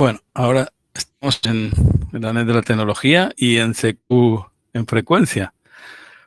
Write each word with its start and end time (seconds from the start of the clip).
Bueno, 0.00 0.18
ahora 0.32 0.72
estamos 0.94 1.40
en 1.44 1.70
la 2.12 2.32
net 2.32 2.46
de 2.46 2.54
la 2.54 2.62
tecnología 2.62 3.32
y 3.36 3.58
en 3.58 3.74
CQ 3.74 4.46
en 4.72 4.86
frecuencia. 4.86 5.52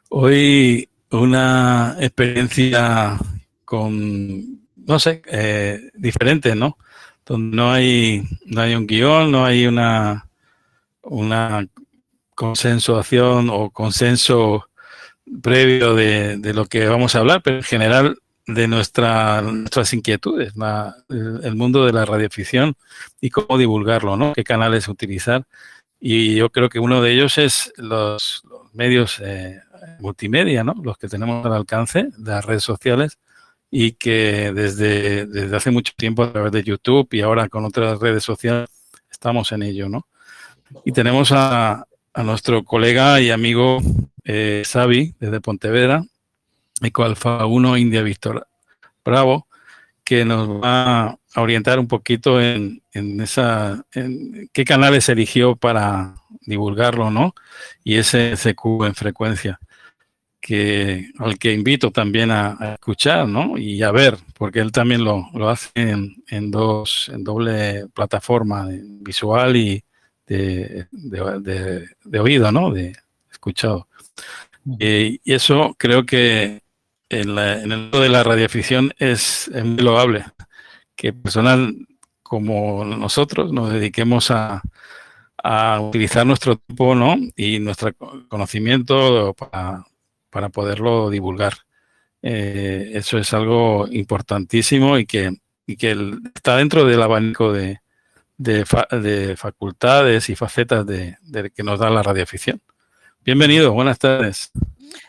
Hoy 0.09 0.89
una 1.09 1.97
experiencia 1.99 3.17
con, 3.65 4.61
no 4.75 4.99
sé, 4.99 5.23
eh, 5.25 5.89
diferente, 5.95 6.53
¿no? 6.55 6.77
Donde 7.25 7.57
no 7.57 7.71
hay, 7.71 8.21
no 8.45 8.61
hay 8.61 8.75
un 8.75 8.85
guion, 8.85 9.31
no 9.31 9.43
hay 9.43 9.65
una, 9.65 10.29
una 11.01 11.67
consensuación 12.35 13.49
o 13.49 13.71
consenso 13.71 14.69
previo 15.41 15.95
de, 15.95 16.37
de, 16.37 16.53
lo 16.53 16.67
que 16.67 16.87
vamos 16.87 17.15
a 17.15 17.21
hablar, 17.21 17.41
pero 17.41 17.57
en 17.57 17.63
general 17.63 18.19
de 18.45 18.67
nuestra, 18.67 19.41
nuestras 19.41 19.93
inquietudes, 19.93 20.53
el, 21.09 21.55
mundo 21.55 21.85
de 21.85 21.93
la 21.93 22.05
radioficción 22.05 22.75
y 23.21 23.29
cómo 23.29 23.57
divulgarlo, 23.57 24.17
¿no? 24.17 24.33
Qué 24.33 24.43
canales 24.43 24.87
utilizar. 24.87 25.45
Y 25.99 26.35
yo 26.35 26.49
creo 26.49 26.69
que 26.69 26.79
uno 26.79 27.01
de 27.01 27.13
ellos 27.13 27.37
es 27.37 27.71
los, 27.77 28.43
medios 28.73 29.19
eh, 29.21 29.61
multimedia, 29.99 30.63
¿no? 30.63 30.75
Los 30.83 30.97
que 30.97 31.07
tenemos 31.07 31.45
al 31.45 31.53
alcance, 31.53 32.09
las 32.17 32.43
redes 32.45 32.63
sociales, 32.63 33.17
y 33.71 33.93
que 33.93 34.51
desde, 34.53 35.25
desde 35.25 35.55
hace 35.55 35.71
mucho 35.71 35.93
tiempo 35.95 36.23
a 36.23 36.31
través 36.31 36.51
de 36.51 36.63
YouTube 36.63 37.07
y 37.11 37.21
ahora 37.21 37.49
con 37.49 37.65
otras 37.65 37.99
redes 37.99 38.23
sociales 38.23 38.69
estamos 39.09 39.51
en 39.51 39.63
ello, 39.63 39.89
¿no? 39.89 40.07
Y 40.85 40.91
tenemos 40.91 41.31
a, 41.31 41.87
nuestro 42.15 42.63
colega 42.63 43.19
y 43.21 43.31
amigo 43.31 43.79
eh, 44.23 44.61
Xavi 44.71 45.15
desde 45.19 45.41
Pontevedra, 45.41 46.03
Eco 46.81 47.03
Alfa 47.03 47.45
1 47.45 47.77
India 47.77 48.01
Víctor 48.01 48.47
Bravo, 49.03 49.47
que 50.03 50.25
nos 50.25 50.49
va 50.49 51.17
a 51.35 51.41
orientar 51.41 51.79
un 51.79 51.87
poquito 51.87 52.41
en, 52.41 52.81
esa, 52.93 53.85
en 53.93 54.49
qué 54.51 54.65
canales 54.65 55.09
eligió 55.09 55.55
para 55.55 56.15
divulgarlo, 56.41 57.09
¿no? 57.09 57.33
Y 57.83 57.95
ese 57.95 58.35
SQ 58.35 58.85
en 58.85 58.95
frecuencia, 58.95 59.59
que 60.41 61.09
al 61.19 61.37
que 61.37 61.53
invito 61.53 61.91
también 61.91 62.31
a, 62.31 62.73
escuchar, 62.73 63.27
¿no? 63.27 63.57
Y 63.57 63.81
a 63.81 63.91
ver, 63.91 64.17
porque 64.37 64.59
él 64.59 64.71
también 64.71 65.03
lo, 65.03 65.29
hace 65.49 65.71
en, 65.75 66.51
dos, 66.51 67.09
en 67.13 67.23
doble 67.23 67.87
plataforma, 67.93 68.67
visual 68.69 69.55
y 69.55 69.83
de, 70.27 70.87
de, 70.91 72.19
oído, 72.19 72.51
¿no? 72.51 72.71
De 72.71 72.95
escuchado. 73.31 73.87
Eh, 74.79 75.19
y 75.23 75.33
eso 75.33 75.75
creo 75.77 76.05
que 76.05 76.62
en, 77.13 77.37
el 77.37 77.77
mundo 77.77 78.01
de 78.01 78.09
la 78.09 78.23
radioficción 78.23 78.93
es, 78.97 79.49
muy 79.53 79.77
loable 79.77 80.25
que 80.95 81.13
personas 81.13 81.71
como 82.21 82.83
nosotros 82.85 83.51
nos 83.51 83.71
dediquemos 83.71 84.31
a, 84.31 84.61
utilizar 85.81 86.25
nuestro 86.25 86.55
tiempo 86.55 86.95
¿no? 86.95 87.17
y 87.35 87.59
nuestro 87.59 87.93
conocimiento 88.29 89.33
para, 89.33 90.49
poderlo 90.49 91.09
divulgar. 91.09 91.53
Eh, 92.21 92.91
eso 92.93 93.17
es 93.17 93.33
algo 93.33 93.87
importantísimo 93.91 94.97
y 94.97 95.05
que, 95.05 95.31
está 96.33 96.57
dentro 96.57 96.85
del 96.85 97.01
abanico 97.01 97.51
de, 97.51 97.79
de, 98.37 99.35
facultades 99.35 100.29
y 100.29 100.35
facetas 100.35 100.85
de, 100.85 101.17
que 101.53 101.63
nos 101.63 101.79
da 101.79 101.89
la 101.89 102.03
radioficción. 102.03 102.61
Bienvenido, 103.25 103.73
buenas 103.73 103.99
tardes. 103.99 104.51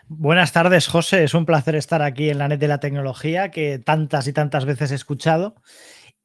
Buenas 0.08 0.52
tardes, 0.52 0.86
José. 0.86 1.24
Es 1.24 1.32
un 1.32 1.46
placer 1.46 1.74
estar 1.76 2.02
aquí 2.02 2.28
en 2.28 2.36
la 2.36 2.46
net 2.46 2.58
de 2.58 2.68
la 2.68 2.78
tecnología 2.78 3.50
que 3.50 3.78
tantas 3.78 4.26
y 4.26 4.34
tantas 4.34 4.66
veces 4.66 4.92
he 4.92 4.94
escuchado 4.96 5.54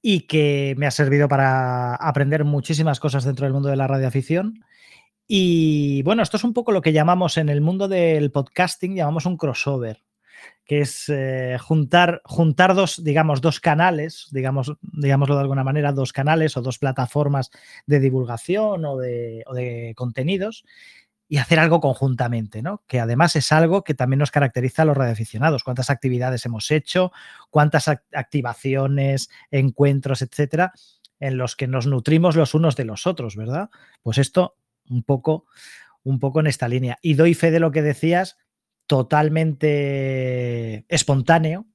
y 0.02 0.22
que 0.22 0.76
me 0.78 0.86
ha 0.86 0.92
servido 0.92 1.30
para 1.30 1.96
aprender 1.96 2.44
muchísimas 2.44 3.00
cosas 3.00 3.24
dentro 3.24 3.46
del 3.46 3.54
mundo 3.54 3.70
de 3.70 3.78
la 3.78 3.88
radioafición. 3.88 4.66
Y 5.28 6.02
bueno, 6.04 6.24
esto 6.24 6.36
es 6.36 6.44
un 6.44 6.54
poco 6.54 6.74
lo 6.74 6.82
que 6.82 6.92
llamamos 6.92 7.38
en 7.38 7.48
el 7.48 7.62
mundo 7.62 7.88
del 7.88 8.32
podcasting, 8.32 8.96
llamamos 8.96 9.26
un 9.26 9.38
crossover, 9.38 10.02
que 10.66 10.82
es 10.82 11.06
eh, 11.08 11.58
juntar, 11.62 12.22
juntar 12.26 12.76
dos, 12.76 13.02
digamos, 13.02 13.40
dos 13.40 13.62
canales, 13.62 14.28
digamos, 14.32 14.74
digámoslo 14.82 15.36
de 15.36 15.42
alguna 15.42 15.64
manera, 15.64 15.94
dos 15.94 16.12
canales 16.12 16.58
o 16.58 16.62
dos 16.62 16.80
plataformas 16.80 17.50
de 17.86 18.02
divulgación 18.02 18.84
o 18.84 18.98
de, 18.98 19.44
o 19.48 19.54
de 19.54 19.94
contenidos 19.96 20.66
y 21.32 21.38
hacer 21.38 21.60
algo 21.60 21.80
conjuntamente, 21.80 22.64
¿no? 22.64 22.84
Que 22.88 23.00
además 23.00 23.36
es 23.36 23.52
algo 23.52 23.84
que 23.84 23.94
también 23.94 24.18
nos 24.18 24.32
caracteriza 24.32 24.82
a 24.82 24.86
los 24.86 24.98
radioaficionados. 24.98 25.64
Cuántas 25.64 25.92
actividades 25.92 26.44
hemos 26.48 26.72
hecho, 26.72 27.12
cuántas 27.52 27.88
activaciones, 27.88 29.30
encuentros, 29.52 30.24
etcétera, 30.24 30.74
en 31.20 31.38
los 31.38 31.56
que 31.56 31.68
nos 31.68 31.86
nutrimos 31.86 32.36
los 32.36 32.56
unos 32.56 32.76
de 32.76 32.86
los 32.86 33.06
otros, 33.06 33.36
¿verdad? 33.36 33.70
Pues 34.02 34.18
esto 34.18 34.58
un 34.90 35.04
poco, 35.04 35.46
un 36.04 36.20
poco 36.20 36.40
en 36.40 36.48
esta 36.48 36.68
línea. 36.68 36.98
Y 37.04 37.14
doy 37.14 37.36
fe 37.36 37.52
de 37.52 37.60
lo 37.60 37.72
que 37.72 37.84
decías, 37.84 38.38
totalmente 38.88 40.86
espontáneo, 40.90 41.68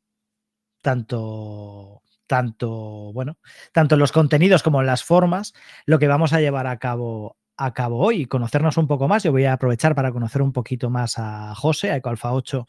tanto 0.83 2.03
tanto, 2.27 3.13
bueno, 3.13 3.39
tanto 3.73 3.95
en 3.95 4.01
los 4.01 4.11
contenidos 4.11 4.63
como 4.63 4.81
en 4.81 4.87
las 4.87 5.05
formas, 5.05 5.55
lo 5.85 5.99
que 5.99 6.09
vamos 6.09 6.33
a 6.33 6.41
llevar 6.41 6.67
a 6.67 6.79
cabo 6.79 7.37
acabo 7.57 7.99
hoy, 7.99 8.27
conocernos 8.27 8.77
un 8.77 8.87
poco 8.87 9.09
más. 9.09 9.23
Yo 9.23 9.33
voy 9.33 9.45
a 9.45 9.55
aprovechar 9.55 9.95
para 9.95 10.13
conocer 10.13 10.43
un 10.43 10.53
poquito 10.53 10.91
más 10.91 11.19
a 11.19 11.55
José, 11.55 11.91
a 11.91 11.97
EcoAlfa 11.97 12.33
8 12.33 12.67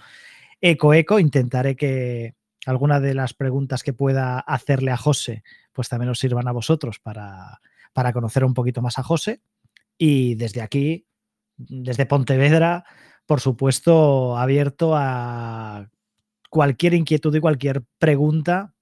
Eco 0.62 0.94
Eco. 0.94 1.19
Intentaré 1.19 1.75
que 1.75 2.35
alguna 2.66 3.00
de 3.00 3.13
las 3.13 3.34
preguntas 3.34 3.84
que 3.84 3.94
pueda 3.94 4.40
hacerle 4.40 4.91
a 4.91 4.97
José, 4.97 5.44
pues 5.74 5.90
también 5.90 6.09
os 6.09 6.19
sirvan 6.19 6.47
a 6.47 6.51
vosotros 6.51 7.00
para, 7.00 7.62
para 7.94 8.13
conocer 8.13 8.44
un 8.44 8.53
poquito 8.53 8.81
más 8.81 8.97
a 9.00 9.03
José. 9.03 9.41
Y 9.97 10.35
desde 10.35 10.62
aquí, 10.62 11.06
desde 11.57 12.06
Pontevedra, 12.06 12.85
por 13.25 13.41
supuesto, 13.41 14.38
abierto 14.38 14.94
a 14.95 15.90
cualquier 16.50 16.94
inquietud 16.94 17.35
y 17.35 17.40
cualquier 17.40 17.84
pregunta 17.97 18.74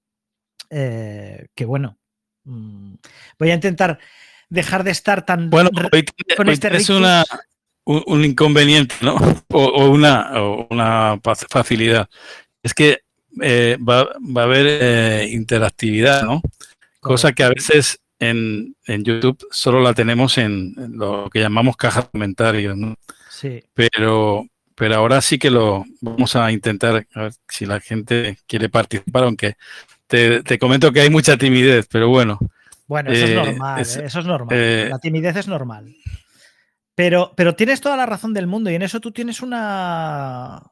eh, 0.70 1.46
que, 1.54 1.64
bueno, 1.64 1.98
mm, 2.44 2.94
voy 3.38 3.50
a 3.50 3.54
intentar 3.54 3.98
dejar 4.48 4.84
de 4.84 4.90
estar 4.90 5.24
tan 5.24 5.50
bueno 5.50 5.70
con 6.36 6.48
este 6.48 6.76
es 6.76 6.90
una 6.90 7.24
un, 7.84 8.24
inconveniente 8.24 8.94
no 9.02 9.16
o, 9.48 9.88
una 9.88 10.32
una 10.70 11.20
facilidad. 11.22 12.08
Es 12.62 12.74
que 12.74 13.00
eh, 13.40 13.76
va, 13.78 14.04
va, 14.04 14.42
a 14.42 14.44
haber 14.44 14.66
eh, 14.66 15.28
interactividad 15.32 16.22
no 16.22 16.40
cosa 17.00 17.32
que 17.32 17.42
a 17.42 17.48
veces 17.48 18.00
en, 18.20 18.76
en, 18.86 19.04
YouTube 19.04 19.44
solo 19.50 19.80
la 19.80 19.92
tenemos 19.92 20.38
en, 20.38 20.72
lo 20.96 21.28
que 21.30 21.40
llamamos 21.40 21.76
caja 21.76 22.02
de 22.02 22.08
comentarios 22.08 22.76
no 22.76 22.96
sí. 23.28 23.62
Pero 23.74 24.46
pero 24.76 24.96
ahora 24.96 25.20
sí 25.20 25.38
que 25.38 25.50
lo 25.50 25.84
vamos 26.00 26.36
a 26.36 26.50
intentar 26.50 27.06
a 27.14 27.22
ver 27.22 27.32
si 27.48 27.66
la 27.66 27.80
gente 27.80 28.38
quiere 28.46 28.68
participar 28.68 29.24
aunque 29.24 29.56
te, 30.06 30.42
te 30.42 30.58
comento 30.58 30.92
que 30.92 31.00
hay 31.00 31.10
mucha 31.10 31.36
timidez 31.36 31.86
pero 31.90 32.08
bueno 32.08 32.38
bueno, 32.86 33.10
eso 33.12 33.24
es 33.24 33.30
eh, 33.30 33.34
normal, 33.34 33.80
¿eh? 33.80 33.82
eso 33.82 34.20
es 34.20 34.26
normal. 34.26 34.58
Eh, 34.58 34.88
la 34.90 34.98
timidez 34.98 35.36
es 35.36 35.48
normal. 35.48 35.94
Pero, 36.94 37.32
pero 37.36 37.56
tienes 37.56 37.80
toda 37.80 37.96
la 37.96 38.06
razón 38.06 38.34
del 38.34 38.46
mundo 38.46 38.70
y 38.70 38.74
en 38.74 38.82
eso 38.82 39.00
tú 39.00 39.10
tienes 39.10 39.42
una... 39.42 40.62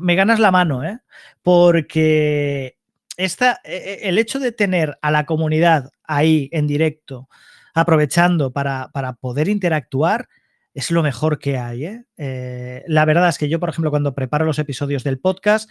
Me 0.00 0.14
ganas 0.14 0.40
la 0.40 0.50
mano, 0.50 0.82
¿eh? 0.84 0.98
Porque 1.42 2.78
esta, 3.16 3.60
el 3.64 4.18
hecho 4.18 4.40
de 4.40 4.52
tener 4.52 4.98
a 5.02 5.10
la 5.10 5.26
comunidad 5.26 5.90
ahí 6.04 6.48
en 6.52 6.66
directo, 6.66 7.28
aprovechando 7.74 8.52
para, 8.52 8.90
para 8.92 9.12
poder 9.12 9.48
interactuar, 9.48 10.28
es 10.72 10.90
lo 10.90 11.02
mejor 11.02 11.38
que 11.38 11.58
hay. 11.58 11.84
¿eh? 11.84 12.84
la 12.86 13.04
verdad 13.04 13.28
es 13.28 13.38
que 13.38 13.48
yo, 13.48 13.60
por 13.60 13.68
ejemplo, 13.68 13.90
cuando 13.90 14.14
preparo 14.14 14.44
los 14.44 14.58
episodios 14.58 15.04
del 15.04 15.20
podcast, 15.20 15.70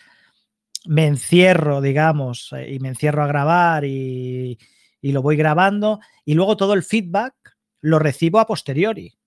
me 0.85 1.07
encierro, 1.07 1.81
digamos, 1.81 2.53
y 2.68 2.79
me 2.79 2.89
encierro 2.89 3.23
a 3.23 3.28
grabar 3.28 3.84
y, 3.85 4.57
y 5.01 5.11
lo 5.11 5.21
voy 5.21 5.35
grabando 5.35 5.99
y 6.25 6.33
luego 6.33 6.57
todo 6.57 6.73
el 6.73 6.83
feedback 6.83 7.33
lo 7.81 8.00
recibo 8.00 8.39
a 8.39 8.47
posteriori, 8.47 9.18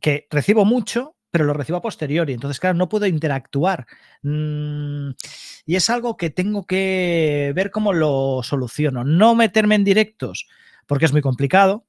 que 0.00 0.26
recibo 0.30 0.64
mucho, 0.64 1.16
pero 1.30 1.44
lo 1.44 1.52
recibo 1.52 1.78
a 1.78 1.82
posteriori. 1.82 2.32
Entonces, 2.32 2.60
claro, 2.60 2.78
no 2.78 2.88
puedo 2.88 3.06
interactuar. 3.06 3.86
Mm, 4.22 5.10
y 5.66 5.76
es 5.76 5.90
algo 5.90 6.16
que 6.16 6.30
tengo 6.30 6.64
que 6.64 7.52
ver 7.54 7.70
cómo 7.70 7.92
lo 7.92 8.40
soluciono. 8.42 9.04
No 9.04 9.34
meterme 9.34 9.74
en 9.74 9.84
directos, 9.84 10.46
porque 10.86 11.06
es 11.06 11.12
muy 11.12 11.22
complicado, 11.22 11.86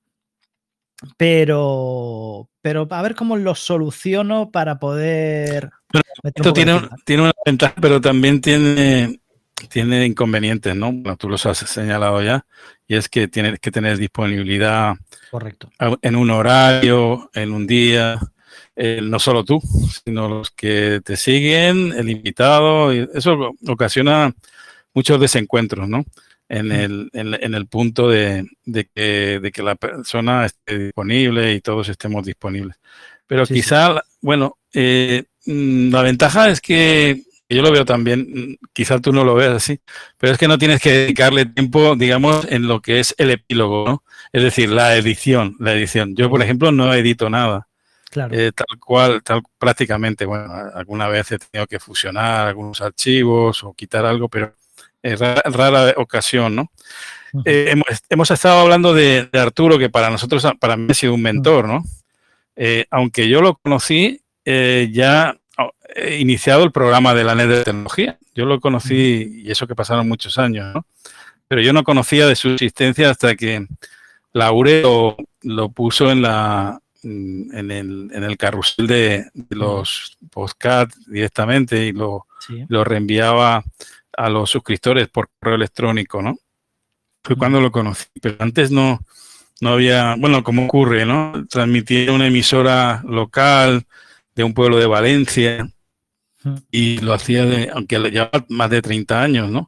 pero, 1.17 2.49
pero 2.61 2.87
a 2.89 3.01
ver 3.01 3.15
cómo 3.15 3.37
lo 3.37 3.55
soluciono 3.55 4.51
para 4.51 4.79
poder... 4.79 5.69
esto 6.23 6.53
tiene, 6.53 6.81
tiene 7.05 7.23
una 7.23 7.33
ventaja, 7.45 7.75
pero 7.79 8.01
también 8.01 8.41
tiene 8.41 9.19
tiene 9.69 10.05
inconvenientes, 10.05 10.75
¿no? 10.75 10.91
Bueno, 10.91 11.17
tú 11.17 11.29
los 11.29 11.45
has 11.45 11.57
señalado 11.57 12.21
ya, 12.21 12.45
y 12.87 12.95
es 12.95 13.09
que 13.09 13.27
tienes 13.27 13.59
que 13.59 13.71
tener 13.71 13.97
disponibilidad 13.97 14.95
Correcto. 15.31 15.71
en 16.01 16.15
un 16.15 16.29
horario, 16.29 17.29
en 17.33 17.53
un 17.53 17.65
día, 17.65 18.19
eh, 18.75 18.99
no 19.01 19.19
solo 19.19 19.43
tú, 19.43 19.61
sino 20.03 20.27
los 20.27 20.51
que 20.51 21.01
te 21.03 21.15
siguen, 21.15 21.93
el 21.93 22.09
invitado, 22.09 22.93
y 22.93 23.07
eso 23.13 23.55
ocasiona 23.67 24.33
muchos 24.93 25.19
desencuentros, 25.19 25.87
¿no? 25.87 26.05
en 26.47 26.71
el, 26.71 27.09
en, 27.13 27.53
el 27.55 27.67
punto 27.67 28.07
de, 28.07 28.47
que, 28.93 29.39
de, 29.41 29.51
que, 29.51 29.63
la 29.63 29.75
persona 29.75 30.45
esté 30.45 30.77
disponible 30.77 31.53
y 31.53 31.61
todos 31.61 31.89
estemos 31.89 32.23
disponibles. 32.23 32.77
Pero 33.27 33.45
quizá, 33.45 34.03
bueno, 34.21 34.57
eh, 34.73 35.23
mm, 35.45 35.91
la 35.91 36.01
ventaja 36.03 36.49
es 36.49 36.61
que 36.61 37.23
yo 37.49 37.61
lo 37.61 37.71
veo 37.71 37.85
también, 37.85 38.21
mm, 38.21 38.65
quizá 38.73 38.99
tú 38.99 39.11
no 39.13 39.23
lo 39.23 39.35
veas 39.35 39.53
así, 39.53 39.79
pero 40.17 40.33
es 40.33 40.39
que 40.39 40.47
no 40.47 40.57
tienes 40.57 40.81
que 40.81 40.91
dedicarle 40.91 41.45
tiempo, 41.45 41.95
digamos, 41.95 42.45
en 42.49 42.67
lo 42.67 42.81
que 42.81 42.99
es 42.99 43.13
el 43.17 43.31
epílogo, 43.31 43.85
¿no? 43.87 44.03
Es 44.33 44.43
decir, 44.43 44.69
la 44.69 44.95
edición, 44.95 45.55
la 45.59 45.73
edición. 45.73 46.15
Yo, 46.15 46.29
por 46.29 46.41
ejemplo, 46.41 46.71
no 46.71 46.93
edito 46.93 47.29
nada. 47.29 47.67
Eh, 48.31 48.51
tal 48.55 48.79
cual, 48.79 49.21
tal 49.23 49.41
prácticamente, 49.57 50.25
bueno, 50.25 50.45
alguna 50.73 51.07
vez 51.07 51.31
he 51.33 51.37
tenido 51.37 51.67
que 51.67 51.79
fusionar 51.79 52.47
algunos 52.47 52.79
archivos 52.81 53.63
o 53.63 53.73
quitar 53.73 54.05
algo, 54.05 54.29
pero 54.29 54.53
es 55.03 55.19
rara, 55.19 55.93
ocasión, 55.97 56.55
¿no? 56.55 56.71
Eh, 57.43 57.75
hemos, 58.09 58.31
estado 58.31 58.61
hablando 58.61 58.93
de, 58.93 59.29
Arturo, 59.33 59.77
que 59.77 59.89
para 59.89 60.09
nosotros, 60.09 60.47
para 60.59 60.77
mí 60.77 60.87
ha 60.89 60.93
sido 60.93 61.13
un 61.13 61.21
mentor, 61.21 61.67
¿no? 61.67 61.83
Eh, 62.55 62.85
aunque 62.89 63.27
yo 63.27 63.41
lo 63.41 63.55
conocí 63.55 64.21
ya 64.45 65.35
iniciado 66.19 66.63
el 66.63 66.71
programa 66.71 67.13
de 67.13 67.23
la 67.23 67.35
NET 67.35 67.47
de 67.47 67.63
tecnología. 67.63 68.17
Yo 68.33 68.45
lo 68.45 68.59
conocí, 68.59 69.43
y 69.45 69.51
eso 69.51 69.67
que 69.67 69.75
pasaron 69.75 70.07
muchos 70.07 70.37
años, 70.37 70.73
¿no? 70.73 70.85
Pero 71.47 71.61
yo 71.61 71.73
no 71.73 71.83
conocía 71.83 72.27
de 72.27 72.35
su 72.35 72.49
existencia 72.49 73.09
hasta 73.09 73.35
que 73.35 73.67
Laure 74.33 74.83
lo 75.43 75.69
puso 75.69 76.11
en 76.11 76.23
la, 76.23 76.81
Mm, 77.05 77.55
en 77.55 77.71
el, 77.71 78.09
en 78.13 78.23
el 78.23 78.35
carrusel 78.35 78.87
de, 78.87 79.29
los 79.49 80.17
podcasts 80.31 80.99
directamente 81.05 81.85
y 81.85 81.91
lo, 81.91 82.25
lo, 82.67 82.83
reenviaba 82.83 83.63
a 84.17 84.29
los 84.29 84.49
suscriptores 84.49 85.07
por 85.09 85.29
correo 85.39 85.55
electrónico, 85.55 86.23
¿no? 86.23 86.35
Fue 87.23 87.35
cuando 87.35 87.61
lo 87.61 87.71
conocí, 87.71 88.07
pero 88.19 88.37
antes 88.39 88.71
no, 88.71 89.01
no 89.61 89.69
había, 89.69 90.15
bueno, 90.17 90.43
como 90.43 90.65
ocurre, 90.65 91.05
¿no? 91.05 91.45
Transmitía 91.47 92.11
una 92.11 92.25
emisora 92.25 93.03
local 93.07 93.85
de 94.33 94.43
un 94.43 94.55
pueblo 94.55 94.79
de 94.79 94.87
Valencia 94.87 95.69
y 96.71 96.99
lo 96.99 97.13
hacía, 97.13 97.45
de, 97.45 97.69
aunque 97.73 97.99
llevaba 97.99 98.45
más 98.49 98.69
de 98.69 98.81
30 98.81 99.21
años, 99.21 99.49
¿no? 99.49 99.65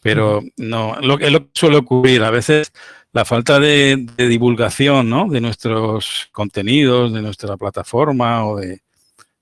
Pero 0.00 0.42
no, 0.56 0.96
lo, 1.00 1.18
es 1.18 1.32
lo 1.32 1.46
que 1.46 1.50
suele 1.54 1.76
ocurrir. 1.76 2.24
A 2.24 2.30
veces 2.30 2.72
la 3.12 3.24
falta 3.24 3.60
de, 3.60 4.06
divulgación 4.16 5.08
¿no? 5.08 5.28
de 5.28 5.40
nuestros 5.40 6.28
contenidos, 6.32 7.12
de 7.12 7.22
nuestra 7.22 7.56
plataforma 7.56 8.46
o 8.46 8.56
de 8.56 8.82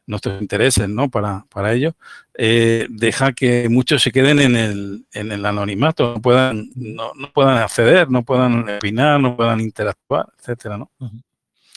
nuestros 0.06 0.42
intereses 0.42 0.88
¿no? 0.88 1.08
para, 1.08 1.46
para 1.48 1.72
ello, 1.72 1.94
eh, 2.34 2.88
deja 2.90 3.32
que 3.32 3.68
muchos 3.68 4.02
se 4.02 4.10
queden 4.10 4.40
en 4.40 4.56
el, 4.56 5.06
en 5.12 5.30
el 5.30 5.46
anonimato, 5.46 6.14
no 6.14 6.20
puedan, 6.20 6.68
no, 6.74 7.12
puedan 7.32 7.58
acceder, 7.58 8.10
no 8.10 8.24
puedan 8.24 8.68
opinar, 8.68 9.20
no 9.20 9.36
puedan 9.36 9.60
interactuar, 9.60 10.26
etcétera, 10.38 10.78
¿no? 10.78 10.90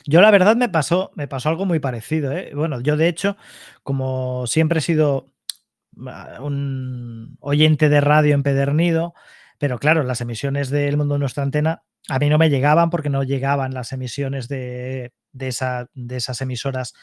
Yo 0.05 0.21
la 0.21 0.31
verdad 0.31 0.55
me 0.55 0.69
pasó, 0.69 1.11
me 1.15 1.27
pasó 1.27 1.49
algo 1.49 1.65
muy 1.65 1.79
parecido. 1.79 2.31
¿eh? 2.31 2.51
Bueno, 2.53 2.81
yo 2.81 2.97
de 2.97 3.07
hecho, 3.07 3.37
como 3.83 4.47
siempre 4.47 4.79
he 4.79 4.81
sido 4.81 5.27
ah, 6.07 6.39
un 6.41 7.37
oyente 7.39 7.89
de 7.89 8.01
radio 8.01 8.33
empedernido, 8.33 9.13
pero 9.59 9.79
claro, 9.79 10.03
las 10.03 10.21
emisiones 10.21 10.69
del 10.69 10.97
mundo 10.97 11.15
de 11.15 11.19
nuestra 11.19 11.43
antena 11.43 11.83
a 12.09 12.19
mí 12.19 12.29
no 12.29 12.37
me 12.37 12.49
llegaban 12.49 12.89
porque 12.89 13.09
no 13.09 13.23
llegaban 13.23 13.73
las 13.73 13.93
emisiones 13.93 14.49
de, 14.49 15.13
esa, 15.39 15.89
de 15.93 16.17
esas 16.17 16.41
emisoras 16.41 16.93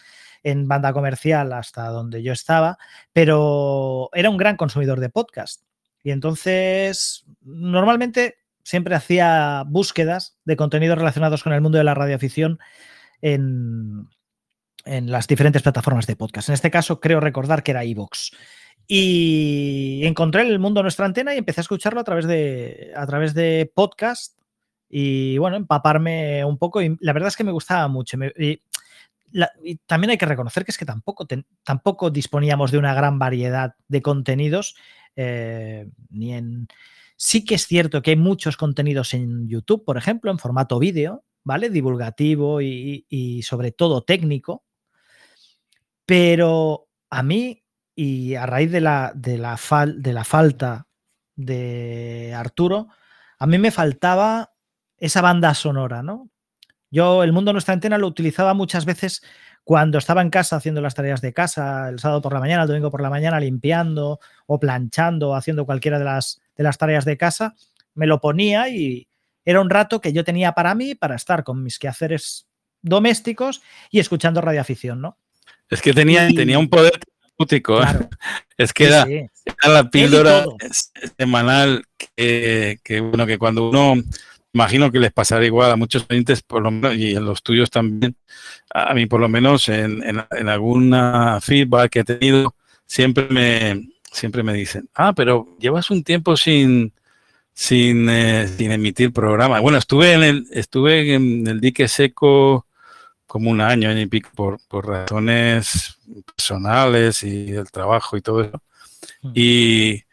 en 0.42 0.68
banda 0.68 0.92
comercial 0.92 1.52
hasta 1.52 1.88
donde 1.88 2.22
yo 2.22 2.32
estaba, 2.32 2.78
pero 3.12 4.10
era 4.12 4.30
un 4.30 4.36
gran 4.36 4.56
consumidor 4.56 5.00
de 5.00 5.08
podcast. 5.08 5.62
Y 6.02 6.10
entonces, 6.10 7.24
normalmente 7.42 8.39
siempre 8.62 8.94
hacía 8.94 9.64
búsquedas 9.66 10.38
de 10.44 10.56
contenidos 10.56 10.98
relacionados 10.98 11.42
con 11.42 11.52
el 11.52 11.60
mundo 11.60 11.78
de 11.78 11.84
la 11.84 11.94
radioafición 11.94 12.58
en, 13.22 14.08
en 14.84 15.10
las 15.10 15.26
diferentes 15.26 15.62
plataformas 15.62 16.06
de 16.06 16.16
podcast. 16.16 16.48
En 16.48 16.54
este 16.54 16.70
caso, 16.70 17.00
creo 17.00 17.20
recordar 17.20 17.62
que 17.62 17.72
era 17.72 17.84
iVoox. 17.84 18.30
Y 18.86 20.00
encontré 20.04 20.42
el 20.42 20.58
mundo 20.58 20.82
nuestra 20.82 21.06
antena 21.06 21.34
y 21.34 21.38
empecé 21.38 21.60
a 21.60 21.62
escucharlo 21.62 22.00
a 22.00 22.04
través 22.04 22.26
de, 22.26 22.92
a 22.96 23.06
través 23.06 23.34
de 23.34 23.70
podcast 23.72 24.36
y 24.88 25.38
bueno, 25.38 25.56
empaparme 25.56 26.44
un 26.44 26.58
poco. 26.58 26.82
Y 26.82 26.96
la 27.00 27.12
verdad 27.12 27.28
es 27.28 27.36
que 27.36 27.44
me 27.44 27.52
gustaba 27.52 27.86
mucho. 27.86 28.18
y, 28.36 28.60
también 29.86 30.10
hay 30.10 30.18
que 30.18 30.26
reconocer 30.26 30.64
que 30.64 30.72
es 30.72 30.78
que 30.78 30.84
tampoco, 30.84 31.24
tampoco 31.62 32.10
disponíamos 32.10 32.72
de 32.72 32.78
una 32.78 32.94
gran 32.94 33.20
variedad 33.20 33.76
de 33.86 34.02
contenidos, 34.02 34.74
eh, 35.14 35.88
ni 36.08 36.34
en... 36.34 36.66
Sí 37.22 37.44
que 37.44 37.56
es 37.56 37.66
cierto 37.66 38.00
que 38.00 38.12
hay 38.12 38.16
muchos 38.16 38.56
contenidos 38.56 39.12
en 39.12 39.46
YouTube, 39.46 39.84
por 39.84 39.98
ejemplo, 39.98 40.30
en 40.30 40.38
formato 40.38 40.78
vídeo, 40.78 41.22
¿vale? 41.44 41.68
Divulgativo 41.68 42.62
y, 42.62 43.42
sobre 43.42 43.72
todo 43.72 44.04
técnico. 44.04 44.64
Pero 46.06 46.88
a 47.10 47.22
mí 47.22 47.62
y 47.94 48.36
a 48.36 48.46
raíz 48.46 48.72
de 48.72 48.80
la, 48.80 49.12
de 49.14 49.36
la, 49.36 49.58
de 49.98 50.12
la 50.14 50.24
falta 50.24 50.88
de 51.36 52.32
Arturo, 52.34 52.88
a 53.38 53.46
mí 53.46 53.58
me 53.58 53.70
faltaba 53.70 54.54
esa 54.96 55.20
banda 55.20 55.52
sonora, 55.52 56.02
¿no? 56.02 56.30
Yo 56.90 57.22
el 57.22 57.34
mundo 57.34 57.52
nuestra 57.52 57.74
antena 57.74 57.98
lo 57.98 58.06
utilizaba 58.06 58.54
muchas 58.54 58.86
veces 58.86 59.22
cuando 59.62 59.98
estaba 59.98 60.22
en 60.22 60.30
casa 60.30 60.56
haciendo 60.56 60.80
las 60.80 60.94
tareas 60.94 61.20
de 61.20 61.34
casa, 61.34 61.90
el 61.90 61.98
sábado 61.98 62.22
por 62.22 62.32
la 62.32 62.40
mañana, 62.40 62.62
el 62.62 62.68
domingo 62.68 62.90
por 62.90 63.02
la 63.02 63.10
mañana, 63.10 63.38
limpiando 63.38 64.20
o 64.46 64.58
planchando, 64.58 65.34
haciendo 65.34 65.66
cualquiera 65.66 65.98
de 65.98 66.06
las, 66.06 66.40
de 66.60 66.64
las 66.64 66.76
tareas 66.76 67.06
de 67.06 67.16
casa, 67.16 67.54
me 67.94 68.06
lo 68.06 68.20
ponía 68.20 68.68
y 68.68 69.08
era 69.46 69.62
un 69.62 69.70
rato 69.70 70.02
que 70.02 70.12
yo 70.12 70.24
tenía 70.24 70.52
para 70.52 70.74
mí, 70.74 70.94
para 70.94 71.16
estar 71.16 71.42
con 71.42 71.62
mis 71.62 71.78
quehaceres 71.78 72.46
domésticos 72.82 73.62
y 73.90 73.98
escuchando 73.98 74.42
radioafición, 74.42 75.00
¿no? 75.00 75.16
Es 75.70 75.80
que 75.80 75.94
tenía, 75.94 76.28
tenía 76.28 76.58
un 76.58 76.68
poder 76.68 77.00
¿eh? 77.38 77.62
Es 78.58 78.74
que 78.74 78.84
era, 78.84 79.06
la 79.66 79.88
píldora 79.88 80.44
semanal 81.18 81.82
que, 81.96 82.78
bueno, 83.00 83.24
que 83.24 83.38
cuando 83.38 83.70
uno, 83.70 83.94
imagino 84.52 84.92
que 84.92 84.98
les 84.98 85.12
pasará 85.12 85.46
igual 85.46 85.70
a 85.70 85.76
muchos 85.76 86.04
clientes, 86.04 86.42
por 86.42 86.60
lo 86.60 86.70
menos, 86.70 86.94
y 86.94 87.14
en 87.16 87.24
los 87.24 87.42
tuyos 87.42 87.70
también, 87.70 88.14
a 88.74 88.92
mí 88.92 89.06
por 89.06 89.18
lo 89.18 89.30
menos 89.30 89.70
en, 89.70 90.02
en, 90.02 90.48
alguna 90.50 91.40
feedback 91.40 91.90
que 91.90 92.00
he 92.00 92.04
tenido, 92.04 92.54
siempre 92.84 93.28
me, 93.30 93.88
siempre 94.10 94.42
me 94.42 94.52
dicen, 94.52 94.88
ah, 94.94 95.12
pero 95.14 95.56
llevas 95.58 95.90
un 95.90 96.02
tiempo 96.04 96.36
sin, 96.36 96.92
sin, 97.52 98.08
eh, 98.08 98.48
sin 98.48 98.72
emitir 98.72 99.12
programa. 99.12 99.60
Bueno, 99.60 99.78
estuve 99.78 100.12
en 100.12 100.22
el, 100.22 100.46
estuve 100.52 101.14
en 101.14 101.46
el 101.46 101.60
dique 101.60 101.88
seco 101.88 102.66
como 103.26 103.50
un 103.50 103.60
año, 103.60 103.88
año 103.88 104.00
y 104.00 104.06
pico, 104.06 104.30
por, 104.34 104.58
por 104.66 104.86
razones 104.86 105.98
personales 106.34 107.22
y 107.22 107.52
del 107.52 107.70
trabajo 107.70 108.16
y 108.16 108.22
todo 108.22 108.42
eso. 108.42 108.62
Mm. 109.22 109.32
Y, 109.34 110.04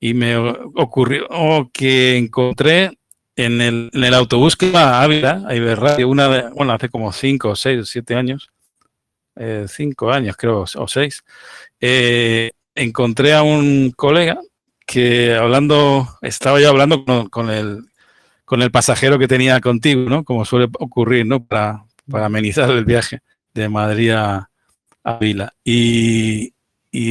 y 0.00 0.14
me 0.14 0.36
ocurrió 0.36 1.28
que 1.72 2.16
encontré 2.16 2.98
en 3.36 3.60
el, 3.60 3.90
en 3.92 4.04
el 4.04 4.14
autobús 4.14 4.56
que 4.56 4.66
iba 4.66 4.82
a 4.82 5.02
Ávila, 5.02 5.44
a 5.46 5.54
Iberradio, 5.54 6.08
una 6.08 6.50
bueno, 6.50 6.72
hace 6.72 6.88
como 6.88 7.12
cinco, 7.12 7.54
seis 7.54 7.80
o 7.80 7.84
siete 7.84 8.14
años, 8.14 8.50
eh, 9.36 9.66
cinco 9.68 10.10
años 10.10 10.36
creo, 10.36 10.62
o 10.62 10.88
seis, 10.88 11.22
eh, 11.80 12.50
encontré 12.78 13.34
a 13.34 13.42
un 13.42 13.92
colega 13.96 14.38
que 14.86 15.34
hablando, 15.34 16.08
estaba 16.22 16.60
yo 16.60 16.70
hablando 16.70 17.04
con, 17.04 17.28
con, 17.28 17.50
el, 17.50 17.84
con 18.44 18.62
el 18.62 18.70
pasajero 18.70 19.18
que 19.18 19.28
tenía 19.28 19.60
contigo, 19.60 20.08
¿no? 20.08 20.24
Como 20.24 20.44
suele 20.44 20.68
ocurrir, 20.78 21.26
¿no? 21.26 21.44
Para, 21.44 21.84
para 22.10 22.26
amenizar 22.26 22.70
el 22.70 22.84
viaje 22.84 23.20
de 23.52 23.68
Madrid 23.68 24.12
a, 24.12 24.48
Vila. 25.20 25.54
Y, 25.64 26.52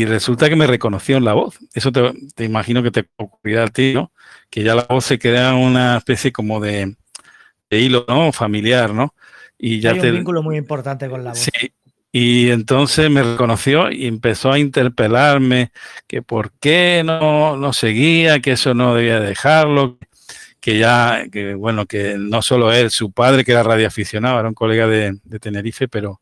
resulta 0.06 0.50
que 0.50 0.56
me 0.56 0.68
reconoció 0.68 1.18
en 1.18 1.26
la 1.26 1.34
voz. 1.34 1.58
Eso 1.74 1.92
te, 1.92 2.44
imagino 2.44 2.84
que 2.84 2.92
te 2.92 3.08
ocurrirá 3.16 3.66
a 3.66 3.68
ti, 3.68 3.94
¿no? 3.94 4.12
Que 4.50 4.64
ya 4.64 4.76
la 4.76 4.86
voz 4.90 5.06
se 5.06 5.18
queda 5.18 5.56
una 5.56 5.98
especie 5.98 6.32
como 6.32 6.60
de, 6.60 6.96
hilo, 7.70 8.06
¿no? 8.08 8.32
Familiar, 8.32 8.94
¿no? 8.94 9.14
Y 9.58 9.80
ya 9.80 9.92
Hay 9.92 10.00
un 10.00 10.16
vínculo 10.18 10.44
muy 10.44 10.58
importante 10.58 11.10
con 11.10 11.24
la 11.24 11.32
voz. 11.32 11.40
Sí. 11.40 11.74
Y 12.20 12.50
entonces 12.50 13.12
me 13.12 13.22
reconoció 13.22 13.92
y 13.92 14.08
empezó 14.08 14.52
a 14.52 14.58
interpelarme 14.58 15.72
que 16.08 16.24
por 16.24 16.52
qué 16.54 17.04
no, 17.06 17.58
no 17.58 17.74
seguía, 17.74 18.40
que 18.40 18.54
eso 18.54 18.74
no 18.74 18.96
debía 18.96 19.20
dejarlo, 19.20 20.00
que 20.60 20.80
ya, 20.80 21.28
que 21.32 21.54
bueno, 21.54 21.86
que 21.86 22.16
no 22.18 22.42
solo 22.42 22.74
él, 22.74 22.90
su 22.90 23.12
padre 23.12 23.46
que 23.46 23.52
era 23.52 23.62
radioaficionado, 23.62 24.40
era 24.40 24.50
un 24.50 24.56
colega 24.56 24.88
de, 24.88 25.20
Tenerife, 25.40 25.88
pero 25.88 26.22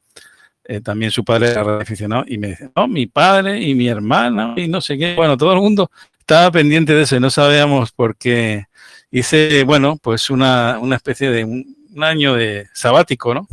eh, 0.66 0.82
también 0.82 1.12
su 1.12 1.24
padre 1.24 1.52
era 1.52 1.64
radioaficionado 1.64 2.26
y 2.28 2.40
me 2.40 2.50
dice, 2.50 2.70
no, 2.76 2.90
mi 2.90 3.08
padre 3.08 3.62
y 3.62 3.74
mi 3.74 3.88
hermana 3.88 4.54
y 4.58 4.68
no 4.68 4.82
sé 4.82 4.98
qué, 4.98 5.16
bueno, 5.16 5.38
todo 5.38 5.54
el 5.54 5.62
mundo 5.62 5.90
estaba 6.20 6.52
pendiente 6.52 6.94
de 6.94 7.04
eso 7.04 7.16
y 7.16 7.22
no 7.22 7.30
sabíamos 7.30 7.94
por 7.94 8.18
qué. 8.18 8.66
Hice, 9.12 9.64
bueno, 9.64 9.96
pues 9.96 10.30
una, 10.30 10.78
una 10.78 10.98
especie 10.98 11.30
de 11.30 11.46
un, 11.46 12.04
año 12.04 12.34
de 12.34 12.68
sabático, 12.74 13.34
¿no? 13.34 13.48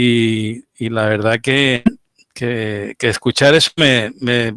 Y, 0.00 0.64
y, 0.78 0.90
la 0.90 1.06
verdad 1.06 1.38
que, 1.42 1.82
que, 2.34 2.94
escuchar 3.00 3.54
eso 3.54 3.70
me, 3.76 4.12
me, 4.20 4.54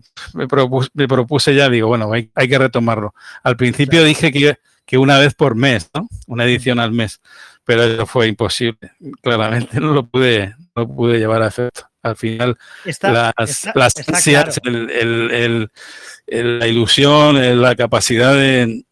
propuse, 0.47 0.89
me, 0.93 1.07
propuse, 1.07 1.55
ya, 1.55 1.69
digo, 1.69 1.87
bueno, 1.87 2.11
hay, 2.11 2.29
hay 2.35 2.47
que 2.47 2.57
retomarlo. 2.57 3.13
Al 3.43 3.57
principio 3.57 4.03
dije 4.03 4.31
que 4.31 4.57
que 4.91 4.97
una 4.97 5.17
vez 5.19 5.33
por 5.33 5.55
mes, 5.55 5.89
¿no? 5.93 6.09
Una 6.27 6.43
edición 6.43 6.77
al 6.77 6.91
mes. 6.91 7.21
Pero 7.63 7.83
eso 7.83 8.05
fue 8.05 8.27
imposible. 8.27 8.91
Claramente 9.21 9.79
no 9.79 9.93
lo 9.93 10.05
pude, 10.05 10.53
no 10.75 10.85
pude 10.85 11.17
llevar 11.17 11.43
a 11.43 11.47
efecto. 11.47 11.87
Al 12.03 12.17
final, 12.17 12.57
las, 12.83 13.69
las 13.73 14.09
ansias, 14.09 14.59
la 16.27 16.67
ilusión, 16.67 17.61
la 17.61 17.75
capacidad 17.75 18.33
de, 18.33 18.83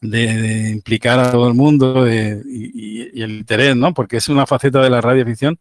de, 0.00 0.70
implicar 0.70 1.20
a 1.20 1.30
todo 1.30 1.46
el 1.48 1.54
mundo 1.54 2.10
y, 2.10 3.12
el 3.22 3.30
interés, 3.30 3.76
¿no? 3.76 3.94
Porque 3.94 4.16
es 4.16 4.28
una 4.28 4.46
faceta 4.46 4.80
de 4.80 4.90
la 4.90 5.00
radioficción 5.00 5.60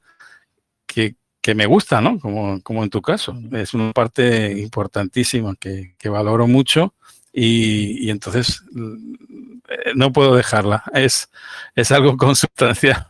que, 1.45 1.55
me 1.55 1.65
gusta, 1.65 2.01
¿no? 2.01 2.19
Como, 2.19 2.61
como, 2.61 2.83
en 2.83 2.89
tu 2.89 3.01
caso. 3.01 3.37
Es 3.51 3.73
una 3.73 3.91
parte 3.93 4.59
importantísima 4.59 5.55
que, 5.55 5.95
que 5.97 6.09
valoro 6.09 6.47
mucho 6.47 6.93
y, 7.31 8.07
y, 8.07 8.09
entonces 8.09 8.63
eh, 9.69 9.91
no 9.95 10.11
puedo 10.11 10.35
dejarla. 10.35 10.83
Es, 10.93 11.29
es 11.75 11.91
algo 11.91 12.17
consustancial. 12.17 13.07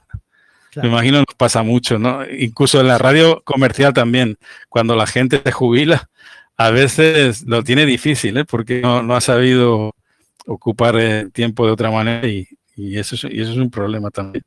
Me 0.75 0.89
imagino 0.89 1.19
nos 1.19 1.35
pasa 1.37 1.63
mucho, 1.63 1.97
¿no? 1.97 2.29
Incluso 2.29 2.81
en 2.81 2.87
la 2.87 2.97
radio 2.97 3.41
comercial 3.45 3.93
también, 3.93 4.37
cuando 4.67 4.95
la 4.97 5.07
gente 5.07 5.41
se 5.41 5.51
jubila, 5.53 6.09
a 6.57 6.69
veces 6.69 7.43
lo 7.43 7.63
tiene 7.63 7.85
difícil, 7.85 8.37
¿eh? 8.37 8.45
Porque 8.45 8.81
no, 8.81 9.01
no 9.01 9.15
ha 9.15 9.21
sabido 9.21 9.95
ocupar 10.45 10.97
el 10.97 11.31
tiempo 11.31 11.65
de 11.65 11.71
otra 11.71 11.91
manera 11.91 12.27
y, 12.27 12.47
eso 12.75 13.15
es, 13.15 13.23
y 13.23 13.39
eso 13.39 13.51
es 13.51 13.57
un 13.57 13.71
problema 13.71 14.09
también. 14.09 14.43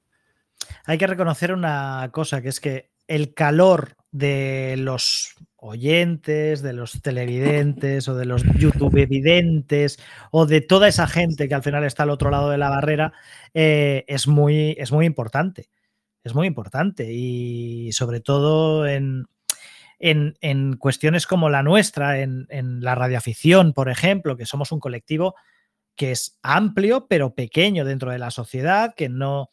Hay 0.85 0.99
que 0.99 1.07
reconocer 1.07 1.53
una 1.53 2.09
cosa, 2.13 2.43
que 2.43 2.49
es 2.49 2.61
que 2.61 2.91
el 3.09 3.35
calor 3.35 3.97
de 4.13 4.77
los 4.79 5.35
oyentes, 5.57 6.63
de 6.63 6.73
los 6.73 7.03
televidentes 7.03 8.09
o 8.09 8.15
de 8.15 8.25
los 8.25 8.45
YouTube 8.57 8.97
evidentes 8.97 9.99
o 10.31 10.47
de 10.47 10.61
toda 10.61 10.87
esa 10.87 11.09
gente 11.09 11.49
que 11.49 11.55
al 11.55 11.63
final 11.63 11.85
está 11.85 12.05
al 12.05 12.11
otro 12.11 12.31
lado 12.31 12.51
de 12.51 12.59
la 12.59 12.71
barrera 12.71 13.13
eh, 13.55 14.05
es, 14.07 14.29
muy, 14.29 14.77
es 14.79 14.93
muy 14.93 15.05
importante. 15.05 15.69
Es 16.23 16.35
muy 16.35 16.47
importante 16.47 17.13
y 17.13 17.91
sobre 17.93 18.21
todo 18.21 18.87
en, 18.87 19.27
en, 19.99 20.77
cuestiones 20.77 21.27
como 21.27 21.49
la 21.49 21.63
nuestra, 21.63 22.21
en, 22.21 22.47
en 22.51 22.81
la 22.81 22.95
radioafición, 22.95 23.73
por 23.73 23.89
ejemplo, 23.89 24.37
que 24.37 24.47
somos 24.47 24.71
un 24.71 24.81
colectivo 24.81 25.35
que 25.97 26.13
es 26.13 26.39
amplio 26.43 27.07
pero 27.09 27.35
pequeño 27.35 27.85
dentro 27.85 28.11
de 28.11 28.19
la 28.19 28.31
sociedad, 28.31 28.95
que 28.95 29.09
no... 29.09 29.51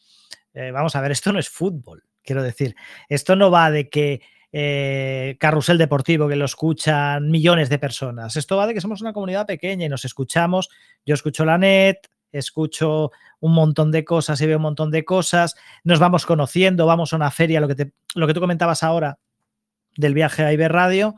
Eh, 0.53 0.71
vamos 0.71 0.95
a 0.95 1.01
ver, 1.01 1.12
esto 1.12 1.33
no 1.33 1.39
es 1.39 1.50
fútbol, 1.50 2.03
quiero 2.25 2.44
decir. 2.44 2.75
Esto 3.10 3.36
no 3.36 3.51
va 3.51 3.72
de 3.72 3.89
que 3.89 4.22
eh, 4.51 5.36
carrusel 5.39 5.77
deportivo 5.77 6.27
que 6.27 6.36
lo 6.36 6.46
escuchan 6.46 7.29
millones 7.29 7.70
de 7.70 7.79
personas. 7.79 8.36
Esto 8.36 8.58
va 8.58 8.67
de 8.67 8.74
que 8.74 8.82
somos 8.82 9.01
una 9.01 9.13
comunidad 9.13 9.46
pequeña 9.46 9.86
y 9.86 9.89
nos 9.89 10.05
escuchamos. 10.05 10.70
Yo 11.05 11.13
escucho 11.13 11.46
la 11.46 11.58
net, 11.58 11.98
escucho 12.32 13.12
un 13.39 13.53
montón 13.53 13.91
de 13.91 14.05
cosas 14.05 14.39
y 14.41 14.48
veo 14.48 14.58
un 14.58 14.63
montón 14.63 14.91
de 14.91 15.05
cosas. 15.05 15.55
Nos 15.84 16.00
vamos 16.00 16.25
conociendo, 16.25 16.86
vamos 16.86 17.13
a 17.13 17.15
una 17.15 17.32
feria, 17.32 17.60
lo 17.60 17.67
que, 17.67 17.91
lo 18.15 18.27
que 18.27 18.34
tú 18.34 18.39
comentabas 18.39 18.84
ahora 18.84 19.20
del 19.98 20.13
viaje 20.13 20.44
a 20.44 20.53
Iber 20.53 20.72
Radio, 20.72 21.15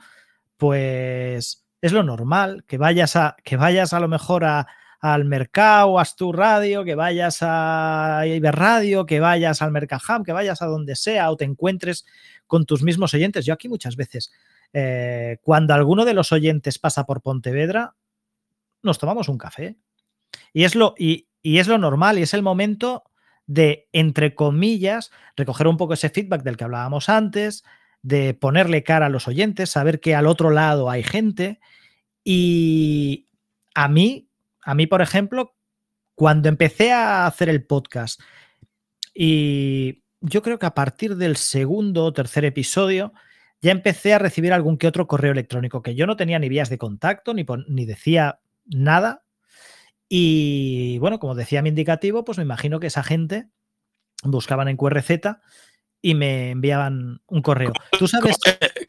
pues 0.57 1.65
es 1.81 1.91
lo 1.91 2.03
normal, 2.03 2.63
que 2.67 2.77
vayas 2.77 3.15
a, 3.15 3.35
que 3.43 3.55
vayas 3.55 3.93
a 3.93 3.99
lo 3.99 4.07
mejor 4.07 4.45
a, 4.45 4.67
al 4.99 5.25
mercado, 5.25 5.99
a 5.99 6.05
tu 6.05 6.31
radio, 6.31 6.83
que 6.83 6.95
vayas 6.95 7.39
a 7.41 8.23
Radio, 8.41 9.05
que 9.05 9.19
vayas 9.19 9.61
al 9.61 9.71
Mercaham, 9.71 10.23
que 10.23 10.31
vayas 10.31 10.61
a 10.61 10.65
donde 10.65 10.95
sea 10.95 11.29
o 11.31 11.37
te 11.37 11.45
encuentres 11.45 12.05
con 12.47 12.65
tus 12.65 12.83
mismos 12.83 13.13
oyentes. 13.13 13.45
Yo 13.45 13.53
aquí 13.53 13.69
muchas 13.69 13.95
veces, 13.95 14.31
eh, 14.73 15.37
cuando 15.41 15.73
alguno 15.73 16.05
de 16.05 16.13
los 16.13 16.31
oyentes 16.31 16.79
pasa 16.79 17.05
por 17.05 17.21
Pontevedra, 17.21 17.95
nos 18.81 18.97
tomamos 18.97 19.29
un 19.29 19.37
café. 19.37 19.77
Y 20.53 20.63
es 20.63 20.75
lo, 20.75 20.95
y, 20.97 21.27
y 21.41 21.59
es 21.59 21.67
lo 21.67 21.77
normal 21.77 22.17
y 22.17 22.23
es 22.23 22.33
el 22.33 22.41
momento 22.41 23.03
de, 23.45 23.87
entre 23.93 24.35
comillas, 24.35 25.11
recoger 25.35 25.67
un 25.67 25.77
poco 25.77 25.93
ese 25.93 26.09
feedback 26.09 26.43
del 26.43 26.57
que 26.57 26.63
hablábamos 26.63 27.09
antes, 27.09 27.63
de 28.01 28.33
ponerle 28.33 28.83
cara 28.83 29.07
a 29.07 29.09
los 29.09 29.27
oyentes, 29.27 29.69
saber 29.69 29.99
que 29.99 30.15
al 30.15 30.27
otro 30.27 30.49
lado 30.49 30.89
hay 30.89 31.03
gente. 31.03 31.59
Y 32.23 33.27
a 33.73 33.87
mí 33.87 34.26
a 34.67 34.75
mí, 34.75 34.85
por 34.85 35.01
ejemplo, 35.01 35.55
cuando 36.13 36.49
empecé 36.49 36.91
a 36.91 37.25
hacer 37.25 37.47
el 37.47 37.63
podcast 37.63 38.19
y 39.13 40.03
yo 40.19 40.41
creo 40.41 40.59
que 40.59 40.65
a 40.65 40.73
partir 40.73 41.15
del 41.15 41.37
segundo 41.37 42.03
o 42.03 42.11
tercer 42.11 42.43
episodio 42.43 43.13
ya 43.61 43.71
empecé 43.71 44.13
a 44.13 44.19
recibir 44.19 44.51
algún 44.51 44.77
que 44.77 44.87
otro 44.87 45.07
correo 45.07 45.31
electrónico 45.31 45.81
que 45.81 45.95
yo 45.95 46.05
no 46.05 46.17
tenía 46.17 46.37
ni 46.37 46.49
vías 46.49 46.69
de 46.69 46.77
contacto 46.77 47.33
ni, 47.33 47.45
ni 47.69 47.85
decía 47.85 48.41
nada. 48.65 49.23
Y 50.09 50.97
bueno, 50.97 51.17
como 51.19 51.33
decía 51.33 51.61
mi 51.61 51.69
indicativo, 51.69 52.25
pues 52.25 52.37
me 52.37 52.43
imagino 52.43 52.81
que 52.81 52.87
esa 52.87 53.03
gente 53.03 53.47
buscaban 54.21 54.67
en 54.67 54.75
QRZ 54.75 55.11
y 56.01 56.13
me 56.13 56.51
enviaban 56.51 57.21
un 57.27 57.41
correo. 57.41 57.71
¿Tú 57.97 58.09
sabes? 58.09 58.35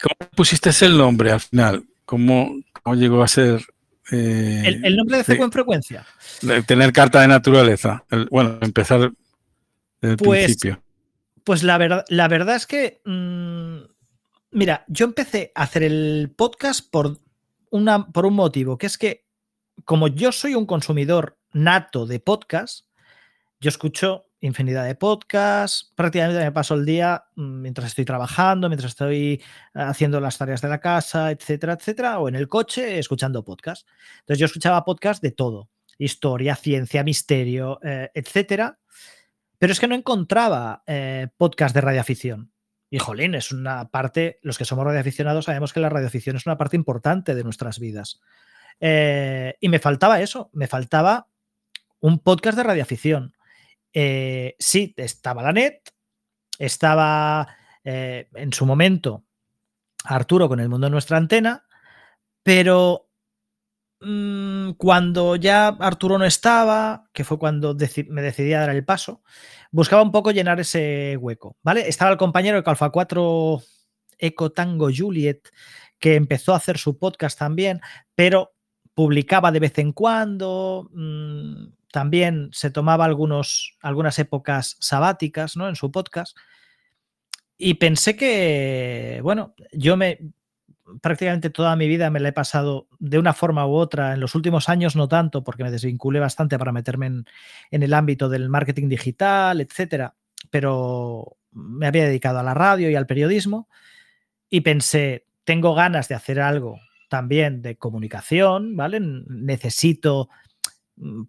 ¿Cómo, 0.02 0.30
pusiste 0.34 0.70
el 0.84 0.98
nombre 0.98 1.30
al 1.30 1.40
final? 1.40 1.84
¿Cómo, 2.04 2.50
cómo 2.82 2.96
llegó 2.96 3.22
a 3.22 3.28
ser 3.28 3.62
el, 4.10 4.96
nombre 4.96 5.22
de 5.22 5.34
en 5.34 5.52
frecuencia. 5.52 6.06
tener 6.66 6.92
carta 6.92 7.20
de 7.20 7.28
naturaleza. 7.28 8.04
bueno, 8.30 8.58
empezar 8.60 9.12
desde 10.00 10.12
el 10.12 10.16
pues, 10.16 10.44
principio. 10.44 10.82
Pues 11.44 11.62
la 11.62 11.78
verdad, 11.78 12.04
la 12.08 12.28
verdad 12.28 12.56
es 12.56 12.66
que. 12.66 13.00
Mm, 13.04 13.78
mira, 14.52 14.84
yo 14.88 15.06
empecé 15.06 15.52
a 15.54 15.62
hacer 15.62 15.82
el 15.82 16.32
podcast 16.34 16.88
por, 16.90 17.18
una, 17.70 18.06
por 18.06 18.26
un 18.26 18.34
motivo, 18.34 18.78
que 18.78 18.86
es 18.86 18.98
que, 18.98 19.24
como 19.84 20.08
yo 20.08 20.32
soy 20.32 20.54
un 20.54 20.66
consumidor 20.66 21.38
nato 21.52 22.06
de 22.06 22.20
podcast, 22.20 22.86
yo 23.60 23.68
escucho 23.68 24.27
infinidad 24.40 24.84
de 24.86 24.94
podcasts, 24.94 25.92
prácticamente 25.94 26.42
me 26.42 26.52
paso 26.52 26.74
el 26.74 26.84
día 26.84 27.24
mm, 27.34 27.60
mientras 27.60 27.88
estoy 27.88 28.04
trabajando, 28.04 28.68
mientras 28.68 28.92
estoy 28.92 29.42
haciendo 29.74 30.20
las 30.20 30.38
tareas 30.38 30.60
de 30.60 30.68
la 30.68 30.80
casa, 30.80 31.30
etcétera, 31.30 31.74
etcétera, 31.74 32.18
o 32.18 32.28
en 32.28 32.36
el 32.36 32.48
coche 32.48 32.98
escuchando 32.98 33.44
podcasts. 33.44 33.86
Entonces 34.20 34.38
yo 34.38 34.46
escuchaba 34.46 34.84
podcasts 34.84 35.20
de 35.20 35.32
todo, 35.32 35.70
historia, 35.98 36.54
ciencia, 36.54 37.02
misterio, 37.02 37.80
eh, 37.82 38.10
etcétera, 38.14 38.78
pero 39.58 39.72
es 39.72 39.80
que 39.80 39.88
no 39.88 39.94
encontraba 39.94 40.82
eh, 40.86 41.28
podcast 41.36 41.74
de 41.74 41.80
radioafición. 41.80 42.52
Y 42.90 42.98
jolín, 42.98 43.34
es 43.34 43.52
una 43.52 43.90
parte, 43.90 44.38
los 44.42 44.56
que 44.56 44.64
somos 44.64 44.84
radioaficionados 44.84 45.44
sabemos 45.44 45.72
que 45.72 45.80
la 45.80 45.90
radioafición 45.90 46.36
es 46.36 46.46
una 46.46 46.56
parte 46.56 46.76
importante 46.76 47.34
de 47.34 47.44
nuestras 47.44 47.78
vidas. 47.78 48.20
Eh, 48.80 49.56
y 49.60 49.68
me 49.68 49.80
faltaba 49.80 50.20
eso, 50.20 50.48
me 50.52 50.68
faltaba 50.68 51.26
un 52.00 52.20
podcast 52.20 52.56
de 52.56 52.62
radioafición 52.62 53.34
eh, 53.92 54.56
sí, 54.58 54.94
estaba 54.96 55.42
la 55.42 55.52
net, 55.52 55.80
estaba 56.58 57.48
eh, 57.84 58.28
en 58.34 58.52
su 58.52 58.66
momento 58.66 59.24
Arturo 60.04 60.48
con 60.48 60.60
el 60.60 60.68
mundo 60.68 60.86
de 60.86 60.90
nuestra 60.90 61.16
antena, 61.16 61.66
pero 62.42 63.08
mm, 64.00 64.72
cuando 64.72 65.36
ya 65.36 65.68
Arturo 65.68 66.18
no 66.18 66.24
estaba, 66.24 67.08
que 67.12 67.24
fue 67.24 67.38
cuando 67.38 67.76
me 68.08 68.22
decidí 68.22 68.52
a 68.52 68.60
dar 68.60 68.70
el 68.70 68.84
paso, 68.84 69.22
buscaba 69.70 70.02
un 70.02 70.12
poco 70.12 70.30
llenar 70.30 70.60
ese 70.60 71.16
hueco, 71.16 71.56
¿vale? 71.62 71.88
Estaba 71.88 72.10
el 72.10 72.18
compañero 72.18 72.60
de 72.60 72.70
Alfa 72.70 72.90
4 72.90 73.62
Eco 74.18 74.52
Tango 74.52 74.88
Juliet, 74.94 75.48
que 75.98 76.14
empezó 76.14 76.52
a 76.52 76.56
hacer 76.56 76.78
su 76.78 76.98
podcast 76.98 77.38
también, 77.38 77.80
pero 78.14 78.54
publicaba 78.94 79.52
de 79.52 79.60
vez 79.60 79.78
en 79.78 79.92
cuando, 79.92 80.88
mm, 80.92 81.77
también 81.92 82.50
se 82.52 82.70
tomaba 82.70 83.04
algunos, 83.04 83.76
algunas 83.80 84.18
épocas 84.18 84.76
sabáticas 84.80 85.56
¿no? 85.56 85.68
en 85.68 85.76
su 85.76 85.90
podcast. 85.90 86.36
Y 87.56 87.74
pensé 87.74 88.16
que, 88.16 89.20
bueno, 89.22 89.54
yo 89.72 89.96
me 89.96 90.18
prácticamente 91.02 91.50
toda 91.50 91.76
mi 91.76 91.86
vida 91.86 92.08
me 92.10 92.20
la 92.20 92.30
he 92.30 92.32
pasado 92.32 92.88
de 92.98 93.18
una 93.18 93.34
forma 93.34 93.66
u 93.66 93.74
otra, 93.74 94.14
en 94.14 94.20
los 94.20 94.34
últimos 94.34 94.68
años 94.68 94.96
no 94.96 95.08
tanto, 95.08 95.44
porque 95.44 95.64
me 95.64 95.70
desvinculé 95.70 96.18
bastante 96.20 96.58
para 96.58 96.72
meterme 96.72 97.06
en, 97.06 97.26
en 97.70 97.82
el 97.82 97.92
ámbito 97.92 98.28
del 98.28 98.48
marketing 98.48 98.88
digital, 98.88 99.60
etcétera, 99.60 100.14
pero 100.50 101.36
me 101.52 101.86
había 101.86 102.04
dedicado 102.04 102.38
a 102.38 102.42
la 102.42 102.54
radio 102.54 102.90
y 102.90 102.94
al 102.94 103.06
periodismo 103.06 103.68
y 104.48 104.62
pensé, 104.62 105.26
tengo 105.44 105.74
ganas 105.74 106.08
de 106.08 106.14
hacer 106.14 106.40
algo 106.40 106.78
también 107.08 107.62
de 107.62 107.76
comunicación, 107.76 108.76
¿vale? 108.76 109.00
Necesito 109.00 110.28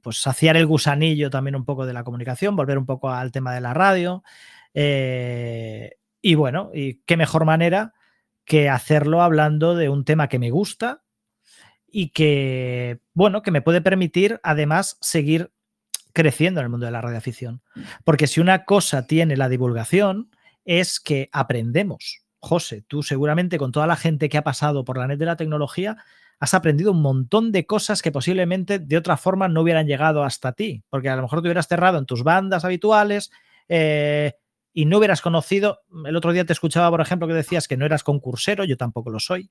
pues 0.02 0.18
saciar 0.18 0.58
el 0.58 0.66
gusanillo 0.66 1.30
también 1.30 1.56
un 1.56 1.66
poco 1.66 1.86
de 1.86 1.94
la 1.94 2.04
comunicación, 2.04 2.56
volver 2.56 2.78
un 2.78 2.86
poco 2.86 3.10
al 3.10 3.32
tema 3.32 3.54
de 3.54 3.62
la 3.62 3.74
radio. 3.74 4.24
Eh, 4.74 5.98
y 6.22 6.36
bueno, 6.36 6.72
y 6.74 7.02
qué 7.06 7.18
mejor 7.18 7.46
manera 7.46 7.94
que 8.46 8.70
hacerlo 8.70 9.22
hablando 9.22 9.76
de 9.76 9.90
un 9.90 10.06
tema 10.06 10.28
que 10.28 10.40
me 10.40 10.52
gusta 10.52 11.04
y 11.88 12.10
que, 12.10 13.00
bueno, 13.14 13.42
que 13.42 13.52
me 13.52 13.62
puede 13.62 13.82
permitir 13.82 14.40
además 14.44 14.98
seguir 15.02 15.52
creciendo 16.14 16.60
en 16.60 16.66
el 16.66 16.70
mundo 16.70 16.86
de 16.86 16.92
la 16.92 17.02
radioafición. 17.02 17.62
Porque 18.04 18.28
si 18.28 18.42
una 18.42 18.66
cosa 18.66 19.06
tiene 19.08 19.38
la 19.38 19.50
divulgación 19.50 20.32
es 20.66 21.00
que 21.00 21.30
aprendemos. 21.32 22.22
José, 22.40 22.84
tú 22.88 23.04
seguramente 23.04 23.58
con 23.58 23.72
toda 23.72 23.88
la 23.88 23.96
gente 23.96 24.30
que 24.30 24.38
ha 24.38 24.44
pasado 24.44 24.84
por 24.86 24.98
la 24.98 25.08
net 25.08 25.18
de 25.18 25.26
la 25.26 25.36
tecnología, 25.36 25.98
has 26.40 26.54
aprendido 26.54 26.92
un 26.92 27.02
montón 27.02 27.52
de 27.52 27.66
cosas 27.66 28.02
que 28.02 28.12
posiblemente 28.12 28.80
de 28.80 28.98
otra 28.98 29.18
forma 29.18 29.48
no 29.48 29.62
hubieran 29.62 29.88
llegado 29.88 30.24
hasta 30.24 30.54
ti, 30.54 30.84
porque 30.90 31.10
a 31.10 31.16
lo 31.16 31.24
mejor 31.24 31.42
te 31.42 31.48
hubieras 31.48 31.68
cerrado 31.68 31.98
en 31.98 32.06
tus 32.06 32.24
bandas 32.24 32.64
habituales 32.64 33.30
eh, 33.68 34.34
y 34.74 34.86
no 34.86 35.00
hubieras 35.00 35.22
conocido, 35.22 35.82
el 36.06 36.16
otro 36.16 36.32
día 36.32 36.46
te 36.46 36.54
escuchaba, 36.54 36.90
por 36.90 37.02
ejemplo, 37.02 37.28
que 37.28 37.34
decías 37.34 37.68
que 37.68 37.76
no 37.76 37.86
eras 37.86 38.04
concursero, 38.04 38.64
yo 38.64 38.78
tampoco 38.78 39.10
lo 39.10 39.20
soy, 39.20 39.50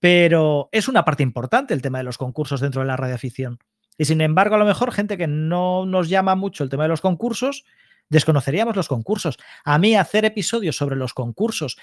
pero 0.00 0.68
es 0.72 0.88
una 0.88 1.04
parte 1.04 1.22
importante 1.22 1.72
el 1.72 1.80
tema 1.80 1.98
de 1.98 2.04
los 2.04 2.18
concursos 2.18 2.60
dentro 2.60 2.82
de 2.82 2.88
la 2.88 2.96
radioafición. 2.96 3.58
Y 3.96 4.04
sin 4.04 4.20
embargo, 4.20 4.56
a 4.56 4.58
lo 4.58 4.64
mejor 4.64 4.92
gente 4.92 5.16
que 5.16 5.26
no 5.26 5.86
nos 5.86 6.08
llama 6.08 6.34
mucho 6.34 6.64
el 6.64 6.70
tema 6.70 6.82
de 6.82 6.88
los 6.90 7.00
concursos, 7.00 7.64
desconoceríamos 8.08 8.76
los 8.76 8.88
concursos. 8.88 9.38
A 9.64 9.78
mí 9.78 9.94
hacer 9.94 10.24
episodios 10.24 10.76
sobre 10.76 10.96
los 10.96 11.14
concursos 11.14 11.78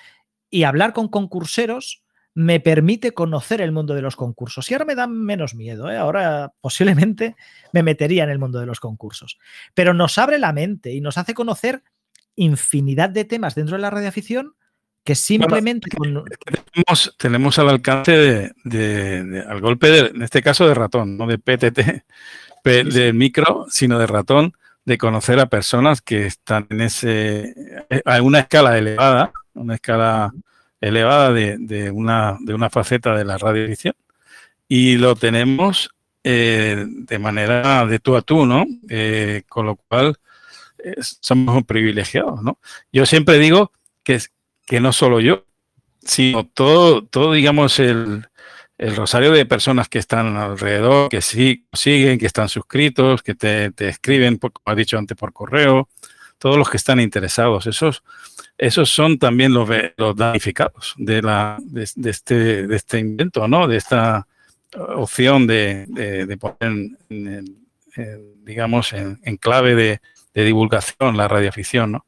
y 0.51 0.63
hablar 0.63 0.93
con 0.93 1.07
concurseros 1.07 2.03
me 2.36 2.59
permite 2.59 3.12
conocer 3.12 3.62
el 3.62 3.71
mundo 3.71 3.95
de 3.95 4.01
los 4.01 4.15
concursos. 4.15 4.69
Y 4.69 4.74
ahora 4.74 4.86
me 4.86 4.95
da 4.95 5.07
menos 5.07 5.55
miedo, 5.55 5.91
¿eh? 5.91 5.98
ahora 5.98 6.53
posiblemente 6.62 7.36
me 7.74 7.83
metería 7.83 8.24
en 8.24 8.29
el 8.29 8.39
mundo 8.39 8.59
de 8.59 8.65
los 8.65 8.79
concursos. 8.79 9.38
Pero 9.74 9.93
nos 9.93 10.17
abre 10.17 10.39
la 10.39 10.53
mente 10.53 10.91
y 10.91 11.01
nos 11.01 11.17
hace 11.17 11.33
conocer 11.33 11.83
infinidad 12.36 13.09
de 13.09 13.25
temas 13.25 13.55
dentro 13.55 13.75
de 13.75 13.81
la 13.81 13.89
radioafición 13.89 14.53
que 15.03 15.15
simplemente... 15.15 15.89
tenemos, 15.89 17.15
tenemos, 17.17 17.59
al 17.59 17.69
alcance 17.69 18.51
de, 18.63 19.45
al 19.48 19.59
golpe, 19.59 19.89
de, 19.89 20.00
en 20.07 20.21
este 20.21 20.41
caso 20.43 20.67
de 20.67 20.75
ratón, 20.75 21.17
no 21.17 21.25
de 21.25 21.39
PTT, 21.39 22.05
de 22.63 23.13
micro, 23.13 23.65
sino 23.69 23.98
de 23.98 24.07
ratón, 24.07 24.53
de 24.86 24.98
conocer 24.98 25.39
a 25.39 25.48
personas 25.48 26.01
que 26.01 26.25
están 26.25 26.67
en 26.69 26.81
ese, 26.81 27.53
eh, 27.89 28.01
a 28.05 28.21
una 28.21 28.39
escala 28.39 28.77
elevada, 28.77 29.31
una 29.53 29.75
escala 29.75 30.31
elevada 30.81 31.33
de, 31.33 31.91
una, 31.91 32.38
de 32.39 32.53
una 32.53 32.69
faceta 32.69 33.15
de 33.15 33.25
la 33.25 33.38
radioedición 33.38 33.95
y 34.67 34.98
lo 34.98 35.15
tenemos 35.15 35.89
eh, 36.24 36.86
de 36.88 37.19
manera 37.19 37.86
de 37.86 38.00
tú 38.00 38.15
a 38.15 38.21
tú, 38.21 38.45
¿no? 38.45 38.65
Eh, 38.89 39.43
con 39.48 39.65
lo 39.65 39.75
cual 39.75 40.17
somos 41.00 41.63
privilegiados, 41.65 42.41
¿no? 42.41 42.59
Yo 42.91 43.05
siempre 43.05 43.38
digo 43.38 43.71
que, 44.03 44.19
que 44.65 44.79
no 44.79 44.93
solo 44.93 45.19
yo, 45.19 45.45
sino 46.01 46.45
todo, 46.45 47.03
todo 47.03 47.33
digamos, 47.33 47.79
el, 47.79 48.25
el 48.79 48.95
rosario 48.95 49.31
de 49.33 49.45
personas 49.45 49.89
que 49.89 50.00
están 50.00 50.38
alrededor, 50.38 51.09
que 51.09 51.21
sí, 51.21 51.67
siguen, 51.74 52.17
que 52.17 52.25
están 52.25 52.48
suscritos, 52.48 53.21
que 53.21 53.36
te, 53.36 53.71
escriben, 53.79 54.38
como 54.38 54.53
has 54.63 54.77
dicho 54.77 54.98
antes, 54.98 55.17
por 55.17 55.33
correo, 55.33 55.89
todos 56.39 56.58
los 56.58 56.69
que 56.69 56.77
están 56.77 57.00
interesados. 57.00 57.67
Esos, 57.67 58.03
esos 58.58 58.89
son 58.89 59.19
también 59.19 59.53
los, 59.53 59.69
los 59.98 60.15
damnificados 60.15 60.96
de, 60.98 61.22
la, 61.22 61.58
de, 61.62 61.84
este, 61.84 62.67
de 62.67 62.75
este 62.75 63.00
invento, 63.00 63.48
¿no? 63.48 63.67
De 63.67 63.77
esta 63.77 64.27
opción 64.96 65.46
de, 65.46 65.86
de, 65.88 66.38
poner, 66.38 66.98
en, 67.10 67.65
digamos, 68.43 68.93
en, 68.93 69.38
clave 69.38 69.75
de, 69.75 70.01
divulgación 70.34 71.17
la 71.17 71.27
radioafición, 71.27 71.91
¿no? 71.91 72.05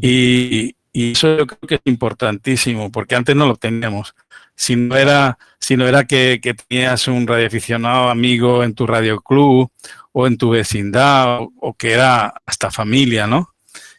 Y, 0.00 0.74
y 0.90 1.12
eso 1.12 1.36
yo 1.36 1.46
creo 1.46 1.60
que 1.60 1.74
es 1.74 1.80
importantísimo, 1.84 2.90
porque 2.90 3.14
antes 3.14 3.36
no 3.36 3.46
lo 3.46 3.56
teníamos 3.56 4.14
si 4.58 4.74
no 4.74 4.96
era, 4.96 5.38
si 5.60 5.76
no 5.76 5.86
era 5.86 6.04
que, 6.04 6.40
tenías 6.68 7.06
un 7.06 7.28
radioaficionado 7.28 8.10
amigo 8.10 8.64
en 8.64 8.74
tu 8.74 8.88
radio 8.88 9.20
club 9.20 9.70
o 10.10 10.26
en 10.26 10.36
tu 10.36 10.50
vecindad 10.50 11.38
o, 11.60 11.74
que 11.74 11.92
era 11.92 12.34
hasta 12.44 12.72
familia, 12.72 13.28
¿no? 13.28 13.54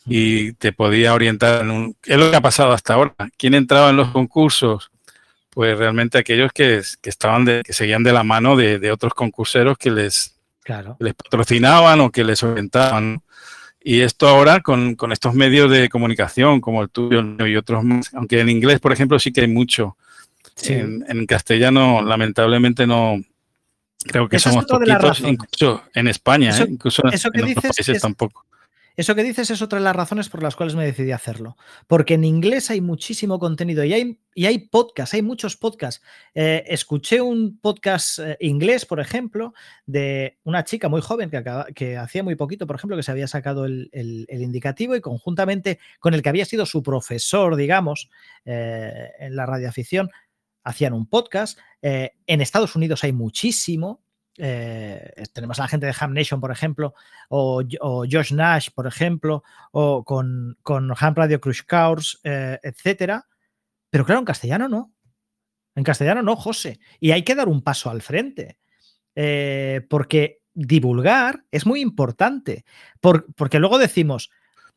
Y 0.10 0.54
te 0.54 0.74
podía 0.74 1.14
orientar 1.14 1.62
en 1.62 1.72
un... 1.72 1.96
¿Qué 2.02 2.14
es 2.14 2.20
lo 2.20 2.30
que 2.30 2.38
ha 2.38 2.42
pasado 2.42 2.72
hasta 2.72 2.96
ahora? 2.96 3.14
¿Quién 3.38 3.54
entraba 3.54 3.92
en 3.92 3.98
los 3.98 4.10
concursos? 4.10 4.92
Pues 5.50 5.78
realmente 5.78 6.18
aquellos 6.18 6.52
que, 6.52 6.82
estaban 7.04 7.46
de, 7.46 7.62
que 7.64 7.74
seguían 7.74 8.04
de 8.04 8.14
la 8.14 8.24
mano 8.24 8.56
de, 8.56 8.92
otros 8.92 9.14
concurseros 9.14 9.78
que 9.78 9.92
les, 9.92 10.36
les 11.00 11.14
patrocinaban 11.14 12.02
o 12.02 12.12
que 12.12 12.24
les 12.24 12.42
orientaban. 12.44 13.22
Y 13.82 14.02
esto 14.02 14.28
ahora 14.28 14.62
con, 14.62 14.96
con, 14.96 15.12
estos 15.12 15.34
medios 15.34 15.72
de 15.72 15.90
comunicación 15.90 16.60
como 16.60 16.82
el 16.82 16.90
tuyo 16.90 17.24
y 17.46 17.56
otros 17.56 17.84
más, 17.84 18.14
aunque 18.14 18.40
en 18.40 18.50
inglés, 18.50 18.80
por 18.80 18.92
ejemplo, 18.92 19.20
sí 19.20 19.32
que 19.32 19.42
hay 19.42 19.48
mucho, 19.48 19.96
en, 20.68 21.26
castellano, 21.26 22.02
lamentablemente, 22.02 22.86
no. 22.86 23.22
Creo 24.02 24.30
que 24.30 24.40
somos 24.40 24.66
poquitos, 24.66 25.20
incluso 25.20 25.84
en 25.94 26.08
España, 26.08 26.58
¿eh? 26.58 26.68
incluso 26.70 27.02
en 27.06 27.14
otros 27.14 27.64
países 27.64 28.02
tampoco. 28.02 28.46
Eso 29.00 29.16
que 29.16 29.24
dices 29.24 29.50
es 29.50 29.62
otra 29.62 29.80
de 29.80 29.86
las 29.86 29.96
razones 29.96 30.28
por 30.28 30.44
las 30.44 30.58
cuales 30.58 30.76
me 30.76 30.84
decidí 30.84 31.14
hacerlo. 31.14 31.56
Porque 31.88 32.16
en 32.16 32.26
inglés 32.26 32.70
hay 32.70 32.82
muchísimo 32.82 33.40
contenido 33.40 33.86
y 33.86 33.94
hay, 33.94 34.20
y 34.36 34.46
hay 34.46 34.60
podcasts, 34.68 35.14
hay 35.14 35.22
muchos 35.22 35.56
podcasts. 35.56 36.04
Eh, 36.36 36.66
escuché 36.68 37.22
un 37.22 37.62
podcast 37.62 38.20
eh, 38.20 38.36
inglés, 38.42 38.86
por 38.86 39.00
ejemplo, 39.00 39.54
de 39.86 40.38
una 40.44 40.66
chica 40.66 40.90
muy 40.90 41.00
joven 41.00 41.32
que, 41.74 41.96
hacía 41.96 42.24
muy 42.24 42.36
poquito, 42.36 42.68
por 42.68 42.76
ejemplo, 42.76 42.98
que 42.98 43.04
se 43.04 43.12
había 43.12 43.30
sacado 43.30 43.64
el, 43.64 43.90
indicativo 44.30 44.98
y 44.98 45.00
conjuntamente 45.00 45.80
con 46.02 46.14
el 46.14 46.22
que 46.22 46.28
había 46.28 46.44
sido 46.44 46.66
su 46.66 46.84
profesor, 46.84 47.56
digamos, 47.56 48.10
en 48.44 49.34
la 49.34 49.46
radioafición, 49.46 50.10
hacían 50.66 50.92
un 50.92 51.06
podcast. 51.06 51.58
Eh, 51.82 52.12
en 52.28 52.42
Estados 52.42 52.76
Unidos 52.76 53.06
hay 53.06 53.14
muchísimo. 53.14 54.04
Eh, 54.42 55.24
tenemos 55.34 55.60
a 55.60 55.64
la 55.64 55.68
gente 55.68 55.86
de 55.86 55.96
Ham 56.00 56.14
Nation, 56.14 56.40
por 56.40 56.52
ejemplo, 56.52 56.94
o, 57.28 57.62
Josh 58.10 58.32
Nash, 58.34 58.70
por 58.74 58.88
ejemplo, 58.88 59.44
o 59.72 60.04
con, 60.04 60.58
con 60.64 60.92
Ham 60.98 61.14
Radio 61.16 61.42
Crush 61.42 61.64
Course, 61.64 62.18
eh, 62.24 62.58
etcétera. 62.64 63.28
Pero 63.90 64.06
claro, 64.06 64.20
en 64.20 64.26
castellano 64.26 64.70
no. 64.70 64.94
En 65.76 65.84
castellano 65.84 66.22
no, 66.22 66.36
José. 66.36 66.80
Y 67.00 67.12
hay 67.12 67.24
que 67.24 67.36
dar 67.36 67.50
un 67.50 67.62
paso 67.62 67.90
al 67.90 68.02
frente. 68.02 68.58
porque 69.90 70.42
divulgar 70.54 71.44
es 71.52 71.66
muy 71.66 71.82
importante. 71.82 72.64
porque 73.02 73.60
luego 73.60 73.78
decimos. 73.78 74.30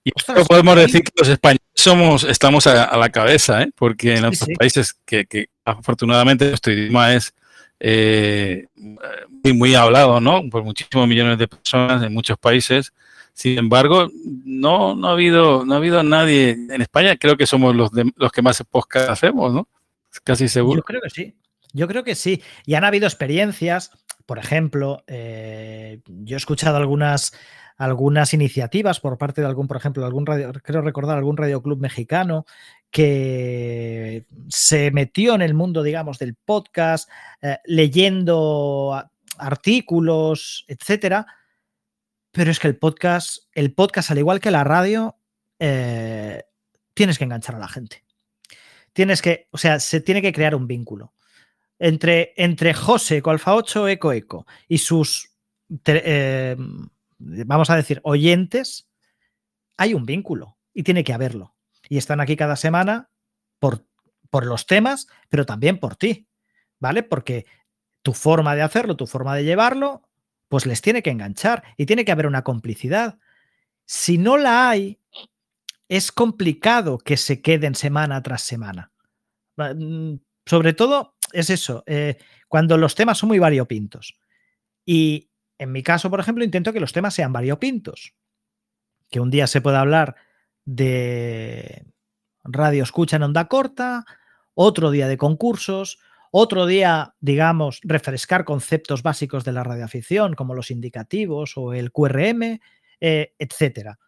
Y 0.05 0.11
esto 0.17 0.35
podemos 0.47 0.77
decir 0.77 1.03
que 1.03 1.13
los 1.17 1.29
españoles 1.29 1.63
somos, 1.75 2.25
estamos 2.25 2.67
a, 2.67 2.97
la 2.97 3.11
cabeza, 3.11 3.63
¿eh? 3.63 3.71
porque 3.77 4.17
en 4.17 4.25
otros 4.25 4.49
países 4.59 4.95
que, 5.05 5.49
afortunadamente 5.65 6.49
nuestro 6.49 6.73
idioma 6.73 7.15
es 7.15 7.33
eh, 7.85 8.69
muy, 8.77 9.53
muy 9.53 9.75
hablado, 9.75 10.21
¿no? 10.21 10.49
Por 10.49 10.63
muchísimos 10.63 11.09
millones 11.09 11.37
de 11.37 11.49
personas 11.49 12.01
en 12.05 12.15
muchos 12.15 12.39
países. 12.39 12.93
Sin 13.33 13.59
embargo, 13.59 14.09
no, 14.45 14.95
no 14.95 15.09
ha 15.09 15.13
habido, 15.13 15.65
no 15.65 15.75
ha 15.75 15.79
habido 15.79 16.05
nadie 16.05 16.51
en 16.51 16.81
España. 16.81 17.17
Creo 17.17 17.37
que 17.37 17.45
somos 17.45 17.75
los, 17.75 17.91
los 18.15 18.31
que 18.31 18.41
más 18.41 18.63
podcast 18.71 19.11
hacemos, 19.11 19.53
¿no? 19.53 19.69
Casi 20.23 20.47
seguro. 20.47 20.77
Yo 20.77 20.85
creo 20.85 21.01
que 21.01 21.11
sí. 21.11 21.35
Yo 21.73 21.89
creo 21.89 22.05
que 22.05 22.15
sí. 22.15 22.41
Y 22.67 22.75
han 22.75 22.85
habido 22.85 23.07
experiencias. 23.07 23.91
Por 24.27 24.39
ejemplo, 24.39 25.03
eh, 25.09 26.03
yo 26.07 26.37
he 26.37 26.39
escuchado 26.39 26.77
algunas 26.77 27.33
algunas 27.79 28.33
iniciativas 28.33 29.01
por 29.01 29.19
parte 29.19 29.41
de 29.41 29.49
algún, 29.49 29.67
por 29.67 29.77
ejemplo, 29.77 30.05
algún 30.07 30.25
radio, 30.25 30.53
creo 30.63 30.83
recordar 30.83 31.19
algún 31.19 31.37
radioclub 31.37 31.81
mexicano 31.81 32.45
que 32.93 34.27
se 34.49 34.93
metió 34.93 35.35
en 35.35 35.43
el 35.43 35.55
mundo, 35.55 35.83
digamos, 35.83 36.19
del 36.19 36.35
podcast, 36.35 37.11
eh, 37.41 37.59
leyendo 37.65 39.03
artículos, 39.39 40.65
etcétera. 40.69 41.27
Pero 42.31 42.51
es 42.51 42.61
que 42.61 42.69
el 42.69 42.77
podcast, 42.77 43.45
el 43.53 43.75
podcast, 43.75 44.11
al 44.13 44.19
igual 44.19 44.41
que 44.41 44.51
la 44.51 44.63
radio, 44.63 45.17
eh, 45.59 46.45
tienes 46.95 47.19
que 47.19 47.25
enganchar 47.25 47.57
a 47.57 47.61
la 47.61 47.69
gente. 47.69 48.05
Tienes 48.93 49.23
que, 49.23 49.49
o 49.51 49.59
sea, 49.59 49.81
se 49.81 50.01
tiene 50.01 50.23
que 50.23 50.33
crear 50.33 50.55
un 50.55 50.67
vínculo. 50.67 51.15
Entre, 51.79 52.35
entre 52.37 52.75
José, 52.75 53.23
Alfa 53.25 53.57
8, 53.57 53.89
Eco 53.89 54.13
Eco 54.13 54.47
y 54.69 54.79
sus 54.79 55.33
eh, 55.87 56.57
vamos 57.19 57.71
a 57.71 57.77
decir, 57.77 58.01
oyentes, 58.05 58.89
hay 59.77 59.95
un 59.95 60.05
vínculo 60.05 60.59
y 60.75 60.83
tiene 60.83 61.05
que 61.05 61.13
haberlo. 61.13 61.52
Y 61.93 61.99
están 61.99 62.23
aquí 62.23 62.37
cada 62.37 62.57
semana 62.57 63.11
por, 63.59 63.85
por 64.31 64.47
los 64.47 64.65
temas, 64.65 65.09
pero 65.29 65.45
también 65.45 65.79
por 65.79 65.95
ti, 65.95 66.27
¿vale? 66.79 67.03
Porque 67.03 67.45
tu 68.01 68.15
forma 68.15 68.55
de 68.55 68.63
hacerlo, 68.63 68.97
tu 68.97 69.07
forma 69.07 69.37
de 69.37 69.45
llevarlo, 69.45 70.09
pues 70.49 70.65
les 70.65 70.81
tiene 70.81 71.03
que 71.03 71.11
enganchar 71.11 71.63
y 71.77 71.85
tiene 71.85 72.07
que 72.07 72.13
haber 72.13 72.27
una 72.27 72.45
complicidad. 72.45 73.19
Si 73.85 74.17
no 74.17 74.39
la 74.39 74.71
hay, 74.71 75.01
es 75.87 76.13
complicado 76.13 76.97
que 76.97 77.19
se 77.19 77.43
queden 77.43 77.75
semana 77.75 78.23
tras 78.23 78.41
semana. 78.41 78.91
Mm, 79.59 80.15
sobre 80.47 80.73
todo 80.73 81.17
es 81.31 81.51
eso, 81.51 81.85
eh, 81.87 82.17
cuando 82.49 82.79
los 82.79 82.95
temas 82.95 83.19
son 83.19 83.29
muy 83.29 83.39
variopintos. 83.39 84.19
Y, 84.87 85.29
en 85.59 85.73
mi 85.73 85.83
caso, 85.83 86.09
por 86.09 86.21
ejemplo, 86.21 86.43
intento 86.43 86.73
que 86.73 86.81
los 86.81 86.95
temas 86.95 87.13
sean 87.13 87.35
variopintos. 87.35 88.15
Que 89.11 89.21
un 89.21 89.31
día 89.31 89.47
se 89.47 89.61
pueda 89.61 89.83
hablar 89.83 90.17
de 90.65 91.87
radio 92.45 92.83
escucha 92.83 93.17
en 93.17 93.25
onda 93.25 93.49
corta, 93.49 94.05
otro 94.55 94.91
día 94.91 95.09
de 95.09 95.17
concursos, 95.17 95.99
otro 96.31 96.67
día, 96.67 97.15
digamos, 97.21 97.81
refrescar 97.83 98.45
conceptos 98.45 99.03
básicos 99.03 99.45
de 99.45 99.53
la 99.53 99.65
radioafición, 99.65 100.35
como 100.35 100.55
los 100.55 100.71
indicativos 100.71 101.53
o 101.57 101.75
el 101.75 101.93
QRM, 101.93 102.61
eh, 103.01 103.35
etcétera. 103.39 103.99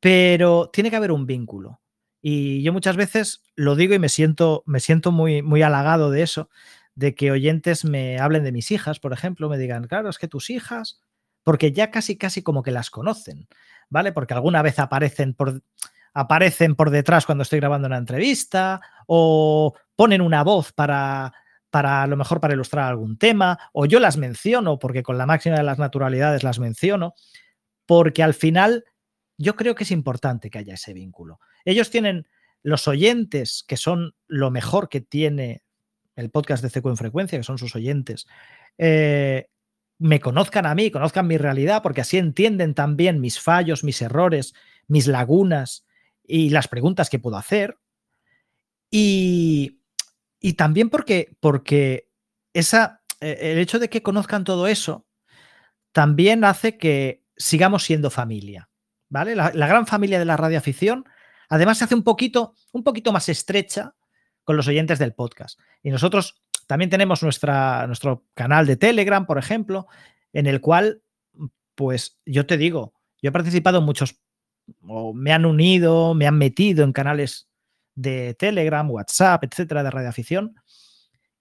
Pero 0.00 0.70
tiene 0.72 0.90
que 0.90 0.96
haber 0.96 1.10
un 1.10 1.26
vínculo. 1.26 1.80
Y 2.20 2.62
yo 2.62 2.72
muchas 2.72 2.96
veces 2.96 3.42
lo 3.56 3.74
digo 3.74 3.94
y 3.94 3.98
me 3.98 4.08
siento, 4.08 4.62
me 4.66 4.80
siento 4.80 5.10
muy, 5.10 5.42
muy 5.42 5.62
halagado 5.62 6.10
de 6.10 6.22
eso, 6.22 6.50
de 6.94 7.14
que 7.14 7.30
oyentes 7.30 7.84
me 7.84 8.18
hablen 8.18 8.44
de 8.44 8.52
mis 8.52 8.70
hijas, 8.70 9.00
por 9.00 9.12
ejemplo, 9.12 9.48
me 9.48 9.58
digan, 9.58 9.86
claro, 9.86 10.10
es 10.10 10.18
que 10.18 10.28
tus 10.28 10.50
hijas, 10.50 11.00
porque 11.42 11.72
ya 11.72 11.90
casi, 11.90 12.16
casi 12.16 12.42
como 12.42 12.62
que 12.62 12.72
las 12.72 12.90
conocen, 12.90 13.48
¿vale? 13.90 14.12
Porque 14.12 14.34
alguna 14.34 14.62
vez 14.62 14.78
aparecen 14.78 15.34
por, 15.34 15.62
aparecen 16.14 16.74
por 16.74 16.90
detrás 16.90 17.26
cuando 17.26 17.42
estoy 17.42 17.60
grabando 17.60 17.86
una 17.86 17.98
entrevista 17.98 18.80
o 19.06 19.74
ponen 19.96 20.20
una 20.20 20.42
voz 20.42 20.72
para, 20.72 21.32
para 21.70 22.02
a 22.02 22.06
lo 22.06 22.16
mejor 22.16 22.40
para 22.40 22.54
ilustrar 22.54 22.86
algún 22.86 23.18
tema, 23.18 23.58
o 23.72 23.86
yo 23.86 24.00
las 24.00 24.16
menciono 24.16 24.78
porque 24.78 25.02
con 25.02 25.18
la 25.18 25.26
máxima 25.26 25.56
de 25.56 25.62
las 25.62 25.78
naturalidades 25.78 26.42
las 26.42 26.58
menciono, 26.58 27.14
porque 27.86 28.22
al 28.22 28.34
final 28.34 28.84
yo 29.36 29.54
creo 29.56 29.74
que 29.74 29.84
es 29.84 29.90
importante 29.90 30.50
que 30.50 30.58
haya 30.58 30.74
ese 30.74 30.92
vínculo. 30.92 31.40
Ellos 31.64 31.90
tienen 31.90 32.26
los 32.62 32.88
oyentes, 32.88 33.64
que 33.66 33.76
son 33.76 34.14
lo 34.26 34.50
mejor 34.50 34.88
que 34.88 35.00
tiene 35.00 35.62
el 36.16 36.30
podcast 36.30 36.62
de 36.62 36.70
CQ 36.70 36.86
en 36.86 36.96
frecuencia, 36.96 37.38
que 37.38 37.44
son 37.44 37.58
sus 37.58 37.76
oyentes, 37.76 38.26
eh, 38.76 39.48
me 39.98 40.20
conozcan 40.20 40.66
a 40.66 40.74
mí, 40.74 40.90
conozcan 40.90 41.26
mi 41.26 41.38
realidad, 41.38 41.82
porque 41.82 42.00
así 42.00 42.18
entienden 42.18 42.74
también 42.74 43.20
mis 43.20 43.40
fallos, 43.40 43.84
mis 43.84 44.00
errores, 44.00 44.54
mis 44.86 45.06
lagunas 45.06 45.84
y 46.22 46.50
las 46.50 46.68
preguntas 46.68 47.10
que 47.10 47.18
puedo 47.18 47.36
hacer. 47.36 47.78
Y, 48.90 49.80
y 50.40 50.54
también 50.54 50.88
porque, 50.88 51.36
porque 51.40 52.10
esa, 52.52 53.02
e, 53.20 53.52
el 53.52 53.58
hecho 53.58 53.78
de 53.78 53.90
que 53.90 54.02
conozcan 54.02 54.44
todo 54.44 54.66
eso 54.68 55.06
también 55.92 56.44
hace 56.44 56.78
que 56.78 57.24
sigamos 57.36 57.84
siendo 57.84 58.10
familia. 58.10 58.70
¿Vale? 59.10 59.34
La, 59.34 59.50
la 59.54 59.66
gran 59.66 59.86
familia 59.86 60.18
de 60.18 60.26
la 60.26 60.36
radioafición 60.36 61.06
además 61.48 61.78
se 61.78 61.84
hace 61.84 61.94
un 61.94 62.04
poquito, 62.04 62.54
un 62.72 62.84
poquito 62.84 63.10
más 63.10 63.28
estrecha 63.28 63.94
con 64.44 64.56
los 64.56 64.68
oyentes 64.68 64.98
del 64.98 65.14
podcast. 65.14 65.58
Y 65.82 65.90
nosotros 65.90 66.42
también 66.68 66.90
tenemos 66.90 67.22
nuestra, 67.22 67.86
nuestro 67.86 68.26
canal 68.34 68.66
de 68.66 68.76
Telegram, 68.76 69.24
por 69.24 69.38
ejemplo, 69.38 69.88
en 70.34 70.46
el 70.46 70.60
cual, 70.60 71.02
pues 71.74 72.20
yo 72.26 72.44
te 72.44 72.58
digo, 72.58 72.92
yo 73.22 73.30
he 73.30 73.32
participado 73.32 73.78
en 73.78 73.84
muchos, 73.84 74.20
o 74.82 75.14
me 75.14 75.32
han 75.32 75.46
unido, 75.46 76.12
me 76.12 76.26
han 76.26 76.36
metido 76.36 76.84
en 76.84 76.92
canales 76.92 77.48
de 77.94 78.34
Telegram, 78.34 78.88
WhatsApp, 78.90 79.44
etcétera, 79.44 79.82
de 79.82 79.90
radioafición. 79.90 80.56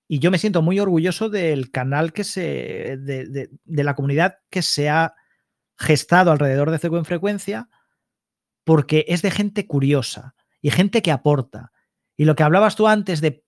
Y 0.07 0.19
yo 0.19 0.31
me 0.31 0.37
siento 0.37 0.61
muy 0.61 0.79
orgulloso 0.79 1.29
del 1.29 1.71
canal 1.71 2.13
que 2.13 2.23
se. 2.23 2.95
de, 2.97 3.49
la 3.65 3.95
comunidad 3.95 4.37
que 4.49 4.61
se 4.61 4.89
ha 4.89 5.13
gestado 5.77 6.31
alrededor 6.31 6.71
de 6.71 6.79
CQ 6.79 6.95
en 6.95 7.05
frecuencia, 7.05 7.69
porque 8.63 9.03
es 9.09 9.21
de 9.21 9.31
gente 9.31 9.67
curiosa 9.67 10.35
y 10.61 10.71
gente 10.71 11.01
que 11.01 11.11
aporta. 11.11 11.73
Y 12.15 12.23
lo 12.23 12.37
que 12.37 12.43
hablabas 12.43 12.77
tú 12.77 12.87
antes 12.87 13.19
de 13.19 13.43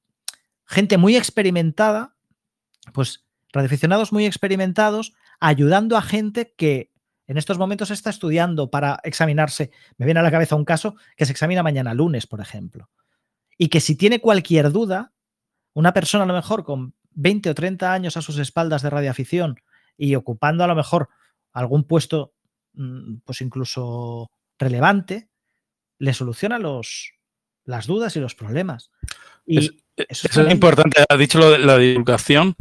gente 0.69 0.97
muy 0.97 1.17
experimentada, 1.17 2.15
pues 2.93 3.25
radioaficionados 3.51 4.13
muy 4.13 4.25
experimentados, 4.25 5.13
ayudando 5.39 5.97
a 5.97 6.01
gente 6.01 6.53
que 6.55 6.91
en 7.25 7.37
estos 7.37 7.57
momentos 7.57 7.91
está 7.91 8.11
estudiando 8.11 8.69
para 8.69 8.99
examinarse. 9.03 9.71
Me 9.97 10.05
viene 10.05 10.19
a 10.19 10.23
la 10.23 10.31
cabeza 10.31 10.55
un 10.55 10.65
caso 10.65 10.95
que 11.17 11.25
se 11.25 11.31
examina 11.31 11.63
mañana 11.63 11.93
lunes, 11.93 12.27
por 12.27 12.39
ejemplo. 12.39 12.89
Y 13.57 13.69
que 13.69 13.81
si 13.81 13.95
tiene 13.95 14.21
cualquier 14.21 14.71
duda, 14.71 15.13
una 15.73 15.93
persona 15.93 16.23
a 16.23 16.27
lo 16.27 16.33
mejor 16.33 16.63
con 16.63 16.93
20 17.11 17.49
o 17.49 17.55
30 17.55 17.91
años 17.91 18.15
a 18.15 18.21
sus 18.21 18.37
espaldas 18.37 18.81
de 18.83 18.89
radioafición 18.89 19.59
y 19.97 20.15
ocupando 20.15 20.63
a 20.63 20.67
lo 20.67 20.75
mejor 20.75 21.09
algún 21.51 21.83
puesto, 21.83 22.33
mm, 22.73 23.17
pues 23.25 23.41
incluso 23.41 24.31
relevante, 24.57 25.29
le 25.97 26.13
soluciona 26.13 26.59
los, 26.59 27.13
las 27.65 27.87
dudas 27.87 28.15
y 28.15 28.19
los 28.19 28.35
problemas. 28.35 28.91
Y 29.45 29.83
eso, 30.07 30.41
es, 30.41 30.51
importante. 30.51 31.03
Ha 31.07 31.17
dicho 31.17 31.39
lo 31.39 31.51
de 31.51 31.59
la 31.59 31.77
divulgación 31.77 32.55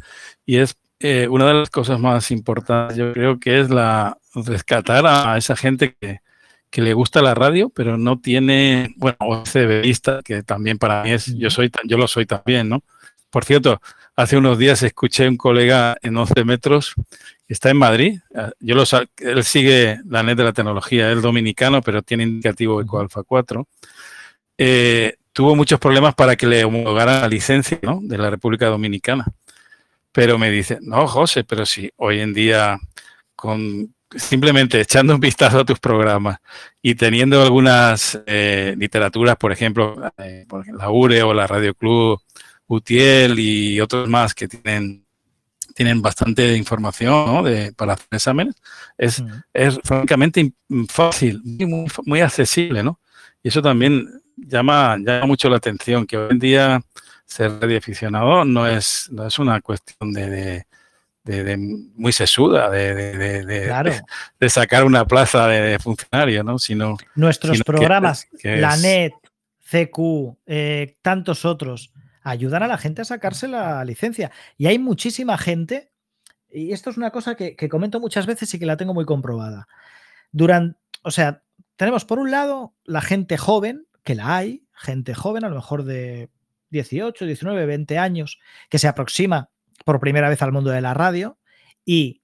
y 0.44 0.56
es 0.56 0.76
eh, 1.00 1.28
una 1.28 1.46
de 1.46 1.54
las 1.54 1.70
cosas 1.70 2.00
más 2.00 2.30
importantes, 2.30 2.96
yo 2.96 3.12
creo 3.12 3.38
que 3.38 3.60
es 3.60 3.70
la 3.70 4.18
rescatar 4.34 5.06
a 5.06 5.36
esa 5.36 5.54
gente 5.56 5.94
que, 6.00 6.20
que 6.70 6.82
le 6.82 6.92
gusta 6.92 7.22
la 7.22 7.34
radio, 7.34 7.70
pero 7.70 7.96
no 7.96 8.20
tiene, 8.20 8.94
bueno, 8.96 9.16
o 9.20 9.42
CBista, 9.44 10.20
que 10.22 10.42
también 10.42 10.78
para 10.78 11.02
mí 11.02 11.12
es, 11.12 11.34
yo 11.36 11.50
soy, 11.50 11.70
yo 11.84 11.96
lo 11.96 12.08
soy 12.08 12.26
también, 12.26 12.68
¿no? 12.68 12.82
Por 13.30 13.44
cierto, 13.44 13.80
hace 14.16 14.36
unos 14.36 14.58
días 14.58 14.82
escuché 14.82 15.26
a 15.26 15.28
un 15.28 15.36
colega 15.36 15.96
en 16.02 16.16
11 16.16 16.44
metros, 16.44 16.94
que 17.46 17.54
está 17.54 17.70
en 17.70 17.78
Madrid, 17.78 18.20
ah, 18.34 18.50
yo 18.60 18.74
lo, 18.74 18.84
él 19.18 19.44
sigue 19.44 20.00
la 20.06 20.22
net 20.22 20.36
de 20.36 20.44
la 20.44 20.52
tecnología, 20.52 21.10
es 21.10 21.22
dominicano, 21.22 21.80
pero 21.82 22.02
tiene 22.02 22.24
indicativo 22.24 22.80
Eco 22.80 23.00
Alfa 23.00 23.22
4, 23.22 23.66
eh, 24.58 25.16
tuvo 25.38 25.54
muchos 25.54 25.78
problemas 25.78 26.16
para 26.16 26.34
que 26.34 26.48
le 26.48 26.64
homologara 26.64 27.20
la 27.20 27.28
licencia 27.28 27.78
¿no? 27.82 28.00
de 28.02 28.18
la 28.18 28.28
República 28.28 28.66
Dominicana. 28.66 29.24
Pero 30.10 30.36
me 30.36 30.50
dice, 30.50 30.78
no, 30.80 31.06
José, 31.06 31.44
pero 31.44 31.64
si 31.64 31.88
hoy 31.94 32.18
en 32.18 32.34
día 32.34 32.76
con 33.36 33.94
simplemente 34.16 34.80
echando 34.80 35.14
un 35.14 35.20
vistazo 35.20 35.60
a 35.60 35.64
tus 35.64 35.78
programas 35.78 36.38
y 36.82 36.96
teniendo 36.96 37.40
algunas 37.40 38.20
eh, 38.26 38.74
literaturas, 38.76 39.36
por 39.36 39.52
ejemplo, 39.52 40.10
eh, 40.18 40.44
la 40.76 40.90
URE 40.90 41.22
o 41.22 41.32
la 41.32 41.46
Radio 41.46 41.72
Club 41.72 42.20
UTIEL 42.66 43.38
y 43.38 43.80
otros 43.80 44.08
más 44.08 44.34
que 44.34 44.48
tienen, 44.48 45.06
tienen 45.72 46.02
bastante 46.02 46.56
información 46.56 47.44
de, 47.44 47.72
para 47.74 47.92
hacer 47.92 48.08
exámenes, 48.10 48.56
es, 48.96 49.22
es 49.52 49.78
francamente 49.84 50.52
fácil, 50.88 51.40
muy, 51.44 51.86
muy, 52.06 52.20
accesible, 52.22 52.82
¿no? 52.82 52.98
Y 53.40 53.50
eso 53.50 53.62
también 53.62 54.04
llama, 54.46 54.96
llama 54.98 55.26
mucho 55.26 55.48
la 55.48 55.56
atención, 55.56 56.06
que 56.06 56.16
hoy 56.16 56.28
en 56.30 56.38
día 56.38 56.82
ser 57.24 57.60
radioaficionado 57.60 58.44
no 58.44 58.66
es, 58.66 59.08
no 59.10 59.26
es 59.26 59.38
una 59.38 59.60
cuestión 59.60 60.12
de 60.12 60.64
de, 61.28 61.56
muy 61.94 62.12
sesuda, 62.12 62.70
de, 62.70 62.94
de, 64.40 64.48
sacar 64.48 64.84
una 64.84 65.06
plaza 65.06 65.46
de, 65.46 65.78
funcionario, 65.78 66.42
¿no? 66.42 66.58
Sino, 66.58 66.96
Nuestros 67.14 67.62
programas, 67.62 68.26
la 68.42 68.76
NET, 68.76 69.12
CQ, 69.70 70.36
eh, 70.46 70.96
tantos 71.02 71.44
otros, 71.44 71.92
ayudan 72.22 72.62
a 72.62 72.66
la 72.66 72.78
gente 72.78 73.02
a 73.02 73.04
sacarse 73.04 73.48
la 73.48 73.84
licencia. 73.84 74.30
Y 74.56 74.66
hay 74.66 74.78
muchísima 74.78 75.36
gente, 75.36 75.90
y 76.50 76.72
esto 76.72 76.90
es 76.90 76.96
una 76.96 77.10
cosa 77.10 77.34
que, 77.36 77.56
comento 77.68 78.00
muchas 78.00 78.26
veces 78.26 78.52
y 78.54 78.58
que 78.58 78.66
la 78.66 78.76
tengo 78.76 78.94
muy 78.94 79.04
comprobada. 79.04 79.68
Durante, 80.32 80.78
o 81.02 81.10
sea, 81.10 81.42
tenemos 81.76 82.04
por 82.04 82.18
un 82.18 82.30
lado 82.30 82.74
la 82.84 83.02
gente 83.02 83.36
joven, 83.36 83.86
que 84.08 84.14
la 84.14 84.38
hay, 84.38 84.64
gente 84.72 85.12
joven, 85.12 85.44
a 85.44 85.50
lo 85.50 85.56
mejor 85.56 85.84
de 85.84 86.30
18, 86.70 87.26
19, 87.26 87.66
20 87.66 87.98
años, 87.98 88.38
que 88.70 88.78
se 88.78 88.88
aproxima 88.88 89.50
por 89.84 90.00
primera 90.00 90.30
vez 90.30 90.40
al 90.40 90.50
mundo 90.50 90.70
de 90.70 90.80
la 90.80 90.94
radio 90.94 91.38
y 91.84 92.22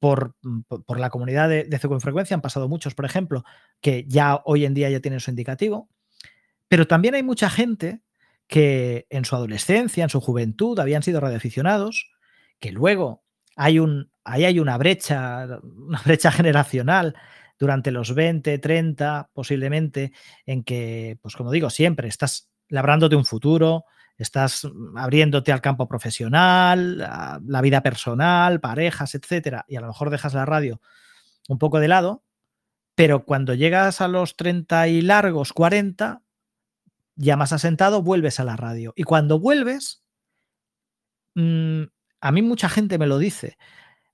por, 0.00 0.36
por 0.84 1.00
la 1.00 1.08
comunidad 1.08 1.48
de, 1.48 1.64
de 1.64 1.80
en 1.82 2.00
Frecuencia 2.02 2.34
han 2.34 2.42
pasado 2.42 2.68
muchos, 2.68 2.94
por 2.94 3.06
ejemplo, 3.06 3.42
que 3.80 4.04
ya 4.06 4.42
hoy 4.44 4.66
en 4.66 4.74
día 4.74 4.90
ya 4.90 5.00
tienen 5.00 5.20
su 5.20 5.30
indicativo, 5.30 5.88
pero 6.68 6.86
también 6.86 7.14
hay 7.14 7.22
mucha 7.22 7.48
gente 7.48 8.02
que 8.46 9.06
en 9.08 9.24
su 9.24 9.34
adolescencia, 9.34 10.04
en 10.04 10.10
su 10.10 10.20
juventud, 10.20 10.78
habían 10.78 11.02
sido 11.02 11.20
radioaficionados, 11.20 12.10
que 12.60 12.70
luego 12.70 13.24
hay 13.56 13.78
un, 13.78 14.10
ahí 14.24 14.44
hay 14.44 14.60
una 14.60 14.76
brecha, 14.76 15.58
una 15.62 16.02
brecha 16.04 16.30
generacional 16.30 17.14
durante 17.58 17.90
los 17.90 18.14
20, 18.14 18.58
30, 18.58 19.30
posiblemente, 19.32 20.12
en 20.46 20.62
que, 20.64 21.18
pues 21.22 21.34
como 21.34 21.50
digo, 21.50 21.70
siempre 21.70 22.08
estás 22.08 22.48
labrándote 22.68 23.16
un 23.16 23.24
futuro, 23.24 23.84
estás 24.16 24.66
abriéndote 24.96 25.52
al 25.52 25.60
campo 25.60 25.88
profesional, 25.88 26.98
la 26.98 27.60
vida 27.60 27.82
personal, 27.82 28.60
parejas, 28.60 29.14
etcétera, 29.14 29.64
y 29.68 29.76
a 29.76 29.80
lo 29.80 29.86
mejor 29.88 30.10
dejas 30.10 30.34
la 30.34 30.44
radio 30.44 30.80
un 31.48 31.58
poco 31.58 31.80
de 31.80 31.88
lado, 31.88 32.24
pero 32.94 33.24
cuando 33.24 33.54
llegas 33.54 34.00
a 34.00 34.08
los 34.08 34.36
30 34.36 34.88
y 34.88 35.02
largos, 35.02 35.52
40, 35.52 36.22
ya 37.16 37.36
más 37.36 37.52
asentado, 37.52 38.02
vuelves 38.02 38.38
a 38.40 38.44
la 38.44 38.56
radio. 38.56 38.92
Y 38.96 39.04
cuando 39.04 39.38
vuelves, 39.38 40.02
mm, 41.34 41.82
a 42.20 42.32
mí 42.32 42.42
mucha 42.42 42.68
gente 42.68 42.98
me 42.98 43.06
lo 43.06 43.18
dice, 43.18 43.56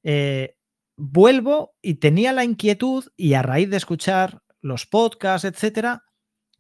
eh, 0.03 0.57
vuelvo 0.97 1.75
y 1.83 1.95
tenía 1.95 2.33
la 2.33 2.45
inquietud 2.45 3.07
y 3.17 3.35
a 3.35 3.43
raíz 3.43 3.71
de 3.71 3.77
escuchar 3.77 4.43
los 4.61 4.87
podcasts, 4.87 5.45
etcétera, 5.45 6.05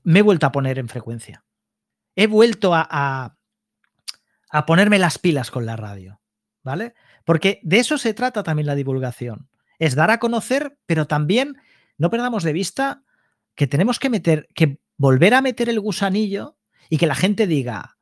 me 0.02 0.20
he 0.20 0.22
vuelto 0.22 0.46
a 0.46 0.52
poner 0.52 0.78
en 0.78 0.88
frecuencia 0.88 1.44
he 2.16 2.26
vuelto 2.26 2.72
a, 2.74 3.36
ponerme 4.66 4.98
las 4.98 5.18
pilas 5.18 5.50
con 5.50 5.66
la 5.66 5.76
radio, 5.76 6.20
¿vale? 6.62 6.94
Porque 7.24 7.60
de 7.62 7.78
eso 7.78 7.98
se 7.98 8.14
trata 8.14 8.42
también 8.42 8.66
la 8.66 8.74
divulgación. 8.74 9.48
Es 9.78 9.94
dar 9.94 10.10
a 10.10 10.18
conocer, 10.18 10.78
pero 10.86 11.06
también 11.06 11.56
no 11.98 12.10
perdamos 12.10 12.44
de 12.44 12.52
vista 12.52 13.02
que 13.56 13.66
tenemos 13.66 13.98
que 13.98 14.10
meter, 14.10 14.48
que 14.54 14.78
volver 14.96 15.34
a 15.34 15.42
meter 15.42 15.68
el 15.68 15.80
gusanillo 15.80 16.56
y 16.88 16.98
que 16.98 17.06
la 17.06 17.16
gente 17.16 17.46
diga, 17.46 17.98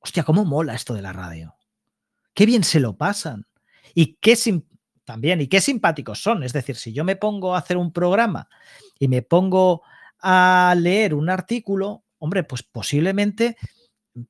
hostia, 0.00 0.24
cómo 0.24 0.44
mola 0.44 0.74
esto 0.74 0.94
de 0.94 1.02
la 1.02 1.12
radio. 1.12 1.54
Qué 2.34 2.46
bien 2.46 2.64
se 2.64 2.80
lo 2.80 2.96
pasan. 2.96 3.46
Y 3.94 4.14
qué 4.20 4.36
también, 5.12 5.42
y 5.42 5.46
qué 5.46 5.60
simpáticos 5.60 6.22
son. 6.22 6.42
Es 6.42 6.54
decir, 6.54 6.74
si 6.74 6.94
yo 6.94 7.04
me 7.04 7.16
pongo 7.16 7.54
a 7.54 7.58
hacer 7.58 7.76
un 7.76 7.92
programa 7.92 8.48
y 8.98 9.08
me 9.08 9.20
pongo 9.20 9.82
a 10.22 10.74
leer 10.74 11.12
un 11.12 11.28
artículo, 11.28 12.04
hombre, 12.18 12.44
pues 12.44 12.62
posiblemente 12.62 13.58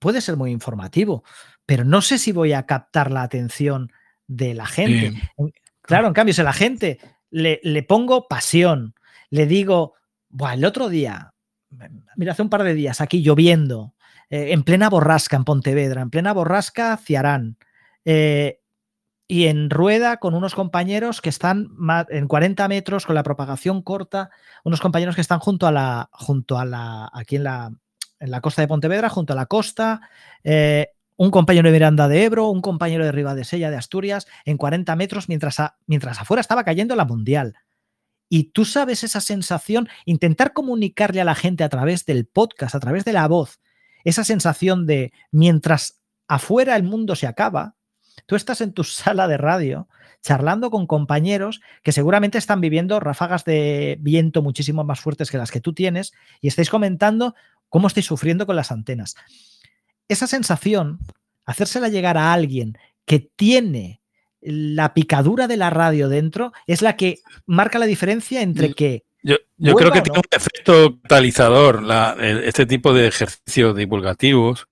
puede 0.00 0.20
ser 0.20 0.36
muy 0.36 0.50
informativo, 0.50 1.22
pero 1.64 1.84
no 1.84 2.02
sé 2.02 2.18
si 2.18 2.32
voy 2.32 2.52
a 2.52 2.66
captar 2.66 3.12
la 3.12 3.22
atención 3.22 3.92
de 4.26 4.54
la 4.54 4.66
gente. 4.66 5.14
Claro, 5.82 6.08
en 6.08 6.14
cambio, 6.14 6.34
si 6.34 6.40
a 6.40 6.44
la 6.44 6.52
gente 6.52 6.98
le, 7.30 7.60
le 7.62 7.84
pongo 7.84 8.26
pasión, 8.26 8.96
le 9.30 9.46
digo, 9.46 9.94
Buah, 10.30 10.54
el 10.54 10.64
otro 10.64 10.88
día, 10.88 11.32
mira, 12.16 12.32
hace 12.32 12.42
un 12.42 12.50
par 12.50 12.64
de 12.64 12.74
días 12.74 13.00
aquí 13.00 13.22
lloviendo, 13.22 13.94
eh, 14.30 14.52
en 14.52 14.64
plena 14.64 14.90
borrasca 14.90 15.36
en 15.36 15.44
Pontevedra, 15.44 16.02
en 16.02 16.10
plena 16.10 16.32
borrasca 16.32 16.96
Ciarán, 16.96 17.56
eh, 18.04 18.61
y 19.32 19.46
en 19.46 19.70
rueda 19.70 20.18
con 20.18 20.34
unos 20.34 20.54
compañeros 20.54 21.22
que 21.22 21.30
están 21.30 21.70
en 22.10 22.28
40 22.28 22.68
metros 22.68 23.06
con 23.06 23.14
la 23.14 23.22
propagación 23.22 23.80
corta, 23.80 24.28
unos 24.62 24.82
compañeros 24.82 25.14
que 25.14 25.22
están 25.22 25.38
junto 25.38 25.66
a 25.66 25.72
la, 25.72 26.10
junto 26.12 26.58
a 26.58 26.66
la, 26.66 27.08
aquí 27.14 27.36
en 27.36 27.44
la, 27.44 27.72
en 28.20 28.30
la 28.30 28.42
costa 28.42 28.60
de 28.60 28.68
Pontevedra, 28.68 29.08
junto 29.08 29.32
a 29.32 29.36
la 29.36 29.46
costa, 29.46 30.02
eh, 30.44 30.88
un 31.16 31.30
compañero 31.30 31.66
de 31.66 31.72
Miranda 31.72 32.08
de 32.08 32.24
Ebro, 32.24 32.48
un 32.48 32.60
compañero 32.60 33.06
de 33.06 33.12
Ribadesella 33.12 33.70
de 33.70 33.78
Asturias, 33.78 34.26
en 34.44 34.58
40 34.58 34.94
metros, 34.96 35.30
mientras, 35.30 35.56
mientras 35.86 36.20
afuera 36.20 36.42
estaba 36.42 36.62
cayendo 36.62 36.94
la 36.94 37.06
Mundial. 37.06 37.54
Y 38.28 38.52
tú 38.52 38.66
sabes 38.66 39.02
esa 39.02 39.22
sensación, 39.22 39.88
intentar 40.04 40.52
comunicarle 40.52 41.22
a 41.22 41.24
la 41.24 41.34
gente 41.34 41.64
a 41.64 41.70
través 41.70 42.04
del 42.04 42.26
podcast, 42.26 42.74
a 42.74 42.80
través 42.80 43.06
de 43.06 43.14
la 43.14 43.26
voz, 43.28 43.62
esa 44.04 44.24
sensación 44.24 44.86
de 44.86 45.10
mientras 45.30 46.02
afuera 46.28 46.76
el 46.76 46.82
mundo 46.82 47.16
se 47.16 47.26
acaba, 47.26 47.76
tú 48.26 48.36
estás 48.36 48.60
en 48.60 48.72
tu 48.72 48.84
sala 48.84 49.28
de 49.28 49.36
radio 49.36 49.88
charlando 50.22 50.70
con 50.70 50.86
compañeros 50.86 51.60
que 51.82 51.92
seguramente 51.92 52.38
están 52.38 52.60
viviendo 52.60 53.00
ráfagas 53.00 53.44
de 53.44 53.96
viento 54.00 54.40
muchísimo 54.40 54.84
más 54.84 55.00
fuertes 55.00 55.30
que 55.30 55.38
las 55.38 55.50
que 55.50 55.60
tú 55.60 55.72
tienes 55.72 56.12
y 56.40 56.48
estáis 56.48 56.70
comentando 56.70 57.34
cómo 57.68 57.88
estáis 57.88 58.06
sufriendo 58.06 58.46
con 58.46 58.54
las 58.54 58.70
antenas. 58.70 59.16
Esa 60.08 60.26
sensación, 60.26 61.00
hacérsela 61.44 61.88
llegar 61.88 62.16
a 62.16 62.32
alguien 62.32 62.78
que 63.04 63.18
tiene 63.18 64.00
la 64.40 64.94
picadura 64.94 65.48
de 65.48 65.56
la 65.56 65.70
radio 65.70 66.08
dentro 66.08 66.52
es 66.66 66.82
la 66.82 66.96
que 66.96 67.20
marca 67.46 67.78
la 67.78 67.86
diferencia 67.86 68.42
entre 68.42 68.74
que... 68.74 69.04
Yo, 69.22 69.74
creo 69.76 69.92
que 69.92 70.00
tiene 70.00 70.18
un 70.18 70.24
efecto 70.30 70.98
catalizador, 71.02 71.84
este 72.44 72.66
tipo 72.66 72.92
de 72.92 73.06
ejercicios 73.06 73.76
divulgativos, 73.76 74.66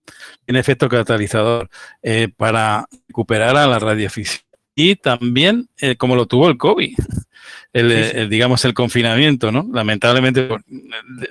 tiene 0.44 0.58
efecto 0.58 0.88
catalizador 0.88 1.70
eh, 2.02 2.28
para 2.36 2.86
recuperar 3.08 3.56
a 3.56 3.66
la 3.66 3.78
radioficción 3.78 4.42
y 4.74 4.96
también 4.96 5.68
eh, 5.80 5.96
como 5.96 6.16
lo 6.16 6.26
tuvo 6.26 6.48
el 6.48 6.56
COVID 6.56 6.96
el, 7.72 8.28
digamos, 8.28 8.64
el 8.64 8.74
confinamiento, 8.74 9.52
¿no? 9.52 9.68
Lamentablemente, 9.72 10.48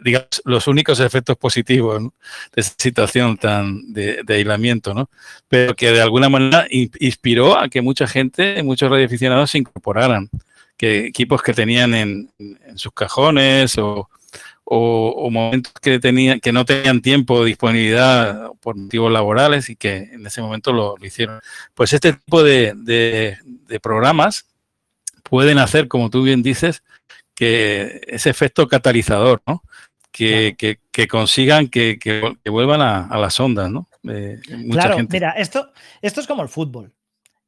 digamos, 0.01 0.41
los 0.45 0.67
únicos 0.67 0.99
efectos 0.99 1.37
positivos 1.37 2.01
de 2.01 2.61
esa 2.61 2.73
situación 2.77 3.37
tan 3.37 3.91
de, 3.91 4.23
aislamiento, 4.27 4.93
¿no? 4.93 5.09
Pero 5.47 5.75
que 5.75 5.91
de 5.91 6.01
alguna 6.01 6.29
manera 6.29 6.65
inspiró 6.69 7.57
a 7.57 7.67
que 7.67 7.81
mucha 7.81 8.07
gente, 8.07 8.61
muchos 8.63 8.89
radioaficionados 8.89 9.51
se 9.51 9.57
incorporaran, 9.57 10.29
que 10.79 11.05
equipos 11.05 11.43
que 11.43 11.53
tenían 11.53 11.93
en, 11.93 12.31
sus 12.75 12.93
cajones 12.93 13.77
o, 13.77 14.09
momentos 15.31 15.73
que 15.81 15.99
tenían 15.99 16.39
que 16.39 16.51
no 16.51 16.63
tenían 16.63 17.01
tiempo 17.01 17.33
o 17.35 17.43
disponibilidad 17.43 18.51
por 18.61 18.75
motivos 18.75 19.11
laborales 19.11 19.69
y 19.69 19.75
que 19.75 19.97
en 19.97 20.25
ese 20.25 20.41
momento 20.41 20.71
lo, 20.71 20.95
hicieron. 21.01 21.39
Pues 21.75 21.93
este 21.93 22.13
tipo 22.13 22.41
de, 22.41 22.73
de 22.75 23.79
programas 23.79 24.45
pueden 25.23 25.59
hacer, 25.59 25.87
como 25.87 26.09
tú 26.09 26.23
bien 26.23 26.41
dices, 26.41 26.81
que 27.39 28.01
ese 28.07 28.29
efecto 28.29 28.67
catalizador, 28.67 29.41
¿no? 29.47 29.63
Que, 30.11 30.77
consigan 31.09 31.69
que, 31.69 31.97
vuelvan 32.45 32.81
a, 32.81 33.17
las 33.17 33.39
ondas, 33.39 33.71
¿no? 33.71 33.87
claro, 34.71 34.97
mira, 35.09 35.31
esto, 35.31 35.71
esto 36.01 36.19
es 36.19 36.27
como 36.27 36.43
el 36.43 36.49
fútbol. 36.49 36.91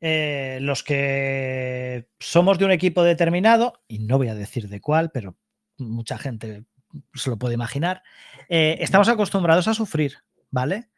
Eh, 0.03 0.57
los 0.61 0.83
que 0.83 2.09
somos 2.19 2.57
de 2.57 2.65
un 2.65 2.71
equipo 2.71 3.03
determinado, 3.03 3.83
y 3.87 3.99
no 3.99 4.17
voy 4.17 4.29
a 4.29 4.35
decir 4.35 4.67
de 4.67 4.81
cuál, 4.81 5.11
pero 5.11 5.37
mucha 5.77 6.17
gente 6.17 6.65
se 7.13 7.29
lo 7.29 7.37
puede 7.37 7.53
imaginar, 7.53 8.01
eh, 8.49 8.77
estamos 8.79 9.09
acostumbrados 9.09 9.67
a 9.67 9.75
sufrir, 9.75 10.17
¿vale? 10.49 10.89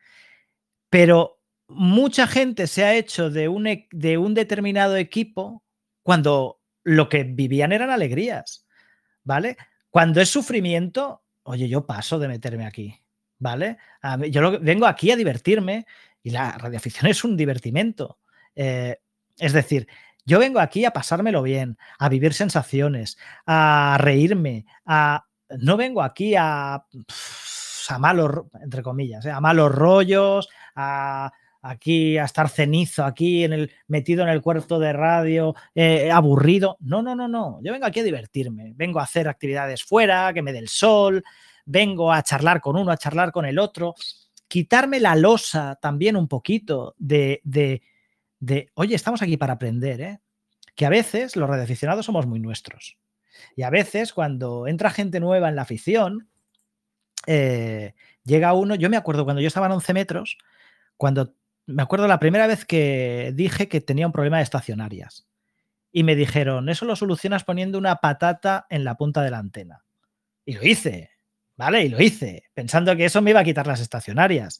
Pero 0.90 1.42
mucha 1.68 2.28
gente 2.28 2.66
se 2.68 2.86
ha 2.86 2.96
hecho 2.96 3.30
de 3.30 3.50
un, 3.50 3.68
e, 3.68 3.88
de 3.92 4.18
un 4.18 4.34
determinado 4.34 4.96
equipo 4.96 5.64
cuando 6.02 6.62
lo 6.84 7.10
que 7.10 7.24
vivían 7.24 7.74
eran 7.74 7.90
alegrías, 7.90 8.66
¿vale? 9.24 9.58
Cuando 9.90 10.22
es 10.22 10.30
sufrimiento, 10.30 11.24
oye, 11.44 11.68
yo 11.68 11.86
paso 11.86 12.20
de 12.20 12.30
meterme 12.30 12.66
aquí, 12.66 13.04
¿vale? 13.38 13.78
yo 14.32 14.60
vengo 14.62 14.86
aquí 14.86 15.12
a 15.12 15.18
divertirme 15.18 15.86
y 16.24 16.30
la 16.30 16.58
radioafición 16.58 17.08
es 17.12 17.24
un 17.24 17.36
divertimento. 17.36 18.18
Eh, 18.56 18.98
es 19.38 19.54
decir, 19.54 19.88
yo 20.26 20.40
vengo 20.40 20.60
aquí 20.60 20.86
a 20.86 20.92
pasármelo 20.92 21.42
bien, 21.42 21.78
a 22.00 22.10
vivir 22.10 22.34
sensaciones, 22.34 23.18
a 23.46 23.98
reírme, 24.00 24.66
a... 24.86 25.26
No 25.60 25.78
vengo 25.78 26.02
aquí 26.02 26.34
a, 26.36 26.74
a 26.76 28.00
malos, 28.00 28.46
entre 28.62 28.82
comillas, 28.82 29.24
¿eh? 29.26 29.32
a 29.32 29.40
malos 29.40 29.72
rollos, 29.72 30.50
a 30.76 31.32
aquí 31.64 32.18
a 32.18 32.26
estar 32.26 32.50
cenizo, 32.50 33.04
aquí 33.06 33.44
en 33.44 33.54
el, 33.54 33.72
metido 33.88 34.22
en 34.22 34.30
el 34.30 34.42
cuarto 34.42 34.78
de 34.80 34.94
radio, 34.94 35.56
eh, 35.74 36.12
aburrido. 36.12 36.78
No, 36.82 37.02
no, 37.02 37.16
no, 37.16 37.28
no. 37.28 37.60
Yo 37.64 37.72
vengo 37.72 37.86
aquí 37.88 38.02
a 38.02 38.04
divertirme. 38.04 38.74
Vengo 38.76 39.00
a 39.00 39.04
hacer 39.04 39.28
actividades 39.28 39.84
fuera, 39.84 40.34
que 40.34 40.42
me 40.42 40.52
dé 40.52 40.60
el 40.60 40.68
sol. 40.68 41.24
Vengo 41.66 42.12
a 42.12 42.22
charlar 42.22 42.60
con 42.60 42.76
uno, 42.76 42.92
a 42.92 42.98
charlar 42.98 43.32
con 43.32 43.46
el 43.46 43.58
otro. 43.58 43.96
Quitarme 44.48 45.00
la 45.00 45.16
losa 45.16 45.80
también 45.82 46.18
un 46.18 46.28
poquito 46.28 46.96
de, 46.98 47.40
de, 47.46 47.82
de 48.44 48.70
oye, 48.74 48.96
estamos 48.96 49.22
aquí 49.22 49.38
para 49.38 49.54
aprender, 49.54 50.02
¿eh? 50.02 50.20
Que 50.76 50.86
a 50.86 50.90
veces 50.90 51.36
los 51.36 51.50
radioaficionados 51.50 52.06
somos 52.06 52.26
muy 52.26 52.40
nuestros. 52.40 52.98
Y 53.56 53.64
a 53.64 53.70
veces 53.70 54.12
cuando 54.12 54.68
entra 54.68 54.90
gente 54.90 55.20
nueva 55.20 55.48
en 55.48 55.56
la 55.56 55.62
afición, 55.62 56.28
eh, 57.26 57.94
llega 58.24 58.54
uno, 58.54 58.76
yo 58.76 58.90
me 58.90 58.98
acuerdo 58.98 59.24
cuando 59.24 59.42
yo 59.42 59.48
estaba 59.48 59.68
en 59.68 59.74
11 59.74 59.94
metros, 59.94 60.38
cuando 60.98 61.36
me 61.66 61.84
acuerdo 61.84 62.08
la 62.08 62.20
primera 62.20 62.46
vez 62.46 62.66
que 62.66 63.32
dije 63.34 63.70
que 63.70 63.80
tenía 63.80 64.08
un 64.08 64.14
problema 64.14 64.38
de 64.38 64.44
estacionarias. 64.44 65.26
Y 65.92 66.04
me 66.04 66.16
dijeron, 66.16 66.68
eso 66.68 66.86
lo 66.86 66.96
solucionas 66.96 67.46
poniendo 67.46 67.78
una 67.78 67.98
patata 67.98 68.66
en 68.70 68.84
la 68.84 68.96
punta 68.96 69.22
de 69.22 69.32
la 69.32 69.38
antena. 69.38 69.86
Y 70.44 70.56
lo 70.56 70.64
hice, 70.64 71.12
¿vale? 71.56 71.84
Y 71.84 71.90
lo 71.90 72.02
hice, 72.02 72.44
pensando 72.54 72.96
que 72.98 73.06
eso 73.06 73.22
me 73.22 73.30
iba 73.30 73.40
a 73.40 73.46
quitar 73.46 73.68
las 73.68 73.80
estacionarias. 73.80 74.60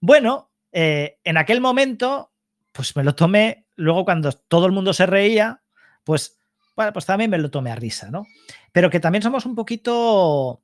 Bueno, 0.00 0.50
eh, 0.72 1.18
en 1.24 1.36
aquel 1.38 1.60
momento, 1.60 2.31
pues 2.72 2.96
me 2.96 3.04
lo 3.04 3.14
tomé, 3.14 3.66
luego 3.76 4.04
cuando 4.04 4.32
todo 4.32 4.66
el 4.66 4.72
mundo 4.72 4.92
se 4.92 5.06
reía, 5.06 5.62
pues, 6.04 6.40
bueno, 6.74 6.92
pues 6.92 7.06
también 7.06 7.30
me 7.30 7.38
lo 7.38 7.50
tomé 7.50 7.70
a 7.70 7.76
risa, 7.76 8.10
¿no? 8.10 8.26
Pero 8.72 8.90
que 8.90 9.00
también 9.00 9.22
somos 9.22 9.46
un 9.46 9.54
poquito 9.54 10.62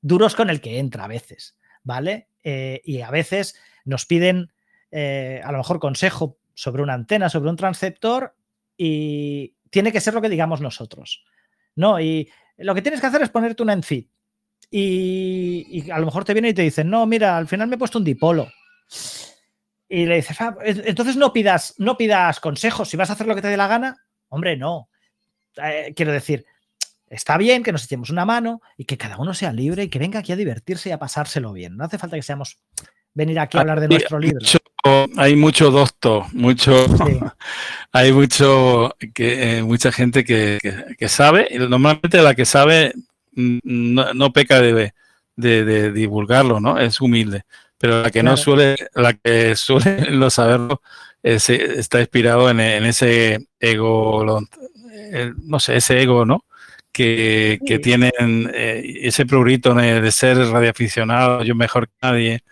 duros 0.00 0.34
con 0.34 0.50
el 0.50 0.60
que 0.60 0.78
entra 0.78 1.04
a 1.04 1.08
veces, 1.08 1.56
¿vale? 1.82 2.28
Eh, 2.42 2.80
y 2.84 3.02
a 3.02 3.10
veces 3.10 3.54
nos 3.84 4.06
piden 4.06 4.52
eh, 4.90 5.40
a 5.44 5.52
lo 5.52 5.58
mejor 5.58 5.78
consejo 5.78 6.38
sobre 6.54 6.82
una 6.82 6.94
antena, 6.94 7.28
sobre 7.28 7.50
un 7.50 7.56
transceptor 7.56 8.34
y 8.76 9.54
tiene 9.70 9.92
que 9.92 10.00
ser 10.00 10.14
lo 10.14 10.22
que 10.22 10.28
digamos 10.28 10.60
nosotros. 10.60 11.24
¿no? 11.74 12.00
Y 12.00 12.30
lo 12.58 12.74
que 12.74 12.82
tienes 12.82 13.00
que 13.00 13.06
hacer 13.06 13.22
es 13.22 13.30
ponerte 13.30 13.62
una 13.62 13.72
ENFIT. 13.72 14.08
Y, 14.70 15.66
y 15.68 15.90
a 15.90 15.98
lo 15.98 16.06
mejor 16.06 16.24
te 16.24 16.32
viene 16.32 16.50
y 16.50 16.54
te 16.54 16.62
dicen, 16.62 16.88
no, 16.88 17.06
mira, 17.06 17.36
al 17.36 17.46
final 17.46 17.68
me 17.68 17.74
he 17.74 17.78
puesto 17.78 17.98
un 17.98 18.04
dipolo. 18.04 18.48
Y 19.92 20.06
le 20.06 20.16
dices, 20.16 20.40
ah, 20.40 20.56
entonces 20.64 21.16
no 21.16 21.32
pidas, 21.32 21.74
no 21.78 21.96
pidas 21.96 22.40
consejos. 22.40 22.88
Si 22.88 22.96
vas 22.96 23.10
a 23.10 23.12
hacer 23.12 23.26
lo 23.26 23.34
que 23.34 23.42
te 23.42 23.48
dé 23.48 23.56
la 23.56 23.66
gana, 23.66 23.96
hombre, 24.28 24.56
no. 24.56 24.88
Eh, 25.62 25.92
quiero 25.94 26.12
decir, 26.12 26.46
está 27.08 27.36
bien 27.36 27.62
que 27.62 27.72
nos 27.72 27.84
echemos 27.84 28.08
una 28.08 28.24
mano 28.24 28.62
y 28.78 28.86
que 28.86 28.96
cada 28.96 29.18
uno 29.18 29.34
sea 29.34 29.52
libre 29.52 29.84
y 29.84 29.88
que 29.88 29.98
venga 29.98 30.20
aquí 30.20 30.32
a 30.32 30.36
divertirse 30.36 30.88
y 30.88 30.92
a 30.92 30.98
pasárselo 30.98 31.52
bien. 31.52 31.76
No 31.76 31.84
hace 31.84 31.98
falta 31.98 32.16
que 32.16 32.22
seamos 32.22 32.58
venir 33.12 33.38
aquí 33.38 33.58
a 33.58 33.60
hablar 33.60 33.80
de 33.80 33.88
nuestro 33.88 34.18
libro 34.18 34.40
hay 35.16 35.36
mucho 35.36 35.70
docto, 35.70 36.26
mucho, 36.32 36.86
hay 37.92 38.12
mucho 38.12 38.94
que 39.14 39.58
eh, 39.58 39.62
mucha 39.62 39.92
gente 39.92 40.24
que, 40.24 40.58
sabe, 41.08 41.48
y 41.50 41.58
normalmente 41.58 42.20
la 42.22 42.34
que 42.34 42.44
sabe 42.44 42.92
mm, 43.32 43.58
no, 43.64 44.32
peca 44.32 44.60
de, 44.60 44.92
de, 45.36 45.92
divulgarlo, 45.92 46.60
¿no? 46.60 46.78
Es 46.78 47.00
humilde. 47.00 47.44
Pero 47.82 48.00
la 48.00 48.12
que 48.12 48.22
no 48.22 48.36
suele, 48.36 48.76
la 48.94 49.12
que 49.12 49.56
suele 49.56 50.08
no 50.12 50.30
saberlo, 50.30 50.80
está 51.20 51.98
inspirado 51.98 52.48
en, 52.48 52.60
ese 52.60 53.48
ego, 53.58 54.40
no 55.42 55.58
sé, 55.58 55.78
ese 55.78 56.00
ego, 56.00 56.24
¿no? 56.24 56.44
Que, 56.92 57.58
tienen 57.82 58.48
eh, 58.54 59.00
ese 59.02 59.26
prurito 59.26 59.74
de, 59.74 60.12
ser 60.12 60.38
radioaficionado, 60.38 61.42
yo 61.42 61.56
mejor 61.56 61.88
que 61.88 61.94
nadie, 62.02 62.44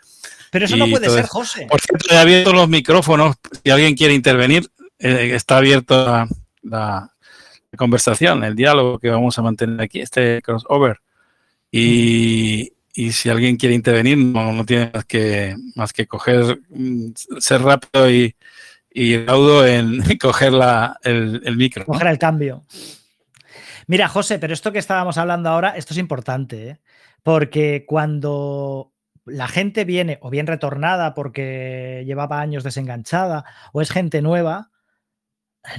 pero 0.50 0.64
eso 0.64 0.76
no 0.76 0.88
puede 0.88 1.08
ser, 1.08 1.28
José. 1.28 1.68
Por 1.70 1.80
cierto, 1.80 2.12
he 2.12 2.18
abierto 2.18 2.52
los 2.52 2.68
micrófonos. 2.68 3.36
Si 3.62 3.70
alguien 3.70 3.94
quiere 3.94 4.14
intervenir, 4.14 4.68
eh, 4.98 5.30
está 5.32 5.58
abierto 5.58 6.26
la, 6.62 7.08
conversación, 7.76 8.42
el 8.42 8.56
diálogo 8.56 8.98
que 8.98 9.10
vamos 9.10 9.38
a 9.38 9.42
mantener 9.42 9.80
aquí, 9.80 10.00
este 10.00 10.42
crossover. 10.42 10.98
Y, 11.70 12.72
y 13.00 13.12
si 13.12 13.30
alguien 13.30 13.56
quiere 13.56 13.74
intervenir, 13.74 14.18
no, 14.18 14.66
tiene 14.66 14.90
más 14.92 15.06
que, 15.06 15.56
más 15.74 15.94
que 15.94 16.06
coger, 16.06 16.60
mm, 16.68 17.12
ser 17.38 17.62
rápido 17.62 18.10
y, 18.10 18.36
y 18.90 19.16
raudo 19.24 19.66
en 19.66 20.02
coger 20.20 20.52
la, 20.52 20.98
el, 21.02 21.40
el 21.46 21.56
micro. 21.56 21.86
Coger 21.86 22.08
el 22.08 22.18
cambio. 22.18 22.66
Mira, 23.86 24.06
José, 24.06 24.38
pero 24.38 24.52
esto 24.52 24.70
que 24.70 24.78
estábamos 24.78 25.16
hablando 25.16 25.48
ahora, 25.48 25.70
esto 25.70 25.94
es 25.94 25.98
importante, 25.98 26.68
¿eh? 26.68 26.80
porque 27.22 27.86
cuando 27.88 28.92
la 29.24 29.48
gente 29.48 29.86
viene 29.86 30.18
o 30.20 30.28
bien 30.28 30.46
retornada 30.46 31.14
porque 31.14 32.02
llevaba 32.04 32.42
años 32.42 32.64
desenganchada 32.64 33.46
o 33.72 33.80
es 33.80 33.90
gente 33.90 34.20
nueva, 34.20 34.72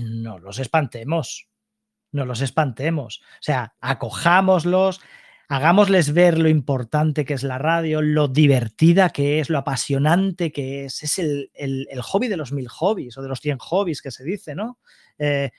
no 0.02 0.40
los 0.40 0.58
espantemos, 0.58 1.50
no 2.12 2.26
los 2.26 2.42
espantemos. 2.42 3.22
O 3.36 3.44
sea, 3.44 3.76
acojámoslos, 3.80 5.02
hagámosles 5.52 6.14
ver 6.14 6.40
lo 6.40 6.48
importante 6.48 7.26
que 7.26 7.34
es 7.34 7.44
la 7.44 7.58
radio, 7.58 8.02
lo 8.02 8.30
divertida 8.30 9.10
que 9.10 9.42
es, 9.42 9.50
lo 9.50 9.58
apasionante 9.58 10.54
que 10.54 10.86
es. 10.86 11.04
Es 11.04 11.20
el, 11.20 11.52
hobby 12.02 12.30
de 12.30 12.38
los 12.38 12.54
mil 12.54 12.70
hobbies 12.70 13.18
o 13.18 13.22
de 13.22 13.28
los 13.28 13.42
cien 13.42 13.58
hobbies 13.58 14.02
que 14.02 14.12
se 14.12 14.24
dice, 14.24 14.56
¿no? 14.56 14.80
Eh, 15.20 15.52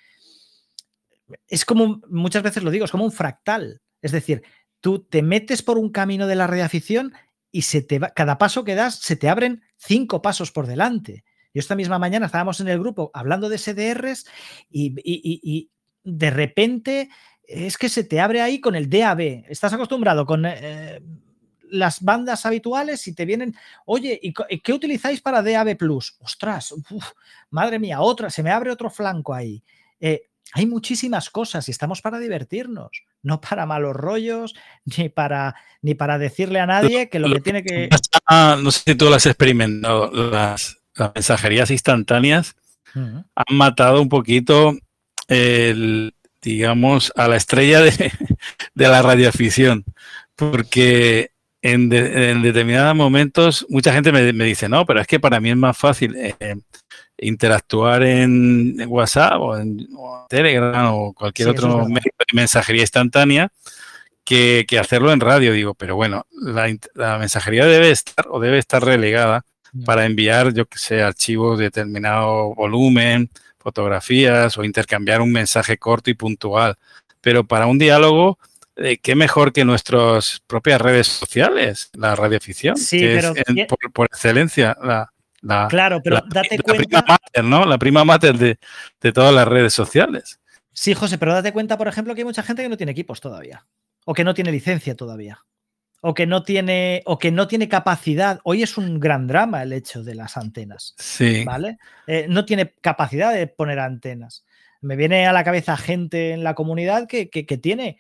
es 1.47 1.67
como, 1.67 2.01
muchas 2.09 2.43
veces 2.43 2.63
lo 2.63 2.71
digo, 2.71 2.87
es 2.87 2.91
como 2.91 3.05
un 3.05 3.13
fractal. 3.13 3.83
Es 4.01 4.13
decir, 4.13 4.43
tú 4.81 5.01
te 5.01 5.21
metes 5.21 5.63
por 5.63 5.77
un 5.77 5.91
camino 5.91 6.27
de 6.27 6.37
la 6.37 6.47
radioafición 6.47 7.13
y 7.51 7.61
se 7.61 7.83
te 7.83 7.99
va, 7.99 8.15
cada 8.15 8.39
paso 8.39 8.65
que 8.65 8.75
das 8.75 8.95
se 8.95 9.17
te 9.17 9.29
abren 9.29 9.63
cinco 9.77 10.23
pasos 10.23 10.53
por 10.53 10.67
delante. 10.67 11.23
Yo 11.53 11.61
esta 11.61 11.77
misma 11.77 11.99
mañana 11.99 12.25
estábamos 12.25 12.61
en 12.61 12.69
el 12.69 12.79
grupo 12.79 13.11
hablando 13.13 13.51
de 13.51 13.59
SDRs 13.59 14.25
y, 14.71 15.69
de 16.05 16.31
repente 16.31 17.11
es 17.53 17.77
que 17.77 17.89
se 17.89 18.05
te 18.05 18.21
abre 18.21 18.41
ahí 18.41 18.61
con 18.61 18.75
el 18.75 18.89
DAB. 18.89 19.45
Estás 19.49 19.73
acostumbrado 19.73 20.25
con 20.27 20.45
eh, 20.47 21.01
las 21.71 22.03
bandas 22.03 22.47
habituales 22.47 23.07
y 23.07 23.15
te 23.15 23.25
vienen, 23.25 23.55
oye, 23.85 24.19
¿y 24.23 24.33
qué 24.33 24.73
utilizáis 24.73 25.21
para 25.21 25.43
DAB 25.43 25.77
Plus? 25.77 26.17
Ostras, 26.21 26.75
madre 27.51 27.79
mía, 27.79 28.01
otra, 28.01 28.31
se 28.31 28.43
me 28.43 28.51
abre 28.51 28.71
otro 28.71 28.91
flanco 28.91 29.35
ahí. 29.35 29.63
Eh, 30.01 30.29
hay 30.55 30.67
muchísimas 30.67 31.31
cosas 31.31 31.67
y 31.69 31.71
estamos 31.71 32.03
para 32.03 32.19
divertirnos, 32.19 32.91
no 33.23 33.41
para 33.41 33.65
malos 33.65 33.97
rollos, 33.97 34.55
ni 34.97 35.09
para, 35.09 35.55
ni 35.81 35.95
para 35.95 36.19
decirle 36.19 36.61
a 36.61 36.67
nadie 36.67 37.09
que 37.09 37.19
lo 37.19 37.33
que 37.33 37.41
tiene 37.41 37.63
que... 37.63 37.89
No 38.63 38.71
sé 38.71 38.83
si 38.87 38.95
tú 38.95 39.07
las 39.07 39.17
has 39.17 39.27
experimentado, 39.27 40.11
las, 40.11 40.79
mensajerías 41.15 41.71
instantáneas 41.71 42.55
han 42.95 43.57
matado 43.57 44.03
un 44.03 44.11
poquito 44.11 44.77
el, 45.27 46.15
digamos, 46.43 47.13
a 47.17 47.29
la 47.29 47.37
estrella 47.37 47.81
de, 47.81 48.13
la 48.75 49.01
radioafición, 49.01 49.85
porque 50.37 51.31
en, 51.63 51.89
determinados 51.89 52.97
momentos 52.97 53.65
mucha 53.69 53.93
gente 53.93 54.13
me, 54.13 54.33
dice, 54.45 54.69
no, 54.69 54.85
pero 54.85 55.01
es 55.01 55.07
que 55.07 55.21
para 55.21 55.41
mí 55.41 55.51
es 55.51 55.57
más 55.57 55.79
fácil 55.79 56.17
eh, 56.17 56.57
interactuar 57.19 58.03
en, 58.03 58.77
WhatsApp 58.89 59.41
o 59.41 59.57
en, 59.57 59.89
Telegram 60.29 60.93
o 60.95 61.13
cualquier 61.13 61.51
otro 61.51 61.87
medio 61.87 62.11
de 62.19 62.35
mensajería 62.35 62.83
instantánea 62.83 63.51
que, 64.25 64.79
hacerlo 64.81 65.13
en 65.13 65.21
radio. 65.21 65.53
Digo, 65.53 65.75
pero 65.75 65.97
bueno, 65.97 66.27
la, 66.33 67.19
mensajería 67.19 67.67
debe 67.67 67.91
estar 67.91 68.27
o 68.31 68.41
debe 68.41 68.59
estar 68.59 68.85
relegada 68.85 69.45
para 69.85 70.05
enviar, 70.05 70.53
yo 70.53 70.67
que 70.67 70.79
sé, 70.79 71.03
archivos 71.03 71.59
de 71.59 71.65
determinado 71.65 72.55
volumen, 72.55 73.31
fotografías 73.63 74.59
o 74.59 74.65
intercambiar 74.65 75.21
un 75.21 75.33
mensaje 75.33 75.79
corto 75.79 76.11
y 76.11 76.15
puntual. 76.15 76.77
Pero 77.21 77.45
para 77.45 77.67
un 77.67 77.79
diálogo, 77.79 78.39
eh, 78.77 78.99
qué 78.99 79.15
mejor 79.15 79.53
que 79.53 79.65
nuestras 79.65 80.43
propias 80.47 80.81
redes 80.81 81.07
sociales, 81.07 81.91
la 81.95 82.17
radioafición, 82.17 82.77
sí, 82.77 82.99
que 82.99 83.19
es 83.19 83.67
por, 83.69 83.93
por, 83.93 84.07
excelencia 84.07 84.77
la, 84.83 85.13
claro, 85.69 86.01
pero 86.03 86.21
date 86.29 86.59
cuenta. 86.59 86.85
Prima 86.85 87.05
mater, 87.07 87.45
¿no? 87.45 87.65
La 87.65 87.79
prima 87.79 88.05
mater 88.05 88.37
de, 88.39 89.13
todas 89.13 89.35
las 89.35 89.47
redes 89.47 89.73
sociales. 89.73 90.41
Sí, 90.73 90.95
José, 90.95 91.19
pero 91.19 91.35
date 91.35 91.53
cuenta, 91.53 91.77
por 91.77 91.89
ejemplo, 91.89 92.15
que 92.15 92.21
hay 92.21 92.25
mucha 92.25 92.43
gente 92.43 92.63
que 92.63 92.69
no 92.69 92.77
tiene 92.77 92.93
equipos 92.93 93.21
todavía. 93.21 93.67
O 94.05 94.15
que 94.15 94.25
no 94.25 94.35
tiene 94.35 94.51
licencia 94.51 94.95
todavía. 94.95 95.45
O 96.05 96.15
que 96.15 96.27
no 96.27 96.43
tiene, 96.43 97.03
o 97.07 97.19
que 97.19 97.31
no 97.31 97.47
tiene 97.47 97.69
capacidad. 97.69 98.41
Hoy 98.45 98.63
es 98.63 98.77
un 98.77 99.01
gran 99.01 99.27
drama 99.27 99.63
el 99.63 99.73
hecho 99.73 100.03
de 100.03 100.15
las 100.15 100.37
antenas. 100.37 100.95
Sí. 100.99 101.45
¿Vale? 101.45 101.79
Eh, 102.07 102.27
no 102.29 102.45
tiene 102.45 102.75
capacidad 102.81 103.33
de 103.33 103.47
poner 103.47 103.79
antenas. 103.79 104.45
Me 104.81 104.97
viene 104.97 105.27
a 105.27 105.33
la 105.33 105.45
cabeza 105.45 105.77
gente 105.77 106.33
en 106.33 106.43
la 106.43 106.55
comunidad 106.55 107.07
que, 107.07 107.27
tiene 107.63 107.99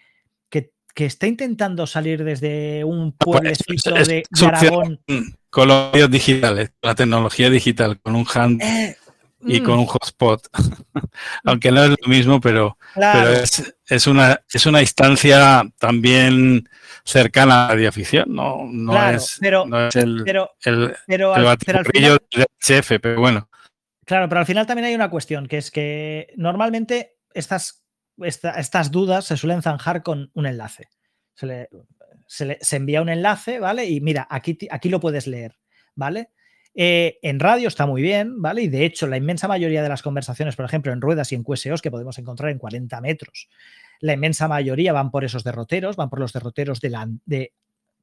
que 0.94 1.06
está 1.06 1.26
intentando 1.26 1.86
salir 1.86 2.22
desde 2.22 2.84
un 2.84 3.12
pues, 3.12 3.40
pueblecito 3.40 3.94
de, 3.94 4.22
Aragón. 4.44 5.00
Con 5.48 5.68
los 5.68 5.92
medios 5.92 6.10
digitales, 6.10 6.72
la 6.82 6.94
tecnología 6.94 7.50
digital, 7.50 8.00
con 8.00 8.16
un 8.16 8.26
hand 8.32 8.62
eh, 8.62 8.96
y 9.44 9.60
con 9.60 9.76
mm. 9.76 9.80
un 9.80 9.86
hotspot. 9.86 10.48
Aunque 11.44 11.70
no 11.72 11.84
es 11.84 11.90
lo 11.90 12.08
mismo, 12.08 12.40
pero, 12.40 12.76
es, 13.86 14.06
una, 14.06 14.40
es 14.52 14.66
una 14.66 14.80
instancia 14.80 15.64
también 15.78 16.68
cercana 17.04 17.64
a 17.64 17.68
la 17.68 17.74
radioafición, 17.74 18.26
no, 18.28 18.64
no, 18.70 19.10
es, 19.10 19.38
pero, 19.40 19.64
el, 19.94 20.22
pero, 20.24 20.50
el, 20.64 20.94
del 21.06 22.46
chef, 22.60 22.92
pero 23.00 23.20
bueno. 23.20 23.48
Claro, 24.04 24.28
pero 24.28 24.40
al 24.40 24.46
final 24.46 24.66
también 24.66 24.86
hay 24.86 24.94
una 24.94 25.10
cuestión, 25.10 25.46
que 25.46 25.58
es 25.58 25.70
que 25.70 26.32
normalmente 26.36 27.16
estas 27.34 27.82
estas 28.18 28.90
dudas 28.90 29.24
se 29.24 29.36
suelen 29.36 29.62
zanjar 29.62 30.02
con 30.02 30.30
un 30.34 30.46
enlace. 30.46 30.88
Se, 31.34 31.68
se, 32.26 32.76
envía 32.76 33.02
un 33.02 33.08
enlace, 33.08 33.58
¿vale? 33.58 33.86
Y 33.86 34.00
mira, 34.00 34.26
aquí, 34.30 34.56
aquí 34.70 34.88
lo 34.88 35.00
puedes 35.00 35.26
leer, 35.26 35.58
¿vale? 35.94 36.30
Eh, 36.74 37.18
en 37.22 37.38
radio 37.38 37.68
está 37.68 37.86
muy 37.86 38.00
bien, 38.00 38.40
¿vale? 38.40 38.62
Y 38.62 38.68
de 38.68 38.84
hecho, 38.84 39.06
la 39.06 39.16
inmensa 39.16 39.46
mayoría 39.46 39.82
de 39.82 39.88
las 39.88 40.02
conversaciones, 40.02 40.56
por 40.56 40.64
ejemplo, 40.64 40.92
en 40.92 41.00
ruedas 41.00 41.32
y 41.32 41.34
en 41.34 41.44
QSOs 41.44 41.82
que 41.82 41.90
podemos 41.90 42.18
encontrar 42.18 42.50
en 42.50 42.58
40 42.58 43.00
metros, 43.00 43.48
la 44.00 44.14
inmensa 44.14 44.48
mayoría 44.48 44.92
van 44.92 45.10
por 45.10 45.24
esos 45.24 45.44
derroteros, 45.44 45.96
van 45.96 46.08
por 46.08 46.18
los 46.18 46.32
derroteros 46.32 46.80
de 46.80 46.90
la, 46.90 47.08
de, 47.26 47.52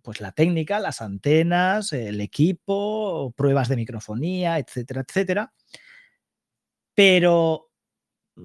pues, 0.01 0.21
la 0.21 0.31
técnica, 0.31 0.79
las 0.79 1.01
antenas, 1.01 1.93
el 1.93 2.21
equipo, 2.21 3.33
pruebas 3.35 3.69
de 3.69 3.75
microfonía, 3.75 4.59
etcétera, 4.59 5.03
etcétera. 5.07 5.53
Pero 6.93 7.71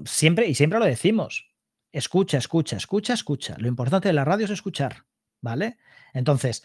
siempre, 0.04 0.46
y 0.48 0.54
siempre 0.54 0.78
lo 0.78 0.86
decimos, 0.86 1.50
escucha, 1.92 2.38
escucha, 2.38 2.76
escucha, 2.76 3.14
escucha. 3.14 3.56
Lo 3.58 3.68
importante 3.68 4.08
de 4.08 4.14
la 4.14 4.24
radio 4.24 4.46
es 4.46 4.50
escuchar, 4.50 5.04
¿vale? 5.40 5.78
Entonces, 6.12 6.64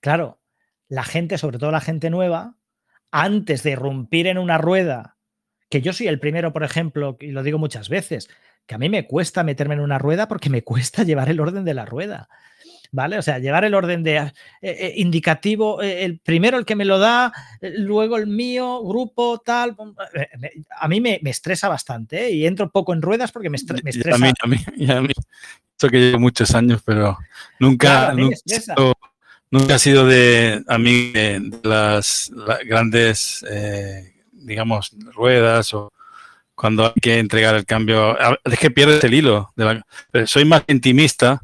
claro, 0.00 0.40
la 0.88 1.04
gente, 1.04 1.38
sobre 1.38 1.58
todo 1.58 1.70
la 1.70 1.80
gente 1.80 2.10
nueva, 2.10 2.56
antes 3.10 3.62
de 3.62 3.72
irrumpir 3.72 4.26
en 4.26 4.38
una 4.38 4.58
rueda, 4.58 5.16
que 5.68 5.82
yo 5.82 5.92
soy 5.92 6.08
el 6.08 6.20
primero, 6.20 6.52
por 6.52 6.64
ejemplo, 6.64 7.16
y 7.20 7.28
lo 7.32 7.42
digo 7.42 7.58
muchas 7.58 7.88
veces, 7.88 8.28
que 8.66 8.74
a 8.74 8.78
mí 8.78 8.88
me 8.88 9.06
cuesta 9.06 9.44
meterme 9.44 9.74
en 9.74 9.80
una 9.80 9.98
rueda 9.98 10.28
porque 10.28 10.50
me 10.50 10.62
cuesta 10.64 11.02
llevar 11.02 11.28
el 11.28 11.40
orden 11.40 11.64
de 11.64 11.74
la 11.74 11.84
rueda. 11.84 12.28
¿vale? 12.92 13.18
O 13.18 13.22
sea, 13.22 13.38
llevar 13.38 13.64
el 13.64 13.74
orden 13.74 14.02
de 14.02 14.16
eh, 14.16 14.32
eh, 14.62 14.92
indicativo, 14.96 15.82
eh, 15.82 16.04
el 16.04 16.18
primero 16.18 16.58
el 16.58 16.64
que 16.64 16.76
me 16.76 16.84
lo 16.84 16.98
da, 16.98 17.32
luego 17.60 18.16
el 18.16 18.26
mío, 18.26 18.82
grupo, 18.84 19.42
tal. 19.44 19.76
A 20.78 20.88
mí 20.88 21.00
me, 21.00 21.20
estresa 21.24 21.68
bastante 21.68 22.30
y 22.30 22.46
entro 22.46 22.70
poco 22.70 22.92
en 22.92 23.02
ruedas 23.02 23.32
porque 23.32 23.50
me, 23.50 23.56
estresa. 23.56 24.14
a 24.14 24.18
mí, 24.18 24.32
a 24.42 24.46
mí, 24.46 24.90
a 24.90 25.00
mí. 25.00 25.12
Esto 25.72 25.88
que 25.88 25.98
llevo 25.98 26.20
muchos 26.20 26.54
años, 26.54 26.80
pero 26.84 27.18
nunca, 27.58 28.14
nunca, 28.14 28.36
ha 29.52 29.78
sido 29.78 30.06
de 30.06 30.62
a 30.68 30.78
mí 30.78 31.12
de, 31.12 31.50
las, 31.62 32.30
grandes, 32.64 33.44
digamos, 34.32 34.92
ruedas 35.14 35.72
o 35.74 35.92
cuando 36.54 36.86
hay 36.86 37.00
que 37.00 37.18
entregar 37.18 37.54
el 37.54 37.66
cambio. 37.66 38.16
Es 38.44 38.58
que 38.58 38.70
pierdes 38.70 39.02
el 39.04 39.14
hilo. 39.14 39.52
De 39.56 39.64
la, 39.64 40.26
soy 40.26 40.44
más 40.44 40.64
intimista 40.68 41.42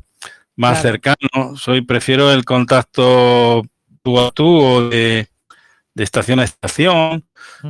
más 0.56 0.82
cercano. 0.82 1.56
Soy, 1.56 1.82
prefiero 1.82 2.32
el 2.32 2.44
contacto 2.44 3.62
tú 4.02 4.20
a 4.20 4.30
tú 4.30 4.46
o 4.46 4.88
de, 4.88 5.28
estación 5.96 6.40
a 6.40 6.44
estación, 6.44 7.24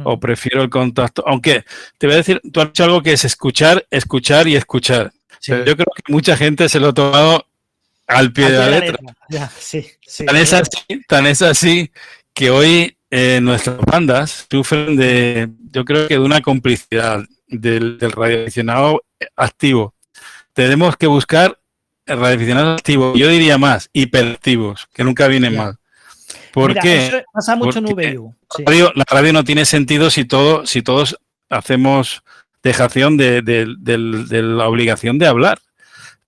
o 0.05 0.17
mm. 0.17 0.21
prefiero 0.21 0.63
el 0.63 0.71
contacto. 0.71 1.25
Aunque 1.27 1.65
te 1.99 2.07
voy 2.07 2.15
a 2.15 2.19
decir, 2.19 2.41
tú 2.53 2.61
has 2.61 2.69
dicho 2.69 2.85
algo 2.85 3.03
que 3.03 3.13
es 3.13 3.25
escuchar, 3.25 3.87
escuchar 3.91 4.49
y 4.49 4.57
escuchar. 4.57 5.13
yo 5.41 5.63
creo 5.65 5.75
que 5.77 6.13
mucha 6.13 6.37
gente 6.37 6.69
se 6.69 6.81
lo 6.81 6.89
ha 6.89 6.95
tomado 6.95 7.47
al 8.07 8.33
pie 8.33 8.51
de 8.51 8.59
la, 8.59 8.69
letra. 8.69 8.99
tan, 10.27 10.37
es 10.37 10.53
así, 10.53 11.01
tan 11.09 11.27
es 11.27 11.43
así 11.43 11.91
que 12.35 12.51
hoy 12.51 12.97
eh, 13.11 13.41
nuestras 13.43 13.79
bandas 13.79 14.47
sufren 14.51 14.97
de, 14.97 15.49
yo 15.71 15.85
creo 15.85 16.09
que 16.09 16.15
de 16.15 16.21
una 16.21 16.41
complicidad 16.41 17.25
del, 17.47 17.99
del 17.99 18.13
radioaficionado 18.13 19.03
activo. 19.37 19.95
Tenemos 20.53 20.97
que 20.97 21.07
buscar 21.07 21.59
radioaficionados 22.07 22.79
activos, 22.79 23.19
yo 23.19 23.29
diría 23.29 23.59
más, 23.59 23.89
hiperactivos, 23.93 24.89
que 24.93 25.05
nunca 25.05 25.29
vienen 25.29 25.57
mal. 25.57 25.79
¿Por 26.53 26.75
qué? 26.75 27.25
pasa 27.33 27.57
mucho 27.57 27.79
en 27.79 28.35
La, 28.95 29.05
radio, 29.09 29.33
no 29.33 29.45
tiene 29.45 29.65
sentido 29.65 30.11
si, 30.11 30.25
todo, 30.25 30.67
si 30.67 30.83
todos 30.83 31.19
hacemos 31.49 32.23
dejación 32.63 33.17
de, 33.17 33.43
la 34.29 34.69
obligación 34.69 35.19
de 35.19 35.27
hablar. 35.27 35.61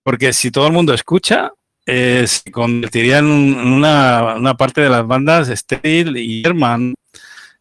Porque 0.03 0.33
si 0.33 0.51
todo 0.51 0.67
el 0.67 0.73
mundo 0.73 0.93
escucha, 0.93 1.53
eh, 1.87 2.25
se 2.27 2.51
convertiría 2.51 3.19
en 3.19 3.27
una, 3.27 4.55
parte 4.57 4.81
de 4.81 4.89
las 4.89 5.07
bandas 5.07 5.49
estéril 5.49 6.17
y 6.17 6.43
Herman. 6.45 6.95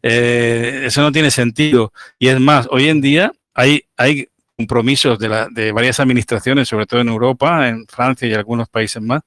Eh, 0.01 0.83
eso 0.85 1.01
no 1.01 1.11
tiene 1.11 1.31
sentido. 1.31 1.91
Y 2.19 2.27
es 2.27 2.39
más, 2.39 2.67
hoy 2.71 2.89
en 2.89 3.01
día 3.01 3.31
hay, 3.53 3.83
hay 3.97 4.27
compromisos 4.57 5.19
de, 5.19 5.29
la, 5.29 5.47
de 5.49 5.71
varias 5.71 5.99
administraciones, 5.99 6.67
sobre 6.67 6.85
todo 6.85 7.01
en 7.01 7.09
Europa, 7.09 7.67
en 7.67 7.85
Francia 7.87 8.27
y 8.27 8.33
algunos 8.33 8.69
países 8.69 9.01
más, 9.01 9.21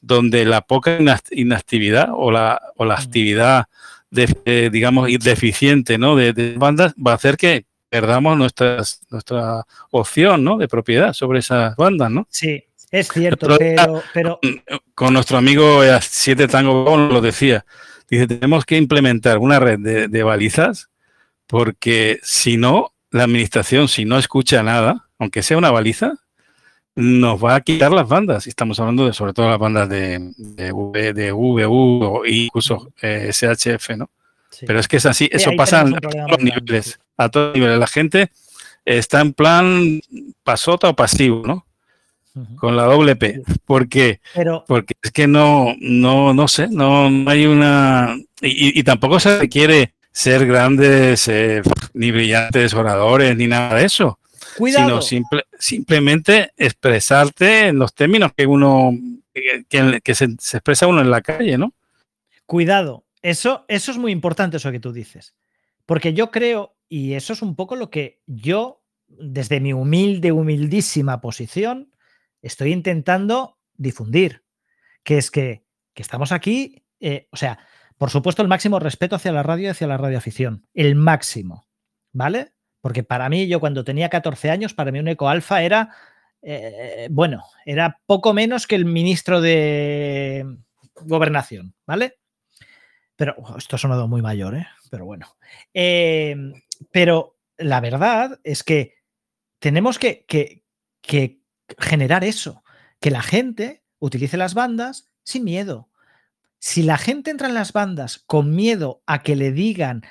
donde 0.00 0.44
la 0.44 0.62
poca 0.62 0.98
inactividad 1.30 2.08
o 2.12 2.30
la, 2.30 2.60
o 2.76 2.84
la 2.84 2.94
actividad, 2.94 3.66
de, 4.10 4.70
digamos, 4.72 5.08
deficiente 5.20 5.96
¿no? 5.96 6.16
de, 6.16 6.32
de 6.32 6.54
bandas 6.56 6.94
va 6.94 7.12
a 7.12 7.14
hacer 7.14 7.36
que 7.36 7.66
perdamos 7.88 8.36
nuestras, 8.36 9.02
nuestra 9.10 9.64
opción 9.90 10.42
¿no? 10.42 10.56
de 10.56 10.68
propiedad 10.68 11.12
sobre 11.12 11.40
esas 11.40 11.76
bandas, 11.76 12.10
¿no? 12.10 12.26
Sí, 12.30 12.64
es 12.90 13.08
cierto, 13.08 13.48
pero, 14.12 14.40
Con 14.94 15.14
nuestro 15.14 15.38
amigo 15.38 15.80
7 16.00 16.48
Tango 16.48 16.96
lo 16.96 17.20
decía, 17.20 17.64
dice, 18.08 18.26
tenemos 18.26 18.64
que 18.64 18.76
implementar 18.76 19.38
una 19.38 19.60
red 19.60 20.08
de, 20.08 20.22
balizas 20.22 20.90
porque 21.46 22.20
si 22.22 22.56
no, 22.56 22.92
la 23.10 23.24
administración, 23.24 23.88
si 23.88 24.04
no 24.04 24.18
escucha 24.18 24.62
nada, 24.62 25.08
aunque 25.18 25.42
sea 25.42 25.58
una 25.58 25.70
baliza, 25.70 26.14
nos 26.94 27.42
va 27.42 27.56
a 27.56 27.60
quitar 27.60 27.92
las 27.92 28.08
bandas. 28.08 28.46
Y 28.46 28.50
estamos 28.50 28.78
hablando 28.80 29.06
de 29.06 29.12
sobre 29.12 29.32
todo 29.32 29.48
las 29.48 29.58
bandas 29.58 29.88
de, 29.88 30.32
de, 30.36 31.12
de 31.12 31.32
VU 31.32 32.04
o 32.04 32.26
incluso 32.26 32.92
eh, 33.02 33.30
SHF, 33.32 33.96
¿no? 33.96 34.10
Pero 34.66 34.78
es 34.80 34.88
que 34.88 34.96
es 34.96 35.06
así, 35.06 35.28
eso 35.32 35.52
pasa 35.56 35.80
a 35.80 35.90
todos 35.90 36.30
los 36.30 36.38
niveles. 36.40 37.00
A 37.16 37.28
todos 37.28 37.48
los 37.48 37.56
niveles. 37.56 37.78
La 37.78 37.86
gente 37.86 38.30
está 38.84 39.20
en 39.20 39.32
plan 39.32 40.00
pasota 40.42 40.88
o 40.88 40.96
pasivo, 40.96 41.42
¿no? 41.46 41.66
Con 42.56 42.76
la 42.76 42.84
doble 42.84 43.16
P. 43.16 43.42
¿Por 43.64 43.88
qué? 43.88 44.20
Porque 44.66 44.94
es 45.02 45.10
que 45.10 45.26
no, 45.26 45.74
no, 45.80 46.32
no 46.32 46.48
sé, 46.48 46.68
no, 46.68 47.08
hay 47.28 47.46
una. 47.46 48.16
Y, 48.40 48.82
tampoco 48.84 49.18
se 49.18 49.38
requiere 49.38 49.94
ser 50.12 50.46
grandes 50.46 51.28
eh, 51.28 51.62
ni 51.94 52.10
brillantes 52.10 52.74
oradores 52.74 53.36
ni 53.36 53.46
nada 53.46 53.74
de 53.76 53.84
eso. 53.84 54.18
Cuidado. 54.56 55.02
Sino 55.02 55.26
simplemente 55.58 56.52
expresarte 56.56 57.68
en 57.68 57.78
los 57.78 57.94
términos 57.94 58.32
que 58.36 58.46
uno, 58.46 58.92
que, 59.32 60.14
se, 60.14 60.28
se 60.38 60.56
expresa 60.58 60.86
uno 60.86 61.00
en 61.00 61.10
la 61.10 61.20
calle, 61.20 61.58
¿no? 61.58 61.74
Cuidado, 62.46 63.04
eso, 63.22 63.64
eso 63.68 63.92
es 63.92 63.98
muy 63.98 64.12
importante, 64.12 64.56
eso 64.56 64.72
que 64.72 64.80
tú 64.80 64.92
dices. 64.92 65.34
Porque 65.86 66.14
yo 66.14 66.30
creo, 66.30 66.74
y 66.88 67.14
eso 67.14 67.32
es 67.32 67.42
un 67.42 67.54
poco 67.54 67.76
lo 67.76 67.90
que 67.90 68.20
yo, 68.26 68.82
desde 69.08 69.60
mi 69.60 69.72
humilde, 69.72 70.32
humildísima 70.32 71.20
posición, 71.20 71.89
estoy 72.42 72.72
intentando 72.72 73.58
difundir. 73.74 74.44
Que 75.02 75.18
es 75.18 75.30
que, 75.30 75.64
estamos 75.94 76.32
aquí, 76.32 76.84
eh, 76.98 77.28
o 77.30 77.36
sea, 77.36 77.58
por 77.98 78.10
supuesto, 78.10 78.40
el 78.40 78.48
máximo 78.48 78.78
respeto 78.78 79.16
hacia 79.16 79.32
la 79.32 79.42
radio 79.42 79.64
y 79.64 79.70
hacia 79.70 79.86
la 79.86 79.98
radioafición. 79.98 80.66
El 80.72 80.94
máximo. 80.94 81.66
¿Vale? 82.12 82.54
Porque 82.80 83.02
para 83.02 83.28
mí, 83.28 83.46
yo 83.46 83.60
cuando 83.60 83.84
tenía 83.84 84.08
14 84.08 84.50
años, 84.50 84.74
para 84.74 84.90
mí 84.90 84.98
un 84.98 85.08
eco 85.08 85.28
alfa 85.28 85.62
era, 85.62 85.94
eh, 86.42 87.08
bueno, 87.10 87.44
era 87.66 88.00
poco 88.06 88.32
menos 88.32 88.66
que 88.66 88.76
el 88.76 88.86
ministro 88.86 89.40
de 89.40 90.46
gobernación, 91.02 91.74
¿vale? 91.86 92.18
Pero 93.16 93.36
esto 93.58 93.76
ha 93.76 93.78
sonado 93.78 94.08
muy 94.08 94.22
mayor, 94.22 94.54
¿eh? 94.54 94.66
Pero 94.90 95.04
bueno. 95.04 95.36
Em, 95.74 96.54
pero 96.90 97.36
la 97.58 97.80
verdad 97.80 98.40
es 98.44 98.64
que 98.64 98.94
tenemos 99.58 99.98
que, 99.98 100.24
generar 101.78 102.24
eso, 102.24 102.64
que 103.00 103.10
la 103.10 103.22
gente 103.22 103.82
utilice 103.98 104.36
las 104.36 104.54
bandas 104.54 105.10
sin 105.22 105.44
miedo. 105.44 105.88
Si 106.58 106.82
la 106.82 106.98
gente 106.98 107.30
entra 107.30 107.48
en 107.48 107.54
las 107.54 107.72
bandas 107.72 108.22
con 108.26 108.54
miedo 108.54 109.02
a 109.06 109.22
que 109.22 109.36
le 109.36 109.52
digan, 109.52 110.02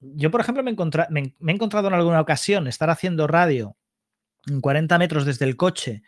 yo 0.00 0.30
por 0.30 0.40
ejemplo 0.40 0.62
me, 0.62 0.74
me, 1.10 1.20
he 1.20 1.54
encontrado 1.54 1.88
en 1.88 1.94
alguna 1.94 2.20
ocasión 2.20 2.66
estar 2.66 2.90
haciendo 2.90 3.26
radio 3.26 3.76
en 4.46 4.60
40 4.60 4.98
metros 4.98 5.24
desde 5.24 5.44
el 5.44 5.56
coche 5.56 6.02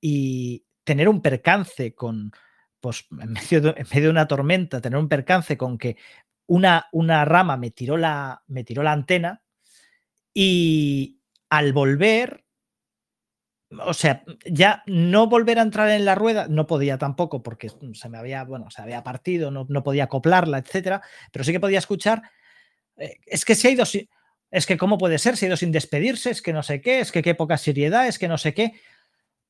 y 0.00 0.64
tener 0.84 1.08
un 1.08 1.22
percance 1.22 1.94
con, 1.94 2.32
pues 2.80 3.06
en 3.20 3.32
medio, 3.32 3.60
de, 3.60 4.08
una 4.08 4.26
tormenta, 4.26 4.80
tener 4.80 4.98
un 4.98 5.08
percance 5.08 5.56
con 5.56 5.78
que 5.78 5.96
una, 6.46 6.88
una 6.92 7.24
rama 7.24 7.56
me 7.56 7.70
tiró, 7.70 7.96
la, 7.96 8.42
me 8.48 8.64
tiró 8.64 8.82
la 8.82 8.92
antena 8.92 9.42
y 10.34 11.20
al 11.48 11.72
volver, 11.72 12.41
o 13.84 13.94
sea, 13.94 14.24
ya 14.44 14.82
no 14.86 15.26
volver 15.26 15.58
a 15.58 15.62
entrar 15.62 15.88
en 15.90 16.04
la 16.04 16.14
rueda, 16.14 16.46
no 16.48 16.66
podía 16.66 16.98
tampoco 16.98 17.42
porque 17.42 17.70
se 17.94 18.08
me 18.08 18.18
había, 18.18 18.44
bueno, 18.44 18.70
se 18.70 18.82
había 18.82 19.02
partido, 19.02 19.50
no, 19.50 19.66
no 19.68 19.82
podía 19.82 20.04
acoplarla, 20.04 20.58
etcétera, 20.58 21.02
pero 21.30 21.44
sí 21.44 21.52
que 21.52 21.60
podía 21.60 21.78
escuchar, 21.78 22.22
eh, 22.96 23.18
es 23.26 23.44
que 23.44 23.54
se 23.54 23.68
ha 23.68 23.70
ido, 23.70 23.84
es 24.50 24.66
que 24.66 24.76
cómo 24.76 24.98
puede 24.98 25.18
ser, 25.18 25.36
se 25.36 25.46
ha 25.46 25.48
ido 25.48 25.56
sin 25.56 25.72
despedirse, 25.72 26.30
es 26.30 26.42
que 26.42 26.52
no 26.52 26.62
sé 26.62 26.80
qué, 26.80 27.00
es 27.00 27.12
que 27.12 27.22
qué 27.22 27.34
poca 27.34 27.56
seriedad, 27.58 28.06
es 28.06 28.18
que 28.18 28.28
no 28.28 28.38
sé 28.38 28.54
qué. 28.54 28.74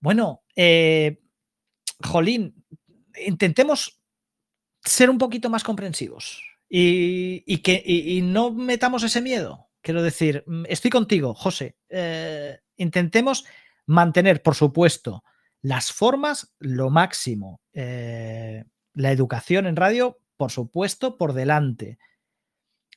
Bueno, 0.01 0.43
eh, 0.57 1.21
Jolín, 2.03 2.65
intentemos 3.25 4.01
ser 4.85 5.11
un 5.11 5.19
poquito 5.19 5.49
más 5.51 5.65
comprensivos 5.65 6.43
y, 6.69 7.59
que 7.59 8.21
no 8.23 8.51
metamos 8.51 9.03
ese 9.03 9.21
miedo. 9.21 9.69
Quiero 9.81 10.03
decir, 10.03 10.45
mm, 10.47 10.65
estoy 10.69 10.91
contigo, 10.91 11.35
José. 11.35 11.77
Eh, 11.89 12.59
intentemos 12.77 13.45
mantener, 13.87 14.43
por 14.43 14.55
supuesto, 14.55 15.25
las 15.61 15.93
formas 15.93 16.55
lo 16.59 16.91
máximo. 16.91 17.61
Eh, 17.73 18.65
la 18.95 19.11
educación 19.11 19.67
en 19.67 19.77
radio, 19.77 20.19
por 20.37 20.51
supuesto, 20.51 21.17
por 21.17 21.33
delante. 21.33 21.99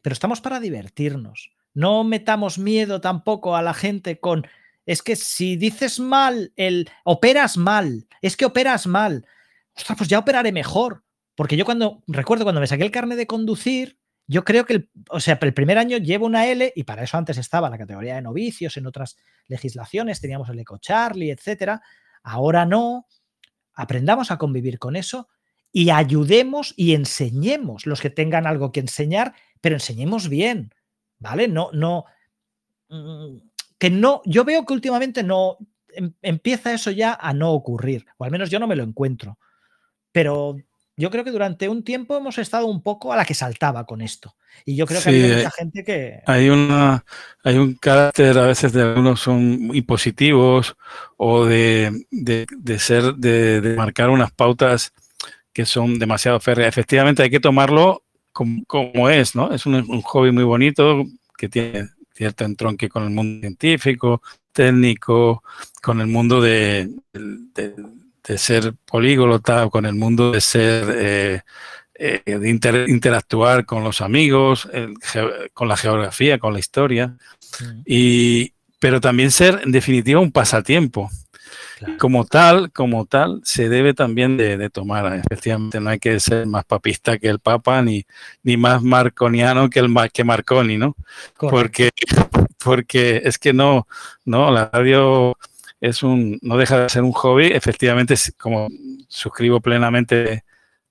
Pero 0.01 0.13
estamos 0.13 0.41
para 0.41 0.59
divertirnos. 0.59 1.51
No 1.73 2.03
metamos 2.03 2.57
miedo 2.57 3.01
tampoco 3.01 3.55
a 3.55 3.61
la 3.61 3.73
gente 3.73 4.19
con, 4.19 4.47
es 4.85 5.01
que 5.01 5.15
si 5.15 5.55
dices 5.57 5.99
mal, 5.99 6.53
el 6.55 6.89
operas 7.03 7.57
mal, 7.57 8.07
es 8.21 8.37
que 8.37 8.45
operas 8.45 8.87
mal 8.87 9.25
ostras, 9.75 9.97
pues 9.97 10.09
ya 10.09 10.19
operaré 10.19 10.51
mejor. 10.51 11.03
Porque 11.35 11.57
yo 11.57 11.65
cuando, 11.65 12.03
recuerdo 12.07 12.45
cuando 12.45 12.61
me 12.61 12.67
saqué 12.67 12.83
el 12.83 12.91
carnet 12.91 13.17
de 13.17 13.27
conducir, 13.27 13.99
yo 14.27 14.43
creo 14.43 14.65
que, 14.65 14.73
el, 14.73 14.89
o 15.09 15.19
sea, 15.19 15.37
el 15.41 15.53
primer 15.53 15.77
año 15.77 15.97
llevo 15.97 16.25
una 16.25 16.47
L 16.47 16.73
y 16.75 16.83
para 16.83 17.03
eso 17.03 17.17
antes 17.17 17.37
estaba 17.37 17.69
la 17.69 17.77
categoría 17.77 18.15
de 18.15 18.21
novicios, 18.21 18.77
en 18.77 18.87
otras 18.87 19.17
legislaciones 19.47 20.19
teníamos 20.21 20.49
el 20.49 20.59
Eco 20.59 20.77
Charlie, 20.77 21.31
etcétera. 21.31 21.81
Ahora 22.23 22.65
no. 22.65 23.07
Aprendamos 23.73 24.31
a 24.31 24.37
convivir 24.37 24.79
con 24.79 24.95
eso 24.95 25.27
y 25.71 25.89
ayudemos 25.89 26.73
y 26.77 26.93
enseñemos 26.95 27.85
los 27.85 27.99
que 27.99 28.09
tengan 28.09 28.47
algo 28.47 28.71
que 28.71 28.79
enseñar, 28.79 29.33
pero 29.59 29.75
enseñemos 29.75 30.29
bien, 30.29 30.73
¿vale? 31.19 31.49
No, 31.49 31.69
no, 31.73 32.05
mm, 32.87 33.37
que 33.77 33.89
no, 33.89 34.21
yo 34.25 34.45
veo 34.45 34.65
que 34.65 34.73
últimamente 34.73 35.21
no 35.21 35.57
em, 35.89 36.13
empieza 36.21 36.73
eso 36.73 36.91
ya 36.91 37.17
a 37.19 37.33
no 37.33 37.51
ocurrir, 37.51 38.05
o 38.17 38.23
al 38.23 38.31
menos 38.31 38.49
yo 38.49 38.59
no 38.59 38.67
me 38.67 38.77
lo 38.77 38.83
encuentro. 38.83 39.37
Pero 40.13 40.55
yo 40.97 41.09
creo 41.09 41.23
que 41.23 41.31
durante 41.31 41.67
un 41.67 41.83
tiempo 41.83 42.15
hemos 42.15 42.37
estado 42.37 42.67
un 42.67 42.81
poco 42.81 43.11
a 43.11 43.17
la 43.17 43.25
que 43.25 43.33
saltaba 43.33 43.85
con 43.85 44.01
esto. 44.01 44.35
Y 44.63 44.75
yo 44.75 44.85
creo 44.85 45.01
que 45.01 45.09
hay 45.09 45.35
mucha 45.35 45.51
gente 45.51 45.83
que. 45.83 46.21
Hay 46.25 46.49
una, 46.49 47.03
hay 47.43 47.57
un 47.57 47.73
carácter, 47.75 48.37
a 48.37 48.47
veces 48.47 48.71
de 48.71 48.83
algunos 48.83 49.19
son 49.19 49.75
impositivos 49.75 50.75
o 51.17 51.45
de, 51.45 52.05
ser, 52.77 53.15
de, 53.15 53.75
marcar 53.75 54.09
unas 54.09 54.31
pautas 54.31 54.93
que 55.51 55.65
son 55.65 55.99
demasiado 55.99 56.39
férreas. 56.39 56.69
Efectivamente, 56.69 57.23
hay 57.23 57.29
que 57.29 57.39
tomarlo 57.41 58.03
como, 58.31 59.09
es, 59.09 59.35
¿no? 59.35 59.53
Es 59.53 59.65
un, 59.65 60.01
hobby 60.01 60.31
muy 60.31 60.43
bonito 60.43 61.03
que 61.37 61.49
tiene 61.49 61.89
cierto 62.13 62.45
entronque 62.45 62.87
con 62.87 63.03
el 63.03 63.09
mundo 63.09 63.41
científico, 63.41 64.21
técnico, 64.53 65.43
con 65.81 65.99
el 65.99 66.07
mundo 66.07 66.39
de, 66.39 66.89
de 68.27 68.37
ser 68.37 68.73
políglota, 68.85 69.69
con 69.69 69.85
el 69.85 69.95
mundo 69.95 70.31
de 70.31 70.41
ser, 70.41 70.95
eh, 70.97 71.41
eh, 71.93 72.21
de 72.25 72.85
interactuar 72.87 73.65
con 73.65 73.83
los 73.83 74.01
amigos, 74.01 74.67
con 75.53 75.67
la 75.67 75.77
geografía, 75.77 76.39
con 76.39 76.53
la 76.53 76.59
historia, 76.59 77.15
y, 77.85 78.53
pero 78.79 78.99
también 78.99 79.31
ser 79.31 79.61
en 79.63 79.71
definitiva 79.71 80.19
un 80.19 80.31
pasatiempo. 80.31 81.09
Como 81.99 82.25
tal, 82.25 82.71
como 82.71 83.05
tal, 83.05 83.41
se 83.43 83.69
debe 83.69 83.93
también 83.93 84.37
de, 84.37 84.69
tomar. 84.69 85.13
Efectivamente, 85.13 85.79
no 85.79 85.89
hay 85.89 85.99
que 85.99 86.19
ser 86.19 86.47
más 86.47 86.65
papista 86.65 87.17
que 87.17 87.27
el 87.27 87.39
Papa, 87.39 87.81
ni, 87.81 88.05
ni 88.43 88.57
más 88.57 88.81
marconiano 88.81 89.69
que 89.69 89.79
el 89.79 89.93
que 90.11 90.23
Marconi, 90.23 90.77
¿no? 90.77 90.95
Porque, 91.37 91.91
porque 92.63 93.21
es 93.25 93.37
que 93.37 93.53
no, 93.53 93.87
no, 94.23 94.51
la 94.51 94.69
radio 94.71 95.37
es 95.81 96.03
un, 96.03 96.39
no 96.41 96.57
deja 96.57 96.79
de 96.79 96.89
ser 96.89 97.03
un 97.03 97.11
hobby. 97.11 97.47
Efectivamente, 97.47 98.15
como 98.37 98.67
suscribo 99.07 99.59
plenamente 99.61 100.43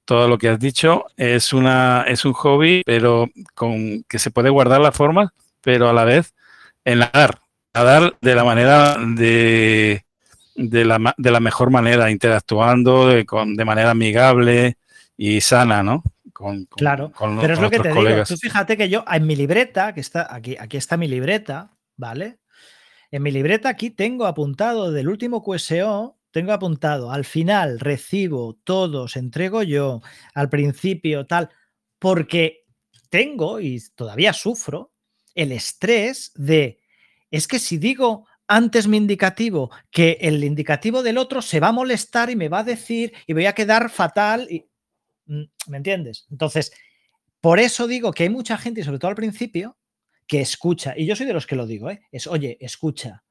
todo 0.04 0.28
lo 0.28 0.38
que 0.38 0.48
has 0.48 0.58
dicho, 0.58 1.06
es, 1.16 1.52
una, 1.52 2.04
es 2.06 2.24
un 2.24 2.34
hobby, 2.34 2.82
pero 2.84 3.28
con 3.54 4.04
que 4.04 4.18
se 4.18 4.30
puede 4.30 4.50
guardar 4.50 4.80
la 4.80 4.92
forma, 4.92 5.32
pero 5.60 5.88
a 5.88 5.92
la 5.92 6.04
vez 6.04 6.34
en 6.84 6.98
nadar. 7.00 7.40
Nadar 7.74 8.16
de 8.20 8.34
la 8.34 8.44
manera 8.44 8.96
de, 8.98 10.04
de 10.54 10.84
la, 10.84 11.14
de 11.16 11.30
la 11.30 11.40
mejor 11.40 11.70
manera, 11.70 12.10
interactuando 12.10 13.08
de, 13.08 13.26
con, 13.26 13.56
de 13.56 13.64
manera 13.64 13.90
amigable 13.90 14.76
y 15.16 15.40
sana, 15.40 15.82
¿no? 15.82 16.04
Con, 16.32 16.66
claro, 16.66 17.12
pero 17.40 17.54
es 17.54 17.60
lo 17.60 17.70
que 17.70 17.80
te 17.80 17.92
digo. 17.92 18.24
Tú 18.26 18.36
fíjate 18.36 18.76
que 18.76 18.88
yo 18.88 19.04
en 19.10 19.26
mi 19.26 19.36
libreta, 19.36 19.94
que 19.94 20.00
está 20.00 20.32
aquí, 20.34 20.56
aquí 20.58 20.76
está 20.76 20.96
mi 20.96 21.08
libreta, 21.08 21.70
¿vale? 21.96 22.38
En 23.14 23.22
mi 23.22 23.30
libreta 23.30 23.68
aquí 23.68 23.90
tengo 23.90 24.26
apuntado 24.26 24.90
del 24.90 25.08
último 25.08 25.40
QSO, 25.40 26.18
tengo 26.32 26.50
apuntado 26.50 27.12
al 27.12 27.24
final 27.24 27.78
recibo 27.78 28.58
todos, 28.64 29.14
entrego 29.14 29.62
yo, 29.62 30.02
al 30.34 30.48
principio 30.48 31.24
tal, 31.24 31.48
porque 32.00 32.64
tengo 33.10 33.60
y 33.60 33.80
todavía 33.94 34.32
sufro 34.32 34.92
el 35.36 35.52
estrés 35.52 36.32
de, 36.34 36.80
es 37.30 37.46
que 37.46 37.60
si 37.60 37.78
digo 37.78 38.26
antes 38.48 38.88
mi 38.88 38.96
indicativo 38.96 39.70
que 39.92 40.18
el 40.20 40.42
indicativo 40.42 41.04
del 41.04 41.18
otro 41.18 41.40
se 41.40 41.60
va 41.60 41.68
a 41.68 41.72
molestar 41.72 42.30
y 42.30 42.34
me 42.34 42.48
va 42.48 42.58
a 42.58 42.64
decir 42.64 43.12
y 43.28 43.32
voy 43.32 43.46
a 43.46 43.52
quedar 43.52 43.90
fatal. 43.90 44.48
Y, 44.50 44.66
mm, 45.26 45.44
¿Me 45.68 45.76
entiendes? 45.76 46.26
Entonces, 46.32 46.72
por 47.40 47.60
eso 47.60 47.86
digo 47.86 48.10
que 48.10 48.24
hay 48.24 48.30
mucha 48.30 48.58
gente, 48.58 48.80
y 48.80 48.82
sobre 48.82 48.98
todo 48.98 49.10
al 49.10 49.14
principio, 49.14 49.76
que 50.26 50.40
escucha. 50.40 50.94
Y 50.96 51.06
yo 51.06 51.16
soy 51.16 51.26
de 51.26 51.32
los 51.32 51.46
que 51.46 51.56
lo 51.56 51.66
digo, 51.66 51.90
¿eh? 51.90 52.02
es, 52.10 52.26
oye, 52.26 52.56
escucha. 52.60 53.24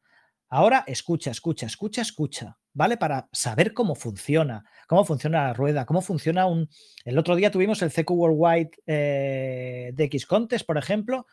Ahora 0.49 0.83
escucha, 0.85 1.31
escucha, 1.31 1.65
escucha, 1.65 2.03
escucha, 2.03 2.57
¿vale? 2.73 2.97
Para 2.97 3.27
saber 3.31 3.73
cómo 3.73 3.95
funciona, 3.95 4.63
cómo 4.87 5.03
funciona 5.03 5.47
la 5.47 5.53
rueda, 5.53 5.85
cómo 5.85 6.01
funciona 6.01 6.45
un... 6.45 6.69
El 7.05 7.17
otro 7.17 7.35
día 7.35 7.49
tuvimos 7.49 7.81
el 7.81 7.91
CQ 7.91 8.11
Worldwide 8.11 8.69
eh, 8.85 9.91
de 9.95 10.03
X 10.03 10.27
Contest, 10.27 10.65
por 10.65 10.77
ejemplo. 10.77 11.25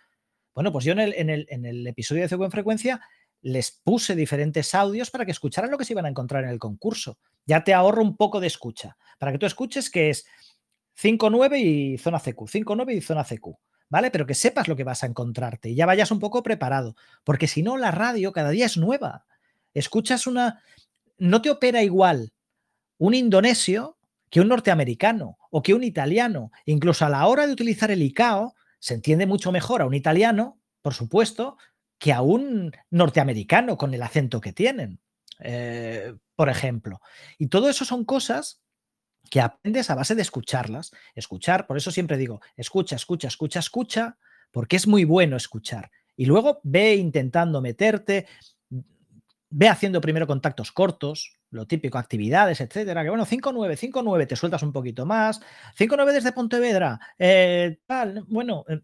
Bueno, 0.55 0.73
pues 0.73 0.87
yo 0.87 0.93
en 0.93 1.01
el, 1.01 1.15
en 1.15 1.29
el, 1.29 1.47
en 1.51 1.67
el 1.67 1.87
episodio 1.87 2.23
de 2.23 2.35
CQ 2.35 2.45
en 2.45 2.51
frecuencia 2.51 3.01
les 3.43 3.71
puse 3.71 4.15
diferentes 4.15 4.75
audios 4.75 5.11
para 5.11 5.25
que 5.25 5.33
escucharan 5.33 5.71
lo 5.71 5.79
que 5.79 5.85
se 5.85 5.93
iban 5.93 6.07
a 6.07 6.11
encontrar 6.11 6.45
en 6.45 6.51
el 6.51 6.59
concurso. 6.59 7.19
Ya 7.47 7.65
te 7.65 7.75
ahorro 7.75 8.03
un 8.03 8.17
poco 8.17 8.41
de 8.41 8.47
escucha, 8.47 8.97
para 9.19 9.33
que 9.33 9.39
tú 9.39 9.47
escuches 9.47 9.91
que 9.91 10.11
es 10.11 10.27
5.9 11.01 11.59
y 11.59 11.99
zona 11.99 12.19
CQ, 12.21 12.49
5.9 12.49 12.97
y 12.97 13.01
zona 13.01 13.25
CQ. 13.25 13.59
¿Vale? 13.91 14.11
Pero 14.11 14.27
que 14.27 14.35
sepas 14.35 14.69
lo 14.69 14.77
que 14.77 14.85
vas 14.85 15.03
a 15.03 15.07
encontrarte 15.07 15.69
y 15.69 15.75
ya 15.75 15.85
vayas 15.85 16.11
un 16.11 16.21
poco 16.21 16.43
preparado, 16.43 16.97
porque 17.25 17.47
si 17.47 17.63
no, 17.63 17.77
la 17.77 17.91
radio 17.91 18.33
cada 18.33 18.51
día 18.51 18.65
es 18.67 18.79
nueva. 18.79 19.27
Escuchas 19.75 20.27
una... 20.27 20.63
No 21.19 21.43
te 21.43 21.51
opera 21.51 21.83
igual 21.83 22.33
un 22.97 23.15
indonesio 23.15 23.99
que 24.31 24.41
un 24.41 24.49
norteamericano 24.49 25.37
o 25.51 25.63
que 25.63 25.75
un 25.75 25.85
italiano. 25.85 26.51
Incluso 26.65 27.05
a 27.05 27.11
la 27.11 27.27
hora 27.27 27.47
de 27.47 27.53
utilizar 27.53 27.91
el 27.91 28.03
ICAO, 28.03 28.55
se 28.79 28.95
entiende 28.95 29.27
mucho 29.27 29.53
mejor 29.53 29.83
a 29.83 29.87
un 29.87 29.95
italiano, 29.95 30.59
por 30.81 30.95
supuesto, 30.95 31.59
que 31.99 32.13
a 32.13 32.23
un 32.23 32.73
norteamericano 32.89 33.77
con 33.77 33.93
el 33.93 34.03
acento 34.03 34.41
que 34.41 34.53
tienen, 34.53 35.01
eh, 35.41 36.15
por 36.37 36.49
ejemplo. 36.49 37.01
Y 37.37 37.49
todo 37.49 37.69
eso 37.69 37.85
son 37.85 38.05
cosas 38.05 38.63
que 39.29 39.41
aprendes 39.41 39.91
a 39.91 39.95
base 39.95 40.15
de 40.15 40.23
escucharlas. 40.23 40.93
Escuchar, 41.15 41.67
por 41.67 41.77
eso 41.77 41.91
siempre 41.91 42.17
digo, 42.17 42.41
escucha, 42.57 42.97
escucha, 42.97 43.29
escucha, 43.29 43.59
escucha, 43.59 44.19
porque 44.51 44.77
es 44.77 44.87
muy 44.87 45.05
bueno 45.05 45.37
escuchar. 45.37 45.91
Y 46.17 46.27
luego 46.27 46.61
ve 46.65 46.97
intentando 46.97 47.61
meterte, 47.61 48.27
ve 49.51 49.69
haciendo 49.69 50.01
primero 50.01 50.27
contactos 50.27 50.73
cortos, 50.73 51.39
lo 51.51 51.67
típico, 51.67 51.99
actividades, 51.99 52.61
etcétera. 52.61 53.03
Que 53.03 53.11
bueno, 53.11 53.27
5-9, 53.27 53.77
5-9, 53.93 54.27
te 54.27 54.37
sueltas 54.37 54.63
un 54.63 54.73
poquito 54.73 55.07
más. 55.07 55.41
5-9 55.79 56.13
desde 56.13 56.33
Pontevedra, 56.33 57.01
eh, 57.19 57.79
tal, 57.87 58.25
bueno, 58.29 58.65
eh, 58.69 58.81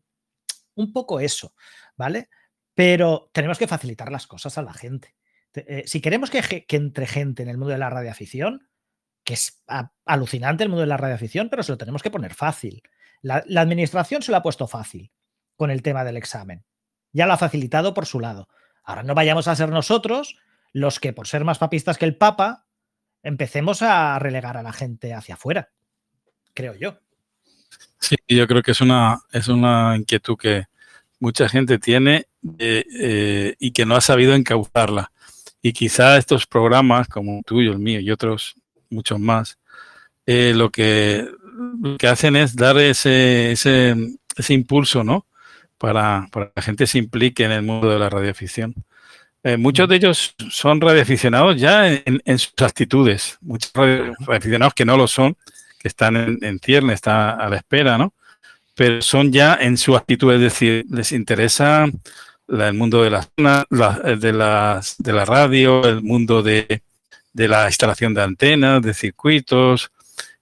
un 0.74 0.93
poco 0.93 1.20
eso, 1.20 1.55
¿vale? 1.97 2.28
Pero 2.74 3.30
tenemos 3.32 3.59
que 3.59 3.68
facilitar 3.68 4.11
las 4.11 4.26
cosas 4.26 4.59
a 4.59 4.62
la 4.62 4.72
gente. 4.72 5.14
Eh, 5.55 5.84
si 5.87 6.01
queremos 6.01 6.30
que, 6.30 6.66
que 6.66 6.76
entre 6.76 7.07
gente 7.07 7.43
en 7.43 7.49
el 7.49 7.57
mundo 7.57 7.72
de 7.72 7.78
la 7.78 7.89
radioafición, 7.89 8.68
que 9.27 9.35
es 9.35 9.61
alucinante 10.05 10.62
el 10.62 10.70
mundo 10.70 10.83
de 10.83 10.87
la 10.87 10.97
radioafición, 10.97 11.51
pero 11.51 11.64
se 11.64 11.72
lo 11.72 11.79
tenemos 11.79 12.01
que 12.01 12.12
poner 12.12 12.33
fácil. 12.33 12.81
La, 13.20 13.43
administración 13.57 14.22
se 14.22 14.31
lo 14.31 14.39
ha 14.39 14.43
puesto 14.43 14.68
fácil 14.68 15.11
con 15.57 15.72
el 15.72 15.83
tema 15.83 16.05
del 16.05 16.16
examen. 16.16 16.64
Ya 17.12 17.27
lo 17.27 17.33
ha 17.33 17.37
facilitado 17.37 17.93
por 17.93 18.07
su 18.07 18.20
lado. 18.20 18.49
Ahora 18.85 19.03
no 19.03 19.16
vayamos 19.16 19.49
a 19.49 19.57
ser 19.57 19.68
nosotros 19.70 20.39
los 20.72 21.01
que, 21.01 21.12
por 21.12 21.27
ser 21.27 21.45
más 21.45 21.59
papistas 21.59 21.99
que 21.99 22.05
el 22.05 22.16
Papa, 22.16 22.66
empecemos 23.24 23.83
a 23.83 24.16
relegar 24.20 24.57
a 24.57 24.62
la 24.62 24.72
gente 24.72 25.12
hacia 25.12 25.35
afuera. 25.35 25.72
Creo 26.55 26.77
yo. 26.77 27.01
Sí, 27.99 28.14
yo 28.29 28.47
creo 28.47 28.62
que 28.62 28.70
es 28.70 28.81
una, 28.81 29.22
es 29.33 29.49
una 29.49 29.97
inquietud 29.97 30.37
que 30.37 30.66
mucha 31.18 31.49
gente 31.49 31.81
tiene 31.81 32.27
eh, 32.59 32.85
eh, 33.01 33.57
y 33.59 33.72
que 33.72 33.87
no 33.87 33.97
ha 33.97 34.01
sabido 34.01 34.35
encauzarla. 34.35 35.11
Y 35.61 35.72
quizá 35.72 36.16
estos 36.16 36.47
programas 36.47 37.09
como 37.09 37.39
el 37.39 37.45
tuyo, 37.45 37.72
el 37.72 37.81
mío 37.81 37.99
y 37.99 38.12
otros 38.12 38.55
muchos 38.91 39.18
más, 39.18 39.59
eh, 40.26 40.53
lo, 40.55 40.70
que, 40.70 41.28
que 41.99 42.09
hacen 42.09 42.37
es 42.37 42.57
dar 42.57 42.78
ese, 42.78 43.53
ese, 43.53 43.95
ese 44.37 44.55
impulso, 44.55 45.05
¿no? 45.05 45.26
Para, 45.78 46.28
para, 46.32 46.47
que 46.47 46.53
la 46.57 46.62
gente 46.62 46.87
se 46.87 46.99
implique 46.99 47.45
en 47.45 47.53
el 47.53 47.62
mundo 47.62 47.89
de 47.91 47.99
la 47.99 48.11
radioafición. 48.11 48.74
Eh, 49.43 49.57
muchos 49.57 49.89
de 49.89 49.97
ellos 49.97 50.34
son 50.51 50.80
radioaficionados 50.80 51.57
ya 51.57 51.89
en, 51.93 52.20
en 52.24 52.39
sus 52.39 52.55
actitudes, 52.61 53.39
muchos 53.41 53.70
radioaficionados 53.74 54.74
que 54.74 54.84
no 54.84 54.97
lo 54.97 55.07
son, 55.07 55.37
que 55.78 55.89
están 55.89 56.16
en, 56.16 56.39
en 56.43 56.59
cierne, 56.59 56.95
están 56.95 57.41
a 57.41 57.49
la 57.49 57.57
espera, 57.57 57.97
¿no? 57.99 58.12
Pero 58.74 59.01
son 59.03 59.32
ya 59.32 59.55
en 59.61 59.76
su 59.76 59.97
actitud, 59.97 60.32
es 60.34 60.41
decir, 60.41 60.84
les 60.91 61.12
interesa 61.12 61.87
el 62.49 62.74
mundo 62.74 63.03
de 63.03 63.11
la, 63.11 63.28
de, 64.18 64.32
las, 64.32 64.97
de 64.99 65.12
la 65.12 65.24
radio, 65.24 65.84
el 65.84 66.03
mundo 66.03 66.43
de, 66.43 66.82
de 67.37 67.49
la 67.49 67.66
instalación 67.66 68.14
de 68.14 68.22
antenas, 68.22 68.80
de 68.80 68.95
circuitos, 68.95 69.91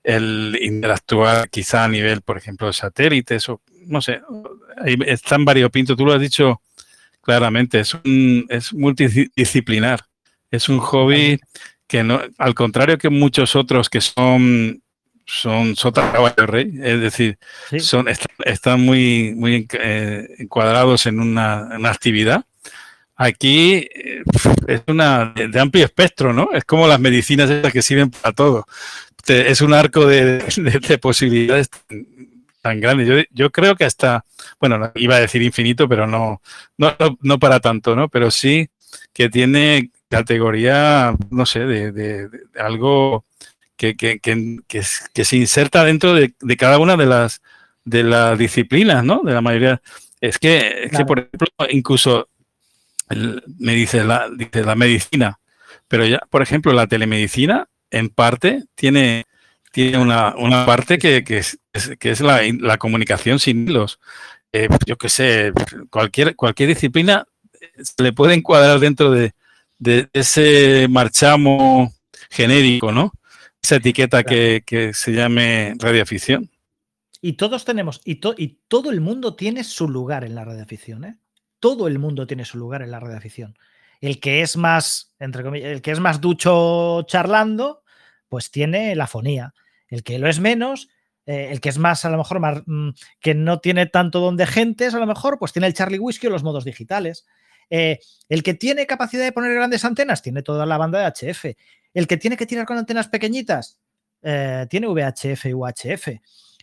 el 0.05 0.57
interactuar 0.61 1.51
quizá 1.51 1.82
a 1.82 1.88
nivel, 1.88 2.22
por 2.22 2.38
ejemplo, 2.38 2.68
de 2.68 2.72
satélites, 2.72 3.49
o 3.49 3.61
no 3.86 4.01
sé, 4.01 4.20
es 4.86 5.22
tan 5.22 5.45
variopinto, 5.45 5.97
tú 5.97 6.07
lo 6.07 6.12
has 6.12 6.20
dicho 6.20 6.62
claramente, 7.20 7.80
es, 7.80 7.95
un, 7.95 8.47
es 8.49 8.72
multidisciplinar, 8.72 10.05
es 10.53 10.68
un 10.68 10.78
hobby 10.78 11.40
que 11.88 12.05
no, 12.05 12.20
al 12.38 12.55
contrario 12.55 12.97
que 12.97 13.11
muchos 13.11 13.57
otros 13.57 13.90
que 13.90 14.01
son 14.01 14.80
son 15.26 15.74
sota 15.74 16.12
caballo 16.12 16.47
rey, 16.47 16.70
es 16.80 17.01
decir, 17.01 17.38
son, 17.78 18.07
están, 18.09 18.80
muy, 18.82 19.32
muy 19.34 19.66
eh, 19.72 20.28
encuadrados 20.38 21.07
en 21.07 21.18
una, 21.18 21.70
una 21.76 21.90
actividad 21.90 22.45
Aquí 23.17 23.75
eh, 23.75 24.23
es 24.67 24.83
una 24.89 25.33
de, 25.35 25.61
amplio 25.61 25.85
espectro, 25.85 26.33
¿no? 26.33 26.51
Es 26.53 26.65
como 26.65 26.89
las 26.89 26.99
medicinas 26.99 27.49
esas 27.49 27.73
que 27.73 27.83
sirven 27.83 28.11
para 28.11 28.35
todo. 28.35 28.67
es 29.29 29.61
un 29.61 29.73
arco 29.73 30.07
de, 30.07 30.43
posibilidades 31.01 31.71
tan, 32.61 32.81
grande. 32.81 33.29
Yo, 33.31 33.51
creo 33.51 33.77
que 33.77 33.85
hasta, 33.85 34.25
bueno, 34.59 34.93
iba 34.97 35.17
a 35.17 35.21
decir 35.21 35.43
infinito, 35.43 35.89
pero 35.89 36.07
no, 36.07 36.41
no, 36.77 37.39
para 37.39 37.61
tanto, 37.61 37.95
¿no? 37.95 38.09
Pero 38.09 38.31
sí 38.31 38.69
que 39.12 39.29
tiene 39.29 39.91
categoría, 40.09 41.15
no 41.31 41.47
sé, 41.47 41.61
de, 41.61 42.29
algo 42.59 43.25
que, 43.77 43.95
se 45.25 45.37
inserta 45.37 45.85
dentro 45.85 46.15
de, 46.15 46.35
cada 46.59 46.79
una 46.79 46.97
de 46.97 47.07
las, 47.07 47.43
de 47.85 48.03
las 48.03 48.37
disciplinas, 48.37 49.05
¿no? 49.05 49.23
De 49.23 49.35
la 49.35 49.41
mayoría. 49.41 49.81
Es 50.21 50.39
que, 50.39 50.85
es 50.85 50.97
que 50.97 51.05
por 51.05 51.19
ejemplo, 51.19 51.49
incluso 51.69 52.29
me 53.09 53.75
dice 53.75 54.05
la, 54.05 54.29
dice 54.31 54.65
la 54.65 54.75
medicina, 54.75 55.39
pero 55.89 56.07
ya, 56.07 56.21
por 56.31 56.43
ejemplo, 56.43 56.73
la 56.73 56.87
telemedicina 56.87 57.69
en 57.91 58.09
parte 58.09 58.65
tiene, 58.75 59.25
tiene 59.73 59.99
una, 59.99 60.35
una 60.37 60.67
parte 60.67 60.99
que, 60.99 61.25
que, 61.25 61.39
es, 61.39 61.59
que 61.99 62.11
es 62.11 62.21
la, 62.21 62.41
la, 62.61 62.79
comunicación 62.79 63.39
sin 63.39 63.69
hilos. 63.69 64.01
Eh, 64.53 64.69
yo 64.87 64.97
qué 64.97 65.09
sé, 65.09 65.53
cualquier, 65.91 66.37
cualquier 66.37 66.71
disciplina 66.71 67.27
se 67.83 68.03
le 68.03 68.13
puede 68.13 68.35
encuadrar 68.35 68.81
dentro 68.81 69.11
de, 69.11 69.33
de 69.79 70.09
ese 70.13 70.87
marchamo 70.89 71.93
genérico, 72.31 72.93
¿no? 72.93 73.13
Esa 73.63 73.77
etiqueta 73.77 74.23
que, 74.25 74.63
que, 74.65 74.93
se 74.95 75.13
llame 75.13 75.75
radioafición. 75.79 76.51
Y 77.21 77.35
todos 77.35 77.65
tenemos, 77.65 78.01
y, 78.05 78.21
y 78.37 78.59
todo 78.69 78.91
el 78.91 79.01
mundo 79.01 79.35
tiene 79.35 79.65
su 79.65 79.89
lugar 79.89 80.25
en 80.25 80.35
la 80.35 80.45
radioafición, 80.45 81.05
¿eh? 81.05 81.17
Todo 81.65 81.89
el 81.89 81.99
mundo 81.99 82.27
tiene 82.27 82.45
su 82.45 82.59
lugar 82.59 82.83
en 82.83 82.91
la 82.91 83.01
radioafición. 83.01 83.57
El 84.03 84.21
que 84.21 84.43
es 84.43 84.59
más, 84.59 85.15
el 85.19 85.81
que 85.81 85.93
es 85.93 85.99
más 85.99 86.21
ducho 86.21 87.05
charlando, 87.05 87.85
pues 88.29 88.51
tiene 88.51 88.95
la 88.95 89.07
fonía. 89.07 89.55
El 89.89 90.03
que 90.03 90.19
lo 90.19 90.29
es 90.29 90.41
menos, 90.41 90.91
eh, 91.25 91.49
el 91.51 91.62
que 91.62 91.71
es 91.71 91.79
más, 91.79 92.05
a 92.05 92.11
lo 92.11 92.19
mejor, 92.19 92.39
más, 92.39 92.62
mm, 92.67 92.91
que 93.19 93.35
no 93.35 93.61
tiene 93.61 93.87
tanto 93.87 94.21
don 94.21 94.37
de 94.37 94.45
gentes, 94.45 94.93
a 94.93 94.99
lo 94.99 95.07
mejor, 95.07 95.39
pues 95.39 95.55
tiene 95.55 95.67
el 95.67 95.73
Charlie 95.73 95.99
Whisky 95.99 96.27
o 96.27 96.31
los 96.31 96.43
modos 96.43 96.67
digitales. 96.67 97.25
Eh, 97.71 97.99
el 98.29 98.43
que 98.43 98.53
tiene 98.53 98.87
capacidad 98.87 99.25
de 99.25 99.33
poner 99.33 99.55
grandes 99.55 99.87
antenas, 99.87 100.21
tiene 100.21 100.43
toda 100.43 100.67
la 100.67 100.77
banda 100.77 100.99
de 100.99 101.07
HF. 101.07 101.57
El 101.95 102.07
que 102.07 102.19
tiene 102.19 102.37
que 102.37 102.45
tirar 102.45 102.67
con 102.67 102.77
antenas 102.77 103.09
pequeñitas, 103.09 103.81
eh, 104.21 104.67
tiene 104.69 104.87
VHF 104.87 105.47
y 105.47 105.55
UHF. 105.55 106.09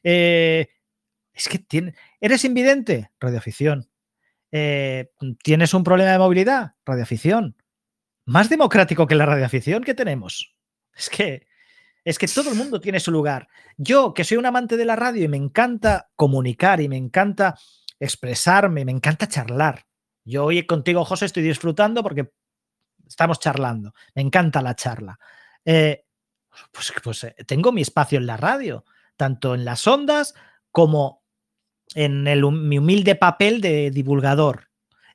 es 0.04 1.47
que 1.49 1.58
tiene. 1.58 1.95
¿Eres 2.20 2.45
invidente? 2.45 3.10
Radioafición. 3.20 3.91
Eh, 4.52 5.12
¿Tienes 5.43 5.74
un 5.74 5.84
problema 5.84 6.12
de 6.12 6.20
movilidad? 6.20 6.74
Radioafición. 6.86 7.56
más 8.26 8.49
democrático 8.49 9.08
que 9.08 9.16
la 9.16 9.26
radioafición 9.26 9.84
que 9.84 9.93
tenemos. 9.93 10.56
Es 10.95 11.10
que, 11.10 11.47
es 12.04 12.20
que 12.20 12.28
todo 12.28 12.49
el 12.52 12.56
mundo 12.56 12.80
tiene 12.80 12.99
su 12.99 13.12
lugar. 13.12 13.47
Yo, 13.78 14.14
que 14.14 14.24
soy 14.24 14.38
un 14.38 14.45
amante 14.45 14.78
de 14.78 14.86
la 14.86 14.95
radio 14.95 15.24
y 15.24 15.28
me 15.28 15.38
encanta 15.38 16.12
comunicar 16.16 16.82
y 16.82 16.88
me 16.88 16.97
encanta 16.97 17.58
expresarme, 17.99 18.86
me 18.86 18.91
encanta 18.91 19.28
charlar. 19.28 19.86
Yo 20.24 20.45
hoy 20.45 20.66
contigo, 20.66 21.04
José, 21.06 21.26
estoy 21.26 21.43
disfrutando 21.43 22.04
porque 22.04 22.32
estamos 23.08 23.39
charlando. 23.39 23.93
Me 24.16 24.22
encanta 24.22 24.62
la 24.62 24.76
charla. 24.76 25.20
Eh, 25.66 26.06
pues, 26.72 26.93
pues 27.04 27.24
eh, 27.24 27.36
tengo 27.45 27.72
mi 27.72 27.82
espacio 27.82 28.18
en 28.18 28.28
la 28.28 28.38
radio, 28.38 28.86
tanto 29.16 29.56
en 29.56 29.66
las 29.66 29.86
ondas 29.88 30.34
como 30.72 31.20
en 31.96 32.24
mi 32.68 32.78
humilde 32.78 33.16
papel 33.16 33.62
de 33.62 33.92
divulgador. 33.92 34.70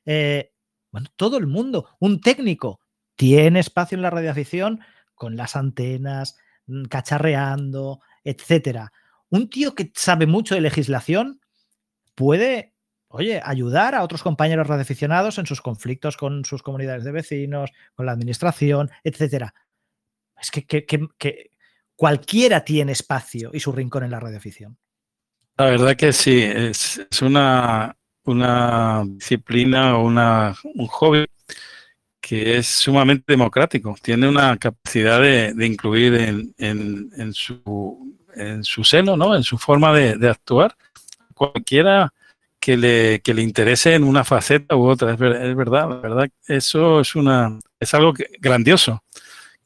Eh, 0.05 0.51
bueno, 0.91 1.07
todo 1.15 1.37
el 1.37 1.47
mundo, 1.47 1.89
un 1.99 2.21
técnico, 2.21 2.79
tiene 3.15 3.59
espacio 3.59 3.95
en 3.95 4.01
la 4.03 4.09
radioafición 4.09 4.79
con 5.15 5.35
las 5.35 5.55
antenas, 5.55 6.37
mm, 6.67 6.85
cacharreando, 6.85 8.01
etcétera. 8.23 8.91
Un 9.29 9.49
tío 9.49 9.75
que 9.75 9.91
sabe 9.95 10.27
mucho 10.27 10.55
de 10.55 10.61
legislación 10.61 11.41
puede, 12.15 12.75
oye, 13.09 13.41
ayudar 13.43 13.95
a 13.95 14.03
otros 14.03 14.23
compañeros 14.23 14.67
radioaficionados 14.67 15.37
en 15.39 15.45
sus 15.45 15.61
conflictos 15.61 16.17
con 16.17 16.45
sus 16.45 16.63
comunidades 16.63 17.03
de 17.03 17.11
vecinos, 17.11 17.71
con 17.95 18.05
la 18.05 18.13
administración, 18.13 18.89
etcétera. 19.03 19.53
Es 20.39 20.51
que, 20.51 20.65
que 20.65 21.51
cualquiera 21.95 22.63
tiene 22.63 22.91
espacio 22.93 23.49
y 23.53 23.59
su 23.59 23.71
rincón 23.71 24.03
en 24.03 24.11
la 24.11 24.19
radioafición. 24.19 24.77
La 25.57 25.65
verdad 25.65 25.95
que 25.95 26.13
sí, 26.13 26.39
es, 26.43 27.01
una, 27.21 27.95
una 28.25 29.03
disciplina 29.07 29.97
o 29.97 30.05
una, 30.05 30.55
un 30.75 30.85
hobby 30.87 31.25
que 32.21 32.57
es 32.57 32.67
sumamente 32.67 33.23
democrático. 33.27 33.95
Tiene 34.01 34.27
una 34.27 34.55
capacidad 34.57 35.19
de, 35.19 35.65
incluir 35.65 36.13
en, 36.13 36.53
en, 36.59 37.33
su, 37.33 38.15
en 38.35 38.63
su 38.63 38.83
seno, 38.83 39.17
¿no? 39.17 39.35
en 39.35 39.43
su 39.43 39.57
forma 39.57 39.91
de, 39.93 40.29
actuar, 40.29 40.75
cualquiera 41.33 42.13
que 42.59 42.77
le, 42.77 43.21
que 43.21 43.33
le 43.33 43.41
interese 43.41 43.95
en 43.95 44.03
una 44.03 44.23
faceta 44.23 44.75
u 44.75 44.87
otra. 44.87 45.13
Es, 45.13 45.21
es 45.21 45.55
verdad, 45.55 45.89
la 45.89 45.95
verdad, 45.95 46.29
eso 46.47 46.99
es, 46.99 47.15
una, 47.15 47.57
es 47.79 47.93
algo 47.95 48.13
grandioso 48.39 49.01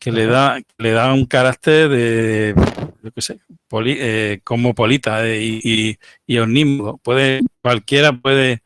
que 0.02 0.12
le 0.12 0.26
da, 0.26 0.60
le 0.80 0.92
da 0.94 1.14
un 1.14 1.28
carácter 1.28 1.88
de, 1.88 2.56
yo 3.04 3.12
qué 3.12 3.22
sé, 3.22 3.40
eh, 3.86 4.42
como 4.44 4.74
polita 4.74 5.28
eh, 5.28 5.40
y, 5.44 6.00
y, 6.26 6.38
omnímodo. 6.40 6.98
Puede, 6.98 7.42
cualquiera 7.62 8.12
puede 8.12 8.64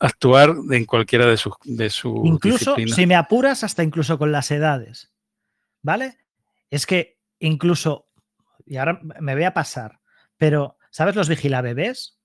actuar 0.00 0.54
en 0.70 0.86
cualquiera 0.86 1.26
de 1.26 1.36
sus 1.36 1.52
de 1.64 1.90
su 1.90 2.22
Incluso, 2.24 2.76
si 2.86 3.06
me 3.06 3.16
apuras, 3.16 3.64
hasta 3.64 3.82
incluso 3.82 4.16
con 4.16 4.32
las 4.32 4.50
edades. 4.50 5.12
¿Vale? 5.82 6.16
Es 6.70 6.86
que 6.86 7.18
incluso, 7.38 8.06
y 8.64 8.78
ahora 8.78 8.98
me 9.02 9.34
voy 9.34 9.44
a 9.44 9.52
pasar, 9.52 10.00
pero 10.38 10.78
¿sabes 10.90 11.14
los 11.14 11.28
vigilabebés? 11.28 12.16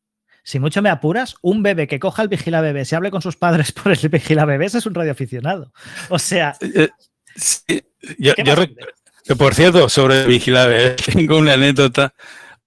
Si 0.43 0.59
mucho 0.59 0.81
me 0.81 0.89
apuras, 0.89 1.35
un 1.41 1.63
bebé 1.63 1.85
que 1.87 1.99
coja 1.99 2.21
el 2.21 2.29
vigilabebés 2.29 2.93
y 2.93 2.95
hable 2.95 3.11
con 3.11 3.21
sus 3.21 3.35
padres 3.35 3.71
por 3.73 3.91
el 3.91 4.07
vigilabebés 4.07 4.73
es 4.75 4.85
un 4.85 4.95
radioaficionado. 4.95 5.73
O 6.07 6.17
sea... 6.17 6.55
Eh, 6.61 6.87
yo, 8.17 9.35
por 9.37 9.55
cierto, 9.55 9.89
sobre 9.89 10.25
Vigilable, 10.25 10.91
tengo 11.13 11.37
una 11.37 11.53
anécdota. 11.53 12.13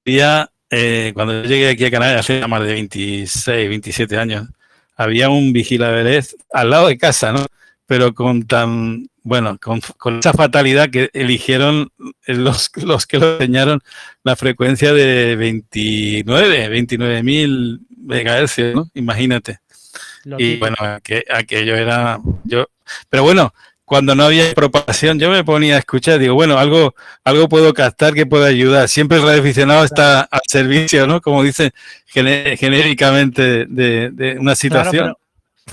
Ya, 0.04 0.50
eh, 0.70 1.12
cuando 1.14 1.42
yo 1.42 1.48
llegué 1.48 1.70
aquí 1.70 1.84
a 1.84 1.90
Canarias 1.90 2.20
hace 2.20 2.46
más 2.46 2.62
de 2.62 2.72
26, 2.72 3.68
27 3.68 4.16
años, 4.16 4.48
había 4.96 5.30
un 5.30 5.52
Vigilable 5.52 6.22
al 6.52 6.70
lado 6.70 6.88
de 6.88 6.98
casa, 6.98 7.32
¿no? 7.32 7.46
Pero 7.86 8.14
con 8.14 8.46
tan, 8.46 9.08
bueno, 9.22 9.58
con, 9.58 9.80
esa 10.18 10.32
fatalidad 10.32 10.90
que 10.90 11.10
eligieron 11.12 11.90
los, 12.26 12.70
los 12.76 13.06
que 13.06 13.18
lo 13.18 13.34
enseñaron 13.34 13.80
la 14.22 14.36
frecuencia 14.36 14.92
de 14.92 15.36
29, 15.36 16.68
29 16.68 17.22
mil 17.22 17.80
megahercios, 17.96 18.74
¿no? 18.74 18.90
Imagínate. 18.94 19.60
y 20.38 20.56
bueno, 20.56 20.76
aquello 21.30 21.76
era 21.76 22.20
yo, 22.44 22.66
pero 23.08 23.22
bueno, 23.22 23.52
cuando 23.90 24.14
no 24.14 24.22
había 24.22 24.54
propagación, 24.54 25.18
yo 25.18 25.32
me 25.32 25.42
ponía 25.42 25.74
a 25.74 25.78
escuchar, 25.80 26.20
digo, 26.20 26.34
bueno, 26.34 26.56
algo, 26.58 26.94
algo 27.24 27.48
puedo 27.48 27.74
captar 27.74 28.14
que 28.14 28.24
pueda 28.24 28.46
ayudar. 28.46 28.88
Siempre 28.88 29.18
el 29.18 29.24
radioaficionado 29.24 29.82
está 29.82 30.20
al 30.20 30.42
servicio, 30.46 31.08
¿no? 31.08 31.20
Como 31.20 31.42
dice 31.42 31.72
genéricamente 32.06 33.66
de, 33.66 34.36
una 34.38 34.54
situación. 34.54 35.16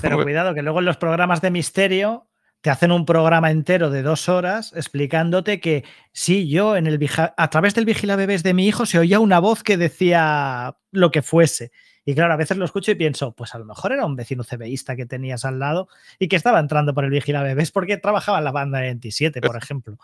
pero, 0.02 0.20
cuidado, 0.20 0.52
que 0.52 0.62
luego 0.62 0.80
en 0.80 0.86
los 0.86 0.96
programas 0.96 1.40
de 1.42 1.52
misterio 1.52 2.26
te 2.60 2.70
hacen 2.70 2.90
un 2.90 3.06
programa 3.06 3.52
entero 3.52 3.88
de 3.88 4.02
dos 4.02 4.28
horas 4.28 4.72
explicándote 4.74 5.60
que 5.60 5.84
sí, 6.10 6.48
yo 6.48 6.74
en 6.74 6.88
el 6.88 6.98
a 7.36 7.50
través 7.50 7.76
del 7.76 7.84
vigila 7.84 8.16
bebés 8.16 8.42
de 8.42 8.52
mi 8.52 8.66
hijo 8.66 8.84
se 8.84 8.98
oía 8.98 9.20
una 9.20 9.38
voz 9.38 9.62
que 9.62 9.76
decía 9.76 10.74
lo 10.90 11.12
que 11.12 11.22
fuese. 11.22 11.70
Y 12.08 12.14
claro, 12.14 12.32
a 12.32 12.36
veces 12.38 12.56
lo 12.56 12.64
escucho 12.64 12.90
y 12.90 12.94
pienso, 12.94 13.32
pues 13.32 13.54
a 13.54 13.58
lo 13.58 13.66
mejor 13.66 13.92
era 13.92 14.06
un 14.06 14.16
vecino 14.16 14.42
CBista 14.42 14.96
que 14.96 15.04
tenías 15.04 15.44
al 15.44 15.58
lado 15.58 15.90
y 16.18 16.28
que 16.28 16.36
estaba 16.36 16.58
entrando 16.58 16.94
por 16.94 17.04
el 17.04 17.10
Vigila 17.10 17.42
Bebés 17.42 17.70
porque 17.70 17.98
trabajaba 17.98 18.38
en 18.38 18.44
la 18.44 18.50
banda 18.50 18.80
27, 18.80 19.42
por 19.42 19.56
ejemplo. 19.62 19.98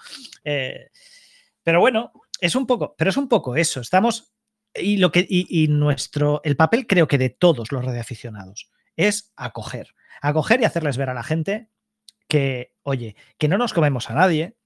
Eh, 0.45 0.91
pero 1.63 1.81
bueno, 1.81 2.13
es 2.43 2.57
un 2.57 2.67
poco, 2.67 2.95
pero 2.99 3.09
es 3.09 3.17
un 3.17 3.27
poco 3.27 3.57
eso. 3.57 3.81
Estamos. 3.81 4.35
Y 4.75 4.99
lo 4.99 5.11
que. 5.11 5.27
Y, 5.27 5.67
nuestro. 5.69 6.43
El 6.45 6.57
papel, 6.57 6.87
creo 6.87 7.09
que 7.09 7.17
de 7.17 7.31
todos 7.31 7.73
los 7.73 7.83
radioaficionados, 7.83 8.71
es 8.97 9.33
acoger. 9.35 9.95
Acoger 10.21 10.61
y 10.61 10.67
hacerles 10.67 10.99
ver 10.99 11.09
a 11.09 11.15
la 11.15 11.23
gente 11.23 11.71
que, 12.29 12.75
oye, 12.83 13.17
que 13.39 13.49
no 13.49 13.57
nos 13.57 13.73
comemos 13.73 14.11
a 14.11 14.15
nadie, 14.15 14.59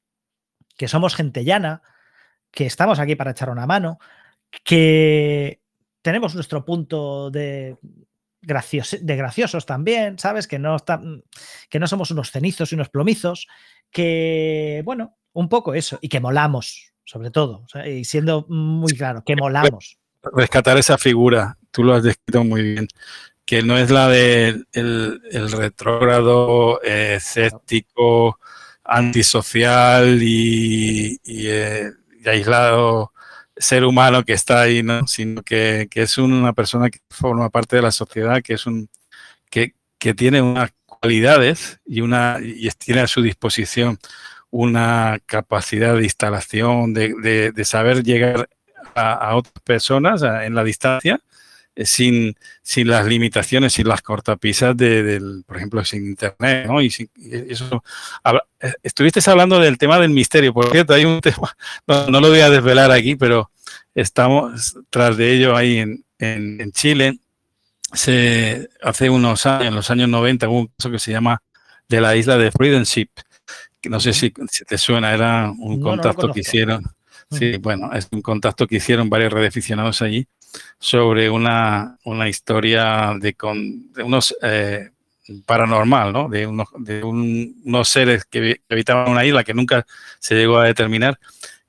que 0.76 0.89
somos 0.89 1.14
gente 1.14 1.45
llana, 1.45 1.82
que 2.51 2.66
estamos 2.66 2.99
aquí 2.99 3.14
para 3.14 3.30
echar 3.30 3.49
una 3.49 3.68
mano, 3.68 4.01
que 4.64 5.62
tenemos 6.09 6.35
nuestro 6.35 6.65
punto 6.65 7.31
de, 7.31 7.77
de 8.41 9.17
graciosos 9.17 9.67
también, 9.67 10.19
¿sabes? 10.19 10.49
Que 10.49 10.59
no, 10.59 10.79
que 11.69 11.79
no 11.79 11.87
somos 11.87 12.11
unos 12.11 12.31
cenizos 12.31 12.73
y 12.73 12.77
unos 12.77 12.89
plomizos, 12.89 13.47
que, 13.91 14.81
bueno, 14.87 15.19
un 15.35 15.51
poco 15.51 15.75
eso, 15.75 15.99
y 16.01 16.09
que 16.09 16.19
molamos, 16.19 16.95
sobre 17.05 17.31
todo, 17.31 17.67
y 17.85 18.07
siendo 18.07 18.47
muy 18.49 18.95
claro, 18.95 19.23
que 19.23 19.37
molamos. 19.37 19.99
Rescatar 20.23 20.79
esa 20.79 20.97
figura, 20.97 21.59
tú 21.71 21.85
lo 21.85 21.93
has 21.93 22.03
descrito 22.03 22.43
muy 22.43 22.63
bien, 22.63 22.89
que 23.45 23.63
no 23.63 23.77
es 23.77 23.91
la 23.91 24.09
del 24.09 24.67
el 24.73 25.53
retrógrado, 25.53 26.81
eh, 26.83 27.17
escéptico, 27.17 28.41
antisocial 28.83 30.23
y, 30.23 31.21
eh, 31.23 31.91
y 32.25 32.29
aislado 32.31 33.13
ser 33.59 33.85
humano 33.85 34.25
que 34.25 34.33
está 34.33 34.61
ahí, 34.61 34.83
¿no? 34.83 35.07
Sino 35.07 35.43
que, 35.43 35.89
es 35.93 36.19
una 36.19 36.53
persona 36.53 36.91
que 36.91 37.01
forma 37.11 37.51
parte 37.51 37.77
de 37.77 37.83
la 37.83 37.93
sociedad, 37.93 38.43
que 38.43 38.55
es 38.55 38.67
un 38.67 38.89
que, 39.51 39.75
tiene 40.15 40.41
unas 40.41 40.71
cualidades 40.87 41.81
y 41.85 42.01
una 42.01 42.39
y 42.41 42.69
tiene 42.71 43.01
a 43.01 43.07
su 43.07 43.21
disposición 43.21 43.99
una 44.51 45.19
capacidad 45.27 45.95
de 45.97 46.05
instalación, 46.05 46.95
de, 46.95 47.53
saber 47.65 48.03
llegar 48.03 48.49
a, 48.95 49.37
otras 49.37 49.63
personas 49.65 50.23
en 50.23 50.55
la 50.55 50.65
distancia 50.65 51.21
sin, 51.85 52.35
sin 52.62 52.89
las 52.89 53.07
limitaciones, 53.07 53.72
sin 53.72 53.87
las 53.87 54.03
cortapisas 54.03 54.76
de, 54.76 55.03
del, 55.03 55.45
por 55.47 55.57
ejemplo, 55.57 55.85
sin 55.85 56.07
internet, 56.07 56.66
¿no? 56.66 56.83
Y, 56.83 56.93
eso, 57.49 57.85
eh, 58.61 58.72
estuviste 58.83 59.20
hablando 59.31 59.61
del 59.61 59.79
tema 59.79 59.99
del 60.01 60.11
misterio, 60.11 60.53
por 60.53 60.70
cierto, 60.70 60.95
hay 60.95 61.05
un 61.05 61.20
tema, 61.22 61.57
no, 61.87 62.20
lo 62.20 62.29
voy 62.29 62.41
a 62.41 62.51
desvelar 62.51 62.91
aquí, 62.91 63.14
pero 63.14 63.51
estamos 63.95 64.76
tras 64.91 65.16
de 65.16 65.33
ello 65.33 65.57
ahí 65.57 65.79
en, 65.79 66.05
en, 66.18 66.72
Chile. 66.72 67.20
Se, 67.93 68.68
hace 68.83 69.09
unos 69.09 69.47
años, 69.47 69.68
en 69.68 69.74
los 69.74 69.91
años 69.91 70.09
90, 70.09 70.49
hubo 70.49 70.59
un 70.61 70.66
caso 70.76 70.91
que 70.91 70.99
se 70.99 71.12
llama 71.12 71.41
de 71.89 72.01
la 72.01 72.16
isla 72.16 72.37
de 72.37 72.51
Friendship, 72.51 73.09
que 73.81 73.89
no 73.89 74.01
sé 74.01 74.12
si, 74.12 74.31
te 74.31 74.76
suena, 74.76 75.14
era 75.14 75.51
un 75.51 75.81
contacto 75.81 76.33
que 76.33 76.41
hicieron. 76.41 76.85
Sí, 77.31 77.59
bueno, 77.59 77.93
es 77.93 78.09
un 78.11 78.22
contacto 78.22 78.66
que 78.66 78.76
hicieron 78.76 79.09
varios 79.11 79.33
aficionados 79.35 80.03
allí 80.03 80.26
sobre 80.79 81.29
una, 81.31 81.99
una 82.05 82.29
historia 82.29 83.15
de, 83.19 83.35
con, 83.35 83.93
de 83.93 84.03
unos 84.03 84.37
eh, 84.43 84.91
paranormal, 85.45 86.13
¿no? 86.13 86.29
De 86.29 86.47
unos, 86.47 86.69
de 86.79 87.03
unos 87.03 87.89
seres 87.89 88.25
que 88.25 88.61
habitaban 88.69 89.11
una 89.11 89.25
isla 89.25 89.45
que 89.45 89.55
nunca 89.55 89.87
se 90.19 90.35
llegó 90.35 90.59
a 90.59 90.65
determinar 90.65 91.19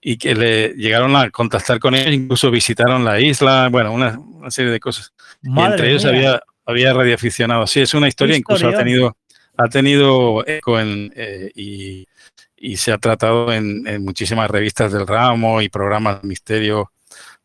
y 0.02 0.18
que 0.18 0.34
le 0.34 0.70
llegaron 0.76 1.16
a 1.16 1.30
contactar 1.30 1.80
con 1.80 1.94
ellos, 1.96 2.14
incluso 2.14 2.50
visitaron 2.52 3.04
la 3.04 3.20
isla, 3.20 3.68
bueno, 3.70 3.92
una, 3.92 4.18
serie 4.50 4.72
de 4.72 4.80
cosas. 4.80 5.14
y 5.44 5.60
entre 5.60 5.90
ellos 5.90 6.06
había, 6.06 6.42
había 6.66 6.94
radioaficionados. 6.94 7.72
Sí, 7.72 7.82
es 7.82 7.94
una 7.94 8.08
historia, 8.08 8.38
incluso 8.38 8.68
ha 8.68 8.78
tenido, 8.78 9.18
ha 9.58 9.68
tenido 9.68 10.46
eco 10.48 10.80
en, 10.80 11.12
eh, 11.16 11.52
y, 11.54 12.08
y, 12.56 12.78
se 12.78 12.94
ha 12.94 12.98
tratado 12.98 13.52
en, 13.52 13.86
en, 13.88 14.04
muchísimas 14.04 14.50
revistas 14.50 14.94
del 14.94 15.06
ramo 15.06 15.62
y 15.62 15.68
programas 15.68 16.22
de 16.22 16.28
misterio 16.30 16.92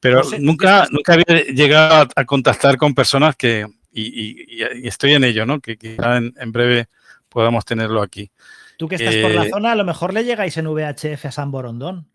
pero 0.05 0.21
nunca, 0.39 0.87
nunca 0.91 1.15
había 1.15 1.45
llegado 1.47 2.07
a, 2.15 2.25
contactar 2.27 2.77
con 2.77 2.95
personas 2.95 3.37
que, 3.37 3.67
y, 3.91 4.63
estoy 4.87 5.15
en 5.15 5.25
ello, 5.25 5.47
¿no? 5.47 5.61
Que 5.61 5.79
quizá 5.79 6.19
en, 6.19 6.53
breve 6.53 6.89
podamos 7.31 7.65
tenerlo 7.65 8.03
aquí. 8.03 8.31
Tú 8.77 8.87
que 8.87 8.97
estás 8.97 9.15
por 9.17 9.31
la 9.31 9.49
zona, 9.49 9.73
a 9.73 9.75
lo 9.75 9.85
mejor 9.87 10.13
le 10.13 10.23
llegáis 10.23 10.59
en 10.59 10.67
VHF 10.67 11.25
a 11.25 11.33
San 11.33 11.51
Borondón. 11.51 12.07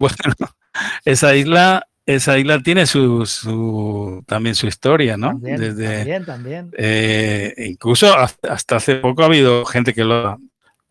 Bueno, 0.00 0.16
esa 1.04 1.36
isla, 1.36 1.86
esa 2.06 2.38
isla 2.38 2.60
tiene 2.60 2.86
su, 2.86 4.24
también 4.26 4.56
su 4.56 4.66
historia, 4.66 5.16
¿no? 5.16 5.28
También, 5.28 5.60
Desde, 5.60 6.20
también. 6.24 6.72
Eh, 6.76 7.54
incluso 7.68 8.12
hasta 8.18 8.74
hace 8.74 8.96
poco 8.96 9.22
ha 9.22 9.26
habido 9.26 9.64
gente 9.64 9.94
que 9.94 10.02
lo... 10.02 10.40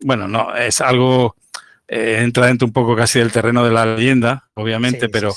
Bueno, 0.00 0.26
no, 0.28 0.56
es 0.56 0.80
algo... 0.80 1.36
Eh, 1.88 2.20
entra 2.22 2.46
dentro 2.46 2.66
un 2.66 2.72
poco 2.72 2.96
casi 2.96 3.18
del 3.18 3.30
terreno 3.30 3.62
de 3.62 3.70
la 3.70 3.84
leyenda, 3.84 4.48
obviamente, 4.54 5.10
pero 5.10 5.34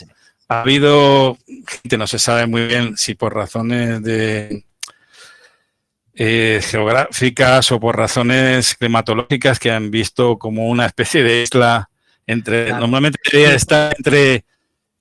ha 0.49 0.61
habido 0.61 1.37
gente, 1.65 1.97
no 1.97 2.07
se 2.07 2.19
sabe 2.19 2.47
muy 2.47 2.65
bien 2.65 2.97
si 2.97 3.13
por 3.13 3.35
razones 3.35 4.01
de 4.03 4.65
eh, 6.15 6.59
geográficas 6.61 7.71
o 7.71 7.79
por 7.79 7.95
razones 7.95 8.75
climatológicas 8.75 9.59
que 9.59 9.71
han 9.71 9.91
visto 9.91 10.37
como 10.37 10.67
una 10.67 10.87
especie 10.87 11.23
de 11.23 11.43
isla 11.43 11.89
entre, 12.25 12.71
normalmente 12.71 13.19
está 13.53 13.91
entre, 13.95 14.43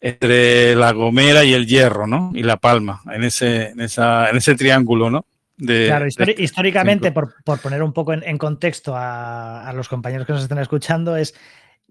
entre 0.00 0.76
La 0.76 0.92
Gomera 0.92 1.44
y 1.44 1.54
el 1.54 1.66
Hierro, 1.66 2.06
¿no? 2.06 2.30
Y 2.34 2.42
La 2.42 2.58
Palma, 2.58 3.02
en 3.12 3.24
ese, 3.24 3.70
en 3.70 3.80
esa, 3.80 4.30
en 4.30 4.36
ese 4.36 4.54
triángulo, 4.54 5.10
¿no? 5.10 5.26
claro, 5.58 6.06
históricamente, 6.06 7.10
por, 7.10 7.34
poner 7.60 7.82
un 7.82 7.92
poco 7.92 8.12
en, 8.12 8.38
contexto 8.38 8.94
a, 8.96 9.72
los 9.74 9.88
compañeros 9.88 10.26
que 10.26 10.32
nos 10.32 10.42
están 10.42 10.58
escuchando, 10.58 11.16
es 11.16 11.34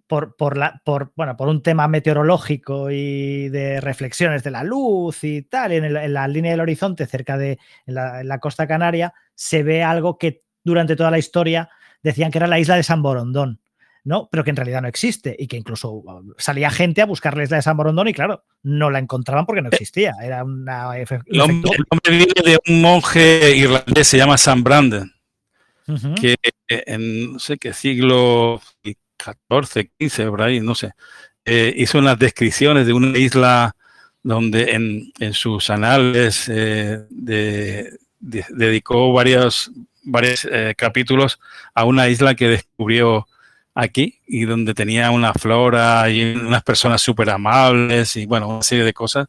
por, 0.08 0.36
por, 0.36 0.58
la, 0.58 0.82
por, 0.84 1.12
bueno, 1.16 1.36
por 1.38 1.50
un 1.50 1.62
tema 1.62 1.88
meteorológico 1.88 2.90
y 2.90 3.50
de 3.50 3.82
reflexiones 3.82 4.44
de 4.44 4.52
la 4.52 4.64
luz 4.64 5.24
y 5.24 5.44
tal, 5.44 5.74
en, 5.74 5.86
en 5.86 6.14
la 6.14 6.28
línea 6.28 6.52
del 6.52 6.62
horizonte, 6.62 7.06
cerca 7.06 7.38
de 7.38 7.60
la, 7.86 8.22
en 8.22 8.28
la 8.28 8.40
costa 8.40 8.68
canaria, 8.68 9.14
se 9.36 9.64
ve 9.64 9.84
algo 9.84 10.18
que 10.18 10.44
durante 10.64 10.96
toda 10.96 11.12
la 11.12 11.20
historia 11.20 11.70
decían 12.02 12.32
que 12.32 12.38
era 12.38 12.48
la 12.48 12.60
isla 12.60 12.76
de 12.76 12.84
San 12.84 13.02
Borondón. 13.02 13.60
¿no? 14.08 14.30
Pero 14.32 14.46
que 14.46 14.52
en 14.52 14.56
realidad 14.56 14.82
no 14.82 14.88
existe 14.88 15.36
y 15.38 15.48
que 15.48 15.58
incluso 15.58 15.92
uh, 15.92 16.34
salía 16.38 16.72
gente 16.72 17.02
a 17.02 17.06
buscar 17.06 17.36
la 17.36 17.44
isla 17.44 17.58
de 17.58 17.64
San 17.64 17.76
Borondón 17.76 18.08
y 18.08 18.14
claro, 18.14 18.46
no 18.64 18.90
la 18.90 19.00
encontraban 19.00 19.46
porque 19.46 19.62
no 19.62 19.68
existía. 19.68 20.14
Era 20.24 20.46
una... 20.46 20.96
El 20.96 21.38
nombre, 21.38 21.72
viene 22.06 22.42
de 22.42 22.58
un 22.70 22.82
monje 22.82 23.58
irlandés, 23.58 24.08
se 24.08 24.18
llama 24.18 24.38
Sam 24.38 24.64
Brandon, 24.64 25.12
que 26.22 26.38
en 26.70 27.34
no 27.34 27.40
sé 27.40 27.58
qué 27.58 27.74
siglo 27.74 28.62
XIV, 29.18 29.90
XV, 30.00 30.30
por 30.30 30.42
ahí, 30.42 30.60
no 30.60 30.76
sé, 30.76 30.94
eh, 31.46 31.74
hizo 31.78 32.00
unas 32.00 32.20
descripciones 32.20 32.86
de 32.86 32.94
una 32.94 33.18
isla 33.18 33.76
donde 34.22 34.72
en, 35.18 35.34
sus 35.34 35.70
anales 35.70 36.50
eh, 36.50 37.06
dedicó 38.20 39.14
varios, 39.14 39.72
varios 40.04 40.46
eh, 40.52 40.74
capítulos 40.78 41.40
a 41.74 41.86
una 41.86 42.10
isla 42.10 42.36
que 42.36 42.50
descubrió 42.50 43.28
aquí 43.74 44.20
y 44.28 44.44
donde 44.44 44.74
tenía 44.74 45.12
una 45.12 45.34
flora 45.34 46.10
y 46.10 46.36
unas 46.36 46.64
personas 46.64 47.02
súper 47.02 47.30
amables 47.30 48.18
y 48.18 48.26
bueno, 48.26 48.50
una 48.50 48.64
serie 48.64 48.84
de 48.84 48.94
cosas 48.94 49.28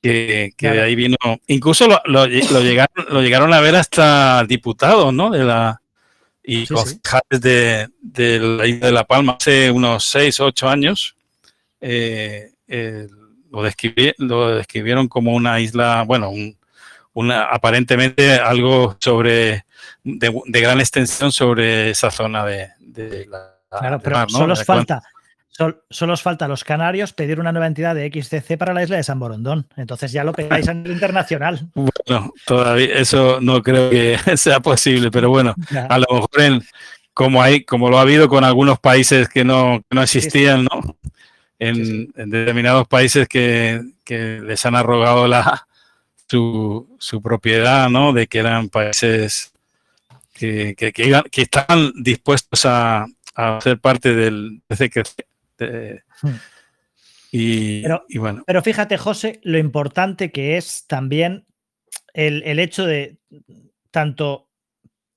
que, 0.00 0.52
de 0.56 0.82
ahí 0.82 0.94
vino. 0.94 1.16
Incluso 1.46 1.88
lo, 2.04 2.26
llegaron, 2.26 3.06
lo 3.08 3.22
llegaron 3.22 3.52
a 3.52 3.60
ver 3.60 3.74
hasta 3.74 4.44
diputados, 4.44 5.12
¿no? 5.12 5.30
De 5.30 5.42
la, 5.42 5.80
y 6.44 6.66
concejales 6.66 7.40
de, 7.40 7.88
de, 8.00 8.38
la 8.38 8.66
isla 8.66 8.86
de 8.86 8.92
La 8.92 9.04
Palma. 9.04 9.36
Hace 9.40 9.70
unos 9.70 10.04
6 10.04 10.40
o 10.40 10.46
8 10.46 10.68
años. 10.68 11.16
Eh, 11.80 12.52
eh, 12.68 13.08
lo, 13.50 13.62
lo, 13.62 14.56
describieron 14.56 15.08
como 15.08 15.34
una 15.34 15.60
isla, 15.60 16.04
bueno, 16.06 16.30
una, 17.14 17.44
aparentemente 17.44 18.34
algo 18.34 18.96
sobre 19.00 19.64
de, 20.02 20.42
de, 20.46 20.60
gran 20.60 20.80
extensión 20.80 21.32
sobre 21.32 21.90
esa 21.90 22.10
zona 22.10 22.44
de, 22.44 22.70
de 22.80 23.26
la 23.26 23.54
Claro, 23.78 24.00
pero 24.00 24.28
solo, 24.28 24.52
os 24.52 24.64
falta, 24.64 25.02
solo 25.90 26.12
os 26.12 26.22
falta 26.22 26.46
a 26.46 26.48
los 26.48 26.64
canarios 26.64 27.12
pedir 27.12 27.38
una 27.38 27.52
nueva 27.52 27.66
entidad 27.66 27.94
de 27.94 28.10
XCC 28.10 28.58
para 28.58 28.74
la 28.74 28.82
isla 28.82 28.96
de 28.96 29.04
San 29.04 29.18
Borondón. 29.18 29.68
Entonces 29.76 30.10
ya 30.10 30.24
lo 30.24 30.32
pegáis 30.32 30.68
a 30.68 30.74
nivel 30.74 30.92
internacional. 30.92 31.68
Bueno, 32.06 32.34
todavía 32.44 32.96
eso 32.96 33.38
no 33.40 33.62
creo 33.62 33.88
que 33.88 34.18
sea 34.36 34.60
posible, 34.60 35.10
pero 35.10 35.30
bueno, 35.30 35.54
a 35.88 35.98
lo 35.98 36.06
mejor 36.10 36.40
en, 36.40 36.62
como 37.14 37.40
hay, 37.40 37.64
como 37.64 37.88
lo 37.88 37.98
ha 37.98 38.02
habido 38.02 38.28
con 38.28 38.44
algunos 38.44 38.78
países 38.78 39.28
que 39.28 39.42
no, 39.42 39.82
no 39.90 40.02
existían, 40.02 40.64
¿no? 40.64 40.96
En, 41.58 42.12
determinados 42.14 42.86
países 42.88 43.26
que, 43.26 43.80
les 44.06 44.66
han 44.66 44.74
arrogado 44.74 45.26
la 45.26 45.66
su, 46.28 46.94
su, 46.98 47.22
propiedad, 47.22 47.88
¿no? 47.88 48.12
De 48.12 48.26
que 48.26 48.40
eran 48.40 48.68
países 48.68 49.54
que, 50.34 50.74
que, 50.76 50.92
que 50.92 51.42
estaban 51.42 51.92
dispuestos 52.02 52.66
a, 52.66 53.06
a 53.34 53.60
ser 53.60 53.78
parte 53.78 54.14
del 54.14 54.60
hmm. 55.58 56.28
y, 57.30 58.18
bueno. 58.18 58.42
Pero 58.46 58.62
fíjate, 58.62 58.96
José, 58.96 59.40
lo 59.42 59.58
importante 59.58 60.30
que 60.30 60.56
es 60.56 60.86
también 60.86 61.46
el, 62.12 62.58
hecho 62.58 62.86
de 62.86 63.18
tanto 63.90 64.48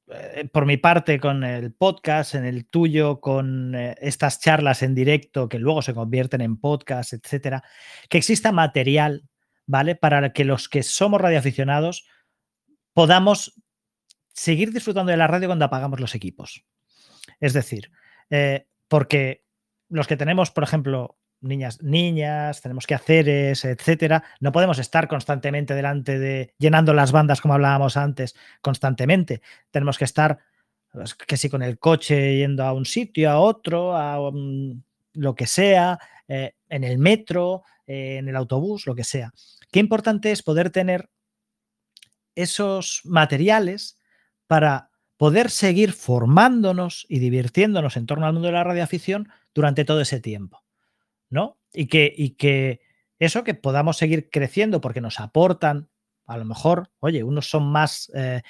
eh, 0.07 0.47
por 0.51 0.65
mi 0.65 0.77
parte 0.77 1.19
con 1.19 1.43
el 1.43 1.73
podcast, 1.73 2.35
en 2.35 2.45
el 2.45 2.65
tuyo, 2.67 3.19
con 3.19 3.75
eh, 3.75 3.95
estas 4.01 4.39
charlas 4.39 4.83
en 4.83 4.95
directo 4.95 5.49
que 5.49 5.59
luego 5.59 5.81
se 5.81 5.93
convierten 5.93 6.41
en 6.41 6.57
podcast, 6.57 7.13
etcétera, 7.13 7.63
que 8.09 8.17
exista 8.17 8.51
material, 8.51 9.27
¿vale? 9.65 9.95
Para 9.95 10.33
que 10.33 10.45
los 10.45 10.69
que 10.69 10.83
somos 10.83 11.21
radioaficionados 11.21 12.07
podamos 12.93 13.53
seguir 14.33 14.71
disfrutando 14.71 15.11
de 15.11 15.17
la 15.17 15.27
radio 15.27 15.47
cuando 15.49 15.65
apagamos 15.65 15.99
los 15.99 16.15
equipos. 16.15 16.63
Es 17.39 17.53
decir, 17.53 17.91
eh, 18.29 18.67
porque 18.87 19.43
los 19.89 20.07
que 20.07 20.17
tenemos, 20.17 20.51
por 20.51 20.63
ejemplo, 20.63 21.17
niñas, 21.41 21.81
niñas, 21.81 22.61
tenemos 22.61 22.87
que 22.87 22.95
hacer 22.95 23.29
etcétera, 23.29 24.23
no 24.39 24.51
podemos 24.51 24.79
estar 24.79 25.07
constantemente 25.07 25.73
delante 25.75 26.19
de 26.19 26.53
llenando 26.57 26.93
las 26.93 27.11
bandas 27.11 27.41
como 27.41 27.53
hablábamos 27.53 27.97
antes, 27.97 28.35
constantemente. 28.61 29.41
Tenemos 29.71 29.97
que 29.97 30.05
estar, 30.05 30.39
pues, 30.91 31.15
que 31.15 31.37
si 31.37 31.49
con 31.49 31.61
el 31.61 31.79
coche 31.79 32.37
yendo 32.37 32.63
a 32.63 32.73
un 32.73 32.85
sitio, 32.85 33.29
a 33.29 33.39
otro, 33.39 33.95
a 33.95 34.17
lo 35.13 35.35
que 35.35 35.47
sea, 35.47 35.99
eh, 36.27 36.53
en 36.69 36.83
el 36.83 36.97
metro, 36.97 37.63
eh, 37.85 38.17
en 38.17 38.27
el 38.27 38.35
autobús, 38.35 38.85
lo 38.85 38.95
que 38.95 39.03
sea. 39.03 39.33
Qué 39.71 39.79
importante 39.79 40.31
es 40.31 40.43
poder 40.43 40.69
tener 40.69 41.09
esos 42.35 43.01
materiales 43.03 43.97
para 44.45 44.91
poder 45.17 45.49
seguir 45.49 45.93
formándonos 45.93 47.05
y 47.09 47.19
divirtiéndonos 47.19 47.97
en 47.97 48.05
torno 48.05 48.27
al 48.27 48.33
mundo 48.33 48.47
de 48.47 48.53
la 48.53 48.63
radioafición 48.63 49.29
durante 49.57 49.85
todo 49.85 50.01
ese 50.01 50.19
tiempo. 50.19 50.63
¿No? 51.29 51.57
Y 51.73 51.87
que, 51.87 52.13
y 52.15 52.31
que 52.31 52.79
eso, 53.19 53.43
que 53.43 53.53
podamos 53.53 53.97
seguir 53.97 54.29
creciendo 54.29 54.79
porque 54.79 55.01
nos 55.01 55.19
aportan, 55.19 55.89
a 56.25 56.37
lo 56.37 56.45
mejor, 56.45 56.91
oye, 56.99 57.23
unos 57.23 57.49
son 57.49 57.63
más, 57.69 58.11
eh, 58.15 58.43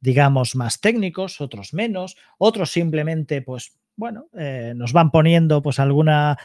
digamos, 0.00 0.54
más 0.54 0.80
técnicos, 0.80 1.40
otros 1.40 1.74
menos, 1.74 2.16
otros 2.38 2.70
simplemente, 2.70 3.42
pues, 3.42 3.76
bueno, 3.96 4.28
eh, 4.38 4.72
nos 4.74 4.92
van 4.94 5.10
poniendo 5.10 5.60
pues 5.60 5.78
alguna, 5.78 6.38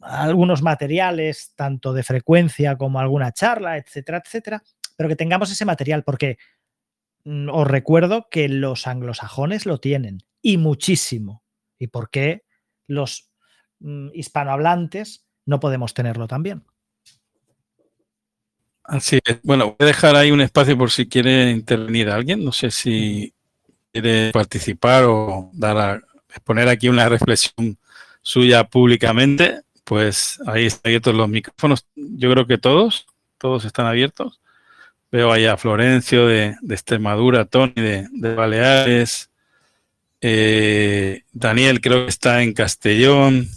algunos 0.00 0.62
materiales, 0.62 1.52
tanto 1.54 1.92
de 1.92 2.02
frecuencia 2.02 2.78
como 2.78 3.00
alguna 3.00 3.32
charla, 3.32 3.76
etcétera, 3.76 4.22
etcétera, 4.24 4.62
pero 4.96 5.10
que 5.10 5.16
tengamos 5.16 5.50
ese 5.50 5.66
material, 5.66 6.04
porque 6.04 6.38
Mm, 7.28 7.50
os 7.50 7.66
recuerdo 7.68 8.28
que 8.30 8.48
los 8.48 8.86
anglosajones 8.86 9.66
lo 9.66 9.78
tienen 9.80 10.22
y 10.40 10.56
muchísimo. 10.56 11.42
¿Y 11.78 11.88
por 11.88 12.10
qué 12.10 12.44
los 12.88 13.30
mm, 13.78 14.08
hispanohablantes 14.14 15.24
no 15.46 15.60
podemos 15.60 15.94
tenerlo 15.94 16.26
también? 16.26 16.64
Así 18.88 19.20
es. 19.22 19.38
Bueno, 19.42 19.66
voy 19.66 19.76
a 19.80 19.84
dejar 19.84 20.16
ahí 20.16 20.30
un 20.30 20.40
espacio 20.40 20.76
por 20.76 20.90
si 20.90 21.06
quiere 21.06 21.50
intervenir 21.50 22.08
alguien. 22.08 22.42
No 22.42 22.52
sé 22.52 22.70
si 22.70 23.34
quiere 23.92 24.32
participar 24.32 25.04
o 25.04 25.50
dar 25.52 25.76
a 25.76 26.00
exponer 26.30 26.68
aquí 26.68 26.88
una 26.88 27.08
reflexión 27.08 27.78
suya 28.22 28.64
públicamente. 28.64 29.60
Pues 29.84 30.40
ahí 30.46 30.66
están 30.66 30.88
abiertos 30.90 31.14
los 31.14 31.28
micrófonos. 31.28 31.86
Yo 31.94 32.30
creo 32.32 32.46
que 32.46 32.56
todos, 32.56 33.06
todos 33.36 33.66
están 33.66 33.86
abiertos. 33.86 34.40
Veo 35.10 35.32
allá 35.32 35.52
a 35.54 35.56
Florencio 35.58 36.26
de, 36.26 36.56
Extremadura, 36.68 37.44
Tony 37.44 37.72
de, 37.74 38.34
Baleares, 38.34 39.30
eh, 40.20 41.22
Daniel 41.32 41.80
creo 41.80 42.04
que 42.04 42.10
está 42.10 42.42
en 42.42 42.52
Castellón, 42.52 43.48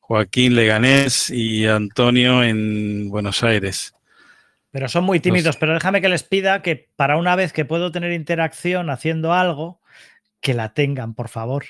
Joaquín 0.00 0.56
Leganés 0.56 1.30
y 1.30 1.66
Antonio 1.66 2.42
en 2.42 3.08
Buenos 3.10 3.42
Aires. 3.42 3.94
Pero 4.70 4.88
son 4.88 5.04
muy 5.04 5.18
tímidos, 5.20 5.56
pero 5.56 5.74
déjame 5.74 6.00
que 6.00 6.08
les 6.08 6.22
pida 6.22 6.62
que 6.62 6.88
para 6.96 7.16
una 7.16 7.34
vez 7.34 7.52
que 7.52 7.64
puedo 7.64 7.90
tener 7.90 8.12
interacción 8.12 8.88
haciendo 8.88 9.32
algo, 9.32 9.80
que 10.40 10.54
la 10.54 10.74
tengan, 10.74 11.14
por 11.14 11.28
favor. 11.28 11.64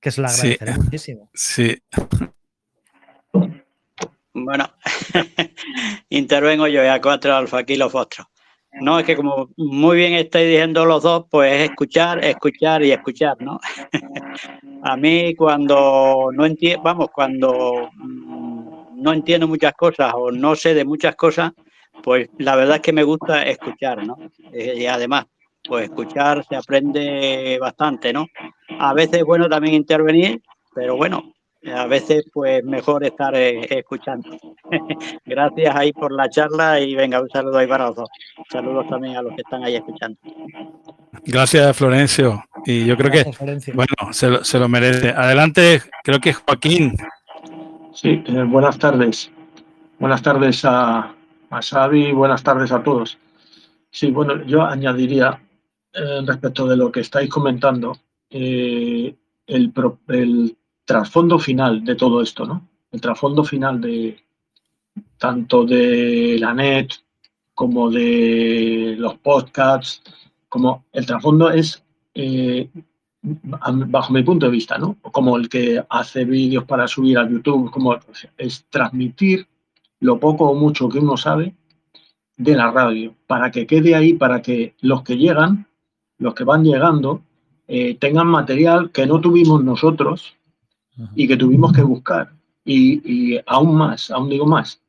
Que 0.00 0.08
es 0.08 0.18
la 0.18 0.28
agradeceré 0.28 0.74
muchísimo. 0.74 1.30
Sí. 1.32 1.80
Bueno, 4.32 4.74
intervengo 6.08 6.66
yo 6.66 6.92
a 6.92 7.00
cuatro 7.00 7.34
alfa 7.34 7.58
aquí 7.60 7.76
los 7.76 7.92
vuestros. 7.92 8.26
No, 8.80 8.98
es 8.98 9.06
que 9.06 9.16
como 9.16 9.50
muy 9.56 9.96
bien 9.96 10.14
estáis 10.14 10.48
diciendo 10.48 10.84
los 10.84 11.02
dos, 11.02 11.26
pues 11.30 11.52
es 11.52 11.70
escuchar, 11.70 12.24
escuchar 12.24 12.82
y 12.82 12.92
escuchar, 12.92 13.36
¿no? 13.40 13.60
a 14.82 14.96
mí 14.96 15.34
cuando 15.36 16.30
no 16.32 16.44
entiendo, 16.46 16.82
vamos, 16.82 17.08
cuando 17.14 17.88
mm, 17.94 19.02
no 19.02 19.12
entiendo 19.12 19.46
muchas 19.46 19.74
cosas 19.74 20.12
o 20.16 20.30
no 20.32 20.56
sé 20.56 20.74
de 20.74 20.84
muchas 20.84 21.14
cosas, 21.16 21.52
pues 22.02 22.28
la 22.38 22.56
verdad 22.56 22.76
es 22.76 22.82
que 22.82 22.92
me 22.92 23.04
gusta 23.04 23.44
escuchar, 23.44 24.04
¿no? 24.06 24.16
Eh, 24.52 24.74
y 24.78 24.86
además, 24.86 25.26
pues 25.68 25.84
escuchar 25.84 26.44
se 26.48 26.56
aprende 26.56 27.58
bastante, 27.60 28.12
¿no? 28.12 28.26
A 28.78 28.92
veces 28.94 29.18
es 29.20 29.24
bueno 29.24 29.48
también 29.48 29.74
intervenir, 29.74 30.42
pero 30.74 30.96
bueno, 30.96 31.33
a 31.72 31.86
veces 31.86 32.24
pues 32.32 32.62
mejor 32.64 33.04
estar 33.04 33.34
eh, 33.34 33.66
escuchando. 33.70 34.30
Gracias 35.24 35.74
ahí 35.74 35.92
por 35.92 36.12
la 36.12 36.28
charla 36.28 36.80
y 36.80 36.94
venga, 36.94 37.20
un 37.20 37.28
saludo 37.30 37.58
ahí 37.58 37.66
para 37.66 37.86
los 37.86 37.96
dos. 37.96 38.08
Saludos 38.50 38.86
también 38.88 39.16
a 39.16 39.22
los 39.22 39.34
que 39.34 39.42
están 39.42 39.64
ahí 39.64 39.76
escuchando. 39.76 40.18
Gracias, 41.24 41.76
Florencio. 41.76 42.44
Y 42.66 42.84
yo 42.86 42.96
creo 42.96 43.10
que, 43.10 43.24
bueno, 43.72 44.12
se 44.12 44.58
lo, 44.58 44.68
merece. 44.68 45.10
Adelante, 45.10 45.82
creo 46.02 46.20
que 46.20 46.32
Joaquín. 46.32 46.96
Sí, 47.92 48.22
eh, 48.26 48.42
buenas 48.46 48.78
tardes. 48.78 49.30
Buenas 49.98 50.22
tardes 50.22 50.64
a, 50.64 51.14
a 51.50 51.62
Xavi, 51.62 52.12
buenas 52.12 52.42
tardes 52.42 52.72
a 52.72 52.82
todos. 52.82 53.18
Sí, 53.90 54.10
bueno, 54.10 54.44
yo 54.44 54.62
añadiría 54.62 55.40
eh, 55.92 56.20
respecto 56.26 56.66
de 56.66 56.76
lo 56.76 56.90
que 56.90 57.00
estáis 57.00 57.30
comentando, 57.30 57.96
el, 58.28 59.16
el 59.46 60.56
trasfondo 60.84 61.38
final 61.38 61.84
de 61.84 61.94
todo 61.94 62.20
esto, 62.20 62.44
¿no? 62.46 62.68
El 62.92 63.00
trasfondo 63.00 63.44
final 63.44 63.80
de 63.80 64.16
tanto 65.18 65.64
de 65.64 66.36
la 66.38 66.54
net 66.54 66.92
como 67.54 67.90
de 67.90 68.94
los 68.98 69.16
podcasts, 69.18 70.02
como 70.48 70.84
el 70.92 71.06
trasfondo 71.06 71.50
es, 71.50 71.82
eh, 72.14 72.68
bajo 73.22 74.12
mi 74.12 74.22
punto 74.22 74.46
de 74.46 74.52
vista, 74.52 74.78
¿no? 74.78 74.96
Como 75.00 75.36
el 75.36 75.48
que 75.48 75.82
hace 75.88 76.24
vídeos 76.24 76.64
para 76.64 76.86
subir 76.86 77.18
a 77.18 77.28
YouTube, 77.28 77.70
como 77.70 77.98
es 78.36 78.66
transmitir 78.70 79.46
lo 80.00 80.20
poco 80.20 80.50
o 80.50 80.54
mucho 80.54 80.88
que 80.88 80.98
uno 80.98 81.16
sabe 81.16 81.54
de 82.36 82.54
la 82.54 82.70
radio, 82.70 83.14
para 83.26 83.50
que 83.50 83.66
quede 83.66 83.94
ahí, 83.94 84.14
para 84.14 84.42
que 84.42 84.74
los 84.80 85.02
que 85.02 85.16
llegan, 85.16 85.66
los 86.18 86.34
que 86.34 86.44
van 86.44 86.64
llegando, 86.64 87.22
eh, 87.66 87.96
tengan 87.98 88.26
material 88.26 88.90
que 88.90 89.06
no 89.06 89.20
tuvimos 89.20 89.64
nosotros 89.64 90.36
y 91.14 91.26
que 91.26 91.36
tuvimos 91.36 91.72
que 91.72 91.82
buscar. 91.82 92.32
Y, 92.64 93.38
aún 93.46 93.76
más, 93.76 94.10
aún 94.10 94.28
digo 94.28 94.46
más. 94.46 94.80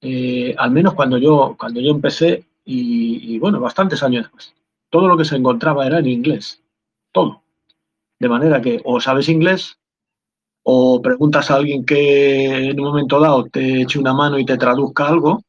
Eh, 0.00 0.54
al 0.58 0.70
menos 0.70 0.94
cuando 0.94 1.18
yo, 1.18 1.56
cuando 1.58 1.80
yo 1.80 1.90
empecé, 1.90 2.44
y, 2.64 3.38
bueno, 3.38 3.60
bastantes 3.60 4.02
años 4.02 4.24
después, 4.24 4.54
todo 4.88 5.08
lo 5.08 5.16
que 5.16 5.24
se 5.24 5.36
encontraba 5.36 5.86
era 5.86 5.98
en 5.98 6.06
inglés. 6.06 6.62
Todo. 7.12 7.42
De 8.18 8.28
manera 8.28 8.60
que 8.62 8.80
o 8.84 9.00
sabes 9.00 9.28
inglés 9.28 9.78
o 10.62 11.02
preguntas 11.02 11.50
a 11.50 11.56
alguien 11.56 11.84
que 11.84 12.70
en 12.70 12.80
un 12.80 12.86
momento 12.86 13.20
dado 13.20 13.44
te 13.44 13.82
eche 13.82 13.98
una 13.98 14.14
mano 14.14 14.38
y 14.38 14.46
te 14.46 14.56
traduzca 14.56 15.08
algo, 15.08 15.42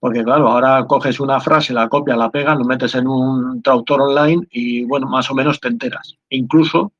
porque 0.00 0.24
claro, 0.24 0.48
ahora 0.48 0.86
coges 0.86 1.20
una 1.20 1.40
frase, 1.40 1.74
la 1.74 1.88
copias, 1.88 2.16
la 2.16 2.30
pegas, 2.30 2.56
lo 2.58 2.64
metes 2.64 2.94
en 2.94 3.06
un 3.06 3.62
traductor 3.62 4.00
online 4.00 4.46
y 4.50 4.84
bueno, 4.84 5.06
más 5.06 5.30
o 5.30 5.34
menos 5.34 5.60
te 5.60 5.68
enteras. 5.68 6.16
Incluso 6.30 6.92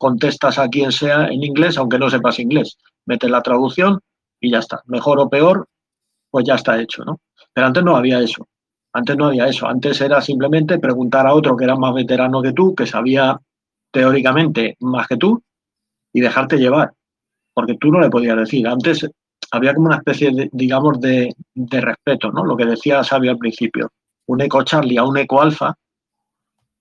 contestas 0.00 0.58
a 0.58 0.68
quien 0.68 0.90
sea 0.92 1.26
en 1.26 1.44
inglés, 1.44 1.76
aunque 1.76 1.98
no 1.98 2.08
sepas 2.08 2.38
inglés. 2.38 2.78
Metes 3.04 3.30
la 3.30 3.42
traducción 3.42 4.00
y 4.40 4.50
ya 4.50 4.60
está. 4.60 4.82
Mejor 4.86 5.20
o 5.20 5.28
peor, 5.28 5.68
pues 6.30 6.46
ya 6.46 6.54
está 6.54 6.80
hecho, 6.80 7.04
¿no? 7.04 7.20
Pero 7.52 7.66
antes 7.66 7.84
no 7.84 7.94
había 7.94 8.18
eso. 8.18 8.48
Antes 8.94 9.14
no 9.18 9.26
había 9.26 9.46
eso. 9.46 9.68
Antes 9.68 10.00
era 10.00 10.22
simplemente 10.22 10.78
preguntar 10.78 11.26
a 11.26 11.34
otro 11.34 11.54
que 11.54 11.64
era 11.64 11.76
más 11.76 11.92
veterano 11.92 12.40
que 12.40 12.54
tú, 12.54 12.74
que 12.74 12.86
sabía 12.86 13.38
teóricamente 13.92 14.74
más 14.80 15.06
que 15.06 15.18
tú, 15.18 15.42
y 16.14 16.20
dejarte 16.22 16.56
llevar. 16.56 16.94
Porque 17.52 17.74
tú 17.74 17.92
no 17.92 18.00
le 18.00 18.08
podías 18.08 18.38
decir. 18.38 18.66
Antes 18.66 19.06
había 19.50 19.74
como 19.74 19.88
una 19.88 19.96
especie, 19.96 20.30
de, 20.30 20.48
digamos, 20.50 20.98
de, 20.98 21.34
respeto, 21.54 22.32
¿no? 22.32 22.42
Lo 22.42 22.56
que 22.56 22.64
decía 22.64 23.04
Sabio 23.04 23.32
al 23.32 23.38
principio. 23.38 23.92
Un 24.28 24.40
eco 24.40 24.62
Charlie 24.62 24.96
a 24.96 25.04
un 25.04 25.18
eco 25.18 25.42
alfa 25.42 25.74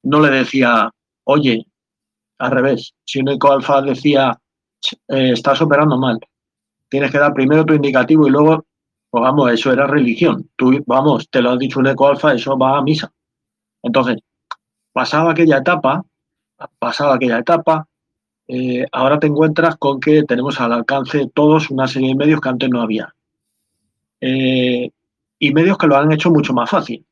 no 0.04 0.22
le 0.22 0.30
decía, 0.30 0.90
oye, 1.26 1.66
al 2.40 2.52
revés. 2.52 2.94
Si 3.04 3.20
un 3.20 3.30
ecoalfa 3.30 3.82
decía, 3.82 4.38
eh, 5.08 5.32
estás 5.34 5.62
operando 5.62 5.98
mal, 5.98 6.20
tienes 6.90 7.12
que 7.12 7.20
dar 7.20 7.34
primero 7.34 7.66
tu 7.66 7.74
indicativo 7.74 8.28
y 8.28 8.32
luego, 8.32 8.66
pues 9.10 9.22
vamos, 9.22 9.52
eso 9.52 9.72
era 9.72 9.86
religión. 9.86 10.50
Tú, 10.56 10.82
vamos, 10.88 11.30
te 11.30 11.42
lo 11.42 11.52
ha 11.52 11.58
dicho 11.58 11.80
un 11.80 11.88
ecoalfa, 11.88 12.34
eso 12.34 12.58
va 12.58 12.78
a 12.78 12.82
misa. 12.82 13.12
Entonces, 13.84 14.18
pasaba 14.92 15.32
aquella 15.32 15.58
etapa, 15.58 16.04
pasaba 16.80 17.16
aquella 17.16 17.40
etapa, 17.40 17.88
eh, 18.48 18.86
ahora 18.92 19.20
te 19.20 19.28
encuentras 19.28 19.78
con 19.78 20.00
que 20.00 20.24
tenemos 20.24 20.60
al 20.60 20.74
alcance 20.74 21.30
todos 21.34 21.70
una 21.70 21.88
serie 21.88 22.10
de 22.10 22.16
medios 22.16 22.42
que 22.42 22.50
antes 22.50 22.70
no 22.70 22.82
había. 22.82 23.14
Eh, 24.22 24.90
y 25.42 25.54
medios 25.54 25.78
que 25.78 25.88
lo 25.88 25.96
han 25.96 26.12
hecho 26.12 26.32
mucho 26.32 26.54
más 26.54 26.70
fácil. 26.70 27.06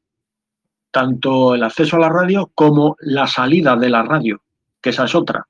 Tanto 0.92 1.54
el 1.54 1.64
acceso 1.64 1.98
a 1.98 2.00
la 2.00 2.10
radio 2.10 2.50
como 2.56 2.96
la 3.00 3.28
salida 3.28 3.76
de 3.76 3.90
la 3.90 4.04
radio 4.04 4.42
que 4.88 4.92
esa 4.92 5.04
es 5.04 5.16
otra. 5.16 5.46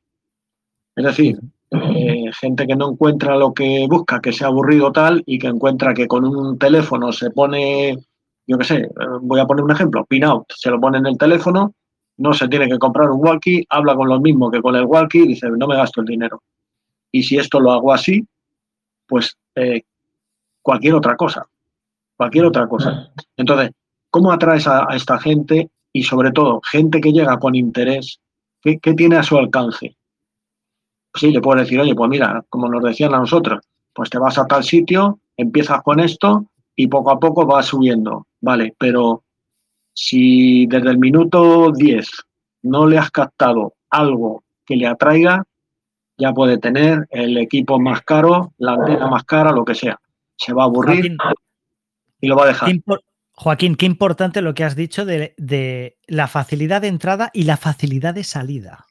Es 0.96 1.06
decir, 1.06 1.40
eh, 1.70 2.32
gente 2.40 2.66
que 2.66 2.76
no 2.76 2.90
encuentra 2.90 3.38
lo 3.38 3.54
que 3.54 3.86
busca, 3.88 4.20
que 4.20 4.34
sea 4.34 4.48
aburrido 4.48 4.92
tal, 4.92 5.22
y 5.28 5.38
que 5.38 5.46
encuentra 5.46 5.94
que 5.94 6.08
con 6.08 6.26
un 6.26 6.58
teléfono 6.58 7.12
se 7.12 7.30
pone, 7.30 8.00
yo 8.48 8.58
qué 8.58 8.64
sé, 8.64 8.76
eh, 8.78 8.90
voy 9.22 9.40
a 9.40 9.46
poner 9.46 9.64
un 9.64 9.70
ejemplo, 9.70 10.06
pin 10.06 10.24
out, 10.24 10.46
se 10.56 10.72
lo 10.72 10.82
pone 10.82 10.98
en 10.98 11.06
el 11.06 11.20
teléfono, 11.20 11.76
no 12.18 12.34
se 12.34 12.48
tiene 12.48 12.68
que 12.68 12.80
comprar 12.80 13.12
un 13.12 13.24
walkie, 13.24 13.64
habla 13.70 13.96
con 13.96 14.10
lo 14.10 14.20
mismo 14.20 14.50
que 14.50 14.60
con 14.60 14.76
el 14.76 14.86
walkie 14.86 15.22
y 15.22 15.28
dice, 15.28 15.48
no 15.52 15.68
me 15.68 15.76
gasto 15.76 16.02
el 16.02 16.08
dinero. 16.08 16.42
Y 17.12 17.22
si 17.22 17.38
esto 17.38 17.60
lo 17.60 17.72
hago 17.72 17.94
así, 17.94 18.26
pues 19.06 19.38
eh, 19.54 19.84
cualquier 20.64 20.96
otra 20.96 21.16
cosa, 21.16 21.46
cualquier 22.16 22.46
otra 22.46 22.68
cosa. 22.68 23.12
Entonces, 23.38 23.70
¿cómo 24.10 24.32
atraes 24.32 24.68
a 24.68 24.88
esta 24.96 25.20
gente 25.20 25.70
y 25.94 26.02
sobre 26.02 26.32
todo 26.32 26.60
gente 26.72 27.00
que 27.00 27.12
llega 27.12 27.38
con 27.38 27.54
interés 27.54 28.20
¿Qué, 28.76 28.94
tiene 28.94 29.16
a 29.16 29.24
su 29.24 29.38
alcance? 29.38 29.96
Sí, 31.14 31.32
le 31.32 31.40
puedo 31.40 31.60
decir, 31.60 31.80
oye, 31.80 31.96
pues 31.96 32.10
mira, 32.10 32.44
como 32.50 32.68
nos 32.68 32.84
decían 32.84 33.14
a 33.14 33.20
nosotros, 33.20 33.64
pues 33.94 34.10
te 34.10 34.20
vas 34.20 34.38
a 34.38 34.46
tal 34.46 34.64
sitio, 34.64 35.20
empiezas 35.38 35.82
con 35.84 36.02
esto 36.02 36.46
y 36.76 36.88
poco 36.88 37.12
a 37.12 37.20
poco 37.20 37.46
vas 37.46 37.68
subiendo, 37.68 38.28
¿vale? 38.42 38.76
Pero 38.78 39.24
si 39.94 40.66
desde 40.68 40.90
el 40.90 40.98
minuto 40.98 41.72
10 41.72 42.10
no 42.64 42.86
le 42.86 42.98
has 42.98 43.10
captado 43.10 43.74
algo 43.90 44.44
que 44.66 44.76
le 44.76 44.86
atraiga, 44.86 45.44
ya 46.18 46.34
puede 46.34 46.58
tener 46.58 47.08
el 47.12 47.38
equipo 47.38 47.80
más 47.80 48.02
caro, 48.02 48.54
la 48.58 48.74
antena 48.74 49.08
más 49.08 49.24
cara, 49.24 49.52
lo 49.52 49.64
que 49.64 49.76
sea. 49.76 50.00
Se 50.36 50.54
va 50.54 50.64
a 50.64 50.66
aburrir 50.66 51.16
y 52.20 52.28
lo 52.28 52.36
va 52.36 52.44
a 52.44 52.48
dejar. 52.48 52.72
Joaquín, 53.40 53.76
qué 53.76 53.86
importante 53.86 54.42
lo 54.42 54.56
que 54.56 54.64
has 54.64 54.76
dicho 54.76 55.06
de, 55.06 55.96
la 56.08 56.28
facilidad 56.28 56.82
de 56.82 56.88
entrada 56.88 57.30
y 57.34 57.44
la 57.44 57.56
facilidad 57.56 58.16
de 58.16 58.24
salida. 58.24 58.88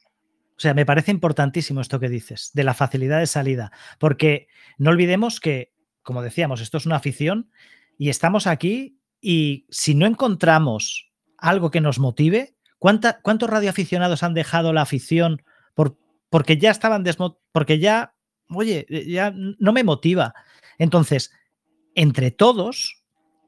O 0.55 0.59
sea, 0.59 0.73
me 0.73 0.85
parece 0.85 1.11
importantísimo 1.11 1.81
esto 1.81 1.99
que 1.99 2.07
dices, 2.07 2.51
de 2.53 2.63
la 2.63 2.73
facilidad 2.73 3.19
de 3.19 3.27
salida, 3.27 3.73
porque 3.99 4.47
no 4.77 4.89
olvidemos 4.89 5.41
que, 5.41 5.73
como 6.01 6.21
decíamos, 6.21 6.61
esto 6.61 6.77
es 6.77 6.85
una 6.85 6.95
afición 6.95 7.51
y 7.97 8.07
estamos 8.07 8.47
aquí 8.47 9.01
y 9.19 9.67
si 9.69 9.95
no 9.95 10.05
encontramos 10.05 11.11
algo 11.37 11.69
que 11.69 11.81
nos 11.81 11.99
motive, 11.99 12.55
¿cuántos 12.79 13.49
radioaficionados 13.49 14.23
han 14.23 14.33
dejado 14.33 14.71
la 14.71 14.83
afición 14.83 15.43
por, 15.75 15.99
porque 16.29 16.57
ya 16.57 16.71
estaban 16.71 17.03
porque 17.51 17.79
ya, 17.79 18.15
oye, 18.49 18.87
ya 19.07 19.33
no 19.35 19.73
me 19.73 19.83
motiva? 19.83 20.33
Entonces, 20.77 21.33
entre 21.95 22.31
todos, 22.31 22.96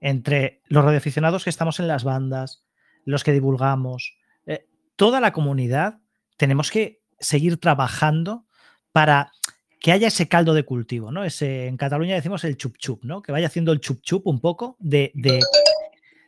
entre 0.01 0.61
los 0.67 0.83
radioaficionados 0.83 1.43
que 1.43 1.49
estamos 1.49 1.79
en 1.79 1.87
las 1.87 2.03
bandas, 2.03 2.63
los 3.05 3.23
que 3.23 3.31
divulgamos, 3.31 4.17
eh, 4.45 4.67
toda 4.95 5.19
la 5.19 5.33
comunidad, 5.33 5.99
tenemos 6.37 6.71
que 6.71 7.01
seguir 7.19 7.57
trabajando 7.57 8.45
para 8.91 9.31
que 9.79 9.91
haya 9.91 10.07
ese 10.07 10.27
caldo 10.27 10.53
de 10.53 10.63
cultivo, 10.63 11.11
¿no? 11.11 11.23
Ese, 11.23 11.67
en 11.67 11.77
Cataluña 11.77 12.15
decimos 12.15 12.43
el 12.43 12.57
chup 12.57 12.77
chup, 12.77 13.03
¿no? 13.03 13.21
Que 13.21 13.31
vaya 13.31 13.47
haciendo 13.47 13.71
el 13.71 13.79
chup 13.79 14.01
chup 14.01 14.27
un 14.27 14.39
poco 14.39 14.75
de, 14.79 15.11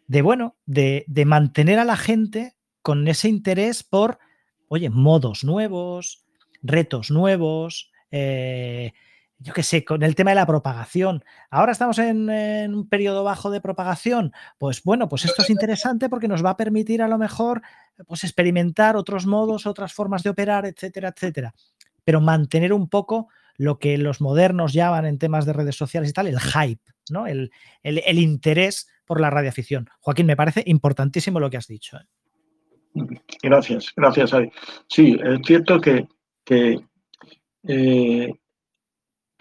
de, 0.07 0.21
bueno, 0.21 0.55
de, 0.65 1.03
de, 1.07 1.25
mantener 1.25 1.79
a 1.79 1.85
la 1.85 1.97
gente 1.97 2.55
con 2.81 3.07
ese 3.07 3.27
interés 3.27 3.83
por, 3.83 4.19
oye, 4.69 4.89
modos 4.89 5.43
nuevos, 5.43 6.25
retos 6.61 7.11
nuevos, 7.11 7.91
eh, 8.11 8.93
yo 9.41 9.53
qué 9.53 9.63
sé, 9.63 9.83
con 9.83 10.03
el 10.03 10.15
tema 10.15 10.31
de 10.31 10.35
la 10.35 10.45
propagación. 10.45 11.23
Ahora 11.49 11.71
estamos 11.71 11.97
en, 11.99 12.29
un 12.29 12.87
periodo 12.87 13.23
bajo 13.23 13.49
de 13.49 13.61
propagación. 13.61 14.31
Pues 14.57 14.83
bueno, 14.83 15.09
pues 15.09 15.25
esto 15.25 15.41
es 15.41 15.49
interesante 15.49 16.09
porque 16.09 16.27
nos 16.27 16.45
va 16.45 16.51
a 16.51 16.57
permitir 16.57 17.01
a 17.01 17.07
lo 17.07 17.17
mejor 17.17 17.61
pues 18.07 18.23
experimentar 18.23 18.95
otros 18.95 19.25
modos, 19.25 19.65
otras 19.65 19.93
formas 19.93 20.23
de 20.23 20.29
operar, 20.29 20.65
etcétera, 20.65 21.09
etcétera. 21.09 21.53
Pero 22.03 22.21
mantener 22.21 22.73
un 22.73 22.87
poco 22.87 23.29
lo 23.57 23.79
que 23.79 23.97
los 23.97 24.21
modernos 24.21 24.73
llaman 24.73 25.05
en 25.05 25.17
temas 25.17 25.45
de 25.45 25.53
redes 25.53 25.75
sociales 25.75 26.09
y 26.09 26.13
tal, 26.13 26.27
el 26.27 26.39
hype, 26.39 26.81
¿no? 27.09 27.27
El, 27.27 27.51
el 27.83 28.19
interés 28.19 28.87
por 29.05 29.19
la 29.19 29.29
radioafición. 29.29 29.89
Joaquín, 29.99 30.25
me 30.25 30.37
parece 30.37 30.63
importantísimo 30.65 31.39
lo 31.39 31.49
que 31.49 31.57
has 31.57 31.67
dicho. 31.67 31.97
¿eh? 31.97 32.05
Gracias, 33.41 33.91
gracias, 33.95 34.33
Ari. 34.33 34.51
Sí, 34.87 35.17
es 35.23 35.39
cierto 35.45 35.79
que, 35.79 36.07
eh, 37.67 38.33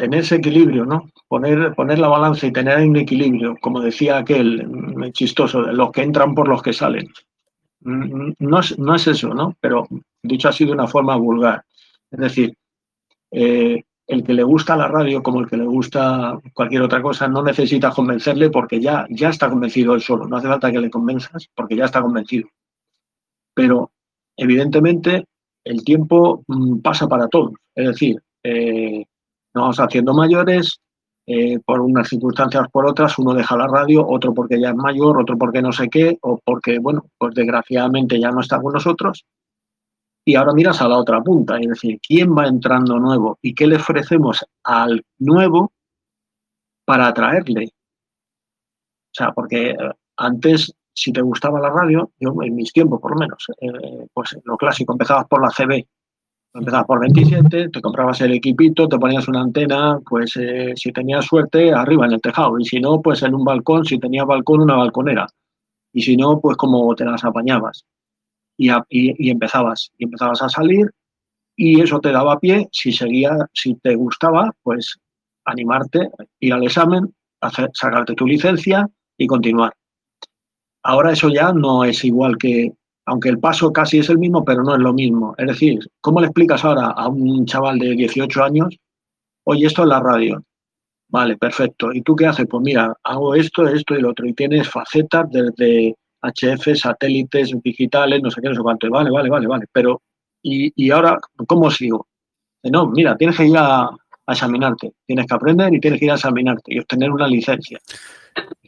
tener 0.00 0.20
ese 0.20 0.36
equilibrio, 0.36 0.86
¿no? 0.86 1.10
Poner, 1.28 1.74
poner 1.74 1.98
la 1.98 2.08
balanza 2.08 2.46
y 2.46 2.52
tener 2.52 2.78
un 2.88 2.96
equilibrio, 2.96 3.54
como 3.60 3.82
decía 3.82 4.16
aquel 4.16 4.66
mm, 4.66 5.12
chistoso, 5.12 5.62
de 5.62 5.74
los 5.74 5.92
que 5.92 6.00
entran 6.00 6.34
por 6.34 6.48
los 6.48 6.62
que 6.62 6.72
salen. 6.72 7.06
Mm, 7.80 8.32
no 8.38 8.60
es, 8.60 8.78
no 8.78 8.94
es 8.94 9.06
eso, 9.06 9.34
¿no? 9.34 9.54
Pero 9.60 9.86
dicho 10.22 10.48
así 10.48 10.64
de 10.64 10.72
una 10.72 10.86
forma 10.86 11.16
vulgar. 11.16 11.64
Es 12.10 12.18
decir, 12.18 12.56
eh, 13.30 13.82
el 14.06 14.24
que 14.24 14.32
le 14.32 14.42
gusta 14.42 14.74
la 14.74 14.88
radio 14.88 15.22
como 15.22 15.40
el 15.40 15.48
que 15.48 15.58
le 15.58 15.66
gusta 15.66 16.38
cualquier 16.54 16.82
otra 16.82 17.02
cosa 17.02 17.28
no 17.28 17.42
necesita 17.42 17.90
convencerle 17.90 18.48
porque 18.48 18.80
ya, 18.80 19.06
ya 19.10 19.28
está 19.28 19.50
convencido 19.50 19.94
él 19.94 20.00
solo. 20.00 20.26
No 20.26 20.38
hace 20.38 20.48
falta 20.48 20.72
que 20.72 20.80
le 20.80 20.90
convenzas 20.90 21.46
porque 21.54 21.76
ya 21.76 21.84
está 21.84 22.00
convencido. 22.00 22.48
Pero 23.52 23.90
evidentemente 24.34 25.26
el 25.62 25.84
tiempo 25.84 26.42
mm, 26.46 26.78
pasa 26.78 27.06
para 27.06 27.28
todos. 27.28 27.52
Es 27.74 27.86
decir, 27.88 28.16
eh, 28.42 29.04
nos 29.54 29.62
vamos 29.62 29.80
haciendo 29.80 30.14
mayores, 30.14 30.80
eh, 31.26 31.58
por 31.64 31.80
unas 31.80 32.08
circunstancias 32.08 32.66
por 32.72 32.86
otras, 32.86 33.18
uno 33.18 33.34
deja 33.34 33.56
la 33.56 33.66
radio, 33.66 34.06
otro 34.06 34.34
porque 34.34 34.60
ya 34.60 34.70
es 34.70 34.76
mayor, 34.76 35.20
otro 35.20 35.38
porque 35.38 35.62
no 35.62 35.72
sé 35.72 35.88
qué, 35.88 36.18
o 36.22 36.38
porque, 36.44 36.78
bueno, 36.78 37.06
pues 37.18 37.34
desgraciadamente 37.34 38.18
ya 38.18 38.30
no 38.30 38.40
está 38.40 38.60
con 38.60 38.72
nosotros 38.72 39.24
y 40.24 40.34
ahora 40.36 40.52
miras 40.52 40.80
a 40.82 40.88
la 40.88 40.98
otra 40.98 41.20
punta, 41.22 41.58
es 41.58 41.68
decir, 41.68 41.98
¿quién 42.06 42.36
va 42.36 42.46
entrando 42.46 42.98
nuevo 42.98 43.38
y 43.42 43.54
qué 43.54 43.66
le 43.66 43.76
ofrecemos 43.76 44.44
al 44.64 45.04
nuevo 45.18 45.72
para 46.84 47.08
atraerle? 47.08 47.64
O 47.64 49.12
sea, 49.12 49.32
porque 49.32 49.70
eh, 49.70 49.76
antes, 50.16 50.72
si 50.92 51.12
te 51.12 51.22
gustaba 51.22 51.60
la 51.60 51.70
radio, 51.70 52.12
yo 52.18 52.34
en 52.42 52.54
mis 52.54 52.72
tiempos 52.72 53.00
por 53.00 53.12
lo 53.12 53.16
menos, 53.18 53.44
eh, 53.60 54.06
pues 54.12 54.36
lo 54.44 54.56
clásico, 54.56 54.92
empezabas 54.92 55.26
por 55.26 55.42
la 55.42 55.50
CB, 55.50 55.86
empezabas 56.54 56.86
por 56.86 57.00
27, 57.00 57.68
te 57.68 57.80
comprabas 57.80 58.20
el 58.22 58.32
equipito, 58.32 58.88
te 58.88 58.98
ponías 58.98 59.28
una 59.28 59.42
antena, 59.42 59.98
pues 60.08 60.36
eh, 60.36 60.72
si 60.76 60.92
tenías 60.92 61.24
suerte, 61.24 61.72
arriba 61.72 62.06
en 62.06 62.12
el 62.12 62.20
tejado, 62.20 62.58
y 62.58 62.64
si 62.64 62.80
no, 62.80 63.00
pues 63.00 63.22
en 63.22 63.34
un 63.34 63.44
balcón, 63.44 63.84
si 63.84 63.98
tenías 63.98 64.26
balcón, 64.26 64.60
una 64.62 64.76
balconera, 64.76 65.26
y 65.92 66.02
si 66.02 66.16
no, 66.16 66.40
pues 66.40 66.56
como 66.56 66.94
te 66.94 67.04
las 67.04 67.24
apañabas 67.24 67.84
y, 68.88 69.30
empezabas, 69.30 69.90
y 69.96 70.04
empezabas 70.04 70.42
a 70.42 70.48
salir 70.48 70.90
y 71.56 71.80
eso 71.80 72.00
te 72.00 72.12
daba 72.12 72.38
pie, 72.38 72.68
si 72.72 72.92
seguía, 72.92 73.36
si 73.52 73.74
te 73.76 73.94
gustaba, 73.94 74.50
pues 74.62 74.98
animarte, 75.44 76.10
ir 76.40 76.52
al 76.52 76.64
examen, 76.64 77.14
hacer, 77.40 77.70
sacarte 77.74 78.14
tu 78.14 78.26
licencia 78.26 78.88
y 79.18 79.26
continuar. 79.26 79.74
Ahora 80.82 81.12
eso 81.12 81.28
ya 81.28 81.52
no 81.52 81.84
es 81.84 82.04
igual 82.04 82.38
que, 82.38 82.72
aunque 83.06 83.28
el 83.28 83.38
paso 83.38 83.72
casi 83.72 83.98
es 83.98 84.08
el 84.10 84.18
mismo, 84.18 84.44
pero 84.44 84.62
no 84.62 84.74
es 84.74 84.80
lo 84.80 84.92
mismo. 84.92 85.34
Es 85.38 85.46
decir, 85.46 85.80
¿cómo 86.00 86.20
le 86.20 86.26
explicas 86.26 86.64
ahora 86.64 86.88
a 86.88 87.08
un 87.08 87.46
chaval 87.46 87.78
de 87.78 87.94
18 87.94 88.44
años, 88.44 88.76
oye, 89.44 89.66
esto 89.66 89.82
es 89.82 89.88
la 89.88 90.00
radio? 90.00 90.42
Vale, 91.08 91.36
perfecto. 91.36 91.92
¿Y 91.92 92.02
tú 92.02 92.14
qué 92.14 92.26
haces? 92.26 92.46
Pues 92.48 92.62
mira, 92.62 92.94
hago 93.02 93.34
esto, 93.34 93.66
esto 93.66 93.96
y 93.96 94.00
lo 94.00 94.10
otro. 94.10 94.26
Y 94.26 94.32
tienes 94.32 94.68
facetas 94.68 95.28
desde 95.30 95.96
HF, 96.22 96.76
satélites 96.76 97.52
digitales, 97.62 98.22
no 98.22 98.30
sé 98.30 98.40
qué, 98.40 98.48
no 98.48 98.54
sé 98.54 98.60
cuánto. 98.60 98.88
Vale, 98.88 99.10
vale, 99.10 99.28
vale, 99.28 99.46
vale. 99.48 99.66
Pero, 99.72 100.02
¿y, 100.42 100.90
ahora 100.90 101.18
cómo 101.48 101.70
sigo? 101.70 102.06
No, 102.62 102.86
mira, 102.86 103.16
tienes 103.16 103.36
que 103.36 103.46
ir 103.46 103.56
a, 103.56 103.90
examinarte, 104.28 104.92
tienes 105.04 105.26
que 105.26 105.34
aprender 105.34 105.74
y 105.74 105.80
tienes 105.80 105.98
que 105.98 106.04
ir 106.04 106.12
a 106.12 106.14
examinarte 106.14 106.74
y 106.74 106.78
obtener 106.78 107.10
una 107.10 107.26
licencia. 107.26 107.80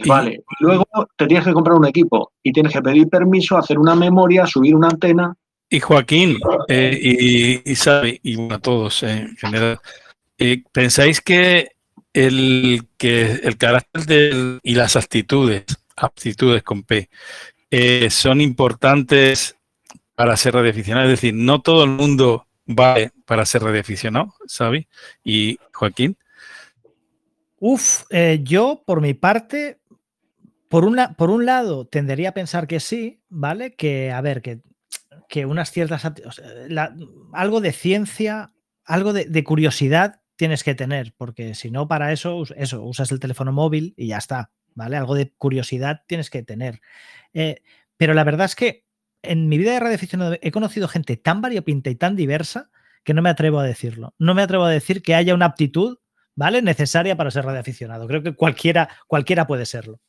Vale, 0.07 0.43
luego 0.61 0.87
te 1.17 1.27
tienes 1.27 1.47
que 1.47 1.53
comprar 1.53 1.77
un 1.77 1.87
equipo 1.87 2.33
y 2.43 2.53
tienes 2.53 2.73
que 2.73 2.83
pedir 2.83 3.09
permiso, 3.09 3.57
hacer 3.57 3.79
una 3.79 3.95
memoria, 3.95 4.47
subir 4.47 4.75
una 4.75 4.89
antena. 4.89 5.35
Y 5.71 5.81
Joaquín, 5.81 6.39
eh, 6.69 6.99
y, 7.01 7.71
y 7.71 7.75
sabe, 7.77 8.21
y 8.23 8.37
bueno, 8.37 8.61
todos 8.61 9.03
en 9.05 9.37
general, 9.37 9.79
eh, 10.39 10.63
¿pensáis 10.73 11.21
que 11.21 11.69
el, 12.13 12.89
que 12.99 13.41
el 13.43 13.57
carácter 13.57 14.61
y 14.63 14.75
las 14.75 14.97
actitudes 14.97 15.65
aptitudes 15.97 16.63
con 16.63 16.83
P, 16.83 17.09
eh, 17.71 18.11
son 18.11 18.41
importantes 18.41 19.57
para 20.15 20.37
ser 20.37 20.55
radioaficionado. 20.55 21.07
Es 21.07 21.21
decir, 21.21 21.35
no 21.35 21.61
todo 21.61 21.85
el 21.85 21.91
mundo 21.91 22.47
vale 22.67 23.13
para 23.25 23.47
ser 23.47 23.63
radioaficionado, 23.63 24.35
¿sabes? 24.47 24.87
Y 25.25 25.59
Joaquín. 25.73 26.17
Uf, 27.65 28.03
eh, 28.11 28.41
yo 28.43 28.83
por 28.85 29.01
mi 29.01 29.15
parte, 29.15 29.81
por, 30.69 30.85
una, 30.85 31.15
por 31.15 31.31
un 31.31 31.47
lado, 31.47 31.87
tendería 31.87 32.31
a 32.31 32.35
pensar 32.35 32.67
que 32.67 32.81
sí, 32.81 33.23
¿vale? 33.29 33.77
Que, 33.77 34.11
a 34.11 34.21
ver, 34.21 34.43
que, 34.43 34.63
que 35.29 35.47
unas 35.47 35.71
ciertas... 35.71 36.03
algo 37.33 37.61
de 37.61 37.71
ciencia, 37.71 38.53
algo 38.85 39.13
de, 39.13 39.27
de, 39.27 39.45
curiosidad 39.45 40.23
tienes 40.35 40.65
que 40.65 40.75
tener, 40.75 41.15
porque 41.17 41.55
si 41.55 41.71
no, 41.71 41.87
para 41.87 42.13
eso, 42.13 42.43
eso, 42.57 42.83
usas 42.83 43.13
el 43.13 43.21
teléfono 43.21 43.53
móvil 43.53 43.95
y 43.97 44.09
ya 44.09 44.19
está, 44.19 44.51
¿vale? 44.75 44.97
Algo 44.97 45.15
de 45.15 45.31
curiosidad 45.31 46.03
tienes 46.09 46.31
que 46.31 46.43
tener. 46.43 46.81
Eh, 47.33 47.63
pero 47.97 48.13
la 48.13 48.25
verdad 48.25 48.47
es 48.47 48.57
que 48.57 48.87
en 49.23 49.49
mi 49.49 49.57
vida 49.57 49.71
de 49.71 49.79
radioaficionado 49.79 50.37
he 50.43 50.51
conocido 50.51 50.89
gente 50.89 51.17
tan 51.17 51.41
variopinta 51.41 51.91
y 51.91 51.95
tan 51.95 52.17
diversa 52.17 52.73
que 53.05 53.15
no 53.15 53.23
me 53.23 53.31
atrevo 53.31 53.61
a 53.61 53.65
decirlo. 53.65 54.17
No 54.19 54.35
me 54.35 54.43
atrevo 54.43 54.65
a 54.65 54.71
decir 54.71 55.01
que 55.01 55.15
haya 55.15 55.33
una 55.33 55.47
aptitud, 55.47 55.99
¿vale? 56.35 56.62
Necesaria 56.62 57.16
para 57.16 57.30
ser 57.30 57.45
radioaficionado. 57.45 58.07
Creo 58.07 58.22
que 58.22 58.35
cualquiera, 58.35 58.89
cualquiera 59.07 59.47
puede 59.47 59.66
serlo. 59.66 60.01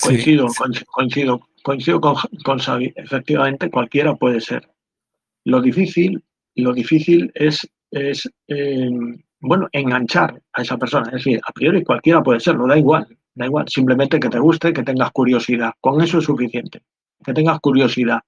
Coincido, 0.00 0.48
coincido, 0.92 1.48
coincido 1.62 2.00
con, 2.00 2.16
con 2.44 2.58
Xavi. 2.58 2.92
Efectivamente, 2.96 3.70
cualquiera 3.70 4.14
puede 4.14 4.40
ser. 4.40 4.68
Lo 5.44 5.60
difícil, 5.60 6.24
lo 6.56 6.72
difícil 6.72 7.30
es, 7.34 7.68
es 7.90 8.28
eh, 8.48 8.90
bueno, 9.40 9.68
enganchar 9.72 10.40
a 10.52 10.62
esa 10.62 10.76
persona. 10.76 11.08
Es 11.08 11.24
decir, 11.24 11.40
a 11.46 11.52
priori 11.52 11.84
cualquiera 11.84 12.22
puede 12.22 12.40
serlo, 12.40 12.66
da 12.66 12.76
igual, 12.76 13.06
da 13.34 13.46
igual. 13.46 13.68
Simplemente 13.68 14.18
que 14.18 14.28
te 14.28 14.38
guste, 14.38 14.72
que 14.72 14.82
tengas 14.82 15.12
curiosidad. 15.12 15.72
Con 15.80 16.00
eso 16.02 16.18
es 16.18 16.24
suficiente. 16.24 16.82
Que 17.24 17.32
tengas 17.32 17.60
curiosidad. 17.60 18.20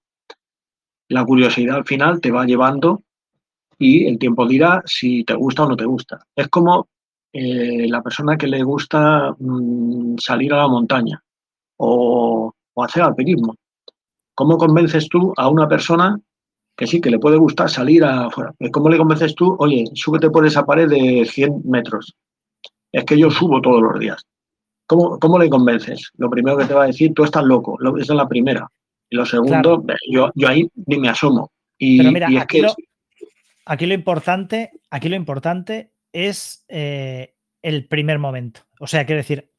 La 1.09 1.25
curiosidad 1.25 1.77
al 1.77 1.85
final 1.85 2.21
te 2.21 2.31
va 2.31 2.45
llevando 2.45 3.03
y 3.79 4.07
el 4.07 4.19
tiempo 4.19 4.47
dirá 4.47 4.83
si 4.87 5.25
te 5.25 5.35
gusta 5.35 5.65
o 5.65 5.69
no 5.69 5.77
te 5.77 5.85
gusta. 5.85 6.25
Es 6.35 6.49
como 6.49 6.89
eh, 7.33 7.87
la 7.89 8.03
persona 8.03 8.37
que 8.37 8.47
le 8.47 8.63
gusta 8.63 9.35
mm, 9.39 10.17
salir 10.19 10.53
a 10.53 10.59
la 10.59 10.69
montaña 10.69 11.23
o, 11.77 12.53
o 12.75 12.85
hacer 12.85 13.03
alpinismo. 13.03 13.55
¿Cómo 14.35 14.59
convences 14.59 15.09
tú 15.09 15.33
a 15.37 15.49
una 15.49 15.69
persona 15.69 16.19
que 16.77 16.87
sí, 16.87 17.01
que 17.01 17.11
le 17.11 17.19
puede 17.19 17.39
gustar 17.39 17.71
salir 17.71 18.05
afuera. 18.05 18.55
¿Cómo 18.71 18.91
le 18.91 18.99
convences 18.99 19.35
tú? 19.35 19.57
Oye, 19.59 19.87
súbete 19.95 20.29
por 20.29 20.47
esa 20.47 20.65
pared 20.65 20.89
de 20.89 21.25
100 21.25 21.63
metros. 21.65 22.15
Es 22.93 23.05
que 23.05 23.19
yo 23.19 23.31
subo 23.31 23.61
todos 23.63 23.83
los 23.83 23.99
días. 23.99 24.23
¿Cómo, 24.87 25.19
cómo 25.19 25.39
le 25.39 25.49
convences? 25.49 26.11
Lo 26.19 26.29
primero 26.29 26.57
que 26.59 26.67
te 26.67 26.75
va 26.75 26.85
a 26.85 26.89
decir, 26.89 27.13
tú 27.15 27.25
estás 27.25 27.45
loco. 27.45 27.79
Esa 27.99 28.13
es 28.13 28.17
la 28.17 28.29
primera. 28.29 28.69
Y 29.09 29.17
lo 29.17 29.25
segundo, 29.25 29.85
yo, 30.11 30.31
yo 30.35 30.49
ahí 30.49 30.69
ni 30.87 30.99
me 30.99 31.09
asomo. 31.09 31.51
Y, 31.79 31.99
Pero 31.99 32.13
mira, 32.13 32.43
aquí, 32.43 32.61
lo, 32.61 32.75
aquí, 33.67 33.85
lo, 33.85 33.93
importante, 33.93 34.71
aquí 34.91 35.11
lo 35.11 35.17
importante 35.17 35.93
es 36.13 36.65
eh, 36.69 37.37
el 37.61 37.87
primer 37.87 38.19
momento. 38.19 38.63
O 38.81 38.87
sea, 38.87 39.05
quiero 39.05 39.19
decir, 39.19 39.53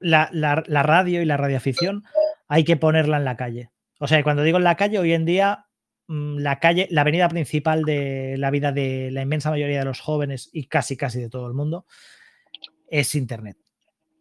la, 0.00 0.28
radio 0.64 1.22
y 1.22 1.24
la 1.24 1.36
radioafición 1.36 2.02
hay 2.48 2.64
que 2.64 2.76
ponerla 2.76 3.18
en 3.18 3.24
la 3.24 3.36
calle. 3.36 3.70
O 4.00 4.08
sea, 4.08 4.20
cuando 4.24 4.42
digo 4.42 4.58
en 4.58 4.64
la 4.64 4.76
calle, 4.76 4.98
hoy 4.98 5.12
en 5.12 5.24
día 5.24 5.66
Mm, 6.06 6.38
la 6.38 6.60
calle, 6.60 6.86
la 6.90 7.00
avenida 7.00 7.28
principal 7.28 7.82
de 7.82 8.36
la 8.36 8.50
vida 8.50 8.72
de 8.72 9.10
la 9.10 9.22
inmensa 9.22 9.50
mayoría 9.50 9.78
de 9.78 9.84
los 9.86 10.00
jóvenes 10.00 10.50
y 10.52 10.66
casi 10.66 10.96
casi 10.96 11.20
de 11.20 11.30
todo 11.30 11.46
el 11.46 11.54
mundo 11.54 11.86
es 12.88 13.14
Internet. 13.14 13.56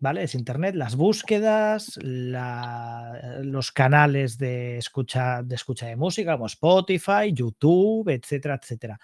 ¿Vale? 0.04 0.24
Es 0.24 0.36
Internet, 0.36 0.76
las 0.76 0.98
búsquedas, 0.98 1.98
los 2.04 3.72
canales 3.72 4.38
de 4.38 4.78
escucha, 4.78 5.42
de 5.42 5.56
escucha 5.56 5.86
de 5.86 5.96
música 5.96 6.34
como 6.34 6.48
Spotify, 6.48 7.32
YouTube, 7.32 8.10
etcétera, 8.10 8.60
etcétera. 8.62 9.00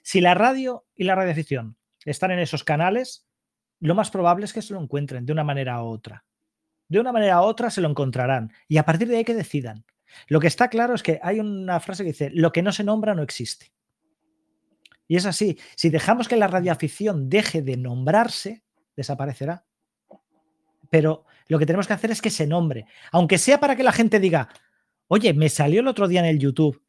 Si 0.00 0.20
la 0.20 0.34
radio 0.34 0.84
y 0.94 1.02
la 1.02 1.16
radioafición 1.16 1.76
están 2.04 2.30
en 2.30 2.38
esos 2.38 2.62
canales, 2.62 3.26
lo 3.80 3.96
más 3.96 4.12
probable 4.12 4.44
es 4.44 4.52
que 4.52 4.62
se 4.62 4.74
lo 4.74 4.80
encuentren 4.80 5.26
de 5.26 5.32
una 5.32 5.42
manera 5.42 5.82
u 5.82 5.86
otra. 5.86 6.24
De 6.86 7.00
una 7.00 7.10
manera 7.10 7.40
u 7.40 7.46
otra 7.46 7.68
se 7.68 7.80
lo 7.80 7.88
encontrarán 7.90 8.52
y 8.68 8.76
a 8.76 8.84
partir 8.84 9.08
de 9.08 9.16
ahí 9.16 9.24
que 9.24 9.34
decidan. 9.34 9.84
Lo 10.28 10.38
que 10.38 10.46
está 10.46 10.68
claro 10.68 10.94
es 10.94 11.02
que 11.02 11.18
hay 11.20 11.40
una 11.40 11.80
frase 11.80 12.04
que 12.04 12.12
dice, 12.12 12.30
lo 12.32 12.52
que 12.52 12.62
no 12.62 12.70
se 12.70 12.84
nombra 12.84 13.16
no 13.16 13.24
existe. 13.24 13.72
Y 15.08 15.16
es 15.16 15.26
así, 15.26 15.58
si 15.74 15.90
dejamos 15.90 16.28
que 16.28 16.36
la 16.36 16.46
radioafición 16.46 17.28
deje 17.28 17.60
de 17.60 17.76
nombrarse, 17.76 18.62
desaparecerá. 18.94 19.64
Pero 20.94 21.24
lo 21.48 21.58
que 21.58 21.66
tenemos 21.66 21.88
que 21.88 21.92
hacer 21.92 22.12
es 22.12 22.22
que 22.22 22.30
se 22.30 22.46
nombre, 22.46 22.86
aunque 23.10 23.36
sea 23.36 23.58
para 23.58 23.74
que 23.74 23.82
la 23.82 23.90
gente 23.90 24.20
diga, 24.20 24.48
oye, 25.08 25.34
me 25.34 25.48
salió 25.48 25.80
el 25.80 25.88
otro 25.88 26.06
día 26.06 26.20
en 26.20 26.26
el 26.26 26.38
YouTube 26.38 26.84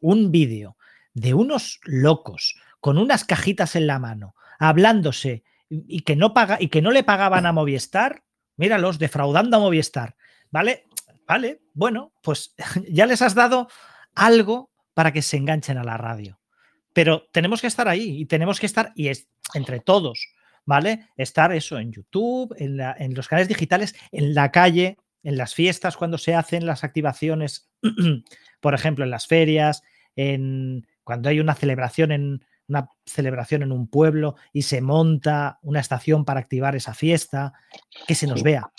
un 0.00 0.32
vídeo 0.32 0.78
de 1.12 1.34
unos 1.34 1.78
locos 1.84 2.58
con 2.80 2.96
unas 2.96 3.24
cajitas 3.24 3.76
en 3.76 3.86
la 3.86 3.98
mano, 3.98 4.34
hablándose 4.58 5.44
y 5.68 6.00
que 6.04 6.16
no, 6.16 6.32
y 6.58 6.68
que 6.68 6.80
no 6.80 6.90
le 6.90 7.04
pagaban 7.04 7.44
a 7.44 7.52
Movistar 7.52 8.24
míralos, 8.56 8.98
defraudando 8.98 9.58
a 9.58 9.60
Movistar, 9.60 10.16
¿vale? 10.50 10.86
Vale, 11.26 11.60
bueno, 11.74 12.14
pues 12.22 12.54
ya 12.88 13.04
les 13.04 13.20
has 13.20 13.34
dado 13.34 13.68
algo 14.14 14.70
para 14.94 15.12
que 15.12 15.20
se 15.20 15.36
enganchen 15.36 15.76
a 15.76 15.84
la 15.84 15.98
radio. 15.98 16.40
Pero 16.94 17.28
tenemos 17.30 17.60
que 17.60 17.66
estar 17.66 17.88
ahí 17.88 18.22
y 18.22 18.24
tenemos 18.24 18.58
que 18.58 18.64
estar, 18.64 18.92
y 18.94 19.08
es 19.08 19.28
entre 19.52 19.80
todos, 19.80 20.28
¿vale? 20.66 21.06
Estar 21.16 21.52
eso 21.52 21.78
en 21.78 21.92
YouTube, 21.92 22.54
en, 22.58 22.78
en 22.80 23.14
los 23.14 23.28
canales 23.28 23.48
digitales, 23.48 23.94
en 24.12 24.34
la 24.34 24.50
calle, 24.50 24.98
en 25.22 25.38
las 25.38 25.54
fiestas, 25.54 25.96
cuando 25.96 26.18
se 26.18 26.34
hacen 26.34 26.66
las 26.66 26.84
activaciones, 26.84 27.70
por 28.60 28.74
ejemplo, 28.74 29.04
en 29.04 29.10
las 29.10 29.26
ferias, 29.26 29.82
en 30.14 30.86
cuando 31.02 31.28
hay 31.28 31.40
una 31.40 31.54
celebración 31.54 32.12
en 32.12 32.44
una 32.68 32.90
celebración 33.04 33.62
en 33.62 33.72
un 33.72 33.88
pueblo 33.88 34.36
y 34.52 34.62
se 34.62 34.80
monta 34.80 35.58
una 35.62 35.80
estación 35.80 36.24
para 36.24 36.40
activar 36.40 36.74
esa 36.74 36.94
fiesta, 36.94 37.52
que 38.06 38.14
se 38.14 38.26
nos 38.26 38.42
vea. 38.42 38.72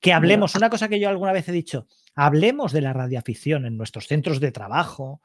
Que 0.00 0.12
hablemos, 0.12 0.54
una 0.54 0.68
cosa 0.68 0.88
que 0.88 1.00
yo 1.00 1.08
alguna 1.08 1.32
vez 1.32 1.48
he 1.48 1.52
dicho, 1.52 1.86
hablemos 2.14 2.72
de 2.72 2.82
la 2.82 2.92
radioafición 2.92 3.64
en 3.64 3.76
nuestros 3.76 4.06
centros 4.06 4.40
de 4.40 4.52
trabajo, 4.52 5.22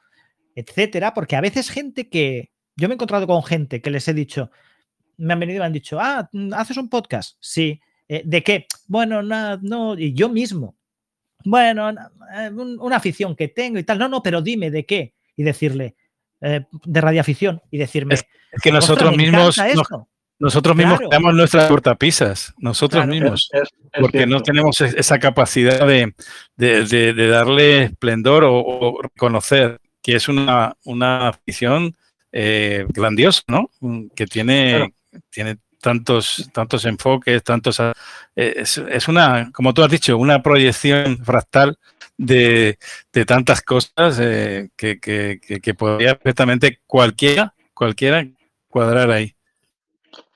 etcétera, 0.54 1.14
porque 1.14 1.36
a 1.36 1.40
veces 1.40 1.70
gente 1.70 2.08
que, 2.08 2.52
yo 2.76 2.88
me 2.88 2.94
he 2.94 2.96
encontrado 2.96 3.26
con 3.26 3.42
gente 3.42 3.82
que 3.82 3.90
les 3.90 4.06
he 4.08 4.14
dicho, 4.14 4.50
me 5.18 5.32
han 5.32 5.40
venido 5.40 5.56
y 5.56 5.60
me 5.60 5.66
han 5.66 5.72
dicho, 5.72 5.98
ah, 6.00 6.28
¿haces 6.56 6.76
un 6.76 6.88
podcast? 6.88 7.36
Sí. 7.40 7.80
Eh, 8.08 8.22
¿De 8.24 8.42
qué? 8.42 8.66
Bueno, 8.86 9.22
no, 9.22 9.58
no, 9.58 9.98
y 9.98 10.14
yo 10.14 10.28
mismo. 10.28 10.76
Bueno, 11.44 11.90
eh, 11.90 12.50
una 12.50 12.96
afición 12.96 13.36
que 13.36 13.48
tengo 13.48 13.78
y 13.78 13.84
tal. 13.84 13.98
No, 13.98 14.08
no, 14.08 14.22
pero 14.22 14.40
dime 14.40 14.70
de 14.70 14.86
qué. 14.86 15.14
Y 15.36 15.42
decirle, 15.42 15.94
eh, 16.40 16.64
de 16.84 17.00
radioafición 17.00 17.60
y 17.70 17.78
decirme. 17.78 18.14
Es, 18.14 18.24
que 18.62 18.72
nosotros 18.72 19.16
mismos. 19.16 19.56
nosotros 20.38 20.76
mismos 20.76 21.00
creamos 21.00 21.34
nuestras 21.34 21.68
cortapisas, 21.68 22.54
nosotros 22.58 23.06
mismos, 23.06 23.50
porque 24.00 24.26
no 24.26 24.42
tenemos 24.42 24.80
esa 24.80 25.18
capacidad 25.18 25.86
de, 25.86 26.14
darle 27.30 27.84
esplendor 27.84 28.44
o, 28.46 29.00
reconocer 29.02 29.80
que 30.02 30.14
es 30.14 30.28
una, 30.28 30.76
una 30.84 31.28
afición 31.28 31.94
eh, 32.32 32.86
grandiosa, 32.88 33.42
¿no? 33.48 33.70
Que 34.14 34.26
tiene, 34.26 34.94
tiene 35.30 35.58
tantos, 35.80 36.50
tantos 36.52 36.84
enfoques, 36.84 37.42
tantos... 37.42 37.80
Eh, 37.80 38.54
es, 38.56 39.08
una, 39.08 39.50
como 39.52 39.72
tú 39.74 39.82
has 39.82 39.90
dicho, 39.90 40.16
una 40.16 40.42
proyección 40.42 41.18
fractal 41.24 41.78
de, 42.16 42.78
tantas 43.26 43.62
cosas 43.62 44.18
eh, 44.20 44.70
que, 44.76 45.74
podría 45.76 46.16
perfectamente 46.16 46.80
cualquiera, 46.86 47.54
cualquiera 47.74 48.26
cuadrar 48.68 49.10
ahí. 49.10 49.34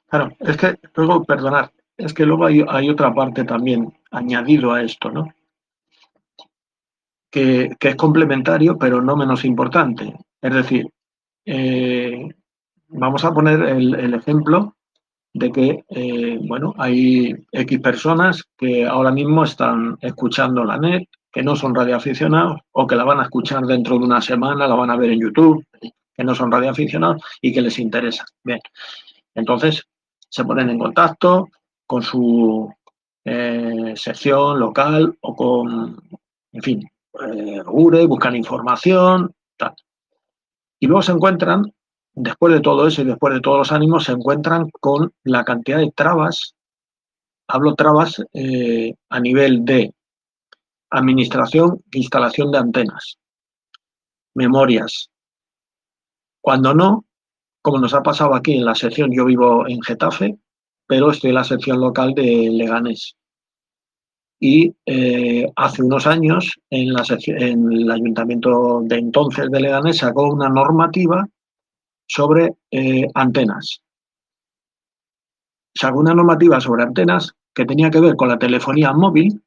Claro, 0.09 0.37
es 0.41 0.57
que 0.57 0.79
luego, 0.95 1.25
perdonar, 1.25 1.73
es 1.97 2.15
que 2.15 2.27
luego 2.27 2.47
hay, 2.47 2.89
otra 2.89 3.15
parte 3.15 3.45
también 3.45 3.93
añadido 4.11 4.73
a 4.73 4.83
esto, 4.83 5.11
¿no? 5.11 5.35
Que, 7.31 7.71
es 7.81 7.97
complementario, 7.97 8.79
pero 8.79 9.01
no 9.01 9.17
menos 9.17 9.45
importante. 9.45 10.15
Es 10.41 10.55
decir, 10.55 10.87
eh, 11.47 12.29
vamos 12.93 13.25
a 13.25 13.33
poner 13.33 13.63
el, 13.63 14.15
ejemplo 14.15 14.77
de 15.35 15.51
que, 15.51 15.85
eh, 15.89 16.39
bueno, 16.43 16.75
hay 16.79 17.35
X 17.53 17.81
personas 17.81 18.45
que 18.57 18.87
ahora 18.87 19.11
mismo 19.11 19.45
están 19.45 19.97
escuchando 20.01 20.65
la 20.65 20.79
net, 20.79 21.09
que 21.33 21.43
no 21.43 21.57
son 21.57 21.75
radioaficionados 21.75 22.61
o 22.73 22.87
que 22.87 22.97
la 22.97 23.05
van 23.05 23.21
a 23.21 23.25
escuchar 23.25 23.65
dentro 23.65 23.99
de 23.99 24.05
una 24.05 24.21
semana, 24.21 24.67
la 24.67 24.75
van 24.75 24.91
a 24.91 24.97
ver 24.97 25.11
en 25.11 25.21
YouTube, 25.21 25.65
que 26.15 26.25
no 26.25 26.35
son 26.35 26.53
radioaficionados 26.53 27.23
y 27.41 27.53
que 27.53 27.63
les 27.63 27.79
interesa. 27.79 28.25
Bien, 28.45 28.61
entonces 29.35 29.83
se 30.29 30.45
ponen 30.45 30.69
en 30.69 30.79
contacto 30.79 31.49
con 31.87 32.03
su 32.03 32.73
eh, 33.25 33.95
sección 33.97 34.59
local 34.59 35.17
o 35.21 35.35
con, 35.35 35.97
en 36.53 36.63
fin, 36.63 36.91
eh, 37.21 37.63
URE, 37.67 38.07
buscan 38.07 38.37
información, 38.37 39.35
tal. 39.57 39.75
Y 40.81 40.87
luego 40.87 41.03
se 41.03 41.13
encuentran, 41.13 41.73
después 42.15 42.53
de 42.53 42.61
todo 42.61 42.87
eso 42.87 43.03
y 43.03 43.07
después 43.07 43.35
de 43.35 43.41
todos 43.41 43.59
los 43.59 43.73
ánimos, 43.73 44.05
se 44.05 44.13
encuentran 44.13 44.69
con 44.81 45.13
la 45.25 45.45
cantidad 45.45 45.79
de 45.79 45.91
trabas, 45.91 46.55
hablo 47.49 47.75
trabas 47.75 48.23
eh, 48.33 48.95
a 49.09 49.21
nivel 49.21 49.65
de 49.65 49.93
administración 50.91 51.83
instalación 51.93 52.51
de 52.51 52.59
antenas, 52.59 53.19
memorias. 54.35 55.11
Cuando 56.41 56.75
no, 56.75 57.05
como 57.63 57.79
nos 57.79 57.95
ha 57.95 58.03
pasado 58.03 58.35
aquí 58.35 58.55
en 58.55 58.65
la 58.65 58.75
sección, 58.75 59.11
yo 59.13 59.25
vivo 59.25 59.67
en 59.67 59.81
Getafe, 59.83 60.37
pero 60.87 61.11
estoy 61.11 61.31
en 61.31 61.37
la 61.37 61.45
sección 61.45 61.81
local 61.81 62.13
de 62.15 62.51
Leganés. 62.51 63.17
Y 64.39 64.75
eh, 64.87 65.47
hace 65.55 65.83
unos 65.83 66.07
años, 66.07 66.59
en, 66.69 66.89
en 67.27 67.73
el 67.73 67.91
ayuntamiento 67.91 68.83
de 68.83 68.97
entonces 68.97 69.49
de 69.51 69.61
Leganés, 69.61 69.99
sacó 69.99 70.25
una 70.25 70.49
normativa 70.49 71.29
sobre 72.07 72.55
eh, 72.71 73.07
antenas. 73.15 73.83
Sacó 75.75 76.01
una 76.01 76.15
normativa 76.15 76.61
sobre 76.61 76.83
antenas 76.83 77.35
que 77.55 77.65
tenía 77.65 77.91
que 77.91 78.01
ver 78.01 78.17
con 78.17 78.29
la 78.29 78.39
telefonía 78.39 78.93
móvil 78.93 79.43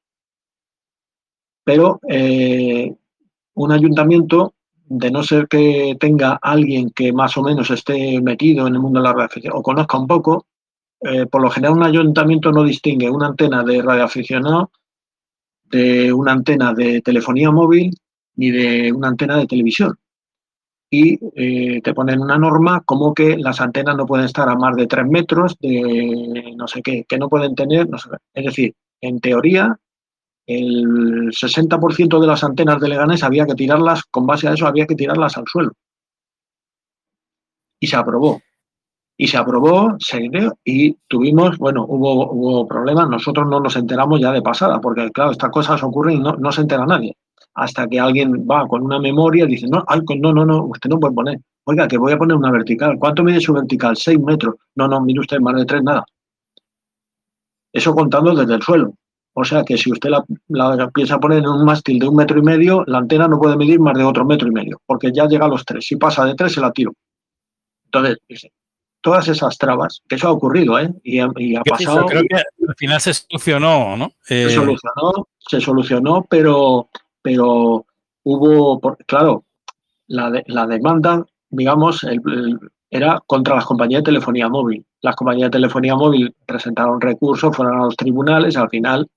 pero 1.65 1.99
eh, 2.07 2.95
un 3.55 3.71
ayuntamiento, 3.71 4.53
de 4.87 5.09
no 5.09 5.23
ser 5.23 5.47
que 5.47 5.97
tenga 5.99 6.37
alguien 6.41 6.91
que 6.91 7.11
más 7.11 7.35
o 7.37 7.41
menos 7.41 7.71
esté 7.71 8.21
metido 8.21 8.67
en 8.67 8.75
el 8.75 8.79
mundo 8.79 8.99
de 8.99 9.03
la 9.03 9.13
radioafición 9.13 9.53
o 9.57 9.63
conozca 9.63 9.97
un 9.97 10.05
poco, 10.05 10.45
eh, 11.01 11.25
por 11.25 11.41
lo 11.41 11.49
general 11.49 11.77
un 11.77 11.83
ayuntamiento 11.83 12.51
no 12.51 12.63
distingue 12.63 13.09
una 13.09 13.27
antena 13.27 13.63
de 13.63 13.81
radioaficionado 13.81 14.71
de 15.65 16.13
una 16.13 16.33
antena 16.33 16.73
de 16.73 17.01
telefonía 17.01 17.49
móvil 17.49 17.91
ni 18.35 18.51
de 18.51 18.93
una 18.93 19.07
antena 19.07 19.37
de 19.37 19.47
televisión. 19.47 19.97
Y 20.89 21.19
eh, 21.35 21.81
te 21.81 21.93
ponen 21.93 22.21
una 22.21 22.37
norma 22.37 22.81
como 22.85 23.13
que 23.13 23.37
las 23.37 23.59
antenas 23.59 23.97
no 23.97 24.05
pueden 24.05 24.25
estar 24.25 24.47
a 24.47 24.55
más 24.55 24.75
de 24.75 24.87
tres 24.87 25.05
metros, 25.07 25.55
de 25.59 26.53
no 26.55 26.67
sé 26.67 26.81
qué, 26.81 27.05
que 27.07 27.17
no 27.17 27.27
pueden 27.27 27.55
tener, 27.55 27.89
no 27.89 27.97
sé 27.97 28.09
Es 28.33 28.45
decir, 28.45 28.73
en 29.01 29.19
teoría, 29.19 29.77
el 30.47 31.31
60% 31.31 32.19
de 32.19 32.27
las 32.27 32.43
antenas 32.43 32.79
de 32.79 32.89
Leganés 32.89 33.23
había 33.23 33.45
que 33.45 33.55
tirarlas, 33.55 34.03
con 34.05 34.27
base 34.27 34.47
a 34.47 34.53
eso 34.53 34.67
había 34.67 34.85
que 34.85 34.95
tirarlas 34.95 35.37
al 35.37 35.45
suelo. 35.47 35.71
Y 37.79 37.87
se 37.87 37.95
aprobó. 37.95 38.41
Y 39.17 39.27
se 39.27 39.37
aprobó, 39.37 39.95
se 39.99 40.29
y 40.65 40.93
tuvimos, 41.07 41.57
bueno, 41.57 41.85
hubo, 41.87 42.31
hubo 42.31 42.67
problemas, 42.67 43.07
nosotros 43.09 43.47
no 43.47 43.61
nos 43.61 43.75
enteramos 43.77 44.19
ya 44.19 44.31
de 44.31 44.41
pasada, 44.41 44.81
porque 44.81 45.09
claro, 45.11 45.31
estas 45.31 45.51
cosas 45.51 45.81
ocurren 45.83 46.17
y 46.17 46.19
no, 46.19 46.33
no 46.33 46.51
se 46.51 46.61
entera 46.61 46.85
nadie. 46.85 47.15
Hasta 47.55 47.87
que 47.87 47.99
alguien 47.99 48.45
va 48.49 48.67
con 48.67 48.83
una 48.83 48.99
memoria 48.99 49.45
y 49.45 49.47
dice, 49.47 49.67
no, 49.67 49.83
no, 50.19 50.33
no, 50.33 50.45
no, 50.45 50.65
usted 50.65 50.89
no 50.89 50.99
puede 50.99 51.13
poner. 51.13 51.39
Oiga, 51.63 51.87
que 51.87 51.97
voy 51.97 52.13
a 52.13 52.17
poner 52.17 52.37
una 52.37 52.51
vertical. 52.51 52.97
¿Cuánto 52.99 53.23
mide 53.23 53.39
su 53.39 53.53
vertical? 53.53 53.95
Seis 53.95 54.19
metros. 54.19 54.55
No, 54.75 54.87
no, 54.87 55.01
mire 55.01 55.21
usted, 55.21 55.39
más 55.39 55.55
de 55.55 55.65
tres, 55.65 55.81
nada. 55.83 56.05
Eso 57.71 57.95
contando 57.95 58.35
desde 58.35 58.55
el 58.55 58.61
suelo. 58.61 58.93
O 59.37 59.43
sea 59.43 59.63
que 59.63 59.77
si 59.77 59.91
usted 59.91 60.09
la, 60.47 60.89
piensa 60.91 61.19
poner 61.19 61.39
en 61.39 61.47
un 61.47 61.65
mástil 61.65 61.99
de 61.99 62.07
un 62.07 62.15
metro 62.15 62.39
y 62.39 62.41
medio, 62.41 62.83
la 62.87 62.99
antena 62.99 63.27
no 63.27 63.37
puede 63.37 63.57
medir 63.57 63.81
más 63.81 63.97
de 63.97 64.03
otro 64.05 64.25
metro 64.25 64.47
y 64.47 64.51
medio, 64.51 64.81
porque 64.85 65.11
ya 65.13 65.25
llega 65.25 65.45
a 65.45 65.49
los 65.49 65.65
tres. 65.65 65.85
Si 65.85 65.97
pasa 65.97 66.23
de 66.23 66.35
tres, 66.35 66.53
se 66.53 66.61
la 66.61 66.71
tiro. 66.71 66.93
Entonces, 67.85 68.17
todas 69.01 69.27
esas 69.27 69.57
trabas, 69.57 70.01
que 70.07 70.15
eso 70.15 70.29
ha 70.29 70.31
ocurrido, 70.31 70.79
¿eh? 70.79 70.89
Y, 71.03 71.19
ha 71.19 71.29
pasado. 71.63 72.05
Creo 72.05 72.23
que 72.23 72.35
al 72.37 72.75
final 72.77 73.01
se 73.01 73.13
solucionó, 73.13 73.97
¿no? 73.97 74.13
Se 74.21 74.45
eh, 74.45 74.49
solucionó, 74.49 75.27
se 75.37 75.59
solucionó, 75.59 76.25
pero, 76.29 76.89
pero 77.25 77.87
hubo, 78.23 78.79
claro, 79.07 79.45
la, 80.05 80.43
la 80.45 80.67
demanda, 80.67 81.25
digamos, 81.49 82.05
era 82.91 83.19
contra 83.25 83.55
las 83.55 83.65
compañías 83.65 84.01
de 84.01 84.11
telefonía 84.11 84.47
móvil. 84.47 84.85
Las 85.01 85.15
compañías 85.15 85.47
de 85.49 85.57
telefonía 85.57 85.95
móvil 85.95 86.35
presentaron 86.45 87.01
recursos, 87.01 87.55
fueron 87.55 87.81
a 87.81 87.85
los 87.85 87.95
tribunales, 87.95 88.55
al 88.57 88.69
final 88.69 89.09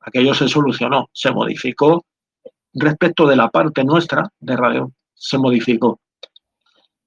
aquello 0.00 0.34
se 0.34 0.48
solucionó, 0.48 1.08
se 1.14 1.32
modificó 1.32 2.04
respecto 2.74 3.26
de 3.26 3.36
la 3.36 3.48
parte 3.48 3.84
nuestra 3.84 4.30
de 4.38 4.54
radio, 4.54 4.92
se 5.14 5.38
modificó. 5.38 5.98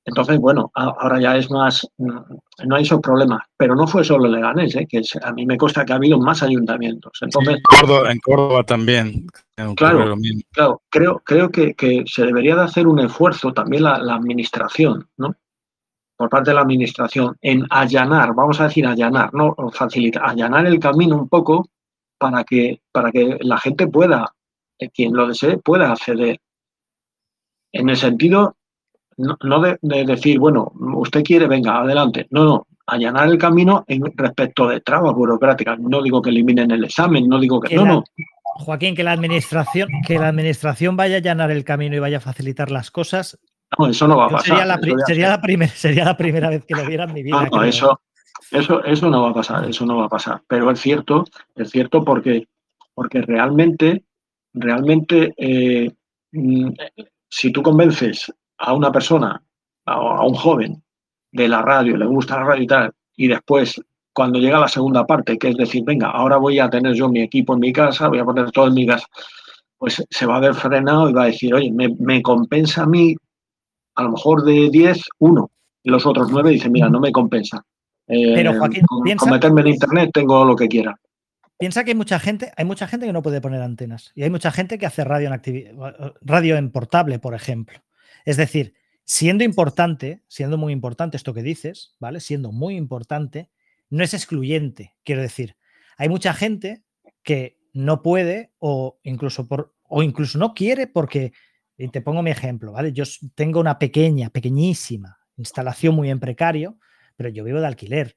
Entonces, 0.09 0.39
bueno, 0.39 0.71
ahora 0.73 1.19
ya 1.21 1.37
es 1.37 1.49
más, 1.51 1.87
no 1.97 2.75
hay 2.75 2.81
esos 2.83 2.99
problemas, 2.99 3.41
pero 3.55 3.75
no 3.75 3.85
fue 3.85 4.03
solo 4.03 4.27
Leganés, 4.27 4.75
¿eh? 4.75 4.87
que 4.89 5.01
a 5.21 5.31
mí 5.31 5.45
me 5.45 5.57
consta 5.57 5.85
que 5.85 5.93
ha 5.93 5.97
habido 5.97 6.19
más 6.19 6.41
ayuntamientos. 6.41 7.13
Entonces, 7.21 7.57
en, 7.57 8.19
Córdoba, 8.19 8.63
también. 8.63 9.27
Claro, 9.75 10.15
claro, 10.51 10.81
creo, 10.89 11.21
creo 11.23 11.49
que, 11.49 12.03
se 12.07 12.25
debería 12.25 12.55
de 12.55 12.63
hacer 12.63 12.87
un 12.87 12.99
esfuerzo 12.99 13.53
también 13.53 13.83
la, 13.83 13.99
la, 13.99 14.15
administración, 14.15 15.07
¿no? 15.17 15.35
Por 16.17 16.29
parte 16.29 16.49
de 16.49 16.55
la 16.55 16.61
administración 16.61 17.37
en 17.41 17.65
allanar, 17.69 18.33
vamos 18.33 18.59
a 18.59 18.65
decir 18.65 18.85
allanar, 18.85 19.33
no 19.33 19.55
facilitar, 19.71 20.23
allanar 20.27 20.65
el 20.65 20.79
camino 20.79 21.15
un 21.15 21.29
poco 21.29 21.69
para 22.17 22.43
que, 22.43 22.81
para 22.91 23.11
que 23.11 23.37
la 23.41 23.57
gente 23.57 23.87
pueda, 23.87 24.33
eh, 24.79 24.89
quien 24.89 25.13
lo 25.13 25.27
desee, 25.27 25.57
pueda 25.57 25.91
acceder. 25.91 26.39
En 27.71 27.89
el 27.89 27.95
sentido, 27.95 28.55
no, 29.19 29.61
de, 29.61 30.05
decir, 30.05 30.39
bueno, 30.39 30.71
usted 30.95 31.23
quiere, 31.23 31.47
venga, 31.47 31.79
adelante. 31.79 32.27
No, 32.29 32.43
no, 32.45 32.67
allanar 32.87 33.27
el 33.27 33.37
camino 33.37 33.83
en 33.87 34.03
respecto 34.15 34.67
de 34.67 34.81
trabas 34.81 35.13
burocráticas. 35.13 35.77
No 35.79 36.01
digo 36.01 36.21
que 36.21 36.29
eliminen 36.29 36.71
el 36.71 36.85
examen, 36.85 37.27
no 37.27 37.39
digo 37.39 37.59
que, 37.59 37.75
no, 37.75 37.85
no. 37.85 38.03
Joaquín, 38.55 38.95
que 38.95 39.03
la 39.03 39.11
administración, 39.11 39.89
que 40.07 40.17
la 40.17 40.29
administración 40.29 40.95
vaya 40.95 41.15
a 41.15 41.17
allanar 41.17 41.51
el 41.51 41.63
camino 41.63 41.95
y 41.95 41.99
vaya 41.99 42.17
a 42.17 42.21
facilitar 42.21 42.71
las 42.71 42.91
cosas. 42.91 43.37
No, 43.77 43.87
eso 43.87 44.07
no 44.07 44.17
va 44.17 44.25
a 44.25 44.29
pasar. 44.29 44.47
Sería 44.47 44.65
la, 44.65 44.79
sería 45.67 46.05
la 46.05 46.17
primera 46.17 46.49
vez 46.49 46.65
que 46.65 46.75
lo 46.75 46.85
viera 46.85 47.03
en 47.03 47.13
mi 47.13 47.23
vida. 47.23 47.47
No, 47.51 47.63
eso, 47.63 48.01
eso, 48.51 48.83
eso 48.83 49.09
no 49.09 49.23
va 49.23 49.29
a 49.29 49.33
pasar, 49.33 49.69
eso 49.69 49.85
no 49.85 49.97
va 49.97 50.05
a 50.05 50.09
pasar. 50.09 50.41
Pero 50.47 50.71
es 50.71 50.79
cierto, 50.79 51.25
es 51.55 51.69
cierto 51.69 52.03
porque, 52.03 52.47
porque 52.93 53.21
realmente, 53.21 54.05
realmente, 54.53 55.33
eh, 55.37 55.91
mm, 56.31 56.69
si 57.29 57.51
tú 57.51 57.61
convences 57.61 58.33
a 58.59 58.73
una 58.73 58.91
persona, 58.91 59.41
a 59.85 60.25
un 60.25 60.35
joven, 60.35 60.83
de 61.31 61.47
la 61.47 61.61
radio, 61.61 61.95
le 61.97 62.05
gusta 62.05 62.37
la 62.37 62.45
radio 62.45 62.63
y 62.63 62.67
tal, 62.67 62.91
y 63.15 63.27
después 63.27 63.81
cuando 64.13 64.39
llega 64.39 64.59
la 64.59 64.67
segunda 64.67 65.05
parte, 65.05 65.37
que 65.37 65.49
es 65.49 65.57
decir, 65.57 65.83
venga, 65.85 66.09
ahora 66.09 66.37
voy 66.37 66.59
a 66.59 66.69
tener 66.69 66.93
yo 66.93 67.07
mi 67.09 67.21
equipo 67.21 67.53
en 67.53 67.59
mi 67.59 67.71
casa, 67.71 68.07
voy 68.07 68.19
a 68.19 68.25
poner 68.25 68.51
todo 68.51 68.67
en 68.67 68.73
mi 68.73 68.85
casa, 68.85 69.05
pues 69.77 70.03
se 70.09 70.25
va 70.25 70.37
a 70.37 70.41
ver 70.41 70.53
frenado 70.55 71.09
y 71.09 71.13
va 71.13 71.23
a 71.23 71.27
decir, 71.27 71.53
oye, 71.53 71.71
me, 71.71 72.21
compensa 72.21 72.83
a 72.83 72.85
mí, 72.85 73.15
a 73.95 74.03
lo 74.03 74.11
mejor 74.11 74.43
de 74.43 74.69
10, 74.69 75.01
uno, 75.19 75.51
y 75.83 75.89
los 75.89 76.05
otros 76.05 76.29
nueve 76.31 76.51
dicen, 76.51 76.71
mira, 76.71 76.89
no 76.89 76.99
me 76.99 77.11
compensa. 77.11 77.63
Eh, 78.07 78.33
Pero 78.35 78.57
Joaquín, 78.57 78.83
con, 78.85 79.29
meterme 79.29 79.61
en 79.61 79.67
internet 79.67 80.09
tengo 80.13 80.43
lo 80.43 80.55
que 80.55 80.67
quiera. 80.67 80.99
Piensa 81.57 81.83
que 81.83 81.91
hay 81.91 81.95
mucha 81.95 82.19
gente, 82.19 82.51
hay 82.57 82.65
mucha 82.65 82.87
gente 82.87 83.05
que 83.05 83.13
no 83.13 83.21
puede 83.21 83.41
poner 83.41 83.61
antenas 83.61 84.11
y 84.15 84.23
hay 84.23 84.29
mucha 84.29 84.51
gente 84.51 84.77
que 84.77 84.85
hace 84.85 85.03
radio 85.03 85.31
en 85.33 86.13
radio 86.21 86.57
en 86.57 86.71
portable, 86.71 87.19
por 87.19 87.35
ejemplo. 87.35 87.79
Es 88.25 88.37
decir, 88.37 88.73
Siendo 89.11 89.43
importante, 89.43 90.21
siendo 90.27 90.55
muy 90.59 90.71
importante 90.71 91.17
esto 91.17 91.33
que 91.33 91.41
dices, 91.41 91.95
¿vale? 91.99 92.19
Siendo 92.19 92.51
muy 92.51 92.75
importante, 92.75 93.49
no 93.89 94.03
es 94.03 94.13
excluyente, 94.13 94.93
quiero 95.03 95.23
decir. 95.23 95.57
Hay 95.97 96.09
mucha 96.09 96.31
gente 96.31 96.83
que 97.23 97.57
no 97.73 98.03
puede 98.03 98.53
o 98.59 98.99
incluso 99.01 99.47
por 99.47 99.73
o 99.81 100.03
incluso 100.03 100.37
no 100.37 100.53
quiere 100.53 100.85
porque 100.85 101.33
y 101.75 101.87
te 101.87 102.01
pongo 102.01 102.21
mi 102.21 102.29
ejemplo, 102.29 102.71
¿vale? 102.71 102.93
Yo 102.93 103.03
tengo 103.33 103.59
una 103.59 103.79
pequeña, 103.79 104.29
pequeñísima 104.29 105.17
instalación 105.37 105.95
muy 105.95 106.11
en 106.11 106.19
precario, 106.19 106.77
pero 107.15 107.29
yo 107.29 107.43
vivo 107.43 107.59
de 107.59 107.65
alquiler 107.65 108.15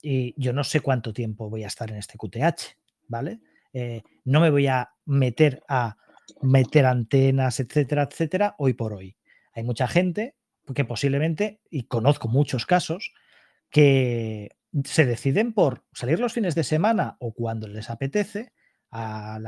y 0.00 0.32
yo 0.42 0.54
no 0.54 0.64
sé 0.64 0.80
cuánto 0.80 1.12
tiempo 1.12 1.50
voy 1.50 1.64
a 1.64 1.66
estar 1.66 1.90
en 1.90 1.98
este 1.98 2.16
QTH, 2.16 2.78
¿vale? 3.08 3.40
Eh, 3.74 4.00
no 4.24 4.40
me 4.40 4.48
voy 4.48 4.68
a 4.68 4.88
meter 5.04 5.62
a 5.68 5.98
meter 6.40 6.86
antenas, 6.86 7.60
etcétera, 7.60 8.04
etcétera, 8.10 8.54
hoy 8.56 8.72
por 8.72 8.94
hoy. 8.94 9.14
Hay 9.52 9.62
mucha 9.62 9.88
gente 9.88 10.34
que 10.74 10.84
posiblemente, 10.84 11.60
y 11.70 11.84
conozco 11.84 12.28
muchos 12.28 12.66
casos, 12.66 13.12
que 13.70 14.56
se 14.84 15.06
deciden 15.06 15.52
por 15.52 15.84
salir 15.92 16.20
los 16.20 16.32
fines 16.32 16.54
de 16.54 16.64
semana 16.64 17.16
o 17.18 17.32
cuando 17.32 17.66
les 17.68 17.90
apetece 17.90 18.52
al 18.90 19.42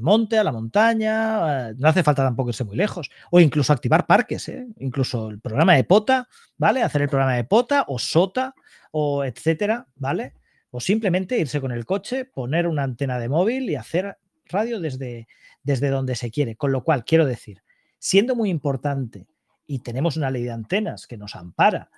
monte, 0.00 0.38
a 0.38 0.44
la 0.44 0.50
montaña, 0.50 1.72
no 1.72 1.88
hace 1.88 2.02
falta 2.02 2.24
tampoco 2.24 2.50
irse 2.50 2.64
muy 2.64 2.76
lejos, 2.76 3.10
o 3.30 3.38
incluso 3.38 3.72
activar 3.72 4.06
parques, 4.06 4.48
¿eh? 4.48 4.66
incluso 4.80 5.30
el 5.30 5.40
programa 5.40 5.74
de 5.74 5.84
pota, 5.84 6.28
¿vale? 6.56 6.82
Hacer 6.82 7.02
el 7.02 7.08
programa 7.08 7.36
de 7.36 7.44
pota 7.44 7.84
o 7.86 8.00
sota 8.00 8.54
o 8.90 9.24
etcétera, 9.24 9.86
¿vale? 9.94 10.34
O 10.70 10.80
simplemente 10.80 11.38
irse 11.38 11.60
con 11.60 11.70
el 11.70 11.84
coche, 11.86 12.24
poner 12.24 12.66
una 12.66 12.82
antena 12.82 13.20
de 13.20 13.28
móvil 13.28 13.70
y 13.70 13.76
hacer 13.76 14.18
radio 14.46 14.80
desde, 14.80 15.28
desde 15.62 15.88
donde 15.88 16.16
se 16.16 16.32
quiere. 16.32 16.56
Con 16.56 16.72
lo 16.72 16.82
cual, 16.82 17.04
quiero 17.04 17.24
decir, 17.24 17.62
siendo 17.98 18.34
muy 18.34 18.50
importante 18.50 19.28
y 19.72 19.78
tenemos 19.78 20.18
una 20.18 20.30
ley 20.30 20.42
de 20.42 20.52
antenas 20.52 21.06
que 21.06 21.16
nos 21.16 21.34
ampara 21.34 21.88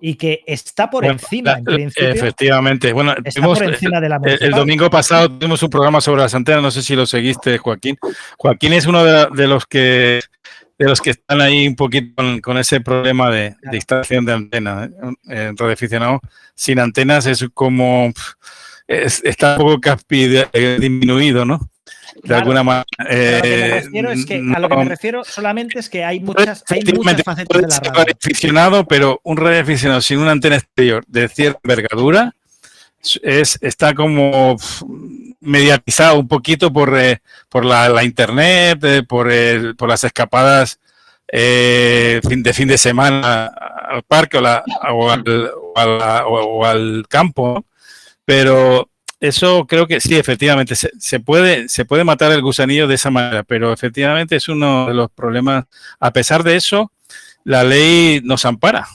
y 0.00 0.14
que 0.14 0.42
está 0.46 0.88
por 0.88 1.04
encima, 1.04 1.52
en 1.58 1.64
principio. 1.64 2.08
Efectivamente. 2.08 2.94
Bueno, 2.94 3.14
el, 4.40 4.52
domingo 4.52 4.88
pasado 4.88 5.30
tuvimos 5.30 5.62
un 5.62 5.68
programa 5.68 6.00
sobre 6.00 6.22
las 6.22 6.34
antenas, 6.34 6.62
no 6.62 6.70
sé 6.70 6.82
si 6.82 6.96
lo 6.96 7.04
seguiste, 7.04 7.58
Joaquín. 7.58 7.98
Joaquín 8.38 8.72
es 8.72 8.86
uno 8.86 9.04
de, 9.04 9.46
los 9.46 9.66
que 9.66 10.22
de 10.78 10.88
los 10.88 11.02
que 11.02 11.10
están 11.10 11.42
ahí 11.42 11.68
un 11.68 11.76
poquito 11.76 12.22
con, 12.42 12.56
ese 12.56 12.80
problema 12.80 13.30
de, 13.30 13.54
instalación 13.70 14.24
de 14.24 14.32
antenas. 14.32 14.88
¿eh? 15.28 15.52
radioaficionado 15.58 16.22
sin 16.54 16.78
antenas 16.78 17.26
es 17.26 17.44
como 17.52 18.14
está 18.86 19.58
un 19.58 19.78
poco 19.78 19.96
disminuido, 20.54 21.44
¿no? 21.44 21.68
De 22.22 22.34
alguna 22.34 22.62
manera. 22.62 22.86
a, 22.98 23.04
lo 23.04 23.08
que 23.08 23.46
me 23.46 23.62
eh, 23.66 23.80
refiero 23.82 24.10
es 24.10 24.26
que, 24.26 24.34
a 24.54 24.58
lo 24.58 24.68
que 24.68 24.76
me 24.76 24.84
refiero 24.84 25.24
solamente 25.24 25.78
es 25.78 25.88
que 25.88 26.04
hay 26.04 26.20
muchas, 26.20 26.64
hay 26.68 26.82
muchas 26.94 27.22
facetas 27.22 27.60
de 27.60 27.68
la 27.68 27.78
radio. 27.78 28.14
aficionado, 28.20 28.86
pero 28.86 29.20
un 29.24 29.36
radioaficionado 29.36 30.00
sin 30.00 30.18
una 30.18 30.32
antena 30.32 30.56
exterior 30.56 31.04
de 31.06 31.28
cierta 31.28 31.60
envergadura 31.62 32.34
es, 33.22 33.58
está 33.60 33.94
como 33.94 34.56
mediatizado 35.40 36.18
un 36.18 36.28
poquito 36.28 36.72
por, 36.72 36.96
eh, 36.98 37.20
por 37.48 37.64
la, 37.64 38.02
internet, 38.04 38.82
eh, 38.84 39.02
por, 39.02 39.28
por 39.76 39.88
las 39.88 40.04
escapadas 40.04 40.78
de 41.30 42.52
fin 42.54 42.68
de 42.68 42.78
semana 42.78 43.50
al 43.94 44.02
parque 44.02 44.38
o, 44.38 44.42
o, 44.92 45.10
al, 45.10 45.50
o 45.76 46.64
al, 46.64 47.04
campo, 47.08 47.64
pero 48.24 48.88
eso 49.20 49.66
creo 49.66 49.86
que 49.86 50.00
sí, 50.00 50.16
efectivamente, 50.16 50.74
se, 50.76 51.20
puede, 51.20 51.68
se 51.68 51.84
puede 51.84 52.04
matar 52.04 52.32
el 52.32 52.42
gusanillo 52.42 52.86
de 52.86 52.96
esa 52.96 53.10
manera, 53.10 53.42
pero 53.42 53.72
efectivamente 53.72 54.36
es 54.36 54.48
uno 54.48 54.86
de 54.86 54.94
los 54.94 55.10
problemas. 55.10 55.64
A 56.00 56.12
pesar 56.12 56.42
de 56.42 56.56
eso, 56.56 56.92
la 57.44 57.64
ley 57.64 58.20
nos 58.22 58.44
ampara. 58.44 58.86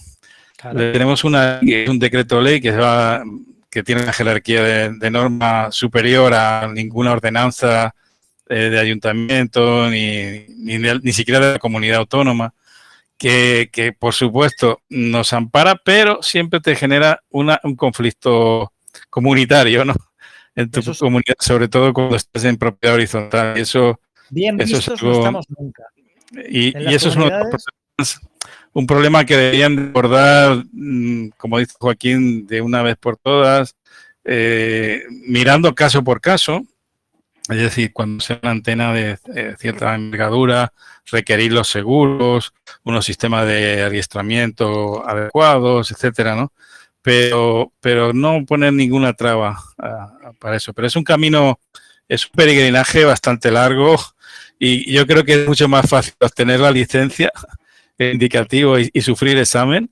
Tenemos 0.74 1.24
una, 1.24 1.60
un 1.88 2.00
decreto 2.00 2.42
ley 2.42 2.60
que, 2.60 2.72
va, 2.72 3.24
que 3.70 3.82
tiene 3.82 4.04
una 4.04 4.14
jerarquía 4.14 4.62
de, 4.92 5.12
norma 5.12 5.72
superior 5.72 6.34
a 6.34 6.68
ninguna 6.68 7.14
ordenanza 7.14 7.96
eh, 8.50 8.70
de 8.70 8.80
ayuntamiento, 8.80 9.90
ni, 9.90 10.46
ni, 10.50 11.14
siquiera 11.14 11.40
de 11.40 11.54
la 11.54 11.60
comunidad 11.60 12.00
autónoma. 12.00 12.54
Que, 13.18 13.70
que, 13.74 13.92
por 13.92 14.14
supuesto 14.14 14.82
nos 14.88 15.34
ampara, 15.34 15.76
pero 15.76 16.24
siempre 16.24 16.62
te 16.62 16.76
genera 16.76 17.22
una, 17.30 17.60
un 17.64 17.76
conflicto 17.76 18.72
comunitario, 19.10 19.84
¿no? 19.84 19.94
En 20.60 20.70
tu 20.70 20.82
comunidad, 20.96 21.36
sobre 21.40 21.70
todo 21.70 21.94
cuando 21.94 22.18
estás 22.18 22.44
en 22.44 22.58
propiedad 22.58 22.96
horizontal. 22.96 23.58
Y 23.58 23.62
eso, 23.62 24.00
Bien 24.30 24.60
eso 24.60 24.78
es 24.78 25.02
no 25.02 25.14
estamos 25.14 25.46
nunca. 25.58 25.84
Y, 26.50 26.76
eso 26.94 27.10
es 27.98 28.20
un 28.74 28.86
problema 28.86 29.26
que 29.26 29.38
deberían 29.38 29.90
abordar, 29.90 30.66
mm, 30.72 31.30
como 31.38 31.60
dice 31.60 31.74
Joaquín, 31.80 32.46
de 32.46 32.62
una 32.62 32.82
vez 32.82 32.98
por 32.98 33.18
todas, 33.18 33.76
eh, 34.26 35.04
mirando 35.28 35.74
caso 35.74 36.04
por 36.04 36.20
caso. 36.20 36.62
Es 37.50 37.58
decir, 37.58 37.94
cuando 37.94 38.22
sea 38.22 38.40
una 38.44 38.52
antena 38.52 38.94
de 38.94 39.18
eh, 39.34 39.56
cierta 39.58 39.96
envergadura, 39.96 40.74
requerir 41.06 41.54
los 41.54 41.70
seguros, 41.70 42.54
unos 42.84 43.06
sistemas 43.06 43.48
de 43.48 43.82
adiestramiento 43.84 45.08
adecuados, 45.08 45.90
etcétera, 45.90 46.36
¿no? 46.36 46.52
Pero, 47.02 47.72
pero 47.80 48.14
no 48.14 48.46
poner 48.46 48.74
ninguna 48.74 49.14
traba 49.14 49.60
ah, 49.78 50.32
para 50.40 50.58
eso. 50.58 50.74
Pero 50.74 50.88
es 50.88 50.96
un 50.96 51.04
camino, 51.04 51.60
es 52.08 52.26
un 52.26 52.32
peregrinaje 52.32 53.06
bastante 53.06 53.52
largo 53.52 53.98
y 54.58 54.92
yo 54.92 55.08
creo 55.08 55.24
que 55.24 55.42
es 55.42 55.48
mucho 55.48 55.68
más 55.68 55.90
fácil 55.90 56.14
obtener 56.20 56.60
la 56.60 56.72
licencia, 56.72 57.32
indicativo 57.98 58.78
y, 58.78 59.02
sufrir 59.02 59.38
examen 59.38 59.90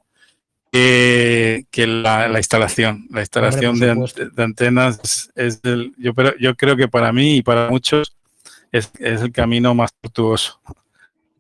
que, 0.71 1.65
la, 1.75 2.29
instalación. 2.38 3.07
La 3.09 3.21
instalación 3.21 3.79
de, 3.79 4.43
antenas 4.43 5.31
es 5.35 5.59
el, 5.63 5.93
yo, 5.97 6.13
yo 6.39 6.55
creo 6.55 6.75
que 6.75 6.88
para 6.88 7.11
mí 7.11 7.38
y 7.38 7.41
para 7.41 7.69
muchos 7.69 8.15
es, 8.71 8.91
es 8.99 9.21
el 9.21 9.31
camino 9.31 9.73
más 9.73 9.91
tortuoso. 10.01 10.59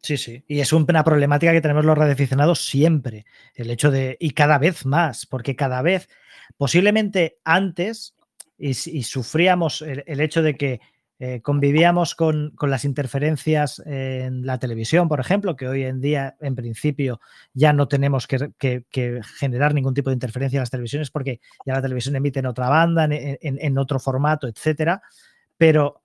Sí, 0.07 0.15
sí. 0.15 0.41
Y 0.47 0.61
es 0.61 0.71
una 0.71 1.03
problemática 1.03 1.51
que 1.51 1.59
tenemos 1.59 1.83
los 1.83 1.97
radioaficionados 1.97 2.65
siempre. 2.65 3.25
El 3.53 3.69
hecho 3.69 3.91
de. 3.91 4.15
Y 4.21 4.29
cada 4.29 4.57
vez 4.57 4.85
más, 4.85 5.25
porque 5.25 5.57
cada 5.57 5.81
vez, 5.81 6.07
posiblemente 6.55 7.39
antes, 7.43 8.15
y, 8.57 8.73
sufríamos 8.73 9.81
el, 9.81 10.21
hecho 10.21 10.41
de 10.41 10.55
que 10.55 10.79
eh, 11.19 11.41
convivíamos 11.41 12.15
con, 12.15 12.53
las 12.57 12.85
interferencias 12.85 13.83
en 13.85 14.45
la 14.45 14.59
televisión, 14.59 15.09
por 15.09 15.19
ejemplo, 15.19 15.57
que 15.57 15.67
hoy 15.67 15.83
en 15.83 15.99
día, 15.99 16.37
en 16.39 16.55
principio, 16.55 17.19
ya 17.53 17.73
no 17.73 17.89
tenemos 17.89 18.27
que, 18.27 18.85
generar 19.37 19.73
ningún 19.73 19.93
tipo 19.93 20.09
de 20.09 20.13
interferencia 20.13 20.55
en 20.55 20.61
las 20.61 20.71
televisiones 20.71 21.11
porque 21.11 21.41
ya 21.65 21.73
la 21.73 21.81
televisión 21.81 22.15
emite 22.15 22.39
en 22.39 22.45
otra 22.45 22.69
banda, 22.69 23.03
en, 23.03 23.37
en 23.41 23.77
otro 23.77 23.99
formato, 23.99 24.47
etcétera. 24.47 25.01
Pero 25.57 26.01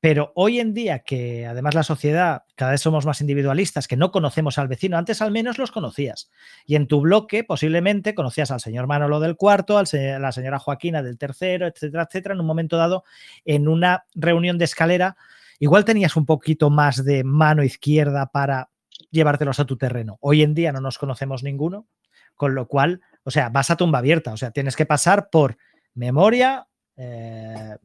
pero 0.00 0.32
hoy 0.36 0.60
en 0.60 0.74
día, 0.74 1.00
que 1.00 1.44
además 1.46 1.74
la 1.74 1.82
sociedad 1.82 2.44
cada 2.54 2.70
vez 2.70 2.80
somos 2.80 3.04
más 3.04 3.20
individualistas, 3.20 3.88
que 3.88 3.96
no 3.96 4.12
conocemos 4.12 4.56
al 4.58 4.68
vecino, 4.68 4.96
antes 4.96 5.20
al 5.20 5.32
menos 5.32 5.58
los 5.58 5.72
conocías. 5.72 6.30
Y 6.66 6.76
en 6.76 6.86
tu 6.86 7.00
bloque 7.00 7.42
posiblemente 7.42 8.14
conocías 8.14 8.52
al 8.52 8.60
señor 8.60 8.86
Manolo 8.86 9.18
del 9.18 9.36
cuarto, 9.36 9.76
a 9.76 9.82
la 9.82 10.32
señora 10.32 10.60
Joaquina 10.60 11.02
del 11.02 11.18
tercero, 11.18 11.66
etcétera, 11.66 12.04
etcétera. 12.04 12.34
En 12.34 12.40
un 12.40 12.46
momento 12.46 12.76
dado, 12.76 13.02
en 13.44 13.66
una 13.66 14.04
reunión 14.14 14.56
de 14.56 14.66
escalera, 14.66 15.16
igual 15.58 15.84
tenías 15.84 16.14
un 16.16 16.26
poquito 16.26 16.70
más 16.70 17.04
de 17.04 17.24
mano 17.24 17.64
izquierda 17.64 18.26
para 18.26 18.70
llevártelos 19.10 19.58
a 19.58 19.64
tu 19.64 19.76
terreno. 19.76 20.16
Hoy 20.20 20.42
en 20.42 20.54
día 20.54 20.70
no 20.70 20.80
nos 20.80 20.98
conocemos 20.98 21.42
ninguno, 21.42 21.88
con 22.36 22.54
lo 22.54 22.68
cual 22.68 23.00
O 23.24 23.30
sea, 23.30 23.50
vas 23.50 23.70
a 23.70 23.76
tumba 23.76 23.98
abierta, 23.98 24.32
o 24.32 24.36
sea, 24.36 24.52
tienes 24.52 24.74
que 24.74 24.86
pasar 24.86 25.28
por 25.28 25.58
memoria 25.92 26.66
eh, 26.96 27.76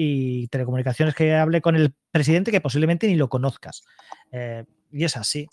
y 0.00 0.46
telecomunicaciones 0.46 1.12
que 1.12 1.34
hable 1.34 1.60
con 1.60 1.74
el 1.74 1.92
presidente 2.12 2.52
que 2.52 2.60
posiblemente 2.60 3.08
ni 3.08 3.16
lo 3.16 3.28
conozcas. 3.28 3.82
Eh, 4.30 4.64
y 4.92 5.02
es 5.02 5.16
así, 5.16 5.48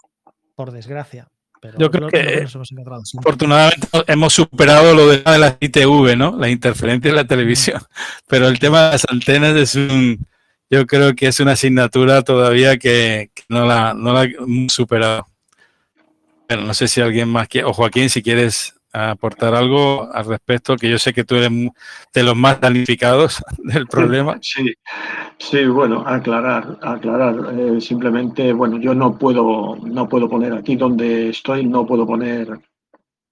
por 0.53 0.71
desgracia. 0.71 1.27
Yo 1.79 1.89
creo 1.89 2.09
que 2.09 2.45
afortunadamente 3.17 3.87
hemos 4.05 4.33
superado 4.33 4.93
lo 4.93 5.07
de 5.07 5.23
la 5.25 5.57
ITV, 5.59 6.15
¿no? 6.15 6.37
La 6.37 6.47
interferencia 6.47 7.09
en 7.09 7.15
la 7.15 7.25
televisión. 7.25 7.81
Pero 8.27 8.47
el 8.47 8.59
tema 8.59 8.83
de 8.83 8.91
las 8.91 9.05
antenas 9.09 9.55
es 9.55 9.73
un, 9.73 10.23
yo 10.69 10.85
creo 10.85 11.15
que 11.15 11.25
es 11.25 11.39
una 11.39 11.53
asignatura 11.53 12.21
todavía 12.21 12.77
que, 12.77 13.31
no, 13.49 13.65
la, 13.65 13.95
no 13.95 14.13
la 14.13 14.25
hemos 14.25 14.71
superado. 14.71 15.25
Bueno, 16.47 16.65
no 16.65 16.75
sé 16.75 16.87
si 16.87 17.01
alguien 17.01 17.29
más 17.29 17.47
quiere, 17.47 17.65
o 17.65 17.73
Joaquín, 17.73 18.11
si 18.11 18.21
quieres 18.21 18.74
aportar 18.95 19.53
algo 19.53 20.09
al 20.11 20.25
respecto, 20.25 20.77
que 20.77 20.89
yo 20.89 20.97
sé 20.97 21.13
que 21.13 21.23
tú 21.23 21.35
eres 21.35 21.51
de 22.13 22.23
los 22.23 22.35
más 22.35 22.61
damnificados 22.61 23.43
del 23.57 23.87
problema. 23.87 24.39
Sí, 24.41 24.73
sí, 25.37 25.65
bueno, 25.65 26.03
aclarar, 26.05 26.77
aclarar. 26.81 27.53
Eh, 27.59 27.81
simplemente, 27.81 28.53
bueno, 28.53 28.77
yo 28.77 28.93
no 28.93 29.17
puedo, 29.17 29.75
no 29.75 30.07
puedo 30.07 30.29
poner 30.29 30.53
aquí 30.53 30.75
donde 30.75 31.29
estoy, 31.29 31.65
no 31.65 31.85
puedo 31.85 32.05
poner 32.05 32.59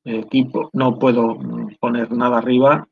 equipo, 0.03 0.69
no 0.73 0.99
puedo 0.99 1.37
poner 1.79 2.11
nada 2.11 2.39
arriba 2.39 2.87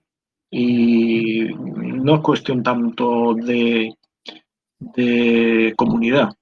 y 0.49 1.45
no 1.55 2.15
es 2.15 2.21
cuestión 2.21 2.63
tanto 2.63 3.33
de, 3.33 3.93
de 4.79 5.73
comunidad, 5.77 6.33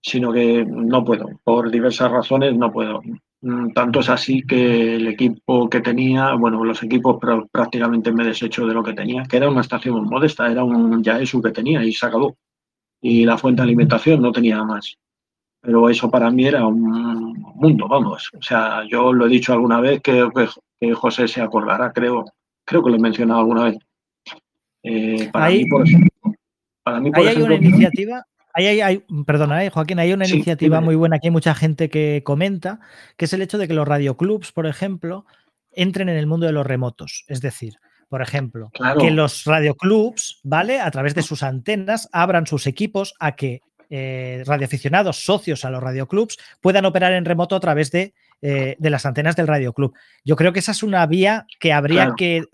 sino 0.00 0.32
que 0.32 0.64
no 0.64 1.04
puedo, 1.04 1.28
por 1.44 1.70
diversas 1.70 2.10
razones 2.10 2.56
no 2.56 2.72
puedo. 2.72 3.00
Mm, 3.40 3.72
tanto 3.72 4.00
es 4.00 4.08
así 4.08 4.42
que 4.42 4.96
el 4.96 5.06
equipo 5.08 5.68
que 5.70 5.80
tenía, 5.80 6.34
bueno, 6.34 6.64
los 6.64 6.82
equipos 6.82 7.18
prácticamente 7.52 8.12
me 8.12 8.24
deshecho 8.24 8.66
de 8.66 8.74
lo 8.74 8.82
que 8.82 8.94
tenía, 8.94 9.22
que 9.24 9.36
era 9.36 9.48
una 9.48 9.60
estación 9.60 10.04
modesta, 10.04 10.50
era 10.50 10.64
un 10.64 11.02
Yaesu 11.02 11.40
que 11.40 11.52
tenía 11.52 11.84
y 11.84 11.92
se 11.92 12.06
acabó. 12.06 12.36
Y 13.00 13.24
la 13.24 13.38
fuente 13.38 13.62
de 13.62 13.68
alimentación 13.68 14.20
no 14.20 14.32
tenía 14.32 14.62
más. 14.64 14.96
Pero 15.60 15.88
eso 15.88 16.10
para 16.10 16.30
mí 16.30 16.46
era 16.46 16.66
un 16.66 17.32
mundo, 17.54 17.86
vamos. 17.88 18.30
O 18.36 18.42
sea, 18.42 18.82
yo 18.88 19.12
lo 19.12 19.26
he 19.26 19.28
dicho 19.28 19.52
alguna 19.52 19.80
vez 19.80 20.00
que, 20.00 20.28
que 20.80 20.94
José 20.94 21.28
se 21.28 21.40
acordará, 21.40 21.92
creo, 21.92 22.24
creo 22.64 22.82
que 22.82 22.90
lo 22.90 22.96
he 22.96 23.00
mencionado 23.00 23.40
alguna 23.40 23.64
vez. 23.64 23.78
Eh, 24.82 25.28
para, 25.32 25.50
mí, 25.50 25.66
por 25.66 25.86
ejemplo, 25.86 26.10
para 26.82 27.00
mí, 27.00 27.10
por 27.10 27.26
hay 27.26 27.42
una 27.42 27.54
iniciativa 27.54 28.24
hay, 28.66 29.04
perdona, 29.26 29.64
eh, 29.64 29.70
Joaquín, 29.70 29.98
hay 29.98 30.12
una 30.12 30.26
iniciativa 30.26 30.80
muy 30.80 30.94
buena 30.94 31.18
que 31.18 31.28
hay 31.28 31.32
mucha 31.32 31.54
gente 31.54 31.88
que 31.88 32.22
comenta, 32.24 32.80
que 33.16 33.26
es 33.26 33.32
el 33.32 33.42
hecho 33.42 33.58
de 33.58 33.68
que 33.68 33.74
los 33.74 33.86
radioclubs, 33.86 34.52
por 34.52 34.66
ejemplo, 34.66 35.26
entren 35.72 36.08
en 36.08 36.16
el 36.16 36.26
mundo 36.26 36.46
de 36.46 36.52
los 36.52 36.66
remotos. 36.66 37.24
Es 37.28 37.40
decir, 37.40 37.74
por 38.08 38.22
ejemplo, 38.22 38.70
que 38.98 39.10
los 39.10 39.44
radioclubs, 39.44 40.40
¿vale? 40.42 40.80
A 40.80 40.90
través 40.90 41.14
de 41.14 41.22
sus 41.22 41.42
antenas, 41.42 42.08
abran 42.12 42.46
sus 42.46 42.66
equipos 42.66 43.14
a 43.20 43.36
que 43.36 43.60
eh, 43.90 44.42
radioaficionados, 44.46 45.24
socios 45.24 45.64
a 45.64 45.70
los 45.70 45.82
radioclubs, 45.82 46.36
puedan 46.60 46.84
operar 46.84 47.12
en 47.12 47.24
remoto 47.24 47.56
a 47.56 47.60
través 47.60 47.90
de, 47.90 48.12
eh, 48.42 48.76
las 48.80 49.06
antenas 49.06 49.34
del 49.36 49.46
radioclub. 49.46 49.94
Yo 50.24 50.36
creo 50.36 50.52
que 50.52 50.58
esa 50.58 50.72
es 50.72 50.82
una 50.82 51.06
vía 51.06 51.46
que 51.58 51.72
habría 51.72 52.14
que, 52.16 52.44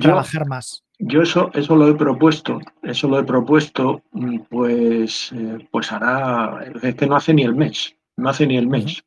trabajar 0.00 0.46
más. 0.46 0.84
Yo 1.04 1.22
eso, 1.22 1.50
eso 1.52 1.74
lo 1.74 1.88
he 1.88 1.94
propuesto, 1.94 2.60
eso 2.80 3.08
lo 3.08 3.18
he 3.18 3.24
propuesto, 3.24 4.02
mm, 4.12 4.38
pues, 4.48 5.32
eh, 5.32 5.58
pues 5.68 5.90
hará, 5.90 6.64
es 6.80 6.94
que 6.94 7.08
no 7.08 7.16
hace 7.16 7.34
ni 7.34 7.42
el 7.42 7.56
mes, 7.56 7.96
no 8.16 8.28
hace 8.28 8.46
ni 8.46 8.56
el 8.56 8.68
mes. 8.68 9.02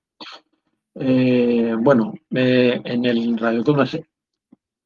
Eh, 0.95 1.73
bueno, 1.79 2.13
eh, 2.31 2.81
en 2.83 3.05
el 3.05 3.37
Radio 3.37 3.63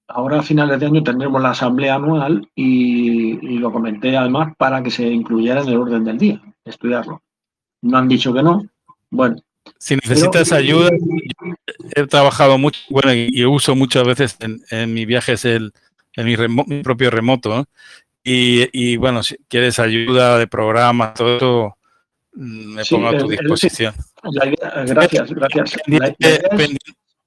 ahora 0.07 0.40
a 0.40 0.44
finales 0.44 0.80
de 0.80 0.86
año 0.86 1.02
tendremos 1.02 1.41
la 1.41 1.49
asamblea 1.49 1.95
anual 1.95 2.48
y, 2.53 3.44
y, 3.44 3.57
lo 3.57 3.72
comenté 3.72 4.15
además 4.15 4.56
para 4.56 4.84
que 4.84 4.91
se 4.91 5.07
incluyera 5.07 5.61
en 5.61 5.69
el 5.69 5.77
orden 5.77 6.03
del 6.03 6.19
día, 6.19 6.40
estudiarlo. 6.64 7.23
No 7.81 7.98
han 7.98 8.07
dicho 8.07 8.31
que 8.31 8.44
no, 8.44 8.68
bueno. 9.10 9.38
Si 9.80 9.95
necesitas 9.95 10.52
ayuda, 10.52 10.91
he 11.95 12.06
trabajado 12.06 12.60
mucho, 12.60 12.80
bueno, 12.91 13.14
y, 13.15 13.44
uso 13.45 13.76
muchas 13.76 14.03
veces 14.03 14.38
en, 14.41 14.61
en 14.69 14.94
mis 14.94 15.07
viajes 15.07 15.44
el 15.45 15.73
en 16.15 16.26
mi, 16.26 16.84
propio 16.84 17.10
remoto. 17.10 17.65
Y, 18.23 18.98
bueno, 18.98 19.23
si 19.23 19.38
quieres 19.48 19.80
ayuda 19.80 20.38
de 20.38 20.48
programa, 20.48 21.14
todo 21.14 21.38
eso, 21.38 21.77
mm, 22.34 22.73
me 22.76 22.86
pongo 22.86 23.07
a 23.07 23.18
tu 23.18 23.27
disposición. 23.27 23.94
gracias, 24.86 25.31
gracias. 25.31 25.77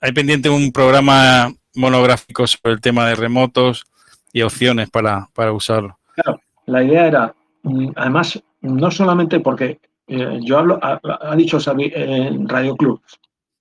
hay 0.01 0.13
pendiente 0.13 0.49
un 0.49 0.71
programa 0.71 1.53
monográfico 1.75 2.47
sobre 2.47 2.75
el 2.75 2.81
tema 2.81 3.09
de 3.09 3.15
remotos 3.15 3.85
y 4.33 4.43
opciones 4.43 4.91
para, 4.91 5.29
usarlo. 5.53 5.99
Claro, 6.15 6.41
la 6.67 6.85
idea 6.85 7.07
era, 7.07 7.35
mm, 7.63 7.89
además, 7.97 8.43
no 8.61 8.91
solamente 8.91 9.41
porque 9.41 9.81
eh, 10.07 10.39
yo 10.43 10.59
hablo, 10.59 10.79
ha, 10.83 11.35
dicho 11.37 11.59
Xavi, 11.59 11.93
en 11.95 12.49
Radio 12.49 12.77
Club 12.77 13.01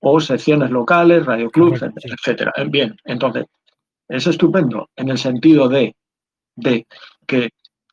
o 0.01 0.19
secciones 0.19 0.69
locales, 0.71 1.25
Radio 1.25 1.49
Club, 1.49 1.77
etcétera. 1.95 2.51
Bien, 2.67 2.95
entonces, 3.05 3.45
es 4.11 4.27
estupendo 4.27 4.89
en 4.95 5.09
el 5.09 5.17
sentido 5.17 5.69
de, 5.69 5.95
que 7.25 7.49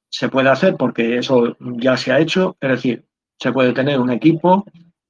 se 0.08 0.28
puede 0.28 0.48
hacer 0.48 0.76
porque 0.76 1.18
eso 1.18 1.56
ya 1.60 1.96
se 1.96 2.12
ha 2.12 2.18
hecho, 2.18 2.56
es 2.60 2.70
decir, 2.70 3.04
se 3.38 3.52
puede 3.52 3.72
tener 3.72 4.00
un 4.00 4.10
equipo 4.10 4.64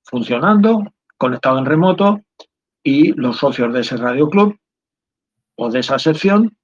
funcionando, 0.05 0.85
conectado 1.17 1.59
en 1.59 1.65
remoto 1.65 2.21
y 2.83 3.13
los 3.13 3.39
socios 3.39 3.73
de 3.73 3.81
ese 3.81 3.97
radio 3.97 4.29
club 4.29 4.57
o 5.57 5.71
de 5.71 5.81
esa 5.81 5.99
sección, 5.99 6.57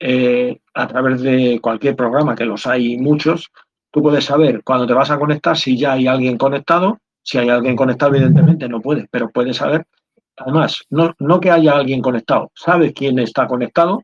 eh, 0.00 0.60
a 0.74 0.88
través 0.88 1.22
de 1.22 1.60
cualquier 1.62 1.94
programa, 1.96 2.34
que 2.34 2.44
los 2.44 2.66
hay 2.66 2.98
muchos, 2.98 3.50
tú 3.90 4.02
puedes 4.02 4.24
saber 4.24 4.62
cuando 4.64 4.86
te 4.86 4.92
vas 4.92 5.10
a 5.10 5.18
conectar 5.18 5.56
si 5.56 5.78
ya 5.78 5.92
hay 5.92 6.06
alguien 6.06 6.36
conectado. 6.36 6.98
Si 7.26 7.38
hay 7.38 7.48
alguien 7.48 7.74
conectado, 7.74 8.14
evidentemente 8.14 8.68
no 8.68 8.82
puedes, 8.82 9.06
pero 9.10 9.30
puedes 9.30 9.56
saber 9.56 9.86
Además, 10.36 10.82
no, 10.90 11.14
no 11.18 11.40
que 11.40 11.50
haya 11.50 11.76
alguien 11.76 12.02
conectado, 12.02 12.50
sabes 12.54 12.92
quién 12.92 13.18
está 13.18 13.46
conectado 13.46 14.02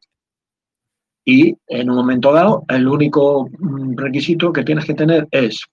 y 1.24 1.56
en 1.66 1.90
un 1.90 1.96
momento 1.96 2.32
dado 2.32 2.64
el 2.68 2.88
único 2.88 3.48
mm, 3.58 3.96
requisito 3.96 4.52
que 4.52 4.64
tienes 4.64 4.84
que 4.84 4.94
tener 4.94 5.28
es 5.30 5.64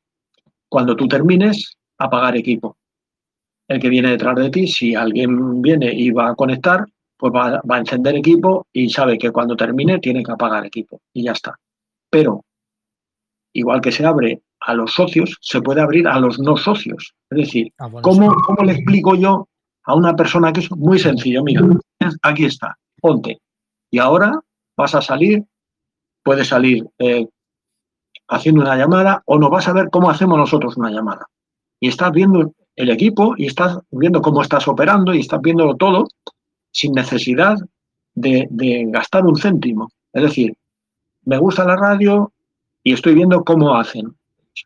cuando 0.70 0.96
tú 0.96 1.08
termines 1.08 1.78
apagar 1.98 2.36
equipo. 2.36 2.78
El 3.68 3.80
que 3.80 3.90
viene 3.90 4.12
detrás 4.12 4.36
de 4.36 4.50
ti, 4.50 4.68
si 4.68 4.96
alguien 4.96 5.62
viene 5.62 5.94
y 5.94 6.12
va 6.12 6.30
a 6.30 6.36
conectar, 6.36 6.86
pues 7.18 7.34
va, 7.34 7.62
va, 7.70 7.76
a 7.76 7.80
encender 7.80 8.16
equipo 8.16 8.68
y 8.72 8.90
sabe 8.90 9.18
que 9.18 9.32
cuando 9.32 9.56
termine 9.56 10.00
tiene 10.00 10.24
que 10.24 10.32
apagar 10.32 10.66
equipo 10.66 11.02
y 11.14 11.24
ya 11.24 11.32
está. 11.32 11.56
Pero, 12.10 12.44
igual 13.54 13.82
que 13.82 13.92
se 13.92 14.06
abre 14.06 14.42
a 14.62 14.74
los 14.74 14.94
socios, 14.94 15.38
se 15.42 15.62
puede 15.62 15.82
abrir 15.82 16.08
a 16.08 16.20
los 16.20 16.40
no 16.40 16.56
socios. 16.58 17.14
Es 17.30 17.38
decir, 17.38 17.74
ah, 17.80 17.90
¿cómo, 18.02 18.34
¿cómo, 18.46 18.64
le 18.64 18.74
explico 18.74 19.16
yo 19.16 19.48
a 19.88 19.96
una 19.96 20.16
persona 20.16 20.52
que 20.52 20.60
es 20.60 20.72
muy 20.72 21.00
sencillo. 21.00 21.44
Mira, 21.44 21.66
aquí 22.22 22.46
está, 22.46 22.78
ponte. 23.02 23.40
Y 23.90 24.00
ahora 24.00 24.40
vas 24.76 24.94
a 24.94 25.02
salir, 25.02 25.46
puedes 26.24 26.50
salir 26.50 26.86
eh, 27.00 27.26
haciendo 28.28 28.62
una 28.62 28.76
llamada 28.76 29.24
o 29.26 29.40
no 29.40 29.50
vas 29.50 29.68
a 29.70 29.74
ver 29.74 29.90
cómo 29.90 30.10
hacemos 30.10 30.38
nosotros 30.38 30.76
una 30.76 30.92
llamada. 30.92 31.26
Y 31.80 31.88
estás 31.88 32.12
viendo 32.12 32.54
el 32.76 32.90
equipo 32.90 33.34
y 33.38 33.46
estás 33.46 33.80
viendo 33.90 34.22
cómo 34.22 34.42
estás 34.42 34.68
operando 34.68 35.14
y 35.14 35.22
estás 35.22 35.42
viéndolo 35.42 35.78
todo 35.78 36.10
sin 36.72 36.92
necesidad 36.92 37.56
de, 38.14 38.48
gastar 38.90 39.26
un 39.26 39.38
céntimo. 39.38 39.90
Es 40.12 40.24
decir, 40.24 40.54
me 41.24 41.38
gusta 41.38 41.64
la 41.64 41.78
radio 41.78 42.34
y 42.84 42.92
estoy 42.92 43.16
viendo 43.16 43.42
cómo 43.46 43.76
hacen. 43.76 44.14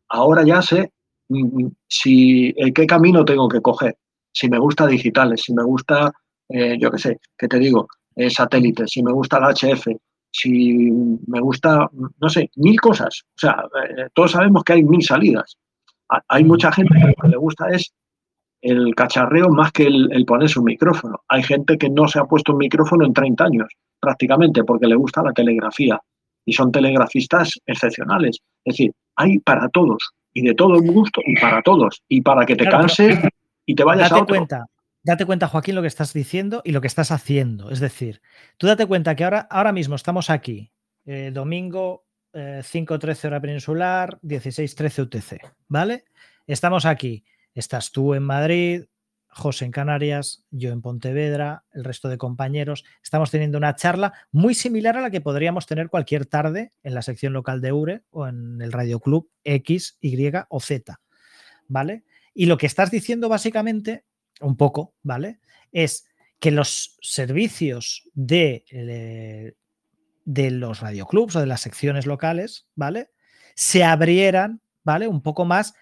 Ahora 0.09 0.43
ya 0.43 0.63
sé 0.63 0.91
mm, 1.29 1.63
mm, 1.63 1.71
si, 1.87 2.55
qué 2.73 2.87
camino 2.87 3.23
tengo 3.23 3.47
que 3.47 3.61
coger 3.61 3.95
si 4.31 4.49
me 4.49 4.59
gusta 4.59 4.87
digitales, 4.87 5.41
si 5.41 5.53
me 5.53 5.63
gusta, 5.63 6.11
eh, 6.49 6.77
yo 6.79 6.91
qué 6.91 6.97
sé, 6.97 7.19
¿qué 7.37 7.47
te 7.47 7.59
digo? 7.59 7.87
Eh, 8.15 8.29
satélites, 8.29 8.91
si 8.91 9.03
me 9.03 9.11
gusta 9.11 9.37
el 9.37 9.55
HF, 9.55 9.87
si 10.31 10.91
me 11.27 11.39
gusta, 11.39 11.89
no 12.19 12.29
sé, 12.29 12.49
mil 12.55 12.79
cosas. 12.79 13.23
O 13.35 13.39
sea, 13.39 13.63
eh, 13.89 14.07
todos 14.13 14.31
sabemos 14.31 14.63
que 14.63 14.73
hay 14.73 14.83
mil 14.83 15.03
salidas. 15.03 15.57
Hay 16.27 16.43
mucha 16.43 16.71
gente 16.71 16.93
que 16.93 17.07
lo 17.07 17.13
que 17.13 17.27
le 17.29 17.37
gusta 17.37 17.69
es 17.69 17.93
el 18.61 18.93
cacharreo 18.95 19.49
más 19.49 19.71
que 19.71 19.83
el, 19.83 20.11
el 20.11 20.25
ponerse 20.25 20.59
un 20.59 20.65
micrófono. 20.65 21.21
Hay 21.29 21.41
gente 21.43 21.77
que 21.77 21.89
no 21.89 22.07
se 22.07 22.19
ha 22.19 22.25
puesto 22.25 22.51
un 22.51 22.59
micrófono 22.59 23.05
en 23.05 23.13
30 23.13 23.43
años, 23.45 23.67
prácticamente, 23.99 24.63
porque 24.63 24.87
le 24.87 24.95
gusta 24.95 25.23
la 25.23 25.31
telegrafía. 25.31 25.99
Y 26.45 26.53
son 26.53 26.71
telegrafistas 26.71 27.59
excepcionales. 27.65 28.39
Es 28.65 28.75
decir, 28.75 28.91
hay 29.15 29.39
para 29.39 29.69
todos, 29.69 30.11
y 30.33 30.41
de 30.41 30.53
todo 30.53 30.81
gusto, 30.81 31.21
y 31.25 31.39
para 31.39 31.61
todos. 31.61 32.01
Y 32.07 32.21
para 32.21 32.45
que 32.45 32.55
te 32.55 32.67
canses, 32.67 33.19
y 33.65 33.75
te 33.75 33.83
vayas 33.83 34.09
date 34.09 34.25
Cuenta, 34.25 34.65
date 35.03 35.25
cuenta, 35.25 35.47
Joaquín, 35.47 35.75
lo 35.75 35.81
que 35.81 35.87
estás 35.87 36.13
diciendo 36.13 36.61
y 36.63 36.71
lo 36.71 36.81
que 36.81 36.87
estás 36.87 37.11
haciendo. 37.11 37.71
Es 37.71 37.79
decir, 37.79 38.21
tú 38.57 38.67
date 38.67 38.85
cuenta 38.85 39.15
que 39.15 39.23
ahora, 39.23 39.47
ahora 39.49 39.71
mismo 39.71 39.95
estamos 39.95 40.29
aquí, 40.29 40.71
eh, 41.05 41.31
domingo 41.33 42.05
5.13 42.33 43.23
eh, 43.23 43.27
hora 43.27 43.41
peninsular, 43.41 44.19
16.13 44.21 45.03
UTC, 45.03 45.53
¿vale? 45.67 46.05
Estamos 46.47 46.85
aquí. 46.85 47.25
Estás 47.53 47.91
tú 47.91 48.13
en 48.13 48.23
Madrid, 48.23 48.85
José 49.27 49.65
en 49.65 49.71
Canarias, 49.71 50.45
yo 50.51 50.71
en 50.71 50.81
Pontevedra, 50.81 51.63
el 51.71 51.83
resto 51.83 52.09
de 52.09 52.17
compañeros. 52.17 52.83
Estamos 53.03 53.31
teniendo 53.31 53.57
una 53.57 53.75
charla 53.75 54.13
muy 54.31 54.53
similar 54.53 54.97
a 54.97 55.01
la 55.01 55.09
que 55.09 55.21
podríamos 55.21 55.65
tener 55.67 55.89
cualquier 55.89 56.25
tarde 56.25 56.71
en 56.83 56.93
la 56.93 57.01
sección 57.01 57.33
local 57.33 57.61
de 57.61 57.71
URE 57.71 58.03
o 58.11 58.27
en 58.27 58.61
el 58.61 58.71
Radio 58.71 58.99
Club 58.99 59.29
X, 59.43 59.97
Y 60.01 60.31
o 60.49 60.59
Z. 60.59 60.99
¿Vale? 61.67 62.03
Y 62.33 62.45
lo 62.45 62.57
que 62.57 62.65
estás 62.65 62.91
diciendo 62.91 63.29
básicamente, 63.29 64.05
un 64.39 64.55
poco, 64.57 64.95
¿vale? 65.03 65.39
Es 65.71 66.05
que 66.39 66.51
los 66.51 66.97
servicios 67.01 68.09
de, 68.13 68.65
eh, 68.71 69.53
de 70.25 70.51
los 70.51 70.79
radioclubs 70.79 71.35
o 71.35 71.39
de 71.39 71.45
las 71.45 71.61
secciones 71.61 72.05
locales, 72.05 72.67
¿vale? 72.75 73.11
Se 73.55 73.83
abrieran, 73.83 74.61
¿vale? 74.83 75.07
Un 75.07 75.21
poco 75.21 75.45
más 75.45 75.73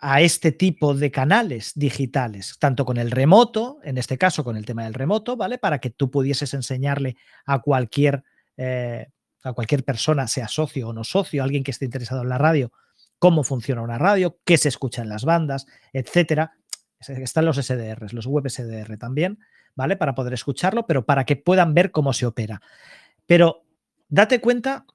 a 0.00 0.20
este 0.20 0.52
tipo 0.52 0.94
de 0.94 1.10
canales 1.10 1.72
digitales, 1.74 2.56
tanto 2.58 2.84
con 2.84 2.98
el 2.98 3.10
remoto, 3.10 3.78
en 3.84 3.96
este 3.96 4.18
caso 4.18 4.44
con 4.44 4.56
el 4.56 4.66
tema 4.66 4.84
del 4.84 4.94
remoto, 4.94 5.36
¿vale? 5.36 5.56
Para 5.58 5.78
que 5.78 5.90
tú 5.90 6.10
pudieses 6.10 6.52
enseñarle 6.52 7.16
a 7.46 7.60
cualquier, 7.60 8.22
eh, 8.56 9.06
a 9.42 9.52
cualquier 9.54 9.82
persona, 9.82 10.26
sea 10.26 10.48
socio 10.48 10.88
o 10.88 10.92
no 10.92 11.04
socio, 11.04 11.42
alguien 11.42 11.64
que 11.64 11.70
esté 11.70 11.86
interesado 11.86 12.22
en 12.22 12.28
la 12.28 12.38
radio, 12.38 12.70
cómo 13.18 13.44
funciona 13.44 13.82
una 13.82 13.98
radio, 13.98 14.38
qué 14.44 14.58
se 14.58 14.68
escucha 14.68 15.02
en 15.02 15.08
las 15.08 15.24
bandas, 15.24 15.66
etcétera. 15.92 16.56
Están 17.00 17.44
los 17.44 17.56
SDRs, 17.56 18.12
los 18.12 18.26
web 18.26 18.48
SDR 18.48 18.96
también, 18.96 19.38
¿vale? 19.74 19.96
Para 19.96 20.14
poder 20.14 20.34
escucharlo, 20.34 20.86
pero 20.86 21.04
para 21.04 21.24
que 21.24 21.36
puedan 21.36 21.74
ver 21.74 21.90
cómo 21.90 22.12
se 22.12 22.26
opera. 22.26 22.60
Pero 23.26 23.64
date 24.08 24.40
cuenta 24.40 24.86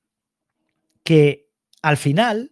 que 1.04 1.50
al 1.82 1.98
final 1.98 2.52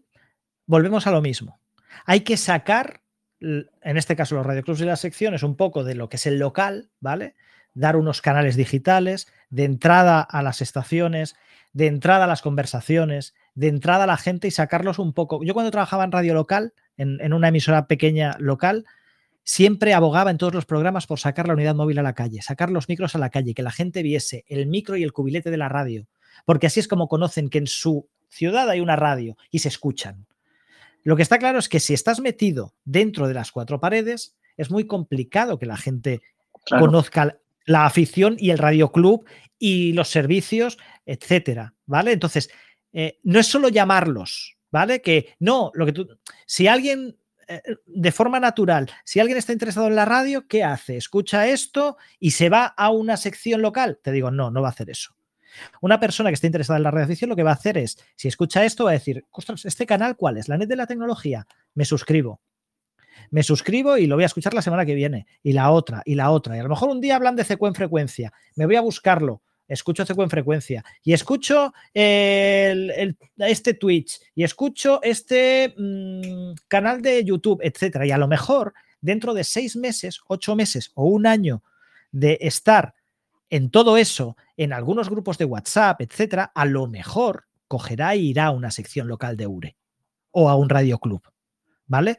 volvemos 0.65 1.07
a 1.07 1.11
lo 1.11 1.21
mismo 1.21 1.59
hay 2.05 2.21
que 2.21 2.37
sacar, 2.37 3.01
en 3.39 3.97
este 3.97 4.15
caso 4.15 4.35
los 4.35 4.45
radioclubs 4.45 4.81
y 4.81 4.85
las 4.85 4.99
secciones, 4.99 5.43
un 5.43 5.55
poco 5.55 5.83
de 5.83 5.95
lo 5.95 6.09
que 6.09 6.17
es 6.17 6.25
el 6.25 6.39
local, 6.39 6.89
¿vale? 6.99 7.35
Dar 7.73 7.95
unos 7.95 8.21
canales 8.21 8.55
digitales 8.55 9.27
de 9.49 9.65
entrada 9.65 10.21
a 10.21 10.41
las 10.41 10.61
estaciones, 10.61 11.35
de 11.77 11.85
entrada 11.85 12.23
a 12.23 12.27
las 12.27 12.41
conversaciones, 12.41 13.35
de 13.53 13.67
entrada 13.67 14.05
a 14.05 14.07
la 14.07 14.17
gente 14.17 14.47
y 14.47 14.51
sacarlos 14.51 14.97
un 14.97 15.13
poco. 15.13 15.43
Yo 15.43 15.53
cuando 15.53 15.69
trabajaba 15.69 16.05
en 16.05 16.11
radio 16.11 16.33
local, 16.33 16.73
en, 16.97 17.33
una 17.33 17.49
emisora 17.49 17.85
pequeña 17.85 18.35
local, 18.39 18.85
siempre 19.43 19.93
abogaba 19.93 20.31
en 20.31 20.39
todos 20.39 20.55
los 20.55 20.65
programas 20.65 21.05
por 21.05 21.19
sacar 21.19 21.47
la 21.47 21.53
unidad 21.53 21.75
móvil 21.75 21.99
a 21.99 22.01
la 22.01 22.13
calle, 22.13 22.41
sacar 22.41 22.71
los 22.71 22.89
micros 22.89 23.13
a 23.13 23.19
la 23.19 23.29
calle, 23.29 23.53
que 23.53 23.61
la 23.61 23.69
gente 23.69 24.01
viese 24.01 24.43
el 24.47 24.65
micro 24.65 24.97
y 24.97 25.03
el 25.03 25.13
cubilete 25.13 25.51
de 25.51 25.57
la 25.57 25.69
radio, 25.69 26.07
porque 26.45 26.65
así 26.65 26.79
es 26.79 26.87
como 26.87 27.07
conocen 27.07 27.47
que 27.47 27.59
en 27.59 27.67
su 27.67 28.09
ciudad 28.27 28.67
hay 28.71 28.79
una 28.79 28.95
radio 28.95 29.37
y 29.51 29.59
se 29.59 29.67
escuchan. 29.67 30.25
Lo 31.03 31.15
que 31.15 31.21
está 31.21 31.37
claro 31.37 31.59
es 31.59 31.69
que 31.69 31.79
si 31.79 31.93
estás 31.93 32.19
metido 32.19 32.73
dentro 32.85 33.27
de 33.27 33.35
las 33.35 33.51
cuatro 33.51 33.79
paredes, 33.79 34.35
es 34.57 34.71
muy 34.71 34.87
complicado 34.87 35.59
que 35.59 35.67
la 35.67 35.77
gente 35.77 36.21
conozca 36.67 37.37
la 37.67 37.85
afición 37.85 38.35
y 38.39 38.49
el 38.49 38.57
radioclub 38.57 39.25
y 39.59 39.93
los 39.93 40.07
servicios, 40.09 40.79
etcétera, 41.05 41.75
¿vale? 41.85 42.13
Entonces, 42.13 42.49
eh, 42.93 43.19
no 43.23 43.39
es 43.39 43.47
solo 43.47 43.69
llamarlos, 43.69 44.57
¿vale? 44.71 45.01
Que 45.01 45.35
no, 45.39 45.71
lo 45.75 45.85
que 45.85 45.91
tú, 45.91 46.07
si 46.45 46.67
alguien 46.67 47.17
eh, 47.47 47.61
de 47.85 48.11
forma 48.11 48.39
natural, 48.39 48.89
si 49.03 49.19
alguien 49.19 49.37
está 49.37 49.53
interesado 49.53 49.87
en 49.87 49.95
la 49.95 50.05
radio, 50.05 50.47
¿qué 50.47 50.63
hace? 50.63 50.97
Escucha 50.97 51.47
esto 51.47 51.97
y 52.19 52.31
se 52.31 52.49
va 52.49 52.65
a 52.65 52.89
una 52.89 53.17
sección 53.17 53.61
local. 53.61 53.99
Te 54.01 54.11
digo, 54.11 54.31
no, 54.31 54.49
no 54.49 54.61
va 54.61 54.69
a 54.69 54.71
hacer 54.71 54.89
eso. 54.89 55.15
Una 55.81 55.99
persona 55.99 56.29
que 56.29 56.35
esté 56.35 56.47
interesada 56.47 56.77
en 56.77 56.83
la 56.83 56.91
radioafición 56.91 57.29
lo 57.29 57.35
que 57.35 57.43
va 57.43 57.51
a 57.51 57.55
hacer 57.55 57.77
es, 57.77 57.97
si 58.15 58.27
escucha 58.27 58.63
esto, 58.63 58.85
va 58.85 58.91
a 58.91 58.93
decir, 58.93 59.25
ostras, 59.31 59.65
¿este 59.65 59.85
canal 59.85 60.15
cuál 60.15 60.37
es? 60.37 60.47
¿La 60.47 60.57
net 60.57 60.67
de 60.67 60.75
la 60.75 60.87
tecnología? 60.87 61.47
Me 61.73 61.83
suscribo. 61.83 62.41
Me 63.31 63.43
suscribo 63.43 63.97
y 63.97 64.07
lo 64.07 64.15
voy 64.15 64.23
a 64.23 64.27
escuchar 64.27 64.53
la 64.53 64.61
semana 64.61 64.85
que 64.85 64.95
viene. 64.95 65.27
Y 65.43 65.53
la 65.53 65.71
otra, 65.71 66.01
y 66.05 66.15
la 66.15 66.31
otra. 66.31 66.55
Y 66.55 66.59
a 66.59 66.63
lo 66.63 66.69
mejor 66.69 66.89
un 66.89 67.01
día 67.01 67.15
hablan 67.15 67.35
de 67.35 67.43
CQ 67.43 67.63
en 67.65 67.75
frecuencia. 67.75 68.33
Me 68.55 68.65
voy 68.65 68.75
a 68.75 68.81
buscarlo. 68.81 69.41
Escucho 69.67 70.05
CQ 70.05 70.19
en 70.19 70.29
frecuencia. 70.29 70.85
Y 71.03 71.13
escucho 71.13 71.73
este 71.93 73.73
Twitch. 73.79 74.19
Y 74.35 74.43
escucho 74.43 75.01
este 75.03 75.73
mm, 75.77 76.53
canal 76.67 77.01
de 77.01 77.23
YouTube, 77.23 77.59
etcétera. 77.61 78.05
Y 78.05 78.11
a 78.11 78.17
lo 78.17 78.27
mejor, 78.27 78.73
dentro 79.01 79.33
de 79.33 79.43
seis 79.43 79.75
meses, 79.75 80.21
ocho 80.27 80.55
meses 80.55 80.91
o 80.95 81.05
un 81.05 81.27
año 81.27 81.63
de 82.11 82.37
estar 82.41 82.93
en 83.49 83.69
todo 83.69 83.97
eso, 83.97 84.35
en 84.57 84.73
algunos 84.73 85.09
grupos 85.09 85.37
de 85.37 85.45
WhatsApp, 85.45 86.01
etcétera, 86.01 86.51
a 86.53 86.65
lo 86.65 86.87
mejor 86.87 87.45
cogerá 87.67 88.13
e 88.13 88.17
irá 88.17 88.45
a 88.45 88.51
una 88.51 88.71
sección 88.71 89.07
local 89.07 89.37
de 89.37 89.47
URE 89.47 89.77
o 90.31 90.49
a 90.49 90.55
un 90.55 90.69
radio 90.69 90.99
club, 90.99 91.21
¿vale? 91.85 92.17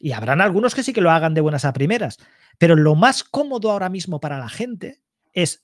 Y 0.00 0.12
habrán 0.12 0.40
algunos 0.40 0.74
que 0.74 0.82
sí 0.82 0.92
que 0.92 1.00
lo 1.00 1.12
hagan 1.12 1.34
de 1.34 1.42
buenas 1.42 1.64
a 1.64 1.72
primeras, 1.72 2.18
pero 2.58 2.74
lo 2.74 2.96
más 2.96 3.22
cómodo 3.22 3.70
ahora 3.70 3.88
mismo 3.88 4.18
para 4.18 4.38
la 4.38 4.48
gente 4.48 5.00
es 5.32 5.62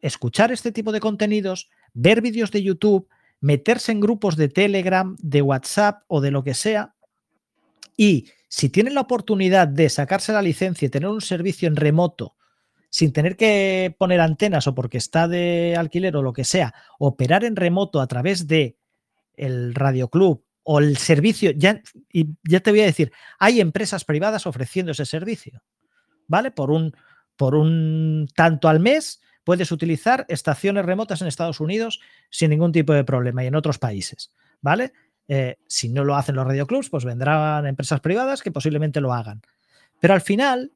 escuchar 0.00 0.50
este 0.50 0.72
tipo 0.72 0.90
de 0.90 1.00
contenidos, 1.00 1.70
ver 1.92 2.22
vídeos 2.22 2.50
de 2.50 2.62
YouTube, 2.62 3.08
meterse 3.40 3.92
en 3.92 4.00
grupos 4.00 4.36
de 4.36 4.48
Telegram, 4.48 5.16
de 5.20 5.42
WhatsApp 5.42 6.02
o 6.08 6.20
de 6.20 6.30
lo 6.30 6.42
que 6.42 6.54
sea 6.54 6.94
y 8.00 8.28
si 8.48 8.70
tienen 8.70 8.94
la 8.94 9.02
oportunidad 9.02 9.68
de 9.68 9.90
sacarse 9.90 10.32
la 10.32 10.40
licencia 10.40 10.86
y 10.86 10.88
tener 10.88 11.08
un 11.08 11.20
servicio 11.20 11.68
en 11.68 11.76
remoto 11.76 12.36
sin 12.90 13.12
tener 13.12 13.36
que 13.36 13.94
poner 13.98 14.20
antenas 14.20 14.66
o 14.66 14.74
porque 14.74 14.96
está 14.96 15.28
de 15.28 15.74
alquiler 15.76 16.16
o 16.16 16.22
lo 16.22 16.32
que 16.32 16.44
sea, 16.44 16.72
operar 16.98 17.44
en 17.44 17.56
remoto 17.56 18.00
a 18.00 18.06
través 18.06 18.46
de 18.46 18.78
el 19.34 19.74
radioclub 19.74 20.42
o 20.70 20.80
el 20.80 20.98
servicio, 20.98 21.50
ya, 21.52 21.80
y 22.12 22.28
ya 22.46 22.60
te 22.60 22.70
voy 22.70 22.82
a 22.82 22.84
decir, 22.84 23.10
hay 23.38 23.58
empresas 23.58 24.04
privadas 24.04 24.46
ofreciendo 24.46 24.92
ese 24.92 25.06
servicio, 25.06 25.62
¿vale? 26.26 26.50
Por 26.50 26.70
un, 26.70 26.94
por 27.36 27.54
un 27.54 28.28
tanto 28.36 28.68
al 28.68 28.78
mes 28.78 29.22
puedes 29.44 29.72
utilizar 29.72 30.26
estaciones 30.28 30.84
remotas 30.84 31.22
en 31.22 31.28
Estados 31.28 31.60
Unidos 31.60 32.00
sin 32.28 32.50
ningún 32.50 32.70
tipo 32.70 32.92
de 32.92 33.02
problema 33.02 33.42
y 33.42 33.46
en 33.46 33.54
otros 33.54 33.78
países, 33.78 34.30
¿vale? 34.60 34.92
Eh, 35.26 35.56
si 35.66 35.88
no 35.88 36.04
lo 36.04 36.16
hacen 36.16 36.34
los 36.34 36.46
radioclubs, 36.46 36.90
pues 36.90 37.06
vendrán 37.06 37.66
empresas 37.66 38.00
privadas 38.00 38.42
que 38.42 38.52
posiblemente 38.52 39.00
lo 39.00 39.14
hagan. 39.14 39.40
Pero 40.00 40.12
al 40.12 40.20
final, 40.20 40.72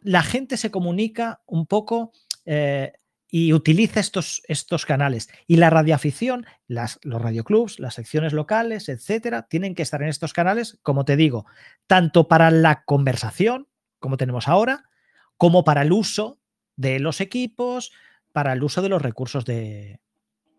la 0.00 0.22
gente 0.22 0.56
se 0.56 0.70
comunica 0.70 1.42
un 1.44 1.66
poco 1.66 2.12
eh, 2.46 2.94
y 3.30 3.52
utiliza 3.52 4.00
estos, 4.00 4.42
estos 4.48 4.86
canales. 4.86 5.28
Y 5.46 5.56
la 5.56 5.70
radioafición, 5.70 6.46
las, 6.66 6.98
los 7.02 7.20
radioclubs, 7.20 7.78
las 7.78 7.94
secciones 7.94 8.32
locales, 8.32 8.88
etcétera, 8.88 9.42
tienen 9.48 9.74
que 9.74 9.82
estar 9.82 10.02
en 10.02 10.08
estos 10.08 10.32
canales, 10.32 10.78
como 10.82 11.04
te 11.04 11.16
digo, 11.16 11.46
tanto 11.86 12.28
para 12.28 12.50
la 12.50 12.84
conversación, 12.84 13.68
como 13.98 14.16
tenemos 14.16 14.48
ahora, 14.48 14.88
como 15.36 15.64
para 15.64 15.82
el 15.82 15.92
uso 15.92 16.38
de 16.76 17.00
los 17.00 17.20
equipos, 17.20 17.92
para 18.32 18.52
el 18.52 18.62
uso 18.62 18.82
de 18.82 18.88
los 18.88 19.02
recursos 19.02 19.44
de, 19.44 20.00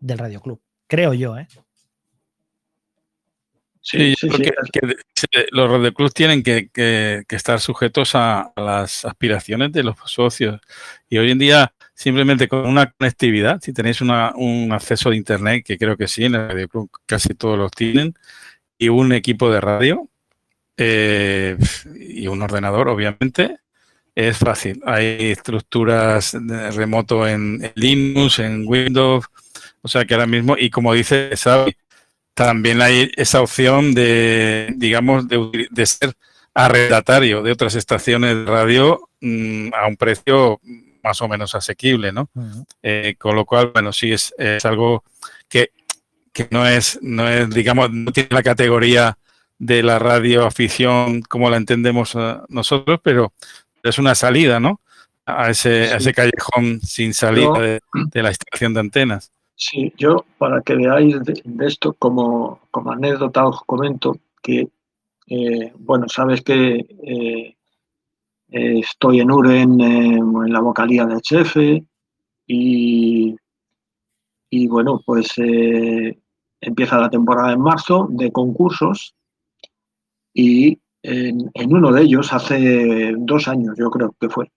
del 0.00 0.18
radioclub. 0.18 0.60
Creo 0.86 1.14
yo, 1.14 1.38
¿eh? 1.38 1.48
Sí, 3.82 4.14
porque 4.28 4.52
los 5.52 5.70
radioclubs 5.70 6.12
tienen 6.12 6.42
que, 6.42 7.24
estar 7.28 7.60
sujetos 7.60 8.14
a, 8.14 8.52
las 8.56 9.04
aspiraciones 9.04 9.72
de 9.72 9.82
los 9.82 9.96
socios. 10.04 10.60
Y 11.08 11.18
hoy 11.18 11.30
en 11.30 11.38
día, 11.38 11.72
simplemente 12.00 12.48
con 12.48 12.66
una 12.66 12.90
conectividad, 12.92 13.60
si 13.60 13.74
tenéis 13.74 14.00
un 14.00 14.72
acceso 14.72 15.10
de 15.10 15.16
Internet, 15.16 15.62
que 15.66 15.76
creo 15.76 15.98
que 15.98 16.08
sí, 16.08 16.24
en 16.24 16.34
el 16.34 16.48
radioclub 16.48 16.90
casi 17.04 17.34
todos 17.34 17.58
los 17.58 17.70
tienen, 17.72 18.14
y 18.78 18.88
un 18.88 19.12
equipo 19.12 19.50
de 19.50 19.60
radio 19.60 20.08
eh, 20.78 21.58
y 21.94 22.26
un 22.26 22.40
ordenador, 22.40 22.88
obviamente, 22.88 23.58
es 24.14 24.38
fácil. 24.38 24.80
Hay 24.86 25.32
estructuras 25.32 26.34
de 26.40 26.70
remoto 26.70 27.28
en, 27.28 27.70
Linux, 27.74 28.38
en 28.38 28.64
Windows, 28.66 29.26
o 29.82 29.88
sea 29.88 30.06
que 30.06 30.14
ahora 30.14 30.26
mismo, 30.26 30.56
y 30.58 30.70
como 30.70 30.94
dice 30.94 31.32
Xavi, 31.36 31.76
también 32.32 32.80
hay 32.80 33.12
esa 33.14 33.42
opción 33.42 33.92
de, 33.92 34.72
digamos, 34.78 35.28
de, 35.28 35.84
ser 35.84 36.14
arrendatario 36.54 37.42
de 37.42 37.52
otras 37.52 37.74
estaciones 37.74 38.36
de 38.36 38.44
radio 38.46 39.10
mm, 39.20 39.74
a 39.74 39.86
un 39.86 39.96
precio 39.98 40.60
más 41.02 41.20
o 41.22 41.28
menos 41.28 41.54
asequible, 41.54 42.12
¿no? 42.12 42.28
Eh, 42.82 43.14
con 43.18 43.36
lo 43.36 43.44
cual, 43.44 43.70
bueno, 43.72 43.92
sí 43.92 44.12
es, 44.12 44.34
algo 44.64 45.04
que, 45.48 45.70
no 46.50 46.66
es, 46.66 46.98
no 47.02 47.28
es, 47.28 47.50
digamos, 47.50 47.90
no 47.90 48.12
tiene 48.12 48.30
la 48.32 48.42
categoría 48.42 49.18
de 49.58 49.82
la 49.82 49.98
radio 49.98 50.46
afición 50.46 51.20
como 51.22 51.50
la 51.50 51.58
entendemos 51.58 52.14
eh, 52.14 52.36
nosotros, 52.48 53.00
pero 53.02 53.32
es 53.82 53.98
una 53.98 54.14
salida, 54.14 54.60
¿no? 54.60 54.80
A 55.26 55.50
ese, 55.50 55.94
ese 55.94 56.12
callejón 56.12 56.80
sin 56.80 57.14
salida 57.14 57.52
de 57.60 58.22
la 58.22 58.30
estación 58.30 58.74
de 58.74 58.80
antenas. 58.80 59.30
Sí, 59.60 59.92
yo 59.98 60.24
para 60.38 60.62
que 60.62 60.74
veáis 60.74 61.22
de, 61.22 61.66
esto 61.66 61.92
como, 61.92 62.60
anécdota 62.72 63.44
os 63.44 63.60
comento 63.66 64.16
que, 64.42 64.68
eh, 65.26 65.72
bueno, 65.76 66.08
sabes 66.08 66.40
que 66.40 66.86
eh, 67.04 67.56
estoy 68.50 69.20
en 69.20 69.30
Uren 69.30 69.80
en 69.80 70.52
la 70.52 70.60
vocalía 70.60 71.06
de 71.06 71.16
HF 71.16 71.56
y, 72.46 73.36
y 74.50 74.66
bueno, 74.66 75.00
pues 75.04 75.32
eh, 75.38 76.18
empieza 76.60 76.98
la 76.98 77.08
temporada 77.08 77.52
en 77.52 77.60
marzo 77.60 78.08
de 78.10 78.32
concursos 78.32 79.14
y 80.34 80.78
en, 81.02 81.50
uno 81.54 81.92
de 81.92 82.02
ellos, 82.02 82.32
hace 82.32 83.14
dos 83.16 83.48
años 83.48 83.74
yo 83.78 83.90
creo 83.90 84.14
que 84.20 84.28
fue, 84.28 84.50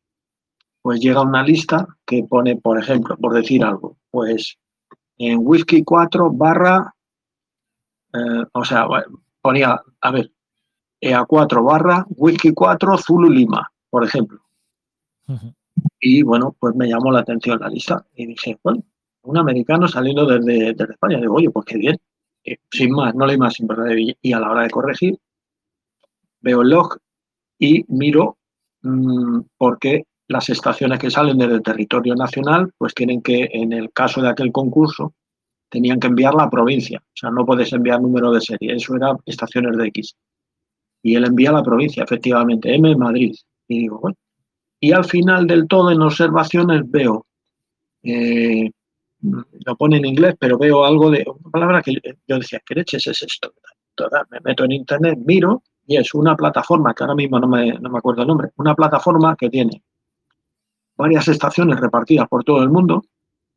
pues 0.82 0.99
llega 0.99 1.22
una 1.22 1.44
lista 1.44 1.88
que 2.06 2.24
pone, 2.24 2.57
por 2.57 2.78
ejemplo, 2.80 3.15
por 3.18 3.34
decir 3.34 3.64
algo, 3.64 3.98
pues 4.11 4.57
en 5.18 5.40
whisky 5.41 5.84
4 5.84 6.32
barra, 6.32 6.94
eh, 8.14 8.44
o 8.52 8.65
sea, 8.65 8.88
ponía, 9.41 9.82
a 10.02 10.11
ver, 10.11 10.32
EA4 11.02 11.64
barra 11.64 12.06
whisky 12.10 12.52
4 12.53 12.98
Zulu 12.98 13.30
Lima, 13.30 13.72
por 13.94 14.03
ejemplo. 14.03 14.40
Y 15.99 16.24
bueno, 16.24 16.56
pues 16.60 16.74
me 16.74 16.88
llamó 16.88 17.11
la 17.11 17.20
atención 17.20 17.60
la 17.60 17.70
lista 17.70 18.03
y 18.15 18.26
dije, 18.26 18.57
bueno, 18.64 18.82
un 19.22 19.38
americano 19.38 19.88
saliendo 19.88 20.26
desde, 20.26 20.70
España. 20.70 21.20
Digo, 21.20 21.36
oye, 21.36 21.52
pues 21.52 21.64
qué 21.68 21.78
bien. 21.78 21.98
sin 22.72 22.90
más, 22.90 23.14
no 23.14 23.28
leí 23.28 23.38
más 23.38 23.56
Y 24.24 24.34
a 24.34 24.40
la 24.40 24.49
hora 24.49 24.64
de 24.64 24.72
corregir, 24.72 25.20
veo 26.41 26.64
el 26.64 26.70
log 26.70 26.98
y 27.60 27.86
miro 27.88 28.40
mm, 28.82 29.41
por 29.57 29.78
qué 29.78 30.07
las 30.28 30.49
estaciones 30.49 30.98
que 30.98 31.11
salen 31.11 31.38
desde 31.38 31.53
el 31.53 31.61
territorio 31.61 32.15
nacional, 32.15 32.74
pues 32.80 32.95
tienen 32.95 33.22
que, 33.22 33.48
en 33.53 33.74
el 33.74 33.91
caso 33.91 34.24
de 34.24 34.30
aquel 34.30 34.52
concurso, 34.52 35.14
tenían 35.70 35.99
que 35.99 36.07
enviar 36.07 36.34
la 36.34 36.49
provincia. 36.49 36.99
O 36.99 37.14
sea, 37.14 37.30
no 37.30 37.45
puedes 37.45 37.72
enviar 37.74 38.02
número 38.02 38.32
de 38.32 38.41
serie. 38.41 38.74
Eso 38.74 38.95
era 38.95 39.15
estaciones 39.28 39.78
de 39.78 39.88
X. 39.90 40.15
Y 41.03 41.14
él 41.14 41.26
envía 41.26 41.52
la 41.52 41.61
provincia, 41.61 42.03
efectivamente, 42.03 42.74
M 42.74 42.95
Madrid. 42.95 43.36
Y 43.68 43.80
digo, 43.81 43.99
bueno. 43.99 44.18
Y 44.80 44.91
al 44.91 45.06
final 45.06 45.48
del 45.48 45.68
todo, 45.68 45.91
en 45.91 46.02
observaciones, 46.02 46.81
veo 46.85 47.26
eh, 48.03 48.69
lo 49.22 49.76
pone 49.77 49.98
en 49.98 50.06
inglés, 50.06 50.35
pero 50.38 50.57
veo 50.57 50.84
algo 50.84 51.10
de 51.10 51.23
una 51.26 51.49
palabra 51.49 51.81
que 51.81 51.94
yo 52.27 52.38
decía, 52.38 52.61
¿qué 52.65 52.76
leches 52.76 53.07
es 53.07 53.23
esto? 53.23 53.53
me 54.31 54.40
meto 54.44 54.65
en 54.65 54.72
internet, 54.72 55.19
miro 55.23 55.61
y 55.85 55.98
es 55.98 56.14
una 56.14 56.35
plataforma, 56.35 56.94
que 56.94 57.03
ahora 57.03 57.15
mismo 57.15 57.40
no 57.40 57.48
me, 57.48 57.73
no 57.73 57.90
me 57.90 57.99
acuerdo 57.99 58.23
el 58.23 58.27
nombre, 58.27 58.49
una 58.57 58.73
plataforma 58.76 59.35
que 59.35 59.49
tiene 59.49 59.84
varias 60.95 61.27
estaciones 61.27 61.80
repartidas 61.80 62.27
por 62.27 62.44
todo 62.44 62.64
el 62.64 62.69
mundo. 62.69 63.03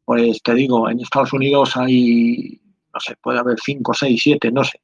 Pues 0.05 0.41
te 0.43 0.55
digo, 0.55 0.89
en 0.89 1.01
Estados 1.01 1.33
Unidos 1.33 1.77
hay, 1.77 2.61
no 2.93 3.01
sé, 3.01 3.17
puede 3.21 3.39
haber 3.39 3.59
5, 3.59 3.93
6, 3.93 4.21
7, 4.23 4.53
no 4.53 4.63
sé, 4.63 4.81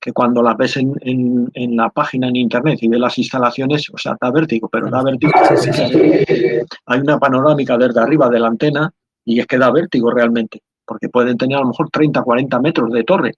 que 0.00 0.12
cuando 0.12 0.42
las 0.42 0.56
ves 0.56 0.76
en, 0.76 1.50
en, 1.54 1.76
la 1.76 1.90
página 1.90 2.28
en 2.28 2.36
internet 2.36 2.78
y 2.80 2.88
ves 2.88 3.00
las 3.00 3.18
instalaciones, 3.18 3.90
o 3.92 3.98
sea, 3.98 4.16
da 4.20 4.30
vértigo, 4.30 4.68
pero 4.68 4.88
da 4.90 5.02
vértigo. 5.02 5.32
Hay 6.86 7.00
una 7.00 7.18
panorámica 7.18 7.76
desde 7.76 8.00
arriba 8.00 8.28
de 8.28 8.38
la 8.38 8.48
antena 8.48 8.92
y 9.24 9.40
es 9.40 9.46
que 9.46 9.58
da 9.58 9.70
vértigo 9.70 10.10
realmente, 10.10 10.62
porque 10.86 11.08
pueden 11.08 11.36
tener 11.36 11.58
a 11.58 11.60
lo 11.60 11.68
mejor 11.68 11.90
30, 11.90 12.22
40 12.22 12.60
metros 12.60 12.92
de 12.92 13.04
torre. 13.04 13.34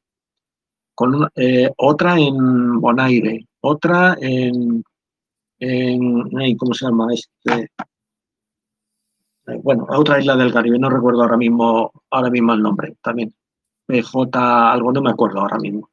Con 0.94 1.28
eh, 1.34 1.70
otra 1.78 2.18
en 2.18 2.78
Bonaire, 2.78 3.46
otra 3.60 4.16
en, 4.20 4.84
en, 5.58 6.56
¿cómo 6.56 6.74
se 6.74 6.84
llama? 6.84 7.08
Este, 7.12 7.70
eh, 9.46 9.60
bueno, 9.62 9.86
otra 9.88 10.20
isla 10.20 10.36
del 10.36 10.52
Caribe, 10.52 10.78
no 10.78 10.90
recuerdo 10.90 11.22
ahora 11.22 11.36
mismo, 11.36 11.90
ahora 12.10 12.30
mismo 12.30 12.52
el 12.52 12.62
nombre 12.62 12.96
también. 13.02 13.34
PJ, 13.86 14.72
algo 14.72 14.92
no 14.92 15.02
me 15.02 15.10
acuerdo 15.10 15.40
ahora 15.40 15.58
mismo. 15.58 15.89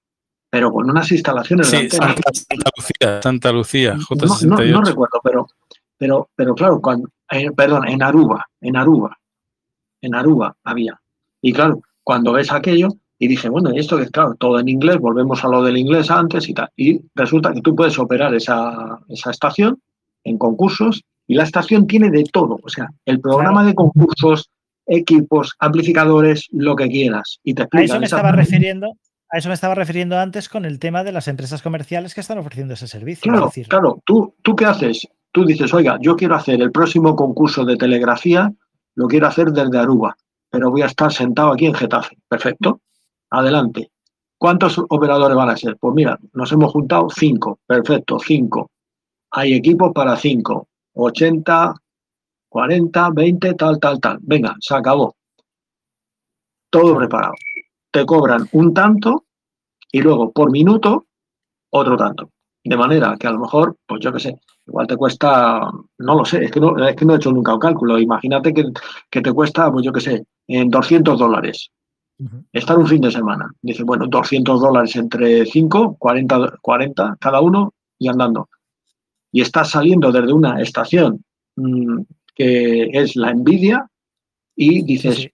Pero 0.49 0.71
con 0.71 0.89
unas 0.89 1.11
instalaciones. 1.11 1.67
Sí, 1.67 1.89
Santa, 1.89 2.31
Lucía, 2.75 3.21
Santa 3.21 3.51
Lucía, 3.51 3.95
J68. 3.95 4.71
No, 4.71 4.81
recuerdo, 4.81 5.19
pero, 5.23 5.47
pero, 5.97 6.29
pero 6.35 6.55
claro, 6.55 6.81
cuando, 6.81 7.09
eh, 7.31 7.51
perdón, 7.51 7.87
en 7.87 8.01
Aruba, 8.01 8.45
en 8.61 8.77
Aruba, 8.77 9.17
en 10.01 10.15
Aruba 10.15 10.55
había. 10.63 10.99
Y 11.41 11.51
claro, 11.51 11.81
cuando 12.03 12.31
ves 12.31 12.51
aquello, 12.51 12.89
y 13.19 13.27
dije, 13.27 13.49
bueno, 13.49 13.73
y 13.73 13.79
esto 13.79 13.99
es 13.99 14.11
claro, 14.11 14.35
todo 14.35 14.59
en 14.59 14.69
inglés, 14.69 14.97
volvemos 14.99 15.43
a 15.43 15.47
lo 15.47 15.63
del 15.63 15.77
inglés 15.77 16.11
antes 16.11 16.47
y 16.49 16.53
tal. 16.53 16.69
Y 16.75 17.01
resulta 17.15 17.53
que 17.53 17.61
tú 17.61 17.75
puedes 17.75 17.97
operar 17.97 18.33
esa, 18.35 18.99
estación 19.09 19.81
en 20.23 20.37
concursos 20.37 21.03
y 21.25 21.33
la 21.33 21.43
estación 21.43 21.87
tiene 21.87 22.11
de 22.11 22.23
todo. 22.25 22.59
O 22.61 22.69
sea, 22.69 22.89
el 23.05 23.19
programa 23.19 23.65
de 23.65 23.73
concursos, 23.73 24.49
equipos, 24.85 25.55
amplificadores, 25.59 26.47
lo 26.51 26.75
que 26.75 26.87
quieras. 26.87 27.39
Y 27.43 27.55
te 27.55 27.63
a 27.63 27.81
eso 27.81 27.99
me 27.99 28.05
estaba 28.05 28.31
refiriendo. 28.31 28.93
A 29.29 29.37
eso 29.37 29.49
me 29.49 29.55
estaba 29.55 29.75
refiriendo 29.75 30.17
antes 30.17 30.47
con 30.47 30.65
el 30.65 30.79
tema 30.79 31.03
de 31.03 31.11
las 31.11 31.27
empresas 31.27 31.61
comerciales 31.61 32.13
que 32.13 32.21
están 32.21 32.37
ofreciendo 32.37 32.75
ese 32.75 32.87
servicio. 32.87 33.31
Claro, 33.31 33.51
claro. 33.67 34.01
¿Tú, 34.05 34.35
¿Tú 34.41 34.55
qué 34.55 34.65
haces? 34.65 35.07
Tú 35.31 35.45
dices, 35.45 35.73
oiga, 35.73 35.97
yo 36.01 36.15
quiero 36.15 36.35
hacer 36.35 36.61
el 36.61 36.71
próximo 36.71 37.15
concurso 37.15 37.65
de 37.65 37.75
telegrafía 37.75 38.53
lo 38.97 39.07
quiero 39.07 39.27
hacer 39.27 39.51
desde 39.51 39.77
Aruba, 39.77 40.17
pero 40.49 40.71
voy 40.71 40.81
a 40.81 40.87
estar 40.87 41.13
sentado 41.13 41.51
aquí 41.51 41.67
en 41.67 41.75
Getafe. 41.75 42.17
Perfecto. 42.27 42.81
Adelante. 43.29 43.91
¿Cuántos 44.39 44.79
operadores 44.89 45.37
van 45.37 45.51
a 45.51 45.55
ser? 45.55 45.77
Pues 45.77 45.93
mira, 45.93 46.17
nos 46.33 46.51
hemos 46.51 46.71
juntado 46.71 47.07
cinco. 47.11 47.59
Perfecto, 47.67 48.17
cinco. 48.17 48.71
Hay 49.29 49.53
equipos 49.53 49.91
para 49.93 50.15
cinco. 50.15 50.67
80, 50.93 51.75
40, 52.49 53.09
20, 53.11 53.53
tal, 53.53 53.79
tal, 53.79 53.99
tal. 53.99 54.17
Venga, 54.21 54.55
se 54.59 54.73
acabó. 54.73 55.15
Todo 56.71 56.97
preparado. 56.97 57.33
Te 57.91 58.05
cobran 58.05 58.47
un 58.51 58.73
tanto 58.73 59.25
y 59.91 60.01
luego 60.01 60.31
por 60.31 60.51
minuto 60.51 61.07
otro 61.69 61.97
tanto. 61.97 62.31
De 62.63 62.75
manera 62.75 63.15
que 63.17 63.27
a 63.27 63.31
lo 63.31 63.39
mejor, 63.39 63.77
pues 63.85 64.01
yo 64.01 64.11
qué 64.11 64.19
sé, 64.19 64.39
igual 64.65 64.87
te 64.87 64.97
cuesta, 64.97 65.61
no 65.99 66.15
lo 66.15 66.25
sé, 66.25 66.43
es 66.43 66.51
que 66.51 66.59
no, 66.59 66.85
es 66.85 66.95
que 66.95 67.05
no 67.05 67.13
he 67.13 67.17
hecho 67.17 67.31
nunca 67.31 67.53
un 67.53 67.59
cálculo. 67.59 67.97
Imagínate 67.97 68.53
que, 68.53 69.21
te 69.21 69.33
cuesta, 69.33 69.71
pues 69.71 69.85
yo 69.85 69.93
qué 69.93 70.01
sé, 70.01 70.25
en 70.47 70.69
200 70.69 71.17
dólares. 71.17 71.71
Estar 72.51 72.77
un 72.77 72.87
fin 72.87 73.01
de 73.01 73.11
semana. 73.11 73.49
Dice, 73.61 73.83
bueno, 73.83 74.07
200 74.07 74.59
dólares 74.59 74.95
entre 74.95 75.45
5, 75.45 75.97
40, 75.97 76.57
40 76.61 77.17
cada 77.19 77.41
uno 77.41 77.73
y 77.99 78.07
andando. 78.07 78.49
Y 79.31 79.41
estás 79.41 79.69
saliendo 79.69 80.11
desde 80.11 80.33
una 80.33 80.59
estación 80.61 81.23
mm, 81.55 82.01
que 82.35 82.89
es 82.91 83.15
la 83.15 83.31
envidia 83.31 83.87
y 84.55 84.81
dices, 84.81 85.29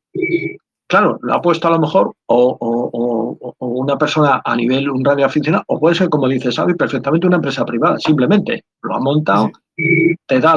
claro, 0.93 1.17
lo 1.23 1.33
ha 1.33 1.41
puesto 1.41 1.67
a 1.67 1.71
lo 1.71 1.79
mejor 1.79 2.13
o, 2.27 3.35
una 3.57 3.97
persona 3.97 4.43
a 4.45 4.55
nivel, 4.55 4.91
un 4.91 5.03
radioaficionado, 5.03 5.63
o 5.65 5.79
puede 5.79 5.95
ser, 5.95 6.07
como 6.07 6.27
dice 6.27 6.51
Xavi, 6.51 6.75
perfectamente 6.75 7.25
una 7.25 7.37
empresa 7.37 7.65
privada. 7.65 7.97
Simplemente 7.97 8.65
lo 8.83 8.95
ha 8.95 8.99
montado, 8.99 9.49
te 9.75 10.39
da 10.39 10.55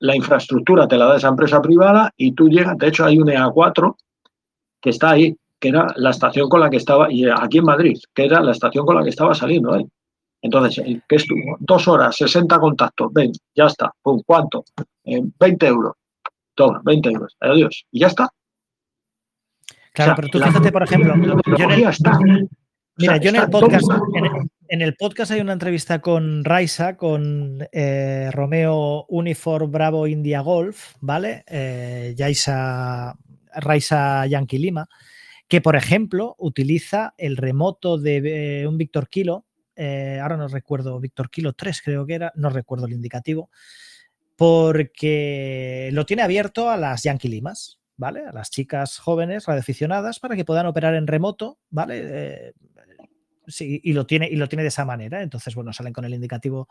la, 0.00 0.16
infraestructura, 0.16 0.88
te 0.88 0.96
la 0.96 1.04
da 1.04 1.16
esa 1.18 1.28
empresa 1.28 1.60
privada 1.60 2.10
y 2.16 2.32
tú 2.32 2.48
llegas. 2.48 2.78
De 2.78 2.88
hecho, 2.88 3.04
hay 3.04 3.18
un 3.18 3.28
EA4 3.28 3.94
que 4.80 4.88
está 4.88 5.10
ahí, 5.10 5.36
que 5.60 5.68
era 5.68 5.92
la 5.96 6.10
estación 6.10 6.48
con 6.48 6.60
la 6.60 6.70
que 6.70 6.78
estaba, 6.78 7.12
y 7.12 7.28
aquí 7.28 7.58
en 7.58 7.64
Madrid, 7.64 7.98
que 8.14 8.24
era 8.24 8.40
la 8.40 8.52
estación 8.52 8.86
con 8.86 8.96
la 8.96 9.02
que 9.02 9.10
estaba 9.10 9.34
saliendo. 9.34 9.76
Entonces, 10.40 10.82
¿qué 11.06 11.16
estuvo? 11.16 11.58
Dos 11.60 11.86
horas, 11.88 12.16
60 12.16 12.58
contactos, 12.58 13.12
ven, 13.12 13.32
ya 13.54 13.66
está. 13.66 13.92
¿Cuánto? 14.24 14.64
20 15.04 15.66
eh, 15.66 15.68
euros. 15.68 15.92
Toma, 16.54 16.80
20 16.82 17.10
euros. 17.10 17.36
Adiós. 17.40 17.84
Y 17.92 18.00
ya 18.00 18.06
está. 18.06 18.30
Claro, 20.04 20.14
pero 20.16 20.28
tú 20.28 20.38
fíjate, 20.38 20.70
por 20.70 20.82
ejemplo, 20.84 21.14
yo 21.58 21.64
en 21.64 21.70
el, 21.72 22.48
mira, 22.96 23.16
yo 23.16 23.30
en 23.30 23.36
el 23.36 23.50
podcast, 23.50 23.90
en 24.68 24.82
el, 24.82 24.94
podcast 24.94 25.32
hay 25.32 25.40
una 25.40 25.52
entrevista 25.52 26.00
con 26.00 26.44
Raisa, 26.44 26.96
con 26.96 27.66
eh, 27.72 28.30
Romeo 28.32 29.06
Uniform 29.08 29.72
Bravo 29.72 30.06
India 30.06 30.40
Golf, 30.40 30.94
¿vale? 31.00 31.42
Eh, 31.48 32.14
Yaisa, 32.16 33.16
Raisa 33.56 34.26
Yankee 34.26 34.58
Lima, 34.58 34.88
que 35.48 35.60
por 35.60 35.74
ejemplo 35.74 36.36
utiliza 36.38 37.14
el 37.18 37.36
remoto 37.36 37.98
de 37.98 38.60
eh, 38.60 38.68
un 38.68 38.78
Víctor 38.78 39.08
Kilo, 39.08 39.46
eh, 39.74 40.20
ahora 40.22 40.36
no 40.36 40.46
recuerdo, 40.46 41.00
Víctor 41.00 41.30
Kilo 41.30 41.54
3 41.54 41.82
creo 41.82 42.06
que 42.06 42.14
era, 42.14 42.32
no 42.36 42.50
recuerdo 42.50 42.86
el 42.86 42.92
indicativo, 42.92 43.50
porque 44.36 45.90
lo 45.92 46.06
tiene 46.06 46.22
abierto 46.22 46.70
a 46.70 46.76
las 46.76 47.02
Yankee 47.02 47.28
Limas, 47.28 47.77
¿vale? 47.98 48.24
A 48.24 48.32
las 48.32 48.50
chicas 48.50 48.98
jóvenes 48.98 49.44
radioaficionadas 49.44 50.20
para 50.20 50.36
que 50.36 50.46
puedan 50.46 50.66
operar 50.66 50.94
en 50.94 51.06
remoto, 51.06 51.58
¿vale? 51.68 52.00
Eh, 52.02 52.52
sí, 53.48 53.80
y 53.82 53.92
lo, 53.92 54.06
tiene, 54.06 54.28
y 54.30 54.36
lo 54.36 54.48
tiene 54.48 54.62
de 54.62 54.68
esa 54.68 54.86
manera. 54.86 55.20
Entonces, 55.20 55.54
bueno, 55.54 55.72
salen 55.72 55.92
con 55.92 56.04
el 56.06 56.14
indicativo 56.14 56.68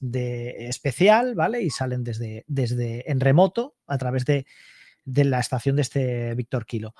de 0.00 0.66
especial, 0.68 1.34
¿vale? 1.34 1.62
Y 1.62 1.70
salen 1.70 2.02
desde, 2.04 2.44
desde 2.48 3.10
en 3.10 3.20
remoto 3.20 3.76
a 3.86 3.96
través 3.96 4.24
de, 4.26 4.44
la 5.06 5.38
estación 5.38 5.76
de 5.76 5.82
este 5.82 6.34
Víctor 6.34 6.66
Kilo. 6.66 6.94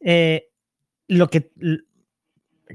Eh, 0.00 0.48
lo 1.06 1.28
que, 1.28 1.52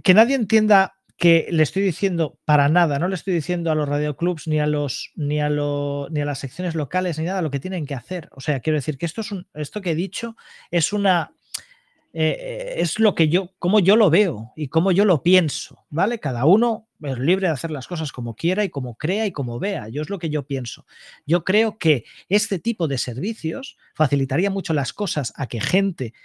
que 0.03 0.13
nadie 0.13 0.35
entienda 0.35 1.00
que 1.21 1.45
le 1.51 1.61
estoy 1.61 1.83
diciendo 1.83 2.39
para 2.45 2.67
nada, 2.67 2.97
no 2.97 3.07
le 3.07 3.13
estoy 3.13 3.35
diciendo 3.35 3.69
a 3.69 3.75
los 3.75 3.87
radioclubs 3.87 4.47
ni 4.47 4.59
a 4.59 4.65
los 4.65 5.11
ni 5.15 5.39
a 5.39 5.49
ni 5.51 6.19
a 6.19 6.25
las 6.25 6.39
secciones 6.39 6.73
locales 6.73 7.19
ni 7.19 7.25
nada 7.25 7.43
lo 7.43 7.51
que 7.51 7.59
tienen 7.59 7.85
que 7.85 7.93
hacer. 7.93 8.27
O 8.31 8.41
sea, 8.41 8.59
quiero 8.59 8.77
decir 8.77 8.97
que 8.97 9.05
esto 9.05 9.21
es 9.21 9.31
un, 9.31 9.45
esto 9.53 9.81
que 9.81 9.91
he 9.91 9.95
dicho 9.95 10.35
es 10.71 10.93
una 10.93 11.35
eh, 12.11 12.73
es 12.77 12.97
lo 12.97 13.13
que 13.13 13.29
yo, 13.29 13.53
como 13.59 13.79
yo 13.79 13.95
lo 13.97 14.09
veo 14.09 14.51
y 14.55 14.69
como 14.69 14.91
yo 14.91 15.05
lo 15.05 15.21
pienso, 15.21 15.85
¿vale? 15.91 16.19
Cada 16.19 16.45
uno 16.45 16.87
es 17.03 17.19
libre 17.19 17.45
de 17.45 17.53
hacer 17.53 17.69
las 17.69 17.85
cosas 17.85 18.11
como 18.11 18.35
quiera 18.35 18.63
y 18.63 18.69
como 18.69 18.95
crea 18.95 19.27
y 19.27 19.31
como 19.31 19.59
vea. 19.59 19.89
Yo 19.89 20.01
es 20.01 20.09
lo 20.09 20.17
que 20.17 20.31
yo 20.31 20.47
pienso. 20.47 20.87
Yo 21.27 21.43
creo 21.43 21.77
que 21.77 22.03
este 22.29 22.57
tipo 22.57 22.87
de 22.87 22.97
servicios 22.97 23.77
facilitaría 23.93 24.49
mucho 24.49 24.73
las 24.73 24.91
cosas 24.91 25.33
a 25.35 25.45
que 25.45 25.61
gente 25.61 26.15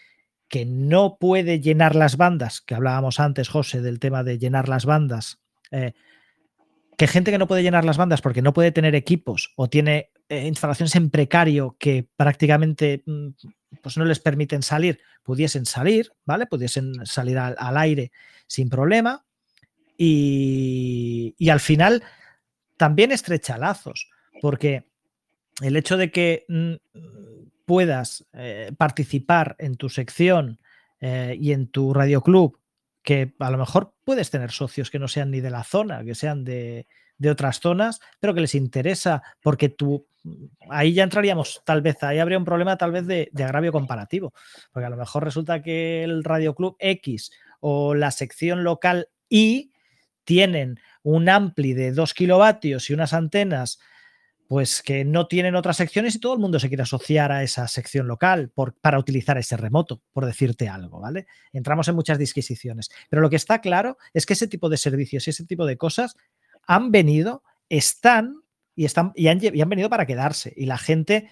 que 0.48 0.64
no 0.64 1.18
puede 1.18 1.60
llenar 1.60 1.96
las 1.96 2.16
bandas, 2.16 2.60
que 2.60 2.74
hablábamos 2.74 3.20
antes, 3.20 3.48
José, 3.48 3.80
del 3.80 3.98
tema 3.98 4.22
de 4.22 4.38
llenar 4.38 4.68
las 4.68 4.84
bandas, 4.84 5.40
eh, 5.70 5.92
que 6.96 7.06
gente 7.06 7.30
que 7.30 7.38
no 7.38 7.48
puede 7.48 7.62
llenar 7.62 7.84
las 7.84 7.96
bandas 7.96 8.22
porque 8.22 8.42
no 8.42 8.52
puede 8.52 8.72
tener 8.72 8.94
equipos 8.94 9.52
o 9.56 9.68
tiene 9.68 10.10
eh, 10.28 10.46
instalaciones 10.46 10.94
en 10.96 11.10
precario 11.10 11.76
que 11.78 12.08
prácticamente 12.16 13.02
mm, 13.06 13.28
pues 13.82 13.96
no 13.96 14.04
les 14.04 14.20
permiten 14.20 14.62
salir, 14.62 15.00
pudiesen 15.22 15.66
salir, 15.66 16.12
¿vale? 16.24 16.46
Pudiesen 16.46 17.04
salir 17.04 17.38
al, 17.38 17.76
aire 17.76 18.12
sin 18.46 18.68
problema. 18.68 19.24
Y, 19.98 21.34
al 21.50 21.60
final 21.60 22.02
también 22.76 23.12
estrecha 23.12 23.58
lazos, 23.58 24.10
porque 24.40 24.84
el 25.62 25.76
hecho 25.76 25.96
de 25.96 26.10
que 26.10 26.44
mm, 26.48 26.74
puedas 27.66 28.26
eh, 28.32 28.72
participar 28.78 29.56
en 29.58 29.76
tu 29.76 29.90
sección 29.90 30.58
eh, 31.00 31.36
y 31.38 31.52
en 31.52 31.68
tu 31.68 31.92
radio 31.92 32.22
club, 32.22 32.58
que 33.02 33.34
a 33.38 33.50
lo 33.50 33.58
mejor 33.58 33.94
puedes 34.04 34.30
tener 34.30 34.50
socios 34.50 34.90
que 34.90 34.98
no 34.98 35.08
sean 35.08 35.30
ni 35.30 35.40
de 35.40 35.50
la 35.50 35.64
zona, 35.64 36.02
que 36.04 36.14
sean 36.14 36.44
de, 36.44 36.86
de 37.18 37.30
otras 37.30 37.60
zonas, 37.60 38.00
pero 38.20 38.34
que 38.34 38.40
les 38.40 38.54
interesa 38.54 39.22
porque 39.42 39.68
tú, 39.68 40.06
ahí 40.70 40.92
ya 40.92 41.04
entraríamos, 41.04 41.62
tal 41.64 41.82
vez, 41.82 42.02
ahí 42.02 42.18
habría 42.18 42.38
un 42.38 42.44
problema 42.44 42.76
tal 42.76 42.92
vez 42.92 43.06
de, 43.06 43.30
agravio 43.36 43.72
comparativo, 43.72 44.32
porque 44.72 44.86
a 44.86 44.90
lo 44.90 44.96
mejor 44.96 45.24
resulta 45.24 45.62
que 45.62 46.04
el 46.04 46.24
Radio 46.24 46.54
Club 46.54 46.76
X 46.78 47.30
o 47.60 47.94
la 47.94 48.10
sección 48.10 48.64
local 48.64 49.08
Y 49.28 49.72
tienen 50.24 50.80
un 51.02 51.28
ampli 51.28 51.72
de 51.72 51.92
2 51.92 52.14
kilovatios 52.14 52.90
y 52.90 52.94
unas 52.94 53.12
antenas 53.12 53.78
pues 54.48 54.82
que 54.82 55.04
no 55.04 55.26
tienen 55.26 55.56
otras 55.56 55.76
secciones 55.76 56.14
y 56.14 56.20
todo 56.20 56.34
el 56.34 56.38
mundo 56.38 56.60
se 56.60 56.68
quiere 56.68 56.84
asociar 56.84 57.32
a 57.32 57.42
esa 57.42 57.66
sección 57.66 58.06
local 58.06 58.52
para 58.80 58.98
utilizar 58.98 59.36
ese 59.38 59.56
remoto, 59.56 60.00
por 60.12 60.24
decirte 60.24 60.68
algo, 60.68 61.00
¿vale? 61.00 61.26
Entramos 61.52 61.88
en 61.88 61.96
muchas 61.96 62.18
disquisiciones. 62.18 62.90
Pero 63.08 63.22
lo 63.22 63.30
que 63.30 63.36
está 63.36 63.60
claro 63.60 63.98
es 64.14 64.24
que 64.24 64.34
ese 64.34 64.46
tipo 64.46 64.68
de 64.68 64.76
servicios 64.76 65.26
y 65.26 65.30
ese 65.30 65.44
tipo 65.44 65.66
de 65.66 65.76
cosas 65.76 66.16
han 66.66 66.92
venido, 66.92 67.42
están 67.68 68.42
y, 68.74 68.84
están, 68.84 69.12
y 69.14 69.28
han, 69.28 69.68
venido 69.68 69.88
para 69.88 70.06
quedarse. 70.06 70.52
Y 70.56 70.66
la 70.66 70.78
gente 70.78 71.28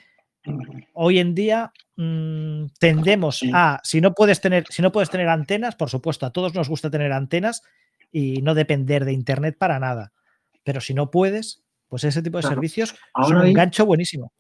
hoy 0.93 1.19
en 1.19 1.35
día 1.35 1.73
mm, 1.97 2.67
tendemos 2.79 3.43
a, 3.53 3.81
si 3.85 4.01
no, 4.01 4.15
puedes 4.15 4.41
tener, 4.41 4.67
si 4.71 4.83
no 4.83 4.93
puedes 4.93 5.11
tener 5.11 5.29
antenas, 5.29 5.77
por 5.77 5.91
supuesto, 5.91 6.27
a 6.27 6.33
todos 6.33 6.55
nos 6.55 6.69
gusta 6.69 6.91
tener 6.91 7.13
antenas 7.13 7.63
y 8.11 8.43
no 8.43 8.55
depender 8.55 9.05
de 9.05 9.13
Internet 9.13 9.57
para 9.59 9.79
nada. 9.79 10.13
Pero 10.65 10.81
si 10.81 10.95
no 10.95 11.11
puedes, 11.11 11.64
pues 11.89 12.05
ese 12.05 12.23
tipo 12.23 12.39
de 12.39 12.43
servicios 12.43 12.95
son 13.27 13.37
un 13.39 13.53
gancho 13.53 13.87
buenísimo. 13.87 14.33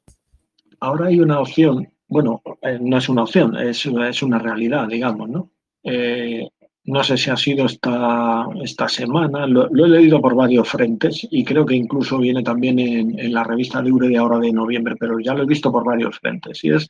Ahora 0.80 1.06
hay 1.06 1.20
una 1.20 1.40
opción, 1.40 1.88
bueno, 2.08 2.42
eh, 2.62 2.78
no 2.80 2.98
es 2.98 3.08
una 3.08 3.22
opción, 3.22 3.56
es, 3.56 3.86
es 3.86 4.22
una 4.22 4.38
realidad, 4.38 4.88
digamos, 4.88 5.28
¿no? 5.28 5.50
Eh, 5.82 6.48
no 6.86 7.02
sé 7.02 7.16
si 7.16 7.30
ha 7.30 7.36
sido 7.36 7.64
esta, 7.64 8.46
esta 8.62 8.88
semana, 8.88 9.46
lo, 9.46 9.68
he 9.68 9.88
leído 9.88 10.20
por 10.20 10.34
varios 10.34 10.68
frentes 10.68 11.26
y 11.30 11.44
creo 11.44 11.64
que 11.64 11.74
incluso 11.74 12.18
viene 12.18 12.42
también 12.42 12.78
en, 12.78 13.32
la 13.32 13.42
revista 13.42 13.80
Libre 13.80 14.08
de 14.08 14.18
ahora 14.18 14.38
de 14.38 14.52
noviembre, 14.52 14.94
pero 14.98 15.18
ya 15.18 15.32
lo 15.34 15.44
he 15.44 15.46
visto 15.46 15.72
por 15.72 15.84
varios 15.84 16.18
frentes 16.18 16.62
y 16.62 16.70
es 16.70 16.86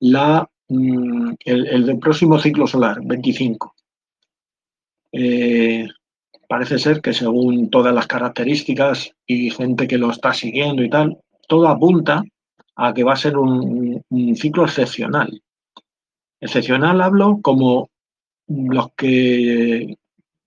la, 0.00 0.48
mm, 0.68 1.32
el, 1.44 1.86
del 1.86 1.98
próximo 1.98 2.38
ciclo 2.38 2.66
solar, 2.66 2.98
25. 3.02 3.74
Eh, 5.12 5.88
parece 6.54 6.78
ser 6.78 7.00
que 7.00 7.12
según 7.12 7.68
todas 7.68 7.92
las 7.92 8.06
características 8.06 9.10
y 9.26 9.50
gente 9.50 9.88
que 9.88 9.98
lo 9.98 10.12
está 10.12 10.32
siguiendo 10.32 10.84
y 10.84 10.88
tal, 10.88 11.18
todo 11.48 11.66
apunta 11.66 12.22
a 12.76 12.94
que 12.94 13.02
va 13.02 13.14
a 13.14 13.16
ser 13.16 13.36
un 13.36 14.00
ciclo 14.36 14.62
excepcional. 14.62 15.42
Excepcional 16.40 17.00
hablo 17.00 17.40
como 17.42 17.90
los 18.46 18.92
que, 18.96 19.98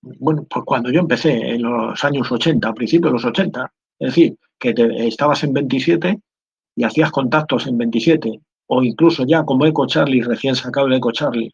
bueno, 0.01 0.45
pues 0.49 0.63
cuando 0.63 0.89
yo 0.91 1.01
empecé 1.01 1.33
en 1.55 1.63
los 1.63 2.01
años 2.05 2.31
80, 2.31 2.69
a 2.69 2.73
principios 2.73 3.11
de 3.11 3.13
los 3.13 3.25
80, 3.25 3.73
es 3.99 4.07
decir, 4.07 4.37
que 4.57 4.73
estabas 4.99 5.43
en 5.43 5.51
27 5.51 6.19
y 6.77 6.83
hacías 6.85 7.11
contactos 7.11 7.67
en 7.67 7.77
27, 7.77 8.39
o 8.67 8.81
incluso 8.81 9.25
ya 9.25 9.43
como 9.43 9.65
Eco 9.65 9.85
Charlie, 9.85 10.21
recién 10.21 10.55
sacado 10.55 10.87
el 10.87 10.93
Eco 10.93 11.11
Charlie, 11.11 11.53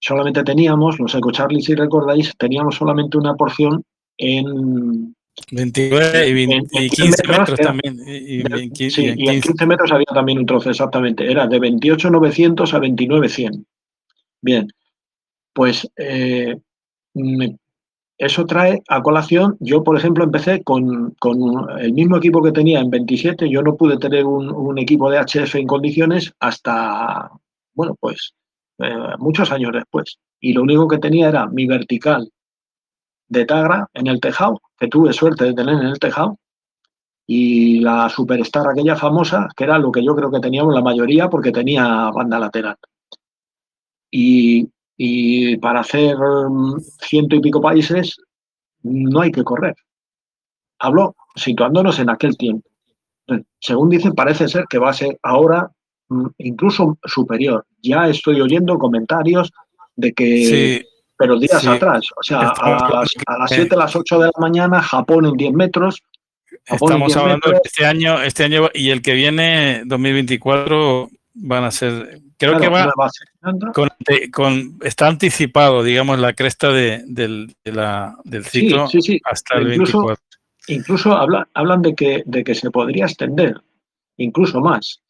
solamente 0.00 0.42
teníamos, 0.42 0.98
los 0.98 1.14
Eco 1.14 1.30
Charlie, 1.30 1.62
si 1.62 1.74
recordáis, 1.74 2.32
teníamos 2.36 2.76
solamente 2.76 3.18
una 3.18 3.34
porción 3.34 3.82
en 4.16 5.14
29 5.52 6.28
y, 6.30 6.90
15 6.90 7.28
metros, 7.28 7.58
también. 7.60 7.98
Y, 8.06 8.40
en 8.40 8.70
15 8.70 9.66
metros 9.66 9.92
había 9.92 10.06
también 10.06 10.38
un 10.38 10.46
trozo, 10.46 10.70
exactamente. 10.70 11.30
Era 11.30 11.46
de 11.46 11.58
28.900 11.58 12.74
a 12.74 12.78
29.100. 12.80 13.64
Bien, 14.40 14.68
pues 15.52 15.88
eh, 15.96 16.56
eso 18.18 18.46
trae 18.46 18.82
a 18.88 19.02
colación, 19.02 19.56
yo 19.60 19.82
por 19.84 19.96
ejemplo 19.96 20.24
empecé 20.24 20.62
con, 20.62 21.16
el 21.80 21.92
mismo 21.92 22.16
equipo 22.16 22.42
que 22.42 22.52
tenía 22.52 22.80
en 22.80 22.90
27, 22.90 23.48
yo 23.48 23.62
no 23.62 23.76
pude 23.76 23.96
tener 23.98 24.24
un, 24.24 24.78
equipo 24.78 25.10
de 25.10 25.18
HF 25.18 25.54
en 25.56 25.66
condiciones 25.66 26.32
hasta, 26.40 27.30
bueno, 27.74 27.96
pues 27.98 28.34
eh, 28.78 29.14
muchos 29.18 29.50
años 29.52 29.72
después. 29.72 30.18
Y 30.40 30.52
lo 30.52 30.62
único 30.62 30.88
que 30.88 30.98
tenía 30.98 31.28
era 31.28 31.46
mi 31.46 31.66
vertical 31.66 32.30
de 33.28 33.44
Tagra 33.44 33.88
en 33.94 34.06
el 34.06 34.20
tejado, 34.20 34.60
que 34.78 34.88
tuve 34.88 35.12
suerte 35.12 35.44
de 35.44 35.54
tener 35.54 35.74
en 35.74 35.86
el 35.86 35.98
tejado, 35.98 36.38
y 37.26 37.80
la 37.80 38.08
Superstar 38.08 38.66
aquella 38.68 38.96
famosa, 38.96 39.48
que 39.56 39.64
era 39.64 39.78
lo 39.78 39.92
que 39.92 40.02
yo 40.04 40.16
creo 40.16 40.30
que 40.30 40.40
teníamos 40.40 40.74
la 40.74 40.80
mayoría 40.80 41.28
porque 41.28 41.52
tenía 41.52 42.10
banda 42.10 42.38
lateral. 42.38 42.76
Y 44.10 44.68
y 45.00 45.56
para 45.58 45.80
hacer 45.80 46.16
mm, 46.18 46.80
ciento 46.80 47.36
y 47.36 47.40
pico 47.40 47.62
países 47.62 48.16
no 48.82 49.20
hay 49.20 49.30
que 49.30 49.44
correr. 49.44 49.76
Hablo 50.80 51.14
situándonos 51.36 52.00
en 52.00 52.10
aquel 52.10 52.36
tiempo. 52.36 52.68
Según 53.60 53.90
dicen, 53.90 54.14
parece 54.14 54.48
ser 54.48 54.64
que 54.68 54.78
va 54.78 54.90
a 54.90 54.94
ser 54.94 55.18
ahora 55.22 55.70
incluso 56.38 56.98
superior. 57.04 57.64
Ya 57.82 58.08
estoy 58.08 58.40
oyendo 58.40 58.78
comentarios 58.78 59.52
de 59.96 60.12
que, 60.12 60.86
pero 61.16 61.38
días 61.38 61.66
atrás, 61.66 62.04
o 62.16 62.22
sea, 62.22 62.48
a 62.48 62.90
las, 62.92 63.10
a 63.26 63.38
las 63.38 63.50
7, 63.50 63.74
a 63.74 63.78
las 63.78 63.96
8 63.96 64.18
de 64.18 64.26
la 64.26 64.40
mañana, 64.40 64.82
Japón 64.82 65.26
en 65.26 65.36
10 65.36 65.52
metros. 65.52 66.02
Estamos 66.64 67.16
hablando 67.16 67.50
de 67.50 67.60
este 67.62 67.84
año, 67.84 68.22
este 68.22 68.44
año 68.44 68.68
y 68.74 68.90
el 68.90 69.02
que 69.02 69.14
viene, 69.14 69.82
2024, 69.84 71.10
van 71.34 71.64
a 71.64 71.70
ser 71.70 72.20
Creo 72.38 72.60
que 72.60 72.68
va 72.68 72.92
con, 74.32 74.78
está 74.82 75.08
anticipado, 75.08 75.82
digamos, 75.82 76.20
la 76.20 76.34
cresta 76.34 76.70
de, 76.70 77.02
del, 77.04 77.52
del 77.64 78.44
ciclo 78.44 78.88
hasta 79.24 79.56
el 79.56 79.72
incluso, 79.72 80.06
24. 80.06 80.24
Incluso 80.68 81.46
hablan 81.54 81.82
de 81.82 81.94
que, 81.96 82.22
de 82.26 82.44
que 82.44 82.54
se 82.54 82.70
podría 82.70 83.06
extender, 83.06 83.60
incluso 84.18 84.60
más, 84.60 85.02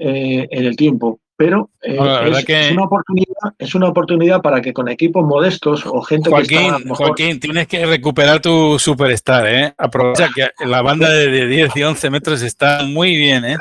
eh, 0.00 0.48
en 0.50 0.64
el 0.64 0.76
tiempo. 0.76 1.20
Pero 1.36 1.70
eh, 1.82 1.94
es, 1.96 2.70
una 2.70 2.84
oportunidad, 2.84 3.54
es 3.58 3.74
una 3.74 3.88
oportunidad 3.88 4.40
para 4.40 4.62
que 4.62 4.72
con 4.72 4.88
equipos 4.88 5.26
modestos 5.26 5.84
o 5.84 6.00
gente 6.00 6.30
Joaquín, 6.30 6.76
que 6.76 6.88
Joaquín, 6.90 7.40
tienes 7.40 7.66
que 7.66 7.84
recuperar 7.84 8.40
tu 8.40 8.78
superstar, 8.78 9.48
¿eh? 9.48 9.74
Aprovecha 9.76 10.28
que 10.32 10.48
la 10.64 10.80
banda 10.80 11.10
de 11.10 11.46
10 11.48 11.76
y 11.76 11.82
11 11.82 12.10
metros 12.10 12.42
está 12.42 12.84
muy 12.84 13.16
bien, 13.16 13.44
¿eh? 13.44 13.56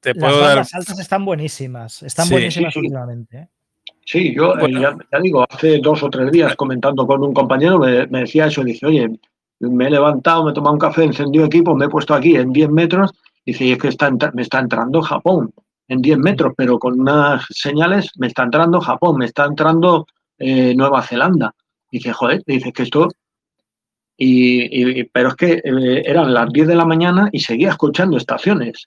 Te 0.00 0.14
puedo, 0.14 0.40
Las 0.40 0.48
bandas 0.48 0.74
altas 0.74 0.98
están 0.98 1.24
buenísimas, 1.26 2.02
están 2.02 2.28
buenísimas 2.30 2.74
últimamente. 2.76 3.38
¿eh? 3.38 3.48
Sí, 4.04 4.34
yo 4.34 4.54
eh, 4.58 4.72
ya, 4.80 4.96
digo, 5.20 5.46
hace 5.48 5.78
dos 5.78 6.02
o 6.02 6.10
tres 6.10 6.30
días 6.30 6.54
comentando 6.56 7.06
con 7.06 7.22
un 7.22 7.32
compañero 7.32 7.78
me, 7.78 8.06
decía 8.06 8.46
eso, 8.46 8.62
dice, 8.62 8.86
oye, 8.86 9.08
me 9.60 9.86
he 9.86 9.90
levantado, 9.90 10.44
me 10.44 10.50
he 10.50 10.54
tomado 10.54 10.74
un 10.74 10.78
café, 10.78 11.04
encendido 11.04 11.46
equipo, 11.46 11.74
me 11.74 11.86
he 11.86 11.88
puesto 11.88 12.14
aquí 12.14 12.36
en 12.36 12.52
10 12.52 12.70
metros, 12.70 13.12
dice, 13.44 13.72
es 13.72 13.78
que 13.78 13.88
está, 13.88 14.10
me 14.32 14.42
está 14.42 14.60
entrando 14.60 15.02
Japón 15.02 15.52
en 15.88 16.00
10 16.00 16.18
metros, 16.18 16.54
pero 16.56 16.78
con 16.78 17.00
unas 17.00 17.44
señales 17.50 18.10
me 18.16 18.26
está 18.26 18.42
entrando 18.42 18.80
Japón, 18.80 19.18
me 19.18 19.26
está 19.26 19.44
entrando 19.44 20.06
eh, 20.38 20.74
Nueva 20.74 21.02
Zelanda. 21.02 21.52
Dice, 21.90 22.12
joder, 22.12 22.42
dice 22.46 22.72
que 22.72 22.82
esto... 22.82 23.08
Y, 24.16 25.04
pero 25.04 25.30
es 25.30 25.34
que 25.34 25.52
eh, 25.54 26.02
eran 26.06 26.32
las 26.32 26.48
10 26.52 26.68
de 26.68 26.76
la 26.76 26.84
mañana 26.84 27.28
y 27.32 27.40
seguía 27.40 27.70
escuchando 27.70 28.16
estaciones. 28.16 28.86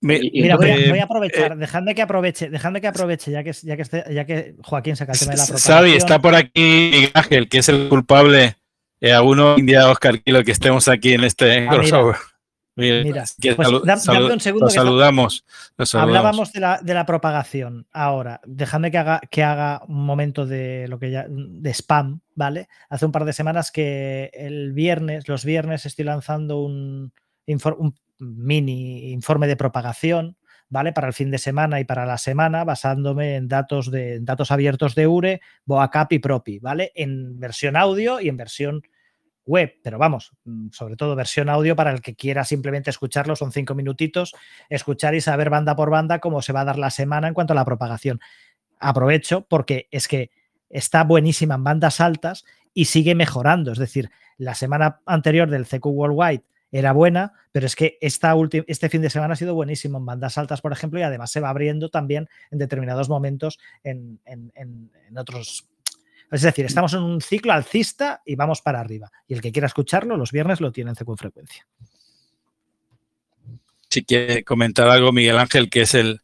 Mira, 0.00 0.56
voy, 0.56 0.98
a, 0.98 1.04
aprovechar, 1.04 1.52
eh, 1.52 1.56
dejando 1.56 1.94
que 1.94 2.02
aproveche, 2.02 2.48
dejando 2.48 2.80
que 2.80 2.86
aproveche, 2.86 3.30
ya 3.30 3.44
que, 3.44 3.52
ya 3.52 3.76
que, 3.76 3.84
ya 4.14 4.24
que 4.24 4.54
Joaquín 4.62 4.96
saca 4.96 5.12
el 5.12 5.18
tema 5.18 5.32
de 5.32 5.38
la 5.38 5.44
propagación. 5.44 5.76
Sabi, 5.76 5.92
está 5.92 6.20
por 6.20 6.34
aquí 6.34 6.90
Miguel 6.92 7.10
Ángel, 7.14 7.48
que 7.48 7.58
es 7.58 7.68
el 7.68 7.88
culpable, 7.88 8.56
a 9.12 9.22
uno 9.22 9.58
India 9.58 9.90
Oscar 9.90 10.20
Kilo, 10.22 10.42
que 10.42 10.52
estemos 10.52 10.88
aquí 10.88 11.12
en 11.12 11.24
este 11.24 11.66
ah, 11.66 11.70
crossover. 11.70 12.16
Mira, 12.76 13.24
pues, 13.56 13.68
dame 13.84 14.32
un 14.34 14.40
segundo. 14.40 14.68
saludamos, 14.68 15.46
Hablábamos 15.94 16.52
de 16.52 16.60
la, 16.60 16.78
de 16.82 16.92
la, 16.92 17.06
propagación. 17.06 17.86
Ahora, 17.90 18.42
dejadme 18.44 18.90
que 18.90 18.98
haga, 18.98 19.20
que 19.30 19.42
haga 19.42 19.82
un 19.88 20.04
momento 20.04 20.44
de 20.44 20.86
lo 20.86 20.98
que 20.98 21.10
ya 21.10 21.24
de 21.28 21.70
spam, 21.72 22.20
¿vale? 22.34 22.68
Hace 22.90 23.06
un 23.06 23.12
par 23.12 23.24
de 23.24 23.32
semanas 23.32 23.70
que 23.70 24.30
el 24.34 24.74
viernes, 24.74 25.26
los 25.26 25.46
viernes, 25.46 25.86
estoy 25.86 26.04
lanzando 26.04 26.60
un, 26.60 27.14
un 27.46 27.94
mini 28.18 29.10
informe 29.10 29.46
de 29.46 29.56
propagación, 29.56 30.36
¿vale? 30.68 30.92
Para 30.92 31.06
el 31.06 31.14
fin 31.14 31.30
de 31.30 31.38
semana 31.38 31.80
y 31.80 31.84
para 31.84 32.04
la 32.04 32.18
semana, 32.18 32.64
basándome 32.64 33.36
en 33.36 33.48
datos 33.48 33.90
de 33.90 34.20
datos 34.20 34.50
abiertos 34.50 34.94
de 34.94 35.06
URE, 35.06 35.40
BoaCap 35.64 36.12
y 36.12 36.18
Propi, 36.18 36.58
¿vale? 36.58 36.92
En 36.94 37.40
versión 37.40 37.74
audio 37.74 38.20
y 38.20 38.28
en 38.28 38.36
versión 38.36 38.82
web, 39.46 39.78
pero 39.82 39.98
vamos, 39.98 40.32
mm, 40.44 40.68
sobre 40.72 40.96
todo 40.96 41.16
versión 41.16 41.48
audio 41.48 41.76
para 41.76 41.92
el 41.92 42.02
que 42.02 42.14
quiera 42.14 42.44
simplemente 42.44 42.90
escucharlo, 42.90 43.36
son 43.36 43.52
cinco 43.52 43.74
minutitos, 43.74 44.34
escuchar 44.68 45.14
y 45.14 45.20
saber 45.20 45.48
banda 45.50 45.76
por 45.76 45.90
banda 45.90 46.18
cómo 46.18 46.42
se 46.42 46.52
va 46.52 46.62
a 46.62 46.64
dar 46.64 46.78
la 46.78 46.90
semana 46.90 47.28
en 47.28 47.34
cuanto 47.34 47.52
a 47.52 47.56
la 47.56 47.64
propagación. 47.64 48.20
Aprovecho 48.78 49.46
porque 49.48 49.88
es 49.90 50.08
que 50.08 50.30
está 50.68 51.04
buenísima 51.04 51.54
en 51.54 51.64
bandas 51.64 52.00
altas 52.00 52.44
y 52.74 52.86
sigue 52.86 53.14
mejorando, 53.14 53.72
es 53.72 53.78
decir, 53.78 54.10
la 54.36 54.54
semana 54.54 55.00
anterior 55.06 55.48
del 55.48 55.66
CQ 55.66 55.86
Worldwide 55.86 56.42
era 56.72 56.92
buena, 56.92 57.32
pero 57.52 57.64
es 57.64 57.76
que 57.76 57.96
esta 58.00 58.34
este 58.66 58.88
fin 58.90 59.00
de 59.00 59.08
semana 59.08 59.32
ha 59.32 59.36
sido 59.36 59.54
buenísimo 59.54 59.96
en 59.98 60.04
bandas 60.04 60.36
altas, 60.36 60.60
por 60.60 60.72
ejemplo, 60.72 60.98
y 60.98 61.04
además 61.04 61.30
se 61.30 61.40
va 61.40 61.48
abriendo 61.48 61.88
también 61.88 62.28
en 62.50 62.58
determinados 62.58 63.08
momentos 63.08 63.58
en, 63.82 64.20
en 64.26 64.90
otros 65.16 65.68
es 66.30 66.42
decir, 66.42 66.64
estamos 66.64 66.92
en 66.94 67.02
un 67.02 67.20
ciclo 67.20 67.52
alcista 67.52 68.22
y 68.24 68.34
vamos 68.34 68.60
para 68.60 68.80
arriba. 68.80 69.10
Y 69.28 69.34
el 69.34 69.40
que 69.40 69.52
quiera 69.52 69.66
escucharlo, 69.66 70.16
los 70.16 70.32
viernes 70.32 70.60
lo 70.60 70.72
tiene 70.72 70.90
en 70.90 70.96
CQ 70.96 71.16
frecuencia. 71.16 71.66
Si 73.88 74.04
quiere 74.04 74.44
comentar 74.44 74.88
algo, 74.88 75.12
Miguel 75.12 75.38
Ángel, 75.38 75.70
que 75.70 75.82
es 75.82 75.94
el, 75.94 76.20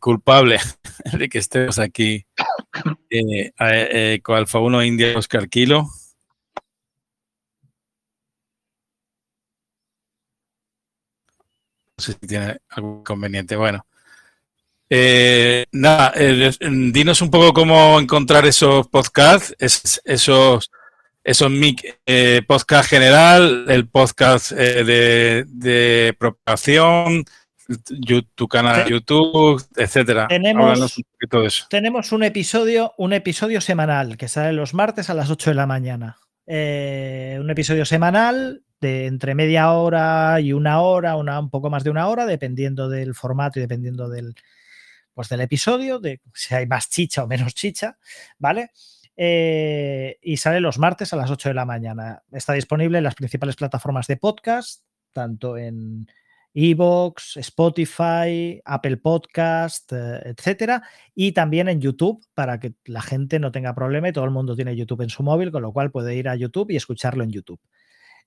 culpable 0.00 0.58
de 1.18 1.28
que 1.28 1.38
estemos 1.38 1.78
aquí 1.78 2.26
eh, 3.10 3.52
eh, 3.58 4.20
con 4.22 4.36
Alfa 4.36 4.58
1 4.58 4.84
India 4.84 5.18
Oscar 5.18 5.48
Kilo. 5.48 5.88
No 11.96 12.04
sé 12.04 12.12
si 12.12 12.26
tiene 12.26 12.58
algún 12.68 13.00
inconveniente. 13.00 13.56
Bueno, 13.56 13.84
eh, 14.92 15.66
nada, 15.70 16.12
eh, 16.16 16.50
dinos 16.60 17.22
un 17.22 17.30
poco 17.30 17.52
cómo 17.52 18.00
encontrar 18.00 18.44
esos 18.44 18.88
podcasts, 18.88 19.54
esos, 19.60 20.00
esos 21.22 21.50
eh, 22.06 22.42
podcast 22.44 22.90
general, 22.90 23.66
el 23.68 23.86
podcast 23.88 24.50
de, 24.50 26.16
propagación, 26.18 27.24
tu 28.34 28.48
canal 28.48 28.82
de 28.82 28.90
YouTube, 28.90 29.64
etcétera. 29.76 30.26
Tenemos 30.26 30.98
un, 30.98 31.04
tenemos 31.68 32.10
un 32.10 32.24
episodio, 32.24 32.92
un 32.98 33.12
episodio 33.12 33.60
semanal 33.60 34.16
que 34.16 34.26
sale 34.26 34.52
los 34.52 34.74
martes 34.74 35.08
a 35.08 35.14
las 35.14 35.30
8 35.30 35.50
de 35.50 35.54
la 35.54 35.66
mañana. 35.66 36.18
un 36.48 37.48
episodio 37.48 37.84
semanal 37.84 38.64
de 38.80 39.06
entre 39.06 39.36
media 39.36 39.70
hora 39.70 40.40
y 40.40 40.52
una 40.52 40.80
hora, 40.80 41.14
una, 41.14 41.38
un 41.38 41.48
poco 41.48 41.70
más 41.70 41.84
de 41.84 41.90
una 41.90 42.08
hora, 42.08 42.26
dependiendo 42.26 42.88
del 42.88 43.14
formato 43.14 43.60
y 43.60 43.62
dependiendo 43.62 44.08
del, 44.08 44.34
pues, 45.14 45.28
del 45.28 45.40
episodio, 45.40 45.98
de 45.98 46.20
si 46.34 46.54
hay 46.54 46.66
más 46.66 46.88
chicha 46.88 47.24
o 47.24 47.26
menos 47.26 47.54
chicha, 47.54 47.98
¿vale? 48.38 48.70
Eh, 49.16 50.18
y 50.22 50.36
sale 50.38 50.60
los 50.60 50.78
martes 50.78 51.12
a 51.12 51.16
las 51.16 51.30
8 51.30 51.50
de 51.50 51.54
la 51.54 51.66
mañana. 51.66 52.22
Está 52.32 52.54
disponible 52.54 52.98
en 52.98 53.04
las 53.04 53.14
principales 53.14 53.56
plataformas 53.56 54.06
de 54.06 54.16
podcast, 54.16 54.82
tanto 55.12 55.58
en 55.58 56.06
Evox, 56.54 57.36
Spotify, 57.36 58.60
Apple 58.64 58.96
Podcast, 58.96 59.92
eh, 59.92 60.20
etcétera, 60.24 60.82
y 61.14 61.32
también 61.32 61.68
en 61.68 61.80
YouTube 61.80 62.24
para 62.34 62.58
que 62.58 62.74
la 62.84 63.02
gente 63.02 63.38
no 63.38 63.52
tenga 63.52 63.74
problema 63.74 64.08
y 64.08 64.12
todo 64.12 64.24
el 64.24 64.30
mundo 64.30 64.56
tiene 64.56 64.76
YouTube 64.76 65.02
en 65.02 65.10
su 65.10 65.22
móvil, 65.22 65.52
con 65.52 65.62
lo 65.62 65.72
cual 65.72 65.90
puede 65.90 66.16
ir 66.16 66.28
a 66.28 66.34
YouTube 66.34 66.70
y 66.70 66.76
escucharlo 66.76 67.22
en 67.22 67.30
YouTube. 67.30 67.60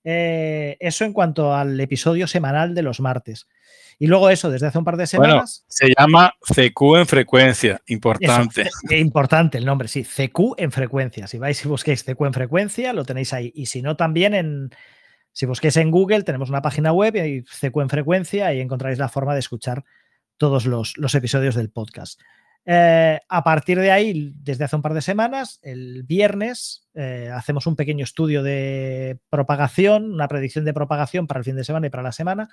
Eh, 0.04 0.76
eso 0.80 1.04
en 1.04 1.12
cuanto 1.12 1.54
al 1.54 1.80
episodio 1.80 2.26
semanal 2.26 2.74
de 2.74 2.82
los 2.82 3.00
martes. 3.00 3.48
Y 3.98 4.06
luego 4.06 4.28
eso, 4.28 4.50
desde 4.50 4.66
hace 4.66 4.78
un 4.78 4.84
par 4.84 4.96
de 4.96 5.06
semanas. 5.06 5.64
se 5.68 5.92
llama 5.96 6.34
CQ 6.40 6.96
en 6.96 7.06
frecuencia, 7.06 7.80
importante. 7.86 8.68
importante 8.90 9.58
el 9.58 9.64
nombre, 9.64 9.88
sí, 9.88 10.04
CQ 10.04 10.54
en 10.58 10.72
frecuencia. 10.72 11.26
Si 11.26 11.38
vais 11.38 11.64
y 11.64 11.68
busquéis 11.68 12.04
CQ 12.04 12.20
en 12.26 12.32
frecuencia, 12.32 12.92
lo 12.92 13.04
tenéis 13.04 13.32
ahí. 13.32 13.52
Y 13.54 13.66
si 13.66 13.82
no, 13.82 13.96
también 13.96 14.34
en. 14.34 14.70
Si 15.32 15.46
busquéis 15.46 15.76
en 15.78 15.90
Google, 15.90 16.22
tenemos 16.22 16.48
una 16.48 16.62
página 16.62 16.92
web 16.92 17.16
y 17.16 17.42
CQ 17.42 17.80
en 17.80 17.88
frecuencia 17.88 18.54
y 18.54 18.60
encontráis 18.60 18.98
la 18.98 19.08
forma 19.08 19.34
de 19.34 19.40
escuchar 19.40 19.84
todos 20.36 20.66
los, 20.66 20.96
los 20.96 21.14
episodios 21.14 21.56
del 21.56 21.70
podcast. 21.70 22.20
Eh, 22.66 23.20
a 23.28 23.44
partir 23.44 23.78
de 23.78 23.90
ahí, 23.90 24.32
desde 24.36 24.64
hace 24.64 24.76
un 24.76 24.82
par 24.82 24.94
de 24.94 25.02
semanas, 25.02 25.60
el 25.62 26.02
viernes, 26.04 26.88
eh, 26.94 27.30
hacemos 27.32 27.66
un 27.66 27.76
pequeño 27.76 28.04
estudio 28.04 28.42
de 28.42 29.18
propagación, 29.28 30.12
una 30.12 30.28
predicción 30.28 30.64
de 30.64 30.72
propagación 30.72 31.26
para 31.26 31.38
el 31.38 31.44
fin 31.44 31.56
de 31.56 31.64
semana 31.64 31.86
y 31.86 31.90
para 31.90 32.02
la 32.02 32.12
semana, 32.12 32.48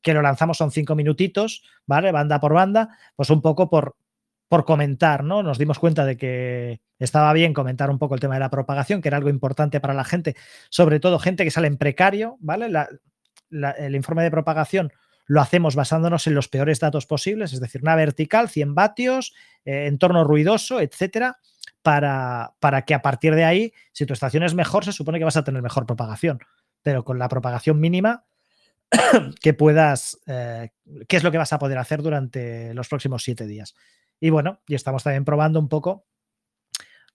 que 0.00 0.14
lo 0.14 0.22
lanzamos 0.22 0.58
son 0.58 0.72
cinco 0.72 0.96
minutitos, 0.96 1.62
¿vale? 1.86 2.10
Banda 2.10 2.40
por 2.40 2.54
banda, 2.54 2.98
pues 3.14 3.30
un 3.30 3.40
poco 3.40 3.70
por, 3.70 3.94
por 4.48 4.64
comentar, 4.64 5.22
¿no? 5.22 5.44
Nos 5.44 5.58
dimos 5.58 5.78
cuenta 5.78 6.04
de 6.04 6.16
que 6.16 6.80
estaba 6.98 7.32
bien 7.32 7.54
comentar 7.54 7.88
un 7.88 7.98
poco 7.98 8.14
el 8.14 8.20
tema 8.20 8.34
de 8.34 8.40
la 8.40 8.50
propagación, 8.50 9.00
que 9.00 9.08
era 9.08 9.16
algo 9.16 9.30
importante 9.30 9.80
para 9.80 9.94
la 9.94 10.04
gente, 10.04 10.34
sobre 10.70 10.98
todo 10.98 11.20
gente 11.20 11.44
que 11.44 11.52
sale 11.52 11.68
en 11.68 11.76
precario, 11.76 12.36
¿vale? 12.40 12.66
el 13.50 13.94
informe 13.94 14.24
de 14.24 14.30
propagación 14.30 14.92
lo 15.26 15.40
hacemos 15.40 15.74
basándonos 15.74 16.26
en 16.26 16.34
los 16.34 16.48
peores 16.48 16.80
datos 16.80 17.06
posibles, 17.06 17.52
es 17.52 17.60
decir, 17.60 17.82
una 17.82 17.96
vertical, 17.96 18.48
100 18.48 18.74
vatios, 18.74 19.34
eh, 19.64 19.86
entorno 19.86 20.24
ruidoso, 20.24 20.80
etcétera, 20.80 21.38
para, 21.82 22.54
para, 22.60 22.82
que 22.82 22.94
a 22.94 23.02
partir 23.02 23.34
de 23.34 23.44
ahí, 23.44 23.72
si 23.92 24.06
tu 24.06 24.12
estación 24.12 24.42
es 24.42 24.54
mejor, 24.54 24.84
se 24.84 24.92
supone 24.92 25.18
que 25.18 25.24
vas 25.24 25.36
a 25.36 25.44
tener 25.44 25.62
mejor 25.62 25.86
propagación, 25.86 26.40
pero 26.82 27.04
con 27.04 27.18
la 27.18 27.28
propagación 27.28 27.80
mínima 27.80 28.24
que 29.40 29.54
puedas, 29.54 30.18
eh, 30.26 30.70
qué 31.08 31.16
es 31.16 31.22
lo 31.24 31.30
que 31.30 31.38
vas 31.38 31.52
a 31.52 31.58
poder 31.58 31.78
hacer 31.78 32.02
durante 32.02 32.74
los 32.74 32.88
próximos 32.88 33.22
siete 33.22 33.46
días. 33.46 33.74
Y 34.20 34.30
bueno, 34.30 34.60
y 34.66 34.74
estamos 34.74 35.02
también 35.02 35.24
probando 35.24 35.58
un 35.58 35.68
poco, 35.68 36.06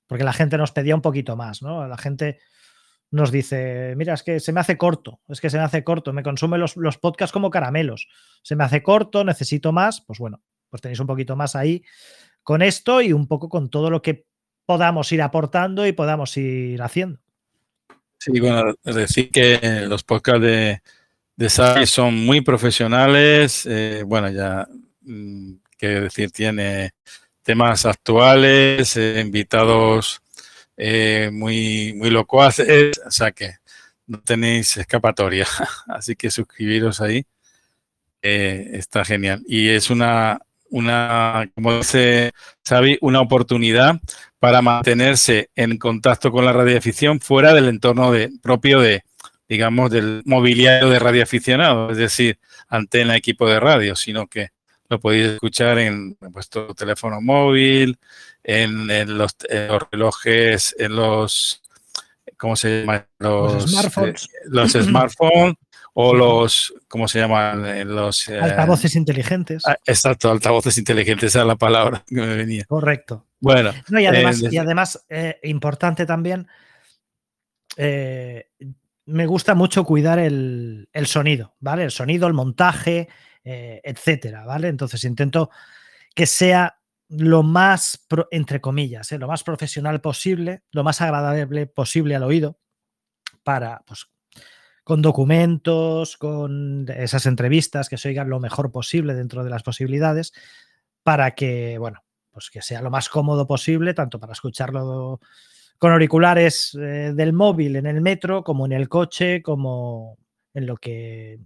porque 0.07 0.23
la 0.23 0.33
gente 0.33 0.57
nos 0.57 0.71
pedía 0.71 0.95
un 0.95 1.01
poquito 1.01 1.35
más, 1.35 1.61
¿no? 1.61 1.87
La 1.87 1.97
gente 1.97 2.39
nos 3.11 3.31
dice, 3.31 3.93
mira, 3.95 4.13
es 4.13 4.23
que 4.23 4.39
se 4.39 4.51
me 4.51 4.59
hace 4.59 4.77
corto, 4.77 5.21
es 5.29 5.39
que 5.39 5.49
se 5.49 5.57
me 5.57 5.63
hace 5.63 5.83
corto, 5.83 6.13
me 6.13 6.23
consume 6.23 6.57
los, 6.57 6.75
los 6.75 6.97
podcasts 6.97 7.31
como 7.31 7.49
caramelos, 7.49 8.07
se 8.41 8.55
me 8.55 8.63
hace 8.63 8.83
corto, 8.83 9.23
necesito 9.23 9.71
más, 9.71 10.01
pues 10.01 10.19
bueno, 10.19 10.41
pues 10.69 10.81
tenéis 10.81 10.99
un 10.99 11.07
poquito 11.07 11.35
más 11.35 11.55
ahí 11.55 11.83
con 12.43 12.61
esto 12.61 13.01
y 13.01 13.13
un 13.13 13.27
poco 13.27 13.49
con 13.49 13.69
todo 13.69 13.89
lo 13.89 14.01
que 14.01 14.25
podamos 14.65 15.11
ir 15.11 15.21
aportando 15.21 15.87
y 15.87 15.93
podamos 15.93 16.35
ir 16.37 16.81
haciendo. 16.81 17.19
Sí, 18.17 18.39
bueno, 18.39 18.73
decir 18.83 19.29
que 19.31 19.85
los 19.87 20.03
podcasts 20.03 20.41
de, 20.41 20.81
de 21.35 21.85
son 21.85 22.15
muy 22.25 22.41
profesionales, 22.41 23.65
eh, 23.69 24.03
bueno, 24.05 24.29
ya, 24.29 24.67
mm, 25.01 25.53
qué 25.77 25.87
decir, 25.87 26.31
tiene 26.31 26.91
temas 27.43 27.85
actuales, 27.85 28.97
eh, 28.97 29.21
invitados 29.21 30.21
eh, 30.77 31.29
muy, 31.33 31.93
muy 31.95 32.09
locuaces, 32.09 32.99
o 33.05 33.11
sea 33.11 33.31
que 33.31 33.55
no 34.07 34.19
tenéis 34.21 34.77
escapatoria. 34.77 35.45
Así 35.87 36.15
que 36.15 36.31
suscribiros 36.31 37.01
ahí. 37.01 37.25
Eh, 38.21 38.71
está 38.73 39.05
genial. 39.05 39.43
Y 39.47 39.69
es 39.69 39.89
una, 39.89 40.39
una, 40.69 41.49
como 41.53 41.77
dice 41.77 42.31
Xavi, 42.67 42.97
una 43.01 43.21
oportunidad 43.21 43.99
para 44.39 44.61
mantenerse 44.61 45.49
en 45.55 45.77
contacto 45.77 46.31
con 46.31 46.45
la 46.45 46.53
radioafición 46.53 47.19
fuera 47.19 47.53
del 47.53 47.67
entorno 47.67 48.11
de, 48.11 48.31
propio 48.41 48.79
de, 48.81 49.03
digamos, 49.47 49.91
del 49.91 50.23
mobiliario 50.25 50.89
de 50.89 50.99
radioaficionado, 50.99 51.91
es 51.91 51.97
decir, 51.97 52.39
antena, 52.67 53.15
equipo 53.15 53.47
de 53.47 53.59
radio, 53.59 53.95
sino 53.95 54.27
que 54.27 54.49
lo 54.89 54.99
podéis 54.99 55.25
escuchar 55.33 55.79
en 55.79 56.17
vuestro 56.19 56.73
teléfono 56.73 57.21
móvil, 57.21 57.97
en, 58.43 59.17
los, 59.17 59.35
relojes, 59.91 60.75
en 60.79 60.95
los, 60.95 61.61
¿cómo 62.37 62.55
se 62.55 62.81
llama? 62.81 63.05
Los, 63.19 63.69
smartphones. 63.69 64.25
Eh, 64.25 64.27
los 64.45 64.71
smartphones 64.71 65.55
o 65.93 66.13
los, 66.13 66.73
¿cómo 66.87 67.07
se 67.07 67.19
llaman? 67.19 67.93
Los, 67.93 68.29
eh, 68.29 68.39
altavoces 68.39 68.95
inteligentes. 68.95 69.63
Ah, 69.67 69.75
exacto, 69.85 70.31
altavoces 70.31 70.77
inteligentes, 70.77 71.29
esa 71.29 71.41
es 71.41 71.47
la 71.47 71.55
palabra 71.55 72.03
que 72.07 72.15
me 72.15 72.35
venía. 72.35 72.65
Correcto. 72.65 73.25
Bueno. 73.39 73.71
y 73.89 74.05
además, 74.05 74.41
y 74.49 74.57
además 74.57 75.05
eh, 75.09 75.39
importante 75.43 76.05
también, 76.05 76.47
me 77.77 79.25
gusta 79.25 79.55
mucho 79.55 79.83
cuidar 79.83 80.19
el, 80.19 80.89
el, 80.93 81.07
sonido, 81.07 81.55
¿vale? 81.59 81.83
El 81.83 81.91
sonido, 81.91 82.27
el 82.27 82.33
montaje, 82.33 83.07
etcétera, 83.83 84.45
¿vale? 84.45 84.67
Entonces 84.67 85.03
intento 85.03 85.49
que 86.13 86.25
sea 86.25 86.79
lo 87.09 87.43
más, 87.43 88.05
entre 88.31 88.59
comillas, 88.59 89.11
¿eh? 89.11 89.17
lo 89.17 89.27
más 89.27 89.43
profesional 89.43 90.01
posible, 90.01 90.63
lo 90.71 90.83
más 90.83 91.01
agradable 91.01 91.67
posible 91.67 92.15
al 92.15 92.23
oído, 92.23 92.59
para, 93.43 93.83
pues, 93.87 94.07
con 94.83 95.01
documentos, 95.01 96.17
con 96.17 96.85
esas 96.89 97.25
entrevistas, 97.25 97.89
que 97.89 97.97
se 97.97 98.09
oigan 98.09 98.29
lo 98.29 98.39
mejor 98.39 98.71
posible 98.71 99.13
dentro 99.13 99.43
de 99.43 99.49
las 99.49 99.63
posibilidades, 99.63 100.33
para 101.03 101.31
que, 101.35 101.77
bueno, 101.77 102.03
pues 102.31 102.49
que 102.49 102.61
sea 102.61 102.81
lo 102.81 102.89
más 102.89 103.09
cómodo 103.09 103.47
posible, 103.47 103.93
tanto 103.93 104.19
para 104.19 104.33
escucharlo 104.33 105.19
con 105.77 105.91
auriculares 105.91 106.75
eh, 106.75 107.13
del 107.15 107.33
móvil 107.33 107.75
en 107.77 107.85
el 107.85 108.01
metro, 108.01 108.43
como 108.43 108.65
en 108.65 108.73
el 108.73 108.89
coche, 108.89 109.41
como 109.41 110.17
en 110.53 110.65
lo 110.65 110.77
que 110.77 111.39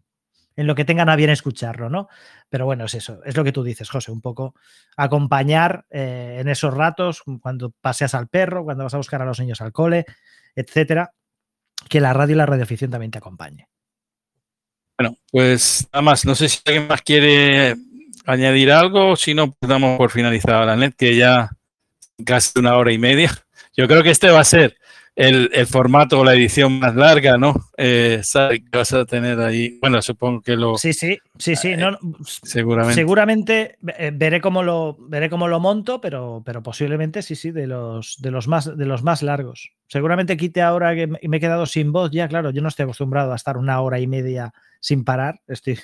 en 0.62 0.68
lo 0.68 0.76
que 0.76 0.86
tengan 0.86 1.10
a 1.10 1.16
bien 1.16 1.32
escucharlo, 1.32 1.90
¿no? 1.90 2.08
Pero 2.50 2.66
bueno, 2.66 2.86
es 2.86 2.94
eso, 2.94 3.20
es 3.26 3.36
lo 3.36 3.44
que 3.44 3.52
tú 3.52 3.64
dices, 3.64 3.90
José, 3.90 4.12
un 4.12 4.22
poco 4.22 4.54
acompañar 4.96 5.86
eh, 5.90 6.38
en 6.40 6.48
esos 6.48 6.72
ratos, 6.72 7.24
cuando 7.42 7.72
paseas 7.72 8.14
al 8.14 8.28
perro, 8.28 8.64
cuando 8.64 8.84
vas 8.84 8.94
a 8.94 8.98
buscar 8.98 9.22
a 9.22 9.26
los 9.26 9.40
niños 9.40 9.60
al 9.60 9.72
cole, 9.72 10.06
etcétera. 10.56 11.14
que 11.90 12.00
la 12.00 12.14
radio 12.14 12.36
y 12.36 12.38
la 12.38 12.46
radioafición 12.46 12.92
también 12.92 13.10
te 13.10 13.18
acompañe. 13.18 13.68
Bueno, 15.00 15.18
pues 15.32 15.88
nada 15.92 16.04
más. 16.04 16.26
No 16.26 16.36
sé 16.36 16.48
si 16.48 16.60
alguien 16.64 16.88
más 16.88 17.02
quiere 17.02 17.76
añadir 18.28 18.72
algo, 18.72 19.16
si 19.16 19.34
no, 19.34 19.52
pues 19.52 19.68
damos 19.68 19.98
por 19.98 20.12
finalizada 20.12 20.64
la 20.64 20.76
net, 20.76 20.94
que 20.96 21.16
ya 21.16 21.50
casi 22.24 22.60
una 22.60 22.78
hora 22.78 22.94
y 22.94 23.00
media. 23.00 23.32
Yo 23.76 23.88
creo 23.88 24.04
que 24.04 24.12
este 24.12 24.30
va 24.30 24.42
a 24.42 24.46
ser 24.46 24.78
el, 25.16 25.68
formato 25.68 26.20
o 26.20 26.24
la 26.24 26.34
edición 26.34 26.80
más 26.80 26.96
larga, 26.96 27.38
¿no? 27.38 27.54
Eh, 27.78 28.22
vas 28.72 28.94
a 28.94 29.06
tener 29.06 29.40
ahí. 29.40 29.78
Bueno, 29.82 30.02
supongo 30.02 30.42
que 30.42 30.56
lo. 30.56 30.78
Sí, 30.78 30.94
sí, 30.94 31.18
sí, 31.38 31.56
sí. 31.56 31.76
no, 31.76 31.98
seguramente. 32.26 32.96
Seguramente 32.96 33.78
eh, 33.98 34.12
veré 34.14 34.42
cómo 34.42 34.64
lo 34.64 34.98
veré 35.00 35.30
cómo 35.30 35.48
lo 35.48 35.60
monto, 35.60 36.00
pero, 36.00 36.42
pero 36.46 36.64
posiblemente 36.64 37.22
sí, 37.22 37.36
sí, 37.36 37.52
de 37.52 37.68
los, 37.68 38.18
de 38.20 38.32
los 38.32 38.48
más 38.48 38.78
de 38.78 38.86
los 38.86 39.04
más 39.04 39.22
largos. 39.22 39.72
Seguramente 39.88 40.38
quite 40.38 40.62
ahora 40.62 40.96
que 40.96 41.08
me 41.08 41.38
he 41.38 41.40
quedado 41.40 41.66
sin 41.66 41.92
voz. 41.92 42.12
Ya, 42.12 42.28
claro, 42.28 42.52
yo 42.52 42.62
no 42.62 42.70
estoy 42.70 42.84
acostumbrado 42.84 43.34
a 43.34 43.36
estar 43.36 43.58
una 43.58 43.82
hora 43.82 44.00
y 44.00 44.08
media 44.08 44.54
sin 44.80 45.04
parar. 45.04 45.42
Estoy, 45.48 45.78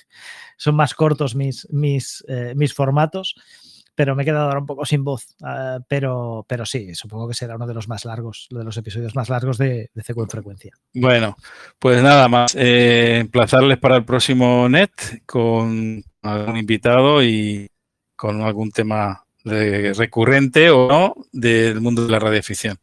son 0.58 0.76
más 0.76 0.94
cortos 0.94 1.36
mis, 1.36 1.68
mis, 1.72 2.24
eh, 2.28 2.54
mis 2.56 2.74
formatos 2.74 3.36
pero 3.98 4.16
me 4.16 4.22
he 4.22 4.26
quedado 4.26 4.46
ahora 4.46 4.60
un 4.60 4.68
poco 4.68 4.86
sin 4.86 5.04
voz. 5.04 5.26
Ah, 5.42 5.80
pero, 5.88 6.46
pero 6.48 6.68
sí, 6.68 6.94
supongo 6.94 7.28
que 7.28 7.34
será 7.34 7.56
uno 7.56 7.66
de 7.66 7.74
los 7.74 7.88
más 7.88 8.06
largos, 8.06 8.48
de 8.52 8.64
los 8.64 8.78
episodios 8.78 9.16
más 9.16 9.28
largos 9.28 9.58
de, 9.58 9.90
de 9.92 10.04
en 10.06 10.30
Frecuencia. 10.30 10.72
Bueno, 10.94 11.36
pues 11.80 12.04
nada 12.04 12.28
más. 12.28 12.54
Eh, 12.56 13.18
emplazarles 13.22 13.80
para 13.80 13.96
el 13.96 14.06
próximo 14.06 14.70
net 14.70 14.92
con 15.26 16.04
algún 16.22 16.58
invitado 16.58 17.24
y 17.24 17.72
con 18.16 18.40
algún 18.44 18.70
tema 18.70 19.26
recurrente 19.44 20.70
o 20.70 20.88
no 20.88 21.16
del 21.32 21.82
mundo 21.82 22.06
de 22.06 22.12
la 22.12 22.20
radioficción. 22.20 22.78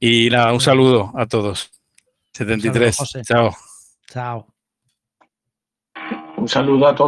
Y 0.00 0.28
nada, 0.28 0.52
un 0.52 0.60
saludo 0.60 1.12
a 1.14 1.26
todos. 1.26 1.70
73. 2.32 3.22
Chao. 3.22 3.54
Chao. 4.08 4.46
Un 6.36 6.48
saludo 6.48 6.88
a 6.88 6.96
todos. 6.96 7.04